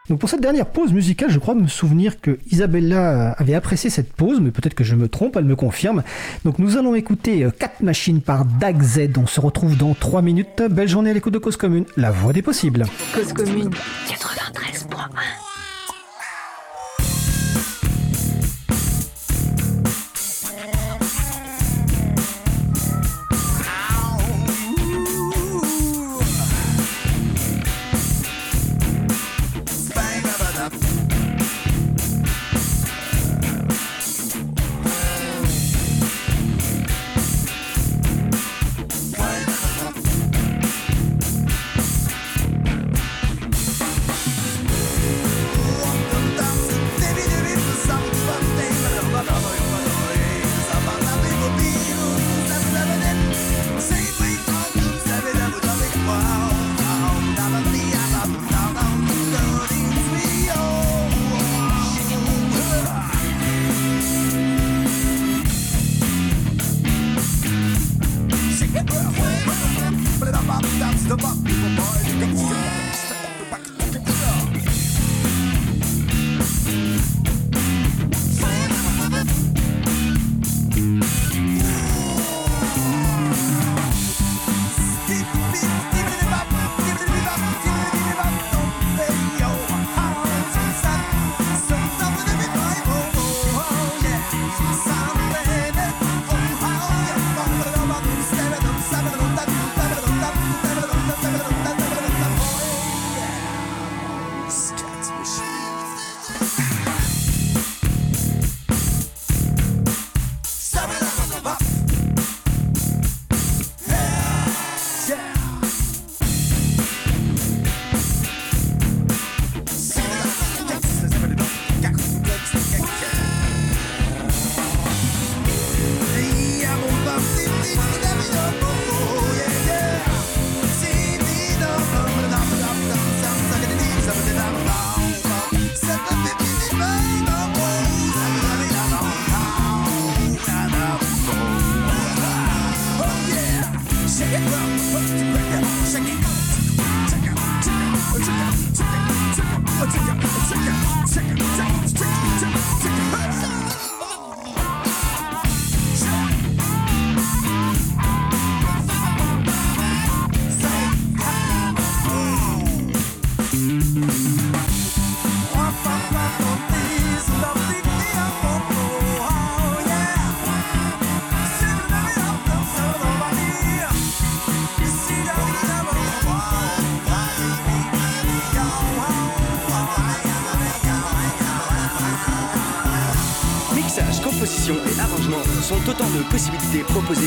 Donc 0.09 0.19
pour 0.19 0.29
cette 0.29 0.41
dernière 0.41 0.65
pause 0.65 0.91
musicale, 0.91 1.31
je 1.31 1.39
crois 1.39 1.55
me 1.55 1.67
souvenir 1.67 2.19
que 2.19 2.37
Isabella 2.51 3.31
euh, 3.31 3.33
avait 3.37 3.55
apprécié 3.55 3.89
cette 3.89 4.11
pause, 4.11 4.41
mais 4.41 4.51
peut-être 4.51 4.73
que 4.73 4.83
je 4.83 4.95
me 4.95 5.07
trompe, 5.07 5.37
elle 5.37 5.45
me 5.45 5.55
confirme. 5.55 6.03
Donc 6.43 6.59
nous 6.59 6.77
allons 6.77 6.93
écouter 6.93 7.45
euh, 7.45 7.51
4 7.51 7.81
machines 7.81 8.21
par 8.21 8.43
Dag 8.43 8.81
Z. 8.81 9.11
On 9.17 9.27
se 9.27 9.39
retrouve 9.39 9.77
dans 9.77 9.93
3 9.93 10.21
minutes. 10.21 10.61
Belle 10.69 10.89
journée 10.89 11.11
à 11.11 11.13
l'écoute 11.13 11.33
de 11.33 11.39
Cause 11.39 11.55
Commune, 11.55 11.85
la 11.95 12.11
voix 12.11 12.33
des 12.33 12.41
possibles. 12.41 12.85
Cause 13.13 13.31
commune 13.31 13.69
93.1. 14.09 15.42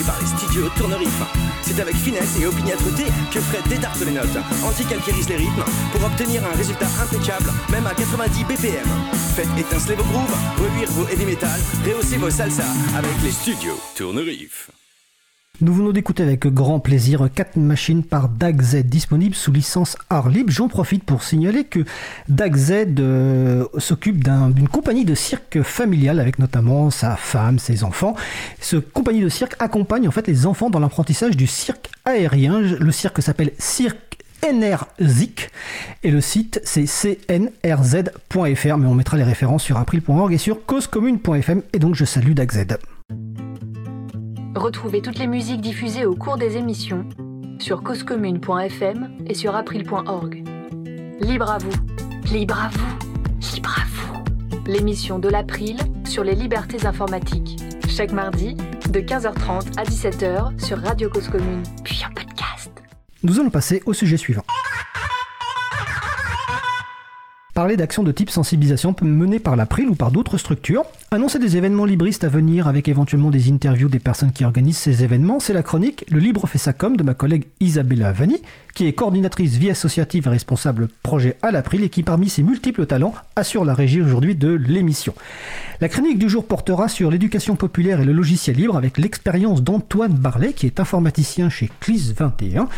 par 0.04 0.18
les 0.20 0.26
studios 0.26 0.68
Tournerif. 0.76 1.22
C'est 1.62 1.80
avec 1.80 1.94
finesse 1.96 2.38
et 2.40 2.46
opiniâtreté 2.46 3.04
que 3.32 3.40
Fred 3.40 3.66
détarte 3.68 4.00
les 4.04 4.12
notes, 4.12 4.36
anti-calquérise 4.64 5.28
les 5.28 5.36
rythmes 5.36 5.64
pour 5.92 6.04
obtenir 6.04 6.44
un 6.44 6.56
résultat 6.56 6.88
impeccable, 7.00 7.52
même 7.70 7.86
à 7.86 7.94
90 7.94 8.44
BPM. 8.44 8.86
Faites 9.36 9.48
étinceler 9.58 9.94
vos 9.94 10.04
grooves, 10.04 10.36
reluire 10.58 10.90
vos 10.90 11.06
heavy 11.08 11.26
metal, 11.26 11.60
rehausser 11.84 12.16
vos 12.16 12.30
salsa 12.30 12.64
avec 12.96 13.12
les 13.22 13.30
studios 13.30 13.78
Tournerif. 13.94 14.70
Nous 15.62 15.72
venons 15.72 15.90
d'écouter 15.92 16.22
avec 16.22 16.46
grand 16.46 16.80
plaisir 16.80 17.28
4 17.34 17.56
machines 17.56 18.02
par 18.02 18.28
Dag 18.28 18.60
Z 18.60 18.84
disponibles 18.84 19.34
sous 19.34 19.52
licence 19.52 19.96
art 20.10 20.28
libre. 20.28 20.50
J'en 20.52 20.68
profite 20.68 21.02
pour 21.02 21.22
signaler 21.22 21.64
que 21.64 21.80
Dag 22.28 22.54
Z 22.54 22.72
euh, 22.98 23.64
s'occupe 23.78 24.22
d'un- 24.22 24.50
d'une 24.50 24.68
compagnie 24.68 25.06
de 25.06 25.14
cirque 25.14 25.62
familiale 25.62 26.20
avec 26.20 26.38
notamment 26.38 26.90
sa 26.90 27.16
femme, 27.16 27.58
ses 27.58 27.84
enfants. 27.84 28.14
Ce 28.60 28.76
compagnie 28.76 29.22
de 29.22 29.30
cirque 29.30 29.56
accompagne 29.58 30.06
en 30.06 30.10
fait 30.10 30.26
les 30.26 30.44
enfants 30.44 30.68
dans 30.68 30.78
l'apprentissage 30.78 31.36
du 31.38 31.46
cirque 31.46 31.88
aérien. 32.04 32.60
Le 32.60 32.92
cirque 32.92 33.22
s'appelle 33.22 33.52
Cirque 33.58 34.18
NRZIC 34.46 35.48
et 36.02 36.10
le 36.10 36.20
site 36.20 36.60
c'est 36.64 36.84
cnrz.fr 36.84 38.76
mais 38.76 38.86
on 38.86 38.94
mettra 38.94 39.16
les 39.16 39.24
références 39.24 39.62
sur 39.62 39.78
april.org 39.78 40.34
et 40.34 40.38
sur 40.38 40.66
causecommune.fm 40.66 41.62
et 41.72 41.78
donc 41.78 41.94
je 41.94 42.04
salue 42.04 42.32
DACZ. 42.32 42.66
Retrouvez 44.56 45.02
toutes 45.02 45.18
les 45.18 45.26
musiques 45.26 45.60
diffusées 45.60 46.06
au 46.06 46.14
cours 46.14 46.38
des 46.38 46.56
émissions 46.56 47.06
sur 47.58 47.82
causecommune.fm 47.82 49.18
et 49.26 49.34
sur 49.34 49.54
april.org. 49.54 50.44
Libre 51.20 51.50
à 51.50 51.58
vous, 51.58 51.72
libre 52.32 52.58
à 52.58 52.70
vous, 52.70 53.54
libre 53.54 53.76
à 53.78 53.84
vous. 53.86 54.24
L'émission 54.66 55.18
de 55.18 55.28
l'April 55.28 55.76
sur 56.06 56.24
les 56.24 56.34
libertés 56.34 56.86
informatiques. 56.86 57.58
Chaque 57.86 58.12
mardi 58.12 58.54
de 58.88 59.00
15h30 59.00 59.78
à 59.78 59.84
17h 59.84 60.58
sur 60.64 60.78
Radio 60.78 61.10
Cause 61.10 61.28
Commune, 61.28 61.62
puis 61.84 62.02
en 62.08 62.14
podcast. 62.14 62.70
Nous 63.22 63.38
allons 63.38 63.50
passer 63.50 63.82
au 63.84 63.92
sujet 63.92 64.16
suivant. 64.16 64.44
Parler 67.56 67.78
d'actions 67.78 68.02
de 68.02 68.12
type 68.12 68.28
sensibilisation 68.28 68.94
menées 69.00 69.38
par 69.38 69.56
l'April 69.56 69.88
ou 69.88 69.94
par 69.94 70.10
d'autres 70.10 70.36
structures. 70.36 70.84
Annoncer 71.10 71.38
des 71.38 71.56
événements 71.56 71.86
libristes 71.86 72.22
à 72.22 72.28
venir 72.28 72.68
avec 72.68 72.86
éventuellement 72.86 73.30
des 73.30 73.50
interviews 73.50 73.88
des 73.88 73.98
personnes 73.98 74.32
qui 74.32 74.44
organisent 74.44 74.76
ces 74.76 75.02
événements, 75.04 75.40
c'est 75.40 75.54
la 75.54 75.62
chronique 75.62 76.04
Le 76.10 76.18
Libre 76.18 76.46
fait 76.46 76.58
sa 76.58 76.74
com 76.74 76.98
de 76.98 77.02
ma 77.02 77.14
collègue 77.14 77.46
Isabella 77.60 78.12
Vanni, 78.12 78.42
qui 78.74 78.86
est 78.86 78.92
coordinatrice 78.92 79.54
vie 79.54 79.70
associative 79.70 80.26
et 80.26 80.30
responsable 80.30 80.88
projet 81.02 81.38
à 81.40 81.50
l'April 81.50 81.82
et 81.82 81.88
qui, 81.88 82.02
parmi 82.02 82.28
ses 82.28 82.42
multiples 82.42 82.84
talents, 82.84 83.14
assure 83.36 83.64
la 83.64 83.72
régie 83.72 84.02
aujourd'hui 84.02 84.34
de 84.34 84.50
l'émission. 84.50 85.14
La 85.80 85.88
chronique 85.88 86.18
du 86.18 86.28
jour 86.28 86.44
portera 86.44 86.90
sur 86.90 87.10
l'éducation 87.10 87.56
populaire 87.56 88.02
et 88.02 88.04
le 88.04 88.12
logiciel 88.12 88.56
libre 88.56 88.76
avec 88.76 88.98
l'expérience 88.98 89.62
d'Antoine 89.62 90.12
Barlet, 90.12 90.52
qui 90.52 90.66
est 90.66 90.78
informaticien 90.78 91.48
chez 91.48 91.70
CLIS 91.80 92.12
21. 92.18 92.68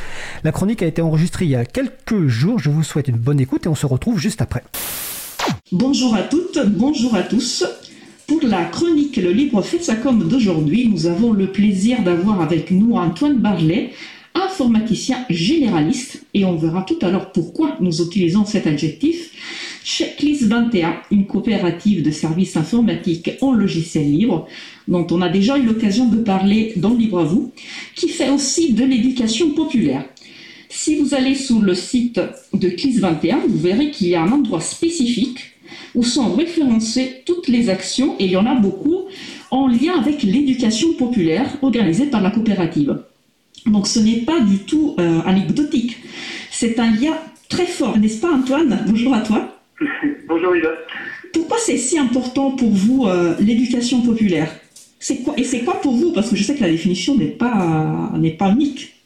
La 0.45 0.53
chronique 0.53 0.85
a 0.85 0.87
été 0.87 1.03
enregistrée 1.03 1.47
il 1.47 1.51
y 1.51 1.57
a 1.57 1.65
quelques 1.65 2.29
jours. 2.29 2.61
Je 2.61 2.71
vous 2.71 2.85
souhaite 2.85 3.09
une 3.09 3.17
bonne 3.17 3.41
écoute 3.41 3.67
et 3.67 3.69
on 3.69 3.75
se 3.75 3.87
retrouve 3.87 4.21
juste 4.21 4.41
après. 4.41 4.63
Bonjour 5.73 6.15
à 6.15 6.23
toutes, 6.23 6.59
bonjour 6.67 7.15
à 7.15 7.23
tous. 7.23 7.65
Pour 8.27 8.41
la 8.43 8.65
chronique 8.65 9.17
Le 9.17 9.33
Libre 9.33 9.63
fait 9.63 9.83
sa 9.83 9.97
com 9.97 10.27
d'aujourd'hui, 10.29 10.89
nous 10.89 11.07
avons 11.07 11.33
le 11.33 11.53
plaisir 11.53 12.03
d'avoir 12.03 12.41
avec 12.41 12.71
nous 12.71 12.95
Antoine 12.95 13.39
Barlet, 13.39 13.91
informaticien 14.35 15.25
généraliste, 15.29 16.25
et 16.35 16.45
on 16.45 16.57
verra 16.57 16.83
tout 16.83 16.99
à 17.03 17.11
l'heure 17.11 17.33
pourquoi 17.33 17.77
nous 17.81 18.01
utilisons 18.01 18.45
cet 18.45 18.67
adjectif. 18.67 19.31
Checklist 19.85 20.45
21, 20.45 20.97
une 21.11 21.27
coopérative 21.27 22.03
de 22.03 22.11
services 22.11 22.57
informatiques 22.57 23.31
en 23.41 23.53
logiciel 23.53 24.11
libre, 24.11 24.47
dont 24.87 25.07
on 25.11 25.23
a 25.23 25.29
déjà 25.29 25.59
eu 25.59 25.63
l'occasion 25.63 26.09
de 26.09 26.17
parler 26.17 26.75
dans 26.77 26.95
Libre 26.95 27.21
à 27.21 27.25
vous, 27.25 27.53
qui 27.95 28.09
fait 28.09 28.31
aussi 28.31 28.73
de 28.73 28.85
l'éducation 28.85 29.51
populaire. 29.51 30.05
Si 30.71 30.97
vous 30.97 31.15
allez 31.15 31.35
sur 31.35 31.61
le 31.61 31.75
site 31.75 32.21
de 32.53 32.69
CLIS 32.69 32.99
21, 32.99 33.39
vous 33.49 33.59
verrez 33.59 33.91
qu'il 33.91 34.09
y 34.09 34.15
a 34.15 34.23
un 34.23 34.31
endroit 34.31 34.61
spécifique 34.61 35.55
où 35.95 36.03
sont 36.03 36.35
référencées 36.35 37.23
toutes 37.25 37.49
les 37.49 37.71
actions, 37.71 38.17
et 38.19 38.27
il 38.27 38.31
y 38.31 38.37
en 38.37 38.47
a 38.47 38.55
beaucoup, 38.55 39.07
en 39.51 39.67
lien 39.67 39.99
avec 39.99 40.23
l'éducation 40.23 40.93
populaire 40.95 41.57
organisée 41.63 42.07
par 42.07 42.21
la 42.21 42.31
coopérative. 42.31 43.03
Donc 43.67 43.87
ce 43.87 43.99
n'est 43.99 44.21
pas 44.21 44.41
du 44.41 44.59
tout 44.59 44.95
euh, 44.99 45.21
anecdotique, 45.25 45.99
c'est 46.51 46.79
un 46.79 46.91
lien 46.91 47.15
très 47.49 47.67
fort, 47.67 47.99
n'est-ce 47.99 48.21
pas 48.21 48.33
Antoine? 48.33 48.85
Bonjour 48.87 49.15
à 49.15 49.21
toi. 49.21 49.59
Bonjour 50.29 50.55
Ida. 50.55 50.71
Pourquoi 51.33 51.57
c'est 51.59 51.79
si 51.79 51.99
important 51.99 52.53
pour 52.53 52.71
vous 52.71 53.07
euh, 53.07 53.35
l'éducation 53.41 54.03
populaire? 54.03 54.55
C'est 55.01 55.19
quoi 55.19 55.35
Et 55.37 55.45
c'est 55.45 55.61
quoi 55.61 55.81
pour 55.81 55.95
vous? 55.95 56.13
Parce 56.13 56.29
que 56.31 56.37
je 56.37 56.43
sais 56.43 56.55
que 56.55 56.61
la 56.61 56.71
définition 56.71 57.17
n'est 57.17 57.27
pas, 57.27 58.13
n'est 58.19 58.33
pas 58.33 58.51
unique. 58.51 58.98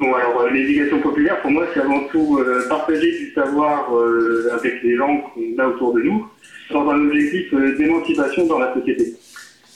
Bon, 0.00 0.14
alors 0.14 0.40
euh, 0.40 0.48
l'éducation 0.48 0.98
populaire, 1.00 1.42
pour 1.42 1.50
moi, 1.50 1.66
c'est 1.74 1.80
avant 1.80 2.04
tout 2.04 2.38
euh, 2.38 2.66
partager 2.70 3.18
du 3.18 3.32
savoir 3.34 3.94
euh, 3.94 4.48
avec 4.54 4.82
les 4.82 4.96
gens 4.96 5.18
qu'on 5.18 5.62
a 5.62 5.68
autour 5.68 5.92
de 5.92 6.00
nous, 6.00 6.26
dans 6.70 6.88
un 6.88 7.06
objectif 7.06 7.52
euh, 7.52 7.76
d'émancipation 7.76 8.46
dans 8.46 8.58
la 8.58 8.72
société. 8.72 9.12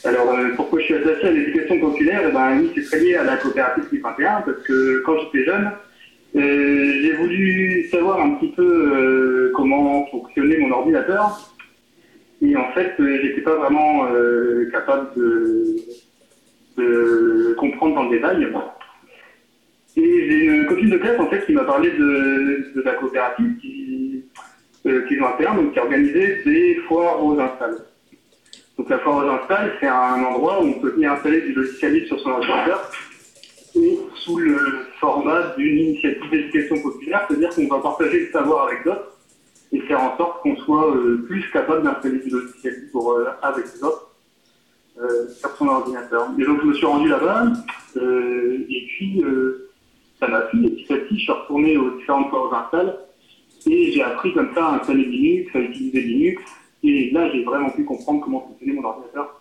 Alors, 0.02 0.30
euh, 0.30 0.54
pourquoi 0.56 0.80
je 0.80 0.86
suis 0.86 0.94
attaché 0.94 1.26
à 1.26 1.30
l'éducation 1.30 1.78
populaire? 1.78 2.22
Eh 2.26 2.32
ben, 2.32 2.58
oui, 2.58 2.70
c'est 2.74 2.84
très 2.84 3.00
lié 3.00 3.16
à 3.16 3.24
la 3.24 3.36
coopérative 3.36 3.84
51, 3.92 4.40
parce 4.46 4.62
que 4.62 5.02
quand 5.04 5.18
j'étais 5.18 5.44
jeune, 5.44 5.70
j'ai 6.34 7.12
voulu 7.18 7.86
savoir 7.90 8.18
un 8.22 8.30
petit 8.36 8.52
peu 8.52 9.52
comment 9.54 10.06
fonctionnait 10.06 10.56
mon 10.56 10.70
ordinateur. 10.72 11.54
Et 12.40 12.56
en 12.56 12.72
fait, 12.72 12.94
j'étais 12.98 13.42
pas 13.42 13.56
vraiment 13.56 14.08
capable 14.72 15.10
de, 15.16 15.76
de 16.78 17.54
comprendre 17.58 17.94
dans 17.94 18.04
le 18.04 18.16
détail. 18.16 18.48
Et 19.96 20.30
j'ai 20.30 20.44
une 20.44 20.66
copine 20.66 20.90
de 20.90 20.98
classe 20.98 21.20
en 21.20 21.28
fait 21.28 21.46
qui 21.46 21.52
m'a 21.52 21.64
parlé 21.64 21.90
de, 21.90 22.72
de 22.74 22.82
la 22.82 22.94
coopérative 22.94 23.56
qui, 23.60 24.24
euh, 24.86 25.02
qu'ils 25.06 25.22
ont 25.22 25.26
à 25.26 25.54
donc 25.54 25.72
qui 25.72 25.78
organisait 25.78 26.42
des 26.44 26.76
foires 26.88 27.24
aux 27.24 27.38
installs. 27.38 27.78
Donc 28.76 28.88
la 28.88 28.98
foire 28.98 29.24
aux 29.24 29.28
installs, 29.28 29.72
c'est 29.80 29.86
un 29.86 30.22
endroit 30.24 30.62
où 30.62 30.66
on 30.66 30.80
peut 30.80 30.90
venir 30.90 31.12
installer 31.12 31.42
du 31.42 31.52
logiciel 31.52 31.94
libre 31.94 32.06
sur 32.08 32.20
son 32.20 32.30
ordinateur 32.30 32.90
et 33.76 33.98
sous 34.16 34.36
le 34.36 34.58
format 35.00 35.54
d'une 35.56 35.78
initiative 35.78 36.30
d'éducation 36.30 36.80
populaire, 36.82 37.24
c'est-à-dire 37.28 37.50
qu'on 37.50 37.66
va 37.66 37.82
partager 37.82 38.26
le 38.26 38.32
savoir 38.32 38.68
avec 38.68 38.84
d'autres 38.84 39.16
et 39.72 39.80
faire 39.80 40.00
en 40.00 40.16
sorte 40.16 40.42
qu'on 40.42 40.56
soit 40.56 40.94
euh, 40.94 41.24
plus 41.26 41.50
capable 41.50 41.82
d'installer 41.82 42.18
du 42.18 42.30
logiciel 42.30 42.84
libre 42.84 43.12
euh, 43.12 43.30
avec 43.42 43.64
les 43.74 43.82
autres 43.82 44.10
euh, 45.00 45.28
sur 45.28 45.50
son 45.56 45.66
ordinateur. 45.66 46.28
Et 46.38 46.44
donc 46.44 46.60
je 46.62 46.66
me 46.66 46.74
suis 46.74 46.86
rendu 46.86 47.08
là-bas 47.08 47.46
et 47.96 48.86
puis 48.88 49.22
ça 50.20 50.28
m'a 50.28 50.40
plu 50.42 50.66
et 50.66 50.70
petit 50.70 50.92
à 50.92 50.96
petit 50.96 51.16
je 51.18 51.22
suis 51.22 51.32
retourné 51.32 51.76
aux 51.76 51.96
différentes 51.98 52.28
foires 52.30 52.50
aux 52.50 52.54
installs 52.54 52.94
et 53.66 53.92
j'ai 53.92 54.02
appris 54.02 54.32
comme 54.34 54.50
ça 54.54 54.66
à 54.66 54.74
installer 54.76 55.04
Linux, 55.04 55.54
à 55.54 55.60
utiliser 55.60 56.00
Linux 56.02 56.42
et 56.82 57.10
là 57.12 57.30
j'ai 57.32 57.42
vraiment 57.44 57.70
pu 57.70 57.84
comprendre 57.84 58.20
comment 58.22 58.40
fonctionnait 58.48 58.74
mon 58.74 58.84
ordinateur. 58.84 59.40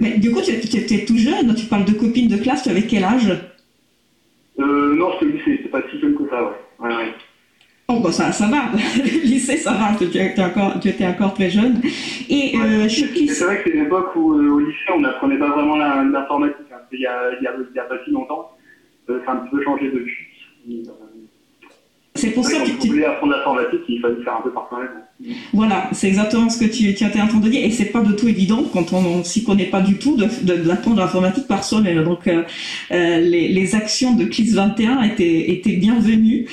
Mais 0.00 0.18
du 0.18 0.32
coup, 0.32 0.40
tu 0.42 0.50
étais 0.50 1.04
tout 1.04 1.16
jeune, 1.16 1.54
tu 1.54 1.66
parles 1.66 1.84
de 1.84 1.92
copine 1.92 2.26
de 2.28 2.36
classe, 2.36 2.64
tu 2.64 2.68
avais 2.70 2.82
quel 2.82 3.04
âge? 3.04 3.30
Euh, 4.58 4.94
non, 4.96 5.12
c'est 5.18 5.26
au 5.26 5.28
lycée, 5.28 5.60
c'est 5.62 5.70
pas 5.70 5.82
si 5.90 6.00
jeune 6.00 6.16
que 6.16 6.28
ça, 6.28 6.42
ouais. 6.42 6.50
ouais, 6.80 6.96
ouais. 6.96 7.14
Oh, 7.86 8.00
bah 8.00 8.10
ça, 8.10 8.32
ça 8.32 8.46
va, 8.48 8.70
le 8.96 9.22
lycée, 9.24 9.56
ça 9.56 9.72
va, 9.72 9.94
tu 9.96 10.04
étais 10.04 10.42
encore, 10.42 10.80
tu 10.80 10.88
étais 10.88 11.06
encore 11.06 11.34
très 11.34 11.50
jeune. 11.50 11.80
Et 12.28 12.54
euh, 12.56 12.88
je 12.88 13.04
C'est 13.28 13.44
vrai 13.44 13.62
que 13.62 13.70
c'est 13.70 13.76
une 13.76 13.84
époque 13.84 14.16
où 14.16 14.32
euh, 14.32 14.50
au 14.50 14.58
lycée 14.58 14.90
on 14.94 15.00
n'apprenait 15.00 15.38
pas 15.38 15.50
vraiment 15.50 15.76
l'informatique. 15.76 16.66
hein. 16.72 16.78
Il, 16.90 16.98
il, 16.98 17.06
il 17.40 17.76
y 17.76 17.78
a 17.78 17.82
pas 17.84 17.96
si 18.04 18.10
longtemps. 18.10 18.50
Ça 19.06 19.12
a 19.26 19.32
un 19.32 19.36
petit 19.36 19.50
peu 19.50 19.62
changé 19.62 19.90
depuis. 19.90 20.88
Euh, 20.88 20.92
c'est 22.14 22.30
pour 22.30 22.44
ça 22.44 22.60
que 22.60 22.66
tu, 22.66 22.88
on 22.88 22.92
voulait 22.92 23.04
apprendre 23.04 23.32
l'informatique, 23.32 23.82
il 23.88 24.00
fallait 24.00 24.22
faire 24.22 24.36
un 24.36 24.42
peu 24.42 24.52
par 24.52 24.68
soi-même. 24.68 25.02
Voilà, 25.52 25.88
c'est 25.92 26.08
exactement 26.08 26.48
ce 26.50 26.58
que 26.58 26.64
tu, 26.64 26.92
tu 26.94 27.04
étais 27.04 27.20
en 27.20 27.28
train 27.28 27.38
de 27.38 27.48
dire, 27.48 27.64
et 27.64 27.70
c'est 27.70 27.86
pas 27.86 28.00
du 28.02 28.14
tout 28.16 28.26
évident 28.28 28.64
quand 28.72 28.92
on, 28.92 28.98
on 28.98 29.24
s'y 29.24 29.44
connaît 29.44 29.66
pas 29.66 29.80
du 29.80 29.94
tout 29.96 30.16
de- 30.16 30.26
de- 30.42 30.54
l'informatique 30.96 31.46
par 31.46 31.62
soi-même. 31.64 32.02
Donc 32.02 32.26
euh, 32.26 32.42
euh, 32.90 33.20
les, 33.20 33.48
les 33.48 33.74
actions 33.76 34.14
de 34.14 34.24
CLIS 34.24 34.52
21 34.54 35.02
étaient, 35.02 35.50
étaient 35.52 35.76
bienvenues. 35.76 36.46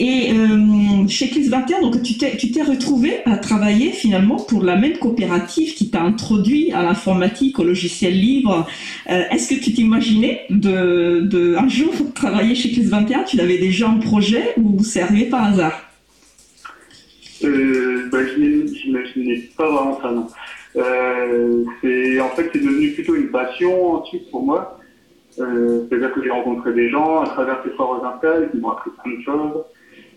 Et 0.00 0.32
euh, 0.32 1.06
chez 1.08 1.28
CLIS 1.30 1.48
21, 1.48 1.80
donc 1.80 2.02
tu 2.02 2.18
t'es 2.18 2.36
tu 2.36 2.50
t'es 2.50 2.62
retrouvé 2.62 3.18
à 3.24 3.36
travailler 3.36 3.92
finalement 3.92 4.36
pour 4.36 4.64
la 4.64 4.76
même 4.76 4.98
coopérative 4.98 5.74
qui 5.74 5.88
t'a 5.90 6.02
introduit 6.02 6.72
à 6.72 6.82
l'informatique, 6.82 7.58
au 7.60 7.64
logiciel 7.64 8.18
libre. 8.18 8.66
Euh, 9.10 9.22
Est-ce 9.30 9.48
que 9.54 9.60
tu 9.62 9.72
t'imaginais 9.72 10.40
de, 10.50 11.20
de 11.22 11.54
un 11.56 11.68
jour 11.68 11.92
travailler 12.14 12.54
chez 12.56 12.70
CLIS 12.72 12.88
21 12.88 13.22
Tu 13.22 13.36
l'avais 13.36 13.58
déjà 13.58 13.88
en 13.88 13.98
projet 14.00 14.42
ou 14.56 14.82
c'est 14.82 15.00
arrivé 15.02 15.26
par 15.26 15.44
hasard? 15.44 15.87
Euh, 17.44 18.08
bah, 18.10 18.18
j'imaginais 18.26 19.48
pas 19.56 19.70
vraiment 19.70 20.00
ça, 20.00 20.10
non. 20.10 20.26
Euh, 20.76 21.64
en 22.20 22.28
fait, 22.30 22.50
c'est 22.52 22.60
devenu 22.60 22.92
plutôt 22.92 23.14
une 23.14 23.30
passion 23.30 23.94
ensuite 23.94 24.30
pour 24.30 24.42
moi. 24.42 24.78
Euh, 25.38 25.84
c'est-à-dire 25.88 26.12
que 26.12 26.22
j'ai 26.22 26.30
rencontré 26.30 26.72
des 26.72 26.88
gens 26.88 27.20
à 27.20 27.28
travers 27.28 27.62
ces 27.64 27.70
foires 27.70 28.00
aux 28.00 28.04
installs 28.04 28.50
qui 28.50 28.58
m'ont 28.58 28.70
appris 28.70 28.90
plein 29.02 29.12
de 29.12 29.22
choses. 29.22 29.64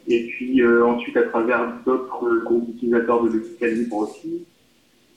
Et 0.07 0.27
puis 0.29 0.61
euh, 0.61 0.85
ensuite 0.85 1.15
à 1.15 1.23
travers 1.23 1.73
d'autres 1.85 2.43
groupes 2.43 2.71
d'utilisateurs 2.71 3.23
de 3.23 3.29
logiciels 3.29 3.75
libres 3.75 3.97
aussi. 3.97 4.45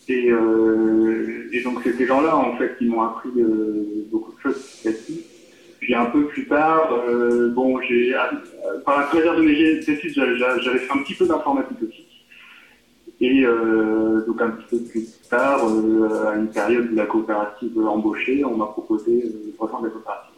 Et, 0.09 0.31
euh, 0.31 1.49
et 1.53 1.63
donc 1.63 1.79
c'est 1.83 1.95
ces 1.95 2.05
gens-là 2.05 2.37
en 2.37 2.57
fait 2.59 2.77
qui 2.77 2.85
m'ont 2.85 3.01
appris 3.01 3.31
euh, 3.39 4.07
beaucoup 4.13 4.33
de 4.33 4.41
choses 4.41 4.63
petit 4.83 4.89
à. 4.89 5.23
Puis 5.81 5.95
un 5.95 6.07
peu 6.07 6.27
plus 6.27 6.47
tard, 6.47 6.93
euh, 7.09 7.51
bon, 7.51 7.81
j'ai 7.81 8.15
euh, 8.65 8.81
par 8.81 8.99
la 8.99 9.07
travers 9.07 9.37
de 9.37 9.43
mes 9.43 9.53
études, 9.53 10.13
j'avais 10.15 10.79
fait 10.79 10.93
un 10.93 11.03
petit 11.03 11.15
peu 11.15 11.27
d'informatique 11.27 11.79
aussi. 11.83 12.07
Et 13.21 13.45
euh, 13.45 14.25
donc 14.27 14.41
un 14.43 14.51
petit 14.51 14.67
peu 14.71 14.85
plus 14.91 15.07
tard, 15.29 15.67
euh, 15.67 16.27
à 16.27 16.37
une 16.37 16.49
période 16.49 16.91
où 16.91 16.95
la 16.95 17.07
coopérative 17.07 17.79
embauchée, 17.79 18.45
on 18.45 18.57
m'a 18.57 18.67
proposé 18.67 19.23
de 19.23 19.55
rejoindre 19.59 19.85
la 19.85 19.91
coopérative. 19.91 20.34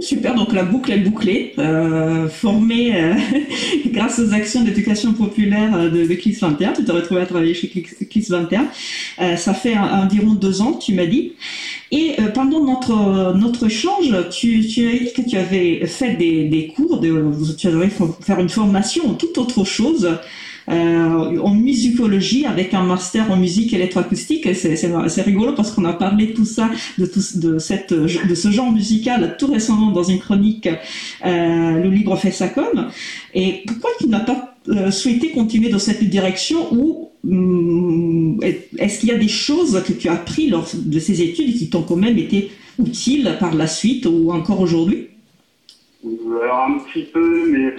Super, 0.00 0.36
donc 0.36 0.52
la 0.52 0.62
boucle 0.62 0.92
est 0.92 0.98
bouclée, 0.98 1.54
euh, 1.58 2.28
formée 2.28 2.94
euh, 2.94 3.14
grâce 3.86 4.20
aux 4.20 4.32
actions 4.32 4.62
d'éducation 4.62 5.12
populaire 5.12 5.74
euh, 5.74 5.90
de, 5.90 6.06
de 6.06 6.14
CLIS 6.14 6.38
21. 6.40 6.72
Tu 6.72 6.84
t'es 6.84 6.92
retrouvé 6.92 7.20
à 7.20 7.26
travailler 7.26 7.52
chez 7.52 7.68
CLIS 7.68 8.26
21. 8.30 8.68
Euh, 9.20 9.36
ça 9.36 9.54
fait 9.54 9.76
environ 9.76 10.34
deux 10.34 10.62
ans, 10.62 10.74
tu 10.74 10.94
m'as 10.94 11.06
dit. 11.06 11.32
Et 11.90 12.14
euh, 12.20 12.28
pendant 12.28 12.64
notre 12.64 13.34
notre 13.34 13.66
échange, 13.66 14.14
tu, 14.30 14.64
tu 14.68 14.86
as 14.86 14.92
dit 14.92 15.12
que 15.12 15.28
tu 15.28 15.36
avais 15.36 15.84
fait 15.86 16.14
des, 16.14 16.44
des 16.44 16.68
cours, 16.68 17.00
de, 17.00 17.54
tu 17.56 17.66
avais 17.66 17.88
faire 18.20 18.38
une 18.38 18.50
formation 18.50 19.14
toute 19.14 19.36
autre 19.36 19.64
chose 19.64 20.08
euh, 20.70 21.38
en 21.38 21.54
musicologie 21.54 22.44
avec 22.44 22.74
un 22.74 22.82
master 22.82 23.30
en 23.30 23.36
musique 23.36 23.72
électroacoustique. 23.72 24.54
C'est, 24.54 25.22
rigolo 25.22 25.52
parce 25.54 25.70
qu'on 25.70 25.84
a 25.84 25.92
parlé 25.92 26.32
tout 26.34 26.44
ça, 26.44 26.70
de, 26.98 27.06
tout, 27.06 27.22
de, 27.36 27.58
cette, 27.58 27.92
de 27.92 28.34
ce 28.34 28.50
genre 28.50 28.70
musical 28.70 29.36
tout 29.38 29.46
récemment 29.46 29.90
dans 29.90 30.02
une 30.02 30.18
chronique 30.18 30.68
euh, 31.24 31.82
Le 31.82 31.88
Libre 31.88 32.16
fait 32.16 32.30
sa 32.30 32.48
com. 32.48 32.88
Et 33.34 33.62
pourquoi 33.66 33.90
tu 33.98 34.08
n'as 34.08 34.20
pas 34.20 34.56
euh, 34.68 34.90
souhaité 34.90 35.30
continuer 35.30 35.70
dans 35.70 35.78
cette 35.78 36.04
direction 36.04 36.74
ou 36.74 37.10
hum, 37.26 38.38
est-ce 38.78 39.00
qu'il 39.00 39.08
y 39.08 39.12
a 39.12 39.18
des 39.18 39.28
choses 39.28 39.82
que 39.86 39.92
tu 39.92 40.08
as 40.08 40.14
appris 40.14 40.48
lors 40.48 40.68
de 40.74 40.98
ces 40.98 41.22
études 41.22 41.56
qui 41.56 41.70
t'ont 41.70 41.82
quand 41.82 41.96
même 41.96 42.18
été 42.18 42.50
utiles 42.78 43.36
par 43.40 43.54
la 43.54 43.66
suite 43.66 44.06
ou 44.06 44.30
encore 44.32 44.60
aujourd'hui? 44.60 45.08
Alors 46.04 46.66
un 46.68 46.78
petit 46.78 47.04
peu, 47.04 47.50
mais 47.50 47.74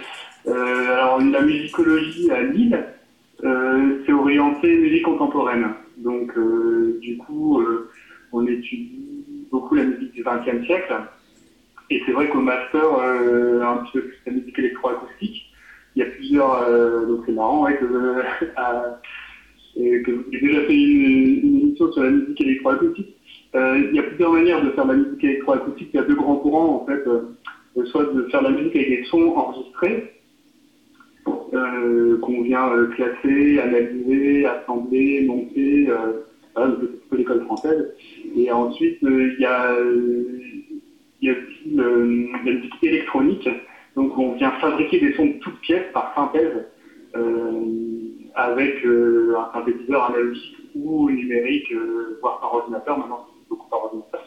euh, 0.47 0.93
alors 0.93 1.19
la 1.21 1.41
musicologie 1.41 2.31
à 2.31 2.43
Lille, 2.43 2.85
euh, 3.43 4.01
c'est 4.05 4.13
orienté 4.13 4.77
musique 4.77 5.03
contemporaine. 5.03 5.67
Donc 5.97 6.31
euh, 6.37 6.97
du 7.01 7.17
coup, 7.17 7.61
on 8.31 8.45
étudie 8.47 9.47
beaucoup 9.51 9.75
la 9.75 9.83
musique 9.83 10.13
du 10.13 10.23
XXe 10.23 10.65
siècle. 10.65 10.93
Et 11.89 12.01
c'est 12.05 12.11
vrai 12.11 12.29
qu'au 12.29 12.41
master, 12.41 12.83
un 12.99 13.77
petit 13.77 13.91
peu 13.93 14.01
plus 14.01 14.17
la 14.27 14.31
musique 14.33 14.59
électroacoustique, 14.59 15.51
il 15.95 15.99
y 15.99 16.03
a 16.03 16.09
plusieurs. 16.09 17.07
donc 17.07 17.23
c'est 17.25 17.31
marrant 17.31 17.63
ouais, 17.63 17.75
que, 17.77 17.85
que 19.75 20.11
vous 20.11 20.23
avez 20.27 20.39
déjà 20.39 20.61
fait 20.61 20.75
une, 20.75 21.39
une, 21.43 21.61
émission 21.61 21.91
sur 21.91 22.03
la 22.03 22.11
musique 22.11 22.39
électroacoustique. 22.41 23.15
il 23.55 23.91
y 23.93 23.99
a 23.99 24.03
plusieurs 24.03 24.31
manières 24.31 24.63
de 24.63 24.69
faire 24.69 24.85
la 24.85 24.93
musique 24.93 25.23
électroacoustique. 25.23 25.89
Il 25.93 25.97
y 25.97 25.99
a 25.99 26.03
deux 26.03 26.15
grands 26.15 26.37
courants 26.37 26.83
en 26.83 26.85
fait. 26.85 27.03
soit 27.85 28.13
de 28.13 28.27
faire 28.29 28.43
la 28.43 28.51
musique 28.51 28.75
avec 28.75 28.89
des 28.89 29.03
sons 29.05 29.33
enregistrés, 29.35 30.18
euh, 30.18 30.18
qu'on 32.21 32.41
vient 32.41 32.69
euh, 32.71 32.87
classer, 32.87 33.59
analyser, 33.59 34.45
assembler, 34.45 35.25
monter, 35.25 35.89
euh, 35.89 36.25
voilà, 36.55 36.75
l'école 37.11 37.45
française. 37.45 37.93
Et 38.35 38.51
ensuite, 38.51 38.97
il 39.01 39.37
y 39.39 39.45
a, 39.45 39.75
y 41.21 41.27
le, 41.75 42.29
électronique. 42.81 43.49
Donc, 43.95 44.17
on 44.17 44.33
vient 44.33 44.51
fabriquer 44.51 44.99
des 44.99 45.13
sons 45.13 45.25
de 45.25 45.39
toutes 45.39 45.59
pièces 45.61 45.91
par 45.93 46.13
synthèse 46.15 46.65
avec 48.35 48.85
un 48.85 49.53
synthétiseur 49.53 50.09
analogique 50.09 50.57
ou 50.75 51.09
numérique, 51.09 51.73
voire 52.21 52.39
par 52.39 52.53
ordinateur. 52.53 52.97
Maintenant, 52.97 53.27
beaucoup 53.49 53.69
par 53.69 53.85
ordinateur. 53.85 54.21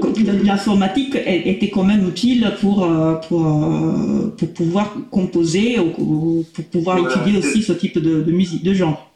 Donc 0.00 0.16
l'informatique 0.44 1.16
était 1.26 1.70
quand 1.70 1.84
même 1.84 2.08
utile 2.08 2.52
pour, 2.60 2.84
euh, 2.84 3.14
pour, 3.14 3.46
euh, 3.46 4.34
pour 4.36 4.52
pouvoir 4.52 4.96
composer 5.10 5.78
ou 5.78 6.44
pour 6.54 6.64
pouvoir 6.66 6.98
voilà, 6.98 7.14
étudier 7.14 7.38
aussi 7.38 7.62
ce 7.62 7.72
type 7.72 7.98
de, 7.98 8.22
de, 8.22 8.32
musique, 8.32 8.64
de 8.64 8.74
genre. 8.74 9.10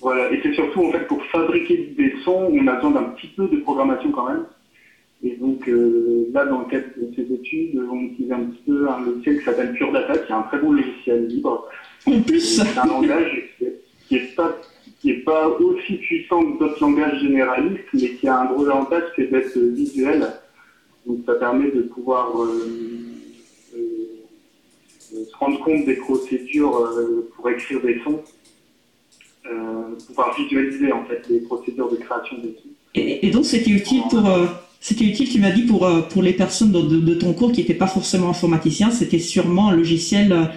Voilà, 0.00 0.32
et 0.32 0.40
c'est 0.42 0.54
surtout 0.54 0.84
en 0.84 0.92
fait 0.92 1.06
pour 1.06 1.22
fabriquer 1.26 1.94
des 1.96 2.14
sons, 2.24 2.50
on 2.52 2.66
a 2.66 2.74
besoin 2.74 2.92
d'un 2.92 3.02
petit 3.04 3.28
peu 3.28 3.48
de 3.48 3.56
programmation 3.56 4.10
quand 4.12 4.28
même. 4.28 4.44
Et 5.24 5.36
donc 5.36 5.68
euh, 5.68 6.28
là, 6.32 6.46
dans 6.46 6.60
le 6.60 6.66
cadre 6.66 6.86
de 6.96 7.12
ces 7.16 7.32
études, 7.32 7.80
on 7.90 8.00
utilise 8.02 8.30
un 8.30 8.40
petit 8.40 8.62
peu 8.66 8.88
un 8.88 9.00
logiciel 9.00 9.38
qui 9.38 9.44
s'appelle 9.44 9.72
Pure 9.72 9.92
Data, 9.92 10.16
qui 10.16 10.30
est 10.30 10.34
un 10.34 10.42
très 10.42 10.58
bon 10.58 10.72
logiciel 10.72 11.26
libre. 11.26 11.66
En 12.06 12.20
plus, 12.20 12.40
c'est 12.40 12.78
un 12.78 12.86
langage 12.86 13.50
qui 14.08 14.18
pas 14.36 14.56
qui 15.00 15.08
n'est 15.08 15.20
pas 15.20 15.48
aussi 15.48 15.94
puissant 15.94 16.44
que 16.44 16.58
d'autres 16.58 16.80
langages 16.80 17.20
généralistes, 17.20 17.84
mais 17.94 18.14
qui 18.14 18.26
a 18.26 18.40
un 18.40 18.52
gros 18.52 18.66
avantage, 18.66 19.04
c'est 19.16 19.30
d'être 19.30 19.56
visuel. 19.56 20.26
Donc 21.06 21.18
ça 21.24 21.34
permet 21.34 21.70
de 21.70 21.82
pouvoir 21.82 22.42
euh, 22.42 22.68
euh, 23.76 25.24
se 25.24 25.36
rendre 25.36 25.62
compte 25.64 25.86
des 25.86 25.94
procédures 25.94 26.76
euh, 26.76 27.30
pour 27.34 27.48
écrire 27.48 27.80
des 27.80 28.00
sons, 28.04 28.20
euh, 29.46 29.96
pouvoir 30.06 30.36
visualiser 30.36 30.92
en 30.92 31.04
fait 31.04 31.22
les 31.30 31.40
procédures 31.40 31.90
de 31.90 31.96
création 31.96 32.36
des 32.38 32.56
sons. 32.62 32.68
Et, 32.94 33.30
donc 33.30 33.46
c'était 33.46 33.70
utile 33.70 34.02
pour 34.10 34.28
euh, 34.28 34.46
c'était 34.80 35.04
utile, 35.04 35.28
tu 35.28 35.40
m'as 35.40 35.50
dit, 35.50 35.62
pour, 35.62 35.86
euh, 35.86 36.02
pour 36.02 36.22
les 36.22 36.32
personnes 36.32 36.70
de 36.72 37.14
ton 37.14 37.32
cours 37.32 37.52
qui 37.52 37.60
n'étaient 37.60 37.74
pas 37.74 37.86
forcément 37.86 38.30
informaticiens, 38.30 38.90
c'était 38.90 39.18
sûrement 39.18 39.70
un 39.70 39.76
logiciel 39.76 40.50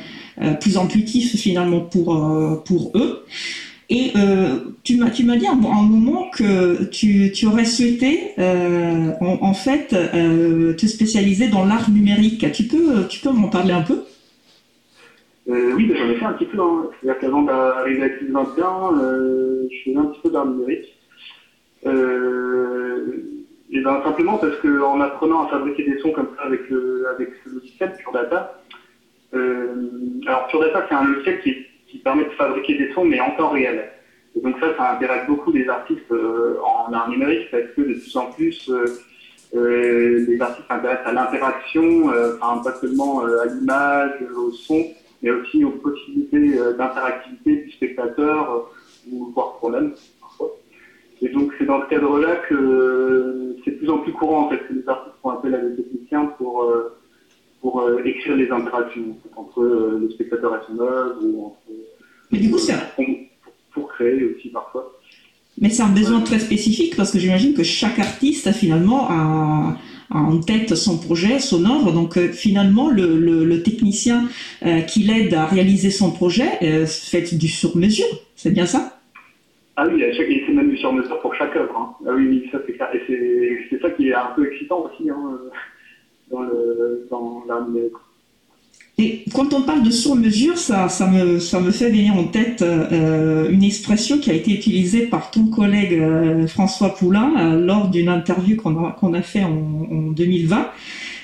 plus 0.60 0.78
intuitif 0.78 1.36
finalement 1.38 1.82
pour, 1.82 2.06
pour 2.66 2.92
eux. 2.96 3.24
Et 3.94 4.14
euh, 4.16 4.56
tu 4.86 4.96
m'as 4.96 5.10
dit 5.10 5.48
à 5.48 5.52
un 5.52 5.56
moment 5.56 6.30
que 6.30 6.86
tu, 6.86 7.30
tu 7.34 7.46
aurais 7.46 7.66
souhaité 7.66 8.32
euh, 8.40 9.12
en, 9.20 9.54
fait 9.54 9.94
euh, 9.94 10.74
te 10.74 10.86
spécialiser 10.86 11.50
dans 11.50 11.66
l'art 11.66 11.90
numérique. 11.92 12.50
Tu 12.54 12.64
peux 12.64 13.06
tu 13.10 13.20
peux 13.20 13.32
m'en 13.32 13.50
parler 13.50 13.74
un 13.74 13.82
peu? 13.82 14.04
Oui, 15.46 15.88
ben, 15.88 15.98
j'en 15.98 16.10
ai 16.10 16.16
fait 16.16 16.26
un 16.26 16.32
petit 16.34 16.46
peu. 16.46 16.62
Hein. 16.62 16.86
C'est-à-dire 17.02 17.20
qu'avant 17.20 17.42
d'arriver 17.42 18.04
à 18.04 18.10
CLIS 18.12 18.32
21, 18.32 18.98
euh, 18.98 19.68
je 19.70 19.84
faisais 19.84 19.98
un 19.98 20.06
petit 20.06 20.22
peu 20.24 20.30
d'art 20.30 20.46
numérique. 20.46 20.98
Et 23.74 23.80
ben 23.82 24.02
simplement 24.06 24.38
parce 24.38 24.56
que 24.58 24.84
en 24.84 25.02
apprenant 25.02 25.46
à 25.46 25.50
fabriquer 25.50 25.84
des 25.84 26.00
sons 26.00 26.12
comme 26.12 26.30
ça 26.38 26.44
avec 26.46 26.62
avec 27.14 27.30
ce 27.44 27.50
logiciel 27.50 27.94
Pure 27.98 28.14
Data. 28.14 28.62
alors 29.34 30.48
Pure 30.48 30.62
Data 30.62 30.86
c'est 30.88 30.96
un 30.96 31.06
logiciel 31.06 31.42
qui 31.42 31.50
est 31.50 31.70
qui 31.92 31.98
permet 32.00 32.24
de 32.24 32.30
fabriquer 32.32 32.78
des 32.78 32.92
sons, 32.94 33.06
mais 33.06 33.20
en 33.20 33.32
temps 33.32 33.50
réel. 33.50 33.92
Et 34.36 34.40
donc 34.40 34.56
ça, 34.60 34.76
ça 34.78 34.94
intéresse 34.94 35.28
beaucoup 35.28 35.52
les 35.52 35.68
artistes 35.68 36.12
euh, 36.12 36.58
en 36.64 36.92
art 36.94 37.10
numérique 37.10 37.52
parce 37.52 37.66
que 37.76 37.82
de 37.82 37.94
plus 37.94 38.16
en 38.16 38.32
plus, 38.32 38.70
euh, 38.70 38.86
euh, 39.54 40.26
les 40.26 40.42
artistes 40.42 40.68
s'intéressent 40.70 41.08
à 41.08 41.12
l'interaction, 41.12 42.10
enfin 42.42 42.62
pas 42.64 42.76
seulement 42.76 43.26
à 43.26 43.46
l'image, 43.46 44.24
au 44.38 44.52
son, 44.52 44.86
mais 45.22 45.32
aussi 45.32 45.66
aux 45.66 45.72
possibilités 45.72 46.58
d'interactivité 46.78 47.58
du 47.64 47.72
spectateur 47.72 48.72
ou 49.12 49.32
voire 49.36 49.58
pour-même 49.60 49.94
parfois. 50.22 50.52
Et 51.22 51.28
donc 51.28 51.52
c'est 51.58 51.66
dans 51.66 51.82
ce 51.82 51.90
cadre-là 51.90 52.38
que 52.48 53.58
c'est 53.66 53.72
de 53.72 53.78
plus 53.78 53.90
en 53.90 53.98
plus 53.98 54.14
courant 54.14 54.46
en 54.46 54.50
fait 54.50 54.60
que 54.60 54.74
les 54.74 54.88
artistes 54.88 55.16
font 55.22 55.32
appel 55.32 55.54
à 55.54 55.58
des 55.58 55.76
techniciens 55.76 56.28
pour 56.38 56.66
pour 57.62 57.82
euh, 57.82 58.04
écrire 58.04 58.36
les 58.36 58.50
interactions 58.50 59.16
entre 59.36 59.62
euh, 59.62 60.00
le 60.02 60.10
spectateur 60.10 60.56
et 60.56 60.60
son 60.68 60.80
œuvre 60.80 61.18
ou 61.24 61.46
entre. 61.46 61.58
Mais 62.32 62.40
du 62.40 62.50
coup, 62.50 62.58
c'est 62.58 62.74
pour, 62.96 63.06
pour, 63.74 63.88
créer 63.90 64.24
aussi 64.26 64.50
parfois. 64.50 65.00
Mais 65.60 65.70
c'est 65.70 65.84
un 65.84 65.90
besoin 65.94 66.22
très 66.22 66.40
spécifique 66.40 66.96
parce 66.96 67.12
que 67.12 67.20
j'imagine 67.20 67.54
que 67.54 67.64
chaque 67.64 68.00
artiste 68.00 68.52
finalement 68.54 69.10
a, 69.10 69.78
a, 70.10 70.18
en 70.18 70.40
tête 70.40 70.76
son 70.76 70.98
projet, 70.98 71.40
son 71.40 71.66
œuvre. 71.66 71.92
Donc 71.92 72.18
euh, 72.18 72.30
finalement, 72.30 72.90
le, 72.90 73.18
le, 73.18 73.44
le 73.44 73.64
technicien 73.64 74.28
euh, 74.66 74.82
qui 74.82 75.04
l'aide 75.04 75.34
à 75.34 75.46
réaliser 75.46 75.92
son 75.92 76.12
projet 76.12 76.50
euh, 76.64 76.86
fait 76.86 77.36
du 77.36 77.48
sur-mesure. 77.48 78.08
C'est 78.36 78.52
bien 78.52 78.66
ça? 78.66 78.98
Ah 79.76 79.88
oui, 79.88 80.04
c'est 80.16 80.54
même 80.54 80.70
du 80.70 80.78
sur-mesure 80.78 81.20
pour 81.22 81.36
chaque 81.36 81.56
œuvre. 81.56 81.78
Hein. 81.78 82.06
Ah 82.08 82.14
oui, 82.16 82.48
ça 82.52 82.60
c'est 82.66 82.74
clair. 82.74 82.90
Et 82.94 83.68
c'est 83.70 83.82
ça 83.82 83.90
qui 83.92 84.10
est 84.10 84.14
un 84.14 84.32
peu 84.36 84.52
excitant 84.52 84.86
aussi. 84.86 85.10
Hein 85.10 85.38
dans, 86.32 86.41
le, 86.41 87.08
numérique. 87.68 87.94
Et 88.98 89.24
quand 89.34 89.53
on 89.53 89.62
parle 89.62 89.84
de 89.84 89.90
sur-mesure, 89.90 90.58
ça, 90.58 90.90
ça, 90.90 91.08
me, 91.08 91.40
ça 91.40 91.60
me 91.60 91.72
fait 91.72 91.90
venir 91.90 92.14
en 92.16 92.26
tête 92.26 92.62
euh, 92.62 93.49
une 93.49 93.64
expression 93.64 94.20
qui 94.20 94.30
a 94.30 94.34
été 94.34 94.52
utilisée 94.52 95.08
par 95.08 95.32
ton 95.32 95.48
collègue 95.48 95.94
euh, 95.94 96.45
François 96.45 96.94
Poulain 96.94 97.34
euh, 97.38 97.66
lors 97.66 97.88
d'une 97.88 98.10
interview 98.10 98.58
qu'on 98.58 98.86
a, 98.86 98.91
qu'on 98.91 99.14
a 99.14 99.22
fait 99.22 99.44
en, 99.44 99.88
en 99.91 100.12
2020. 100.12 100.70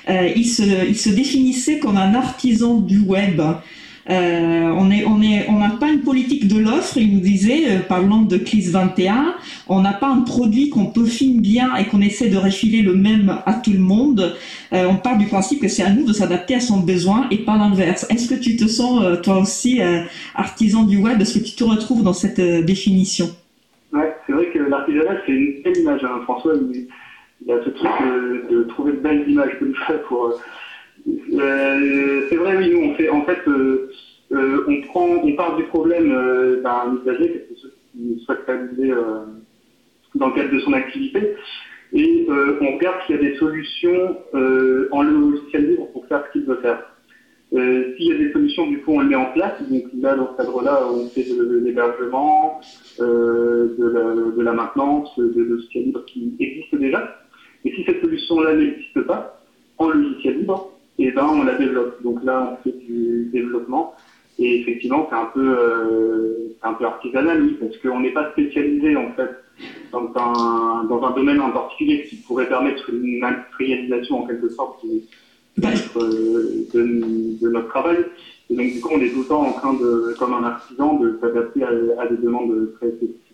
Euh, 0.08 0.30
il, 0.34 0.46
se, 0.46 0.62
il 0.88 0.96
se 0.96 1.10
définissait 1.10 1.78
comme 1.78 1.96
un 1.96 2.14
artisan 2.14 2.80
du 2.80 3.00
web. 3.00 3.40
Euh, 4.10 4.58
on 5.48 5.58
n'a 5.58 5.70
pas 5.70 5.88
une 5.88 6.00
politique 6.02 6.48
de 6.48 6.58
l'offre. 6.58 6.96
Il 6.96 7.14
nous 7.14 7.20
disait, 7.20 7.70
euh, 7.70 7.78
parlant 7.80 8.22
de 8.22 8.38
CLIS 8.38 8.70
21, 8.70 9.34
on 9.68 9.80
n'a 9.82 9.92
pas 9.92 10.08
un 10.08 10.20
produit 10.20 10.70
qu'on 10.70 10.86
peaufine 10.86 11.40
bien 11.40 11.76
et 11.76 11.86
qu'on 11.86 12.00
essaie 12.00 12.28
de 12.28 12.36
refiler 12.36 12.82
le 12.82 12.94
même 12.94 13.38
à 13.44 13.54
tout 13.54 13.72
le 13.72 13.78
monde. 13.78 14.34
Euh, 14.72 14.86
on 14.88 14.96
part 14.96 15.18
du 15.18 15.26
principe 15.26 15.60
que 15.60 15.68
c'est 15.68 15.82
à 15.82 15.90
nous 15.90 16.04
de 16.04 16.12
s'adapter 16.12 16.54
à 16.54 16.60
son 16.60 16.80
besoin 16.80 17.26
et 17.30 17.38
pas 17.38 17.56
l'inverse. 17.56 18.06
Est-ce 18.10 18.28
que 18.32 18.38
tu 18.38 18.56
te 18.56 18.66
sens 18.66 19.02
euh, 19.02 19.16
toi 19.16 19.38
aussi 19.38 19.80
artisan 20.34 20.84
du 20.84 20.98
web? 20.98 21.20
Est-ce 21.20 21.38
que 21.38 21.44
tu 21.44 21.54
te 21.54 21.64
retrouves 21.64 22.02
dans 22.02 22.12
cette 22.12 22.40
définition? 22.40 23.26
Ouais, 23.92 24.14
c'est 24.26 24.32
vrai 24.32 24.46
que 24.52 24.58
l'artisanat 24.58 25.20
c'est 25.26 25.32
une 25.32 25.62
belle 25.62 25.78
image. 25.78 26.04
Hein. 26.04 26.20
François, 26.24 26.54
il, 26.54 26.88
il, 27.44 27.52
a 27.52 27.64
ce 27.64 27.70
truc 27.70 27.90
de, 28.00 28.54
de 28.54 28.62
trouver 28.64 28.92
de 28.92 28.98
belles 28.98 29.28
images 29.28 29.52
comme 29.58 29.74
ça 29.86 29.94
pour 30.08 30.34
euh, 31.32 32.26
c'est 32.28 32.36
vrai, 32.36 32.56
oui, 32.56 32.70
nous, 32.70 32.90
on 32.90 32.94
fait, 32.94 33.08
en 33.08 33.22
fait, 33.22 33.40
euh, 33.48 33.90
euh, 34.32 34.64
on 34.68 34.80
prend, 34.82 35.06
on 35.06 35.32
part 35.34 35.56
du 35.56 35.64
problème 35.64 36.08
d'un 36.62 36.98
usager, 37.00 37.28
quelque 37.32 37.60
chose 37.60 37.72
qui 37.92 38.22
souhaite 38.24 38.40
réaliser 38.46 38.92
dans 40.14 40.28
le 40.28 40.34
cadre 40.34 40.52
de 40.52 40.60
son 40.60 40.72
activité. 40.72 41.34
et 41.92 42.26
euh, 42.28 42.58
on 42.60 42.76
regarde 42.76 42.96
s'il 43.06 43.16
y 43.16 43.18
a 43.18 43.22
des 43.22 43.36
solutions 43.36 44.16
euh, 44.34 44.88
en 44.92 45.02
logiciel 45.02 45.70
libre 45.70 45.86
pour 45.92 46.06
faire 46.06 46.24
ce 46.26 46.32
qu'il 46.32 46.46
veut 46.46 46.60
faire. 46.60 46.82
Euh, 47.54 47.94
s'il 47.96 48.08
y 48.08 48.12
a 48.12 48.18
des 48.18 48.32
solutions, 48.32 48.66
du 48.66 48.80
coup, 48.80 48.92
on 48.92 49.00
le 49.00 49.06
met 49.06 49.16
en 49.16 49.32
place. 49.32 49.54
Donc 49.70 49.84
là, 49.98 50.14
dans 50.14 50.32
ce 50.32 50.36
cadre-là, 50.36 50.86
on 50.92 51.08
fait 51.08 51.24
de, 51.24 51.62
l'hébergement, 51.64 52.60
euh, 53.00 53.74
de, 53.78 53.86
la, 53.88 54.14
de, 54.36 54.42
la, 54.42 54.52
maintenance, 54.52 55.18
de 55.18 55.42
logiciels 55.42 55.84
libres 55.84 56.04
qui 56.04 56.34
existent 56.38 56.76
déjà. 56.76 57.20
Et 57.64 57.72
si 57.72 57.84
cette 57.84 58.02
solution-là 58.02 58.54
n'existe 58.54 59.00
pas, 59.02 59.40
en 59.78 59.88
logiciel 59.88 60.40
libre, 60.40 60.77
et 60.98 61.10
ben 61.12 61.26
on 61.32 61.44
la 61.44 61.54
développe. 61.54 62.02
Donc 62.02 62.22
là, 62.24 62.52
on 62.52 62.62
fait 62.62 62.76
du 62.76 63.30
développement. 63.32 63.94
Et 64.38 64.60
effectivement, 64.60 65.06
c'est 65.10 65.16
un 65.16 65.30
peu, 65.34 65.56
euh, 65.58 66.56
un 66.62 66.74
peu 66.74 66.84
artisanal, 66.84 67.42
oui, 67.42 67.56
parce 67.60 67.76
qu'on 67.78 68.00
n'est 68.00 68.12
pas 68.12 68.30
spécialisé 68.32 68.94
en 68.94 69.10
fait 69.12 69.30
dans 69.90 70.12
un, 70.14 70.84
dans 70.84 71.02
un 71.02 71.10
domaine 71.10 71.40
en 71.40 71.50
particulier 71.50 72.04
qui 72.04 72.16
pourrait 72.16 72.48
permettre 72.48 72.88
une 72.90 73.24
industrialisation 73.24 74.22
en 74.22 74.26
quelque 74.26 74.48
sorte 74.50 74.84
de, 74.86 75.00
bah, 75.56 75.70
de, 75.96 77.38
de, 77.40 77.48
notre 77.48 77.68
travail. 77.68 78.04
Et 78.50 78.54
donc 78.54 78.72
du 78.72 78.80
coup, 78.80 78.90
on 78.94 79.00
est 79.00 79.10
tout 79.10 79.22
le 79.22 79.26
temps 79.26 79.42
en 79.42 79.52
train 79.52 79.74
de, 79.74 80.14
comme 80.18 80.34
un 80.34 80.44
artisan, 80.44 80.94
de 80.94 81.18
s'adapter 81.20 81.64
à, 81.64 81.70
à, 82.00 82.06
des 82.06 82.16
demandes 82.18 82.72
très 82.76 82.90
spécifiques. 82.90 83.27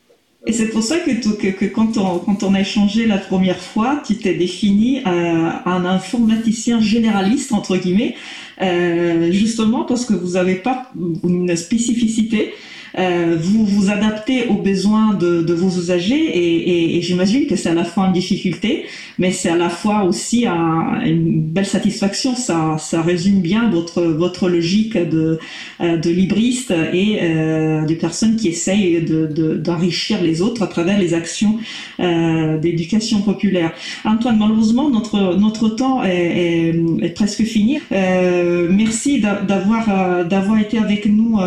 Et 0.46 0.52
c'est 0.52 0.68
pour 0.68 0.82
ça 0.82 0.98
que, 0.98 1.64
quand, 1.66 1.96
on, 1.96 2.54
a 2.54 2.60
échangé 2.60 3.06
la 3.06 3.16
première 3.16 3.58
fois, 3.58 4.02
tu 4.06 4.16
t'es 4.16 4.34
défini 4.34 5.00
un 5.06 5.84
informaticien 5.86 6.80
généraliste, 6.80 7.52
entre 7.52 7.78
guillemets, 7.78 8.14
euh, 8.60 9.32
justement 9.32 9.84
parce 9.84 10.04
que 10.04 10.12
vous 10.12 10.32
n'avez 10.32 10.56
pas 10.56 10.90
une 11.24 11.56
spécificité. 11.56 12.52
Euh, 12.98 13.36
vous 13.40 13.64
vous 13.64 13.90
adaptez 13.90 14.46
aux 14.46 14.54
besoins 14.62 15.14
de, 15.14 15.42
de 15.42 15.54
vos 15.54 15.68
usagers 15.78 16.14
et, 16.14 16.56
et, 16.72 16.96
et 16.96 17.02
j'imagine 17.02 17.46
que 17.46 17.56
c'est 17.56 17.70
à 17.70 17.74
la 17.74 17.84
fois 17.84 18.06
une 18.06 18.12
difficulté, 18.12 18.84
mais 19.18 19.32
c'est 19.32 19.48
à 19.48 19.56
la 19.56 19.68
fois 19.68 20.04
aussi 20.04 20.46
un, 20.46 21.00
une 21.04 21.40
belle 21.40 21.66
satisfaction. 21.66 22.36
Ça, 22.36 22.76
ça 22.78 23.02
résume 23.02 23.40
bien 23.40 23.68
votre 23.70 24.02
votre 24.02 24.48
logique 24.48 24.96
de 24.96 25.38
euh, 25.80 25.96
de 25.96 26.10
libriste 26.10 26.72
et 26.92 27.18
euh, 27.22 27.84
de 27.84 27.94
personnes 27.94 28.36
qui 28.36 28.48
essayent 28.48 29.02
de 29.02 29.26
d'enrichir 29.56 30.22
les 30.22 30.40
autres 30.40 30.62
à 30.62 30.66
travers 30.66 30.98
les 30.98 31.14
actions 31.14 31.58
euh, 32.00 32.58
d'éducation 32.58 33.22
populaire. 33.22 33.72
Antoine, 34.04 34.38
malheureusement 34.38 34.88
notre 34.90 35.36
notre 35.36 35.68
temps 35.68 36.04
est, 36.04 36.70
est, 36.70 36.74
est 37.02 37.14
presque 37.14 37.42
fini. 37.42 37.80
Euh, 37.92 38.68
merci 38.70 39.20
d'avoir 39.20 39.84
euh, 39.88 40.24
d'avoir 40.24 40.58
été 40.60 40.78
avec 40.78 41.06
nous 41.06 41.38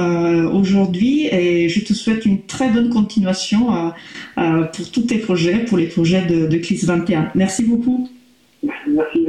aujourd'hui 0.54 1.30
et 1.38 1.70
je 1.70 1.80
te 1.84 1.94
souhaite 1.94 2.26
une 2.26 2.46
très 2.46 2.70
bonne 2.70 2.90
continuation 2.90 3.76
euh, 3.76 3.90
euh, 4.38 4.64
pour 4.64 4.92
tous 4.92 5.04
tes 5.04 5.20
projets, 5.20 5.60
pour 5.66 5.78
les 5.78 5.88
projets 5.88 6.26
de, 6.26 6.48
de 6.48 6.58
CLIS 6.58 6.86
21. 6.86 7.32
Merci 7.36 7.64
beaucoup. 7.64 8.10
Merci. 8.64 9.28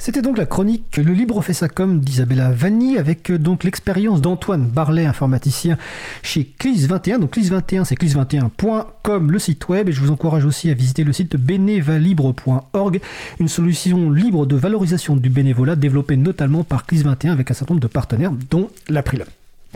C'était 0.00 0.22
donc 0.22 0.38
la 0.38 0.46
chronique 0.46 0.96
Le 0.96 1.12
Libre 1.12 1.42
fait 1.42 1.52
sa 1.52 1.68
com 1.68 2.00
d'Isabella 2.00 2.50
Vanni 2.50 2.96
avec 2.96 3.30
euh, 3.30 3.38
donc 3.38 3.64
l'expérience 3.64 4.22
d'Antoine 4.22 4.64
Barlet, 4.66 5.04
informaticien 5.04 5.76
chez 6.22 6.50
CLIS21. 6.58 7.18
Donc 7.18 7.36
CLIS21, 7.36 7.84
c'est 7.84 7.96
clis21.com, 8.00 9.30
le 9.30 9.38
site 9.38 9.68
web. 9.68 9.90
Et 9.90 9.92
je 9.92 10.00
vous 10.00 10.10
encourage 10.10 10.46
aussi 10.46 10.70
à 10.70 10.74
visiter 10.74 11.04
le 11.04 11.12
site 11.12 11.36
bénévalibre.org, 11.36 13.00
une 13.40 13.48
solution 13.48 14.10
libre 14.10 14.46
de 14.46 14.56
valorisation 14.56 15.16
du 15.16 15.28
bénévolat 15.28 15.76
développée 15.76 16.16
notamment 16.16 16.64
par 16.64 16.86
CLIS21 16.86 17.32
avec 17.32 17.50
un 17.50 17.54
certain 17.54 17.74
nombre 17.74 17.82
de 17.82 17.92
partenaires, 17.92 18.32
dont 18.50 18.70
l'April. 18.88 19.26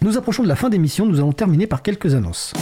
Nous 0.03 0.19
approchons 0.19 0.43
de 0.43 0.49
la 0.49 0.57
fin 0.57 0.69
d'émission, 0.69 1.07
nous 1.07 1.19
allons 1.19 1.33
terminer 1.33 1.67
par 1.67 1.83
quelques 1.83 2.15
annonces. 2.15 2.53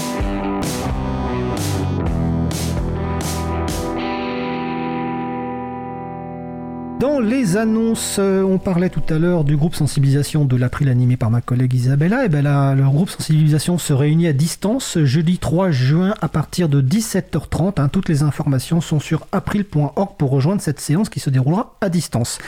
Dans 7.02 7.18
les 7.18 7.56
annonces, 7.56 8.18
euh, 8.20 8.44
on 8.44 8.58
parlait 8.58 8.88
tout 8.88 9.02
à 9.12 9.18
l'heure 9.18 9.42
du 9.42 9.56
groupe 9.56 9.74
sensibilisation 9.74 10.44
de 10.44 10.54
l'April 10.54 10.88
animé 10.88 11.16
par 11.16 11.32
ma 11.32 11.40
collègue 11.40 11.74
Isabella. 11.74 12.24
Et 12.24 12.28
ben 12.28 12.42
là, 12.42 12.76
le 12.76 12.84
groupe 12.84 13.10
sensibilisation 13.10 13.76
se 13.76 13.92
réunit 13.92 14.28
à 14.28 14.32
distance 14.32 15.00
jeudi 15.02 15.38
3 15.38 15.72
juin 15.72 16.14
à 16.20 16.28
partir 16.28 16.68
de 16.68 16.80
17h30. 16.80 17.80
Hein. 17.80 17.88
Toutes 17.88 18.08
les 18.08 18.22
informations 18.22 18.80
sont 18.80 19.00
sur 19.00 19.26
april.org 19.32 20.10
pour 20.16 20.30
rejoindre 20.30 20.62
cette 20.62 20.78
séance 20.78 21.08
qui 21.08 21.18
se 21.18 21.28
déroulera 21.28 21.74
à 21.80 21.88
distance. 21.88 22.38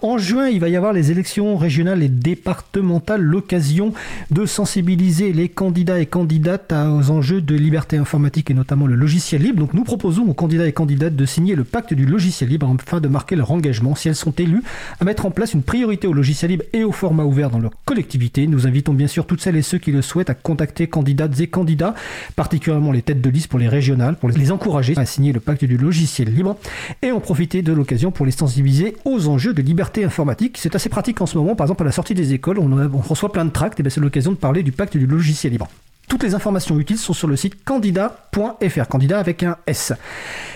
En 0.00 0.18
juin, 0.18 0.48
il 0.48 0.58
va 0.58 0.68
y 0.68 0.74
avoir 0.74 0.92
les 0.92 1.12
élections 1.12 1.56
régionales 1.56 2.02
et 2.02 2.08
départementales, 2.08 3.22
l'occasion 3.22 3.92
de 4.32 4.46
sensibiliser 4.46 5.32
les 5.32 5.48
candidats 5.48 6.00
et 6.00 6.06
candidates 6.06 6.72
aux 6.72 7.12
enjeux 7.12 7.40
de 7.40 7.54
liberté 7.54 7.98
informatique 7.98 8.50
et 8.50 8.54
notamment 8.54 8.88
le 8.88 8.96
logiciel 8.96 9.42
libre. 9.42 9.60
Donc 9.60 9.74
nous 9.74 9.84
proposons 9.84 10.28
aux 10.28 10.34
candidats 10.34 10.66
et 10.66 10.72
candidates 10.72 11.14
de 11.14 11.24
signer 11.24 11.54
le 11.54 11.62
pacte 11.62 11.94
du 11.94 12.04
logiciel 12.04 12.50
libre 12.50 12.68
afin 12.80 12.98
de 12.98 13.06
marquer 13.06 13.36
leur 13.36 13.52
engagement 13.52 13.91
si 13.94 14.08
elles 14.08 14.16
sont 14.16 14.32
élues, 14.32 14.62
à 15.00 15.04
mettre 15.04 15.26
en 15.26 15.30
place 15.30 15.54
une 15.54 15.62
priorité 15.62 16.06
au 16.06 16.12
logiciel 16.12 16.50
libre 16.50 16.64
et 16.72 16.84
au 16.84 16.92
format 16.92 17.24
ouvert 17.24 17.50
dans 17.50 17.58
leur 17.58 17.72
collectivité. 17.84 18.46
Nous 18.46 18.66
invitons 18.66 18.94
bien 18.94 19.06
sûr 19.06 19.26
toutes 19.26 19.40
celles 19.40 19.56
et 19.56 19.62
ceux 19.62 19.78
qui 19.78 19.92
le 19.92 20.02
souhaitent 20.02 20.30
à 20.30 20.34
contacter 20.34 20.86
candidates 20.86 21.40
et 21.40 21.46
candidats, 21.46 21.94
particulièrement 22.36 22.92
les 22.92 23.02
têtes 23.02 23.20
de 23.20 23.30
liste 23.30 23.48
pour 23.48 23.58
les 23.58 23.68
régionales, 23.68 24.16
pour 24.16 24.28
les 24.28 24.52
encourager 24.52 24.94
à 24.96 25.06
signer 25.06 25.32
le 25.32 25.40
pacte 25.40 25.64
du 25.64 25.76
logiciel 25.76 26.32
libre 26.32 26.56
et 27.02 27.12
en 27.12 27.20
profiter 27.20 27.62
de 27.62 27.72
l'occasion 27.72 28.10
pour 28.10 28.26
les 28.26 28.32
sensibiliser 28.32 28.96
aux 29.04 29.28
enjeux 29.28 29.54
de 29.54 29.62
liberté 29.62 30.04
informatique. 30.04 30.58
C'est 30.58 30.74
assez 30.74 30.88
pratique 30.88 31.20
en 31.20 31.26
ce 31.26 31.38
moment, 31.38 31.54
par 31.54 31.66
exemple 31.66 31.82
à 31.82 31.86
la 31.86 31.92
sortie 31.92 32.14
des 32.14 32.32
écoles, 32.32 32.58
on, 32.58 33.00
reçoit 33.00 33.32
plein 33.32 33.44
de 33.44 33.50
tracts, 33.50 33.78
et 33.80 33.82
bien 33.82 33.90
c'est 33.90 34.00
l'occasion 34.00 34.32
de 34.32 34.36
parler 34.36 34.62
du 34.62 34.72
pacte 34.72 34.96
du 34.96 35.06
logiciel 35.06 35.52
libre. 35.52 35.68
Toutes 36.12 36.24
les 36.24 36.34
informations 36.34 36.78
utiles 36.78 36.98
sont 36.98 37.14
sur 37.14 37.26
le 37.26 37.36
site 37.36 37.64
candidat.fr, 37.64 38.86
candidat 38.86 39.18
avec 39.18 39.42
un 39.44 39.56
S. 39.66 39.94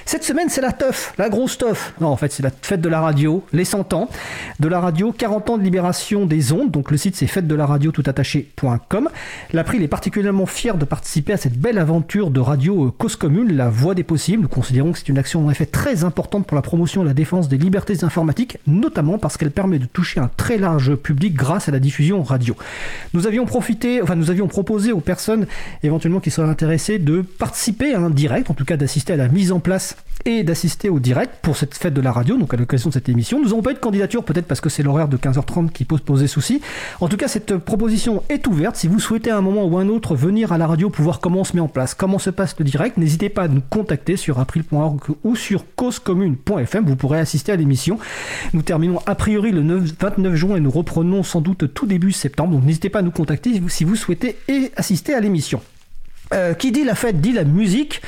Cette 0.05 0.23
semaine, 0.23 0.51
c'est 0.51 0.61
la 0.61 0.71
teuf, 0.71 1.15
la 1.17 1.31
grosse 1.31 1.57
teuf. 1.57 1.95
Non, 1.99 2.09
en 2.09 2.17
fait, 2.17 2.31
c'est 2.31 2.43
la 2.43 2.51
fête 2.51 2.83
de 2.83 2.91
la 2.91 3.01
radio, 3.01 3.43
les 3.55 3.65
100 3.65 3.95
ans 3.95 4.11
de 4.61 4.69
la 4.69 4.81
radio, 4.81 5.13
40 5.13 5.51
ans 5.51 5.59
de 5.59 5.63
libération 5.63 6.27
des 6.27 6.53
ondes. 6.53 6.71
Donc 6.71 6.91
le 6.91 6.99
site, 6.99 7.17
c'est 7.17 7.27
fête 7.27 7.47
de 7.47 7.55
la 7.55 7.65
radio 7.65 7.91
toutattaché.com. 7.91 9.09
L'April 9.55 9.83
est 9.83 9.89
particulièrement 9.89 10.45
fier 10.45 10.77
de 10.77 10.85
participer 10.85 11.33
à 11.33 11.39
cette 11.39 11.59
belle 11.59 11.79
aventure 11.79 12.31
de 12.31 12.39
radio 12.39 12.89
euh, 12.89 12.91
cause 12.91 13.17
commune, 13.17 13.57
la 13.57 13.71
voix 13.71 13.95
des 13.95 14.05
possibles. 14.05 14.43
Nous 14.43 14.49
considérons 14.49 14.93
que 14.93 14.99
c'est 14.99 15.09
une 15.09 15.19
action 15.19 15.45
en 15.47 15.51
effet 15.51 15.67
très 15.67 16.05
importante 16.05 16.47
pour 16.47 16.55
la 16.55 16.63
promotion 16.63 17.03
et 17.03 17.07
la 17.07 17.15
défense 17.15 17.49
des 17.49 17.57
libertés 17.57 18.05
informatiques, 18.05 18.59
notamment 18.67 19.17
parce 19.17 19.39
qu'elle 19.39 19.51
permet 19.51 19.79
de 19.79 19.87
toucher 19.87 20.21
un 20.21 20.31
très 20.37 20.59
large 20.59 20.95
public 20.97 21.35
grâce 21.35 21.69
à 21.71 21.73
la 21.73 21.81
diffusion 21.81 22.23
radio. 22.23 22.55
Nous 23.15 23.27
avions 23.27 23.47
profité, 23.47 24.03
enfin, 24.03 24.17
nous 24.17 24.31
avions 24.31 24.49
proposé 24.49 24.93
aux 24.93 25.01
personnes 25.01 25.46
éventuellement 25.83 26.21
qui 26.21 26.31
seraient 26.31 26.49
intéressés 26.49 26.99
de 26.99 27.23
participer 27.23 27.95
à 27.95 28.01
un 28.01 28.11
direct, 28.11 28.51
en 28.51 28.55
tout 28.55 28.65
cas 28.65 28.77
d'assister 28.77 29.13
à 29.13 29.17
la 29.17 29.29
mise 29.29 29.53
en 29.53 29.61
place 29.61 29.97
et 30.25 30.43
d'assister 30.43 30.89
au 30.89 30.99
direct 30.99 31.37
pour 31.43 31.57
cette 31.57 31.75
fête 31.75 31.95
de 31.95 32.01
la 32.01 32.11
radio, 32.11 32.37
donc 32.37 32.53
à 32.53 32.57
l'occasion 32.57 32.89
de 32.89 32.95
cette 32.95 33.09
émission. 33.09 33.39
Nous 33.39 33.49
n'avons 33.49 33.63
pas 33.63 33.71
eu 33.71 33.75
de 33.75 33.79
candidature, 33.79 34.25
peut-être 34.25 34.47
parce 34.47 34.61
que 34.61 34.69
c'est 34.69 34.83
l'horaire 34.83 35.09
de 35.09 35.17
15h30 35.17 35.71
qui 35.71 35.85
pose 35.85 36.01
poser 36.01 36.27
souci. 36.27 36.61
En 37.01 37.09
tout 37.09 37.17
cas, 37.17 37.29
cette 37.29 37.57
proposition 37.59 38.23
est 38.29 38.47
ouverte. 38.47 38.77
Si 38.77 38.89
vous 38.89 38.99
souhaitez 38.99 39.31
à 39.31 39.37
un 39.37 39.41
moment 39.41 39.65
ou 39.67 39.79
un 39.79 39.89
autre 39.89 40.17
venir 40.17 40.53
à 40.53 40.59
la 40.59 40.67
radio 40.67 40.91
pour 40.91 41.05
voir 41.05 41.21
comment 41.21 41.41
on 41.41 41.45
se 41.45 41.55
met 41.55 41.61
en 41.61 41.69
place, 41.69 41.95
comment 41.95 42.19
se 42.19 42.31
passe 42.31 42.57
le 42.59 42.65
direct, 42.65 42.97
n'hésitez 42.97 43.29
pas 43.29 43.43
à 43.43 43.49
nous 43.49 43.63
contacter 43.69 44.17
sur 44.17 44.41
april.org 44.41 45.01
ou 45.23 45.37
sur 45.37 45.65
causecommune.fm. 45.77 46.85
Vous 46.85 46.97
pourrez 46.97 47.21
assister 47.21 47.53
à 47.53 47.57
l'émission. 47.57 47.99
Nous 48.53 48.63
terminons 48.63 49.01
a 49.07 49.15
priori 49.15 49.53
le 49.53 49.63
29 50.01 50.35
juin 50.35 50.57
et 50.57 50.61
nous 50.61 50.71
reprenons 50.71 51.23
sans 51.23 51.41
doute 51.41 51.73
tout 51.73 51.87
début 51.87 52.13
septembre. 52.13 52.55
Donc 52.55 52.65
n'hésitez 52.65 52.89
pas 52.89 53.01
à 53.01 53.03
nous 53.03 53.11
contacter 53.11 53.61
si 53.69 53.85
vous 53.85 53.97
souhaitez 53.97 54.37
assister 54.77 55.15
à 55.15 55.21
l'émission. 55.21 55.36
Euh, 56.35 56.55
qui 56.55 56.73
dit 56.73 56.83
la 56.83 56.97
fête 56.97 57.21
dit 57.21 57.31
la 57.31 57.45
musique 57.45 58.03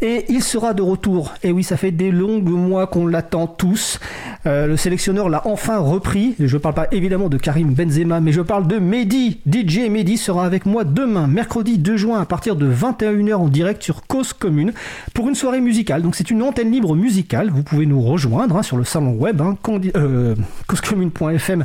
et 0.00 0.24
il 0.28 0.40
sera 0.40 0.72
de 0.72 0.82
retour. 0.82 1.34
Et 1.42 1.50
oui, 1.50 1.64
ça 1.64 1.76
fait 1.76 1.90
des 1.90 2.12
longues 2.12 2.48
mois 2.48 2.86
qu'on 2.86 3.08
l'attend 3.08 3.48
tous. 3.48 3.98
Euh, 4.46 4.68
le 4.68 4.76
sélectionneur 4.76 5.28
l'a 5.28 5.42
enfin 5.48 5.78
repris. 5.78 6.36
Je 6.38 6.54
ne 6.54 6.60
parle 6.60 6.74
pas 6.74 6.86
évidemment 6.92 7.28
de 7.28 7.36
Karim 7.36 7.74
Benzema, 7.74 8.20
mais 8.20 8.30
je 8.30 8.40
parle 8.40 8.68
de 8.68 8.78
Mehdi. 8.78 9.40
DJ 9.50 9.90
Mehdi 9.90 10.16
sera 10.16 10.46
avec 10.46 10.64
moi 10.64 10.84
demain, 10.84 11.26
mercredi 11.26 11.76
2 11.76 11.96
juin, 11.96 12.20
à 12.20 12.24
partir 12.24 12.54
de 12.54 12.72
21h 12.72 13.34
en 13.34 13.48
direct 13.48 13.82
sur 13.82 14.06
Cause 14.06 14.32
Commune 14.32 14.72
pour 15.12 15.28
une 15.28 15.34
soirée 15.34 15.60
musicale. 15.60 16.02
Donc 16.02 16.14
c'est 16.14 16.30
une 16.30 16.42
antenne 16.44 16.70
libre 16.70 16.94
musicale. 16.94 17.50
Vous 17.50 17.64
pouvez 17.64 17.84
nous 17.84 18.00
rejoindre 18.00 18.58
hein, 18.58 18.62
sur 18.62 18.76
le 18.76 18.84
salon 18.84 19.14
web, 19.14 19.40
hein, 19.40 19.58
euh, 19.96 20.36
causecommune.fm, 20.68 21.64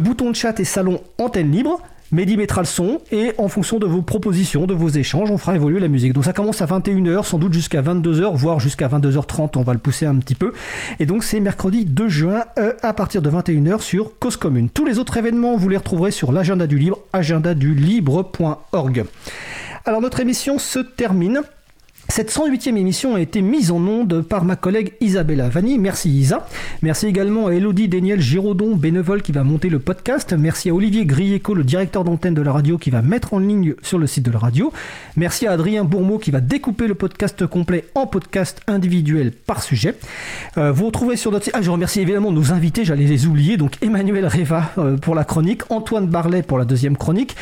bouton 0.00 0.30
de 0.30 0.36
chat 0.36 0.58
et 0.58 0.64
salon 0.64 1.02
antenne 1.18 1.52
libre. 1.52 1.82
Mehdi 2.12 2.36
mettra 2.36 2.60
le 2.60 2.66
son 2.66 3.00
et 3.10 3.32
en 3.38 3.48
fonction 3.48 3.78
de 3.78 3.86
vos 3.86 4.02
propositions, 4.02 4.66
de 4.66 4.74
vos 4.74 4.88
échanges, 4.88 5.30
on 5.30 5.38
fera 5.38 5.56
évoluer 5.56 5.80
la 5.80 5.88
musique. 5.88 6.12
Donc 6.12 6.24
ça 6.24 6.32
commence 6.32 6.62
à 6.62 6.66
21h, 6.66 7.24
sans 7.24 7.38
doute 7.38 7.52
jusqu'à 7.52 7.82
22h, 7.82 8.34
voire 8.36 8.60
jusqu'à 8.60 8.86
22h30, 8.88 9.56
on 9.56 9.62
va 9.62 9.72
le 9.72 9.80
pousser 9.80 10.06
un 10.06 10.14
petit 10.16 10.36
peu. 10.36 10.52
Et 11.00 11.06
donc 11.06 11.24
c'est 11.24 11.40
mercredi 11.40 11.84
2 11.84 12.08
juin 12.08 12.44
euh, 12.58 12.74
à 12.82 12.92
partir 12.92 13.22
de 13.22 13.30
21h 13.30 13.80
sur 13.80 14.18
Cause 14.18 14.36
Commune. 14.36 14.68
Tous 14.70 14.84
les 14.84 14.98
autres 14.98 15.16
événements, 15.16 15.56
vous 15.56 15.68
les 15.68 15.78
retrouverez 15.78 16.12
sur 16.12 16.30
l'agenda 16.32 16.66
du 16.66 16.78
libre, 16.78 16.98
agendadulibre.org. 17.12 19.04
Alors 19.84 20.00
notre 20.00 20.20
émission 20.20 20.58
se 20.58 20.78
termine. 20.78 21.42
Cette 22.08 22.30
108e 22.30 22.76
émission 22.76 23.16
a 23.16 23.20
été 23.20 23.42
mise 23.42 23.72
en 23.72 23.78
onde 23.78 24.22
par 24.22 24.44
ma 24.44 24.54
collègue 24.54 24.92
Isabella 25.00 25.48
Vanni. 25.48 25.76
Merci 25.78 26.08
Isa. 26.08 26.46
Merci 26.80 27.06
également 27.06 27.48
à 27.48 27.52
Elodie 27.52 27.88
Daniel 27.88 28.20
Giraudon, 28.20 28.76
bénévole 28.76 29.22
qui 29.22 29.32
va 29.32 29.42
monter 29.42 29.68
le 29.68 29.80
podcast. 29.80 30.32
Merci 30.38 30.70
à 30.70 30.74
Olivier 30.74 31.04
Grieco, 31.04 31.52
le 31.52 31.64
directeur 31.64 32.04
d'antenne 32.04 32.32
de 32.32 32.42
la 32.42 32.52
radio 32.52 32.78
qui 32.78 32.90
va 32.90 33.02
mettre 33.02 33.34
en 33.34 33.40
ligne 33.40 33.74
sur 33.82 33.98
le 33.98 34.06
site 34.06 34.24
de 34.24 34.30
la 34.30 34.38
radio. 34.38 34.72
Merci 35.16 35.46
à 35.48 35.52
Adrien 35.52 35.84
Bourmeau 35.84 36.18
qui 36.18 36.30
va 36.30 36.40
découper 36.40 36.86
le 36.86 36.94
podcast 36.94 37.44
complet 37.44 37.84
en 37.96 38.06
podcast 38.06 38.60
individuel 38.68 39.32
par 39.32 39.62
sujet. 39.62 39.96
Euh, 40.58 40.70
vous 40.70 40.86
retrouvez 40.86 41.16
sur 41.16 41.32
notre 41.32 41.44
site... 41.44 41.54
Ah, 41.56 41.60
je 41.60 41.70
remercie 41.70 42.00
évidemment 42.00 42.30
nos 42.30 42.52
invités, 42.52 42.84
j'allais 42.84 43.04
les 43.04 43.26
oublier. 43.26 43.56
Donc 43.56 43.82
Emmanuel 43.82 44.26
Reva 44.26 44.70
euh, 44.78 44.96
pour 44.96 45.16
la 45.16 45.24
chronique, 45.24 45.62
Antoine 45.70 46.06
Barlet 46.06 46.42
pour 46.42 46.56
la 46.56 46.64
deuxième 46.64 46.96
chronique. 46.96 47.36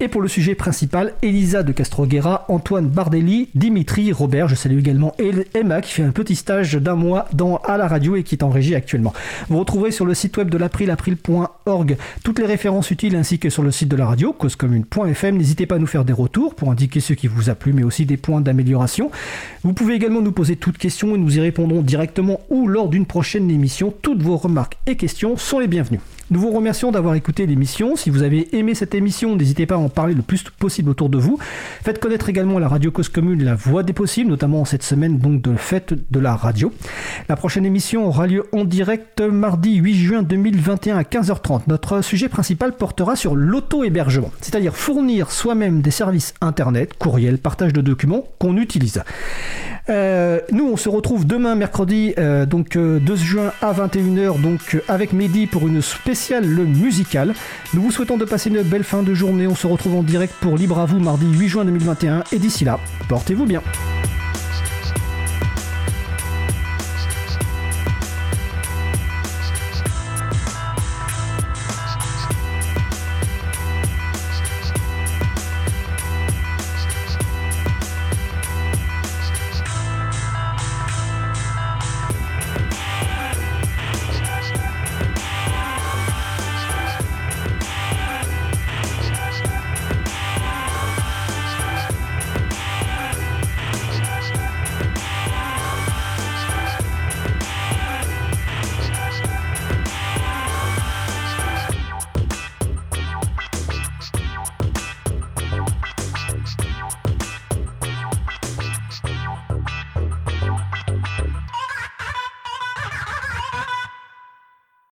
Et 0.00 0.08
pour 0.08 0.20
le 0.20 0.28
sujet 0.28 0.56
principal, 0.56 1.14
Elisa 1.22 1.62
de 1.62 1.70
Castroguera, 1.70 2.44
Antoine 2.48 2.88
Bardelli, 2.88 3.48
Dimitri 3.54 4.07
Robert. 4.12 4.48
Je 4.48 4.54
salue 4.54 4.78
également 4.78 5.14
Emma 5.54 5.80
qui 5.80 5.92
fait 5.92 6.02
un 6.02 6.10
petit 6.10 6.36
stage 6.36 6.74
d'un 6.74 6.94
mois 6.94 7.26
dans, 7.32 7.56
à 7.58 7.76
la 7.76 7.88
radio 7.88 8.16
et 8.16 8.22
qui 8.22 8.34
est 8.34 8.42
en 8.42 8.50
régie 8.50 8.74
actuellement. 8.74 9.12
Vous 9.48 9.58
retrouverez 9.58 9.90
sur 9.90 10.04
le 10.04 10.14
site 10.14 10.36
web 10.36 10.50
de 10.50 10.58
l'April, 10.58 10.90
april.org, 10.90 11.96
toutes 12.24 12.38
les 12.38 12.46
références 12.46 12.90
utiles 12.90 13.16
ainsi 13.16 13.38
que 13.38 13.50
sur 13.50 13.62
le 13.62 13.70
site 13.70 13.88
de 13.88 13.96
la 13.96 14.06
radio, 14.06 14.32
causecommune.fm. 14.32 15.36
N'hésitez 15.36 15.66
pas 15.66 15.76
à 15.76 15.78
nous 15.78 15.86
faire 15.86 16.04
des 16.04 16.12
retours 16.12 16.54
pour 16.54 16.70
indiquer 16.70 17.00
ce 17.00 17.12
qui 17.12 17.26
vous 17.26 17.50
a 17.50 17.54
plu, 17.54 17.72
mais 17.72 17.82
aussi 17.82 18.06
des 18.06 18.16
points 18.16 18.40
d'amélioration. 18.40 19.10
Vous 19.62 19.72
pouvez 19.72 19.94
également 19.94 20.20
nous 20.20 20.32
poser 20.32 20.56
toutes 20.56 20.78
questions 20.78 21.14
et 21.14 21.18
nous 21.18 21.36
y 21.36 21.40
répondrons 21.40 21.82
directement 21.82 22.40
ou 22.50 22.66
lors 22.66 22.88
d'une 22.88 23.06
prochaine 23.06 23.50
émission. 23.50 23.92
Toutes 24.02 24.22
vos 24.22 24.36
remarques 24.36 24.78
et 24.86 24.96
questions 24.96 25.36
sont 25.36 25.58
les 25.58 25.68
bienvenues. 25.68 26.00
Nous 26.30 26.40
vous 26.40 26.50
remercions 26.50 26.92
d'avoir 26.92 27.14
écouté 27.14 27.46
l'émission. 27.46 27.96
Si 27.96 28.10
vous 28.10 28.22
avez 28.22 28.54
aimé 28.54 28.74
cette 28.74 28.94
émission, 28.94 29.34
n'hésitez 29.34 29.64
pas 29.64 29.76
à 29.76 29.78
en 29.78 29.88
parler 29.88 30.12
le 30.12 30.20
plus 30.20 30.42
possible 30.42 30.90
autour 30.90 31.08
de 31.08 31.16
vous. 31.16 31.38
Faites 31.82 32.00
connaître 32.00 32.28
également 32.28 32.58
la 32.58 32.68
radio 32.68 32.90
Cause 32.90 33.08
Commune, 33.08 33.42
la 33.42 33.54
voix 33.54 33.82
des 33.82 33.94
possibles, 33.94 34.28
notamment 34.28 34.60
en 34.60 34.64
cette 34.66 34.82
semaine 34.82 35.16
donc 35.16 35.40
de 35.40 35.56
fête 35.56 35.94
de 36.10 36.20
la 36.20 36.36
radio. 36.36 36.70
La 37.30 37.36
prochaine 37.36 37.64
émission 37.64 38.06
aura 38.06 38.26
lieu 38.26 38.44
en 38.52 38.64
direct 38.64 39.22
mardi 39.22 39.76
8 39.76 39.94
juin 39.94 40.22
2021 40.22 40.98
à 40.98 41.02
15h30. 41.02 41.62
Notre 41.66 42.02
sujet 42.02 42.28
principal 42.28 42.72
portera 42.72 43.16
sur 43.16 43.34
l'auto-hébergement, 43.34 44.30
c'est-à-dire 44.42 44.76
fournir 44.76 45.30
soi-même 45.30 45.80
des 45.80 45.90
services 45.90 46.34
internet, 46.42 46.92
courriel, 46.98 47.38
partage 47.38 47.72
de 47.72 47.80
documents 47.80 48.24
qu'on 48.38 48.58
utilise. 48.58 49.02
Euh, 49.88 50.40
nous, 50.52 50.68
on 50.70 50.76
se 50.76 50.90
retrouve 50.90 51.26
demain, 51.26 51.54
mercredi, 51.54 52.12
euh, 52.18 52.44
donc 52.44 52.74
2 52.74 52.80
euh, 52.80 53.16
juin 53.16 53.50
à 53.62 53.72
21h, 53.72 54.38
donc 54.42 54.76
avec 54.88 55.14
Mehdi 55.14 55.46
pour 55.46 55.66
une 55.66 55.80
spéciale 55.80 56.17
musicale. 56.40 57.34
Nous 57.74 57.82
vous 57.82 57.90
souhaitons 57.90 58.16
de 58.16 58.24
passer 58.24 58.50
une 58.50 58.62
belle 58.62 58.84
fin 58.84 59.02
de 59.02 59.14
journée. 59.14 59.46
On 59.46 59.54
se 59.54 59.66
retrouve 59.66 59.96
en 59.96 60.02
direct 60.02 60.34
pour 60.40 60.56
Libre 60.56 60.78
à 60.78 60.86
vous 60.86 60.98
mardi 60.98 61.26
8 61.26 61.48
juin 61.48 61.64
2021. 61.64 62.24
Et 62.32 62.38
d'ici 62.38 62.64
là, 62.64 62.78
portez-vous 63.08 63.46
bien. 63.46 63.62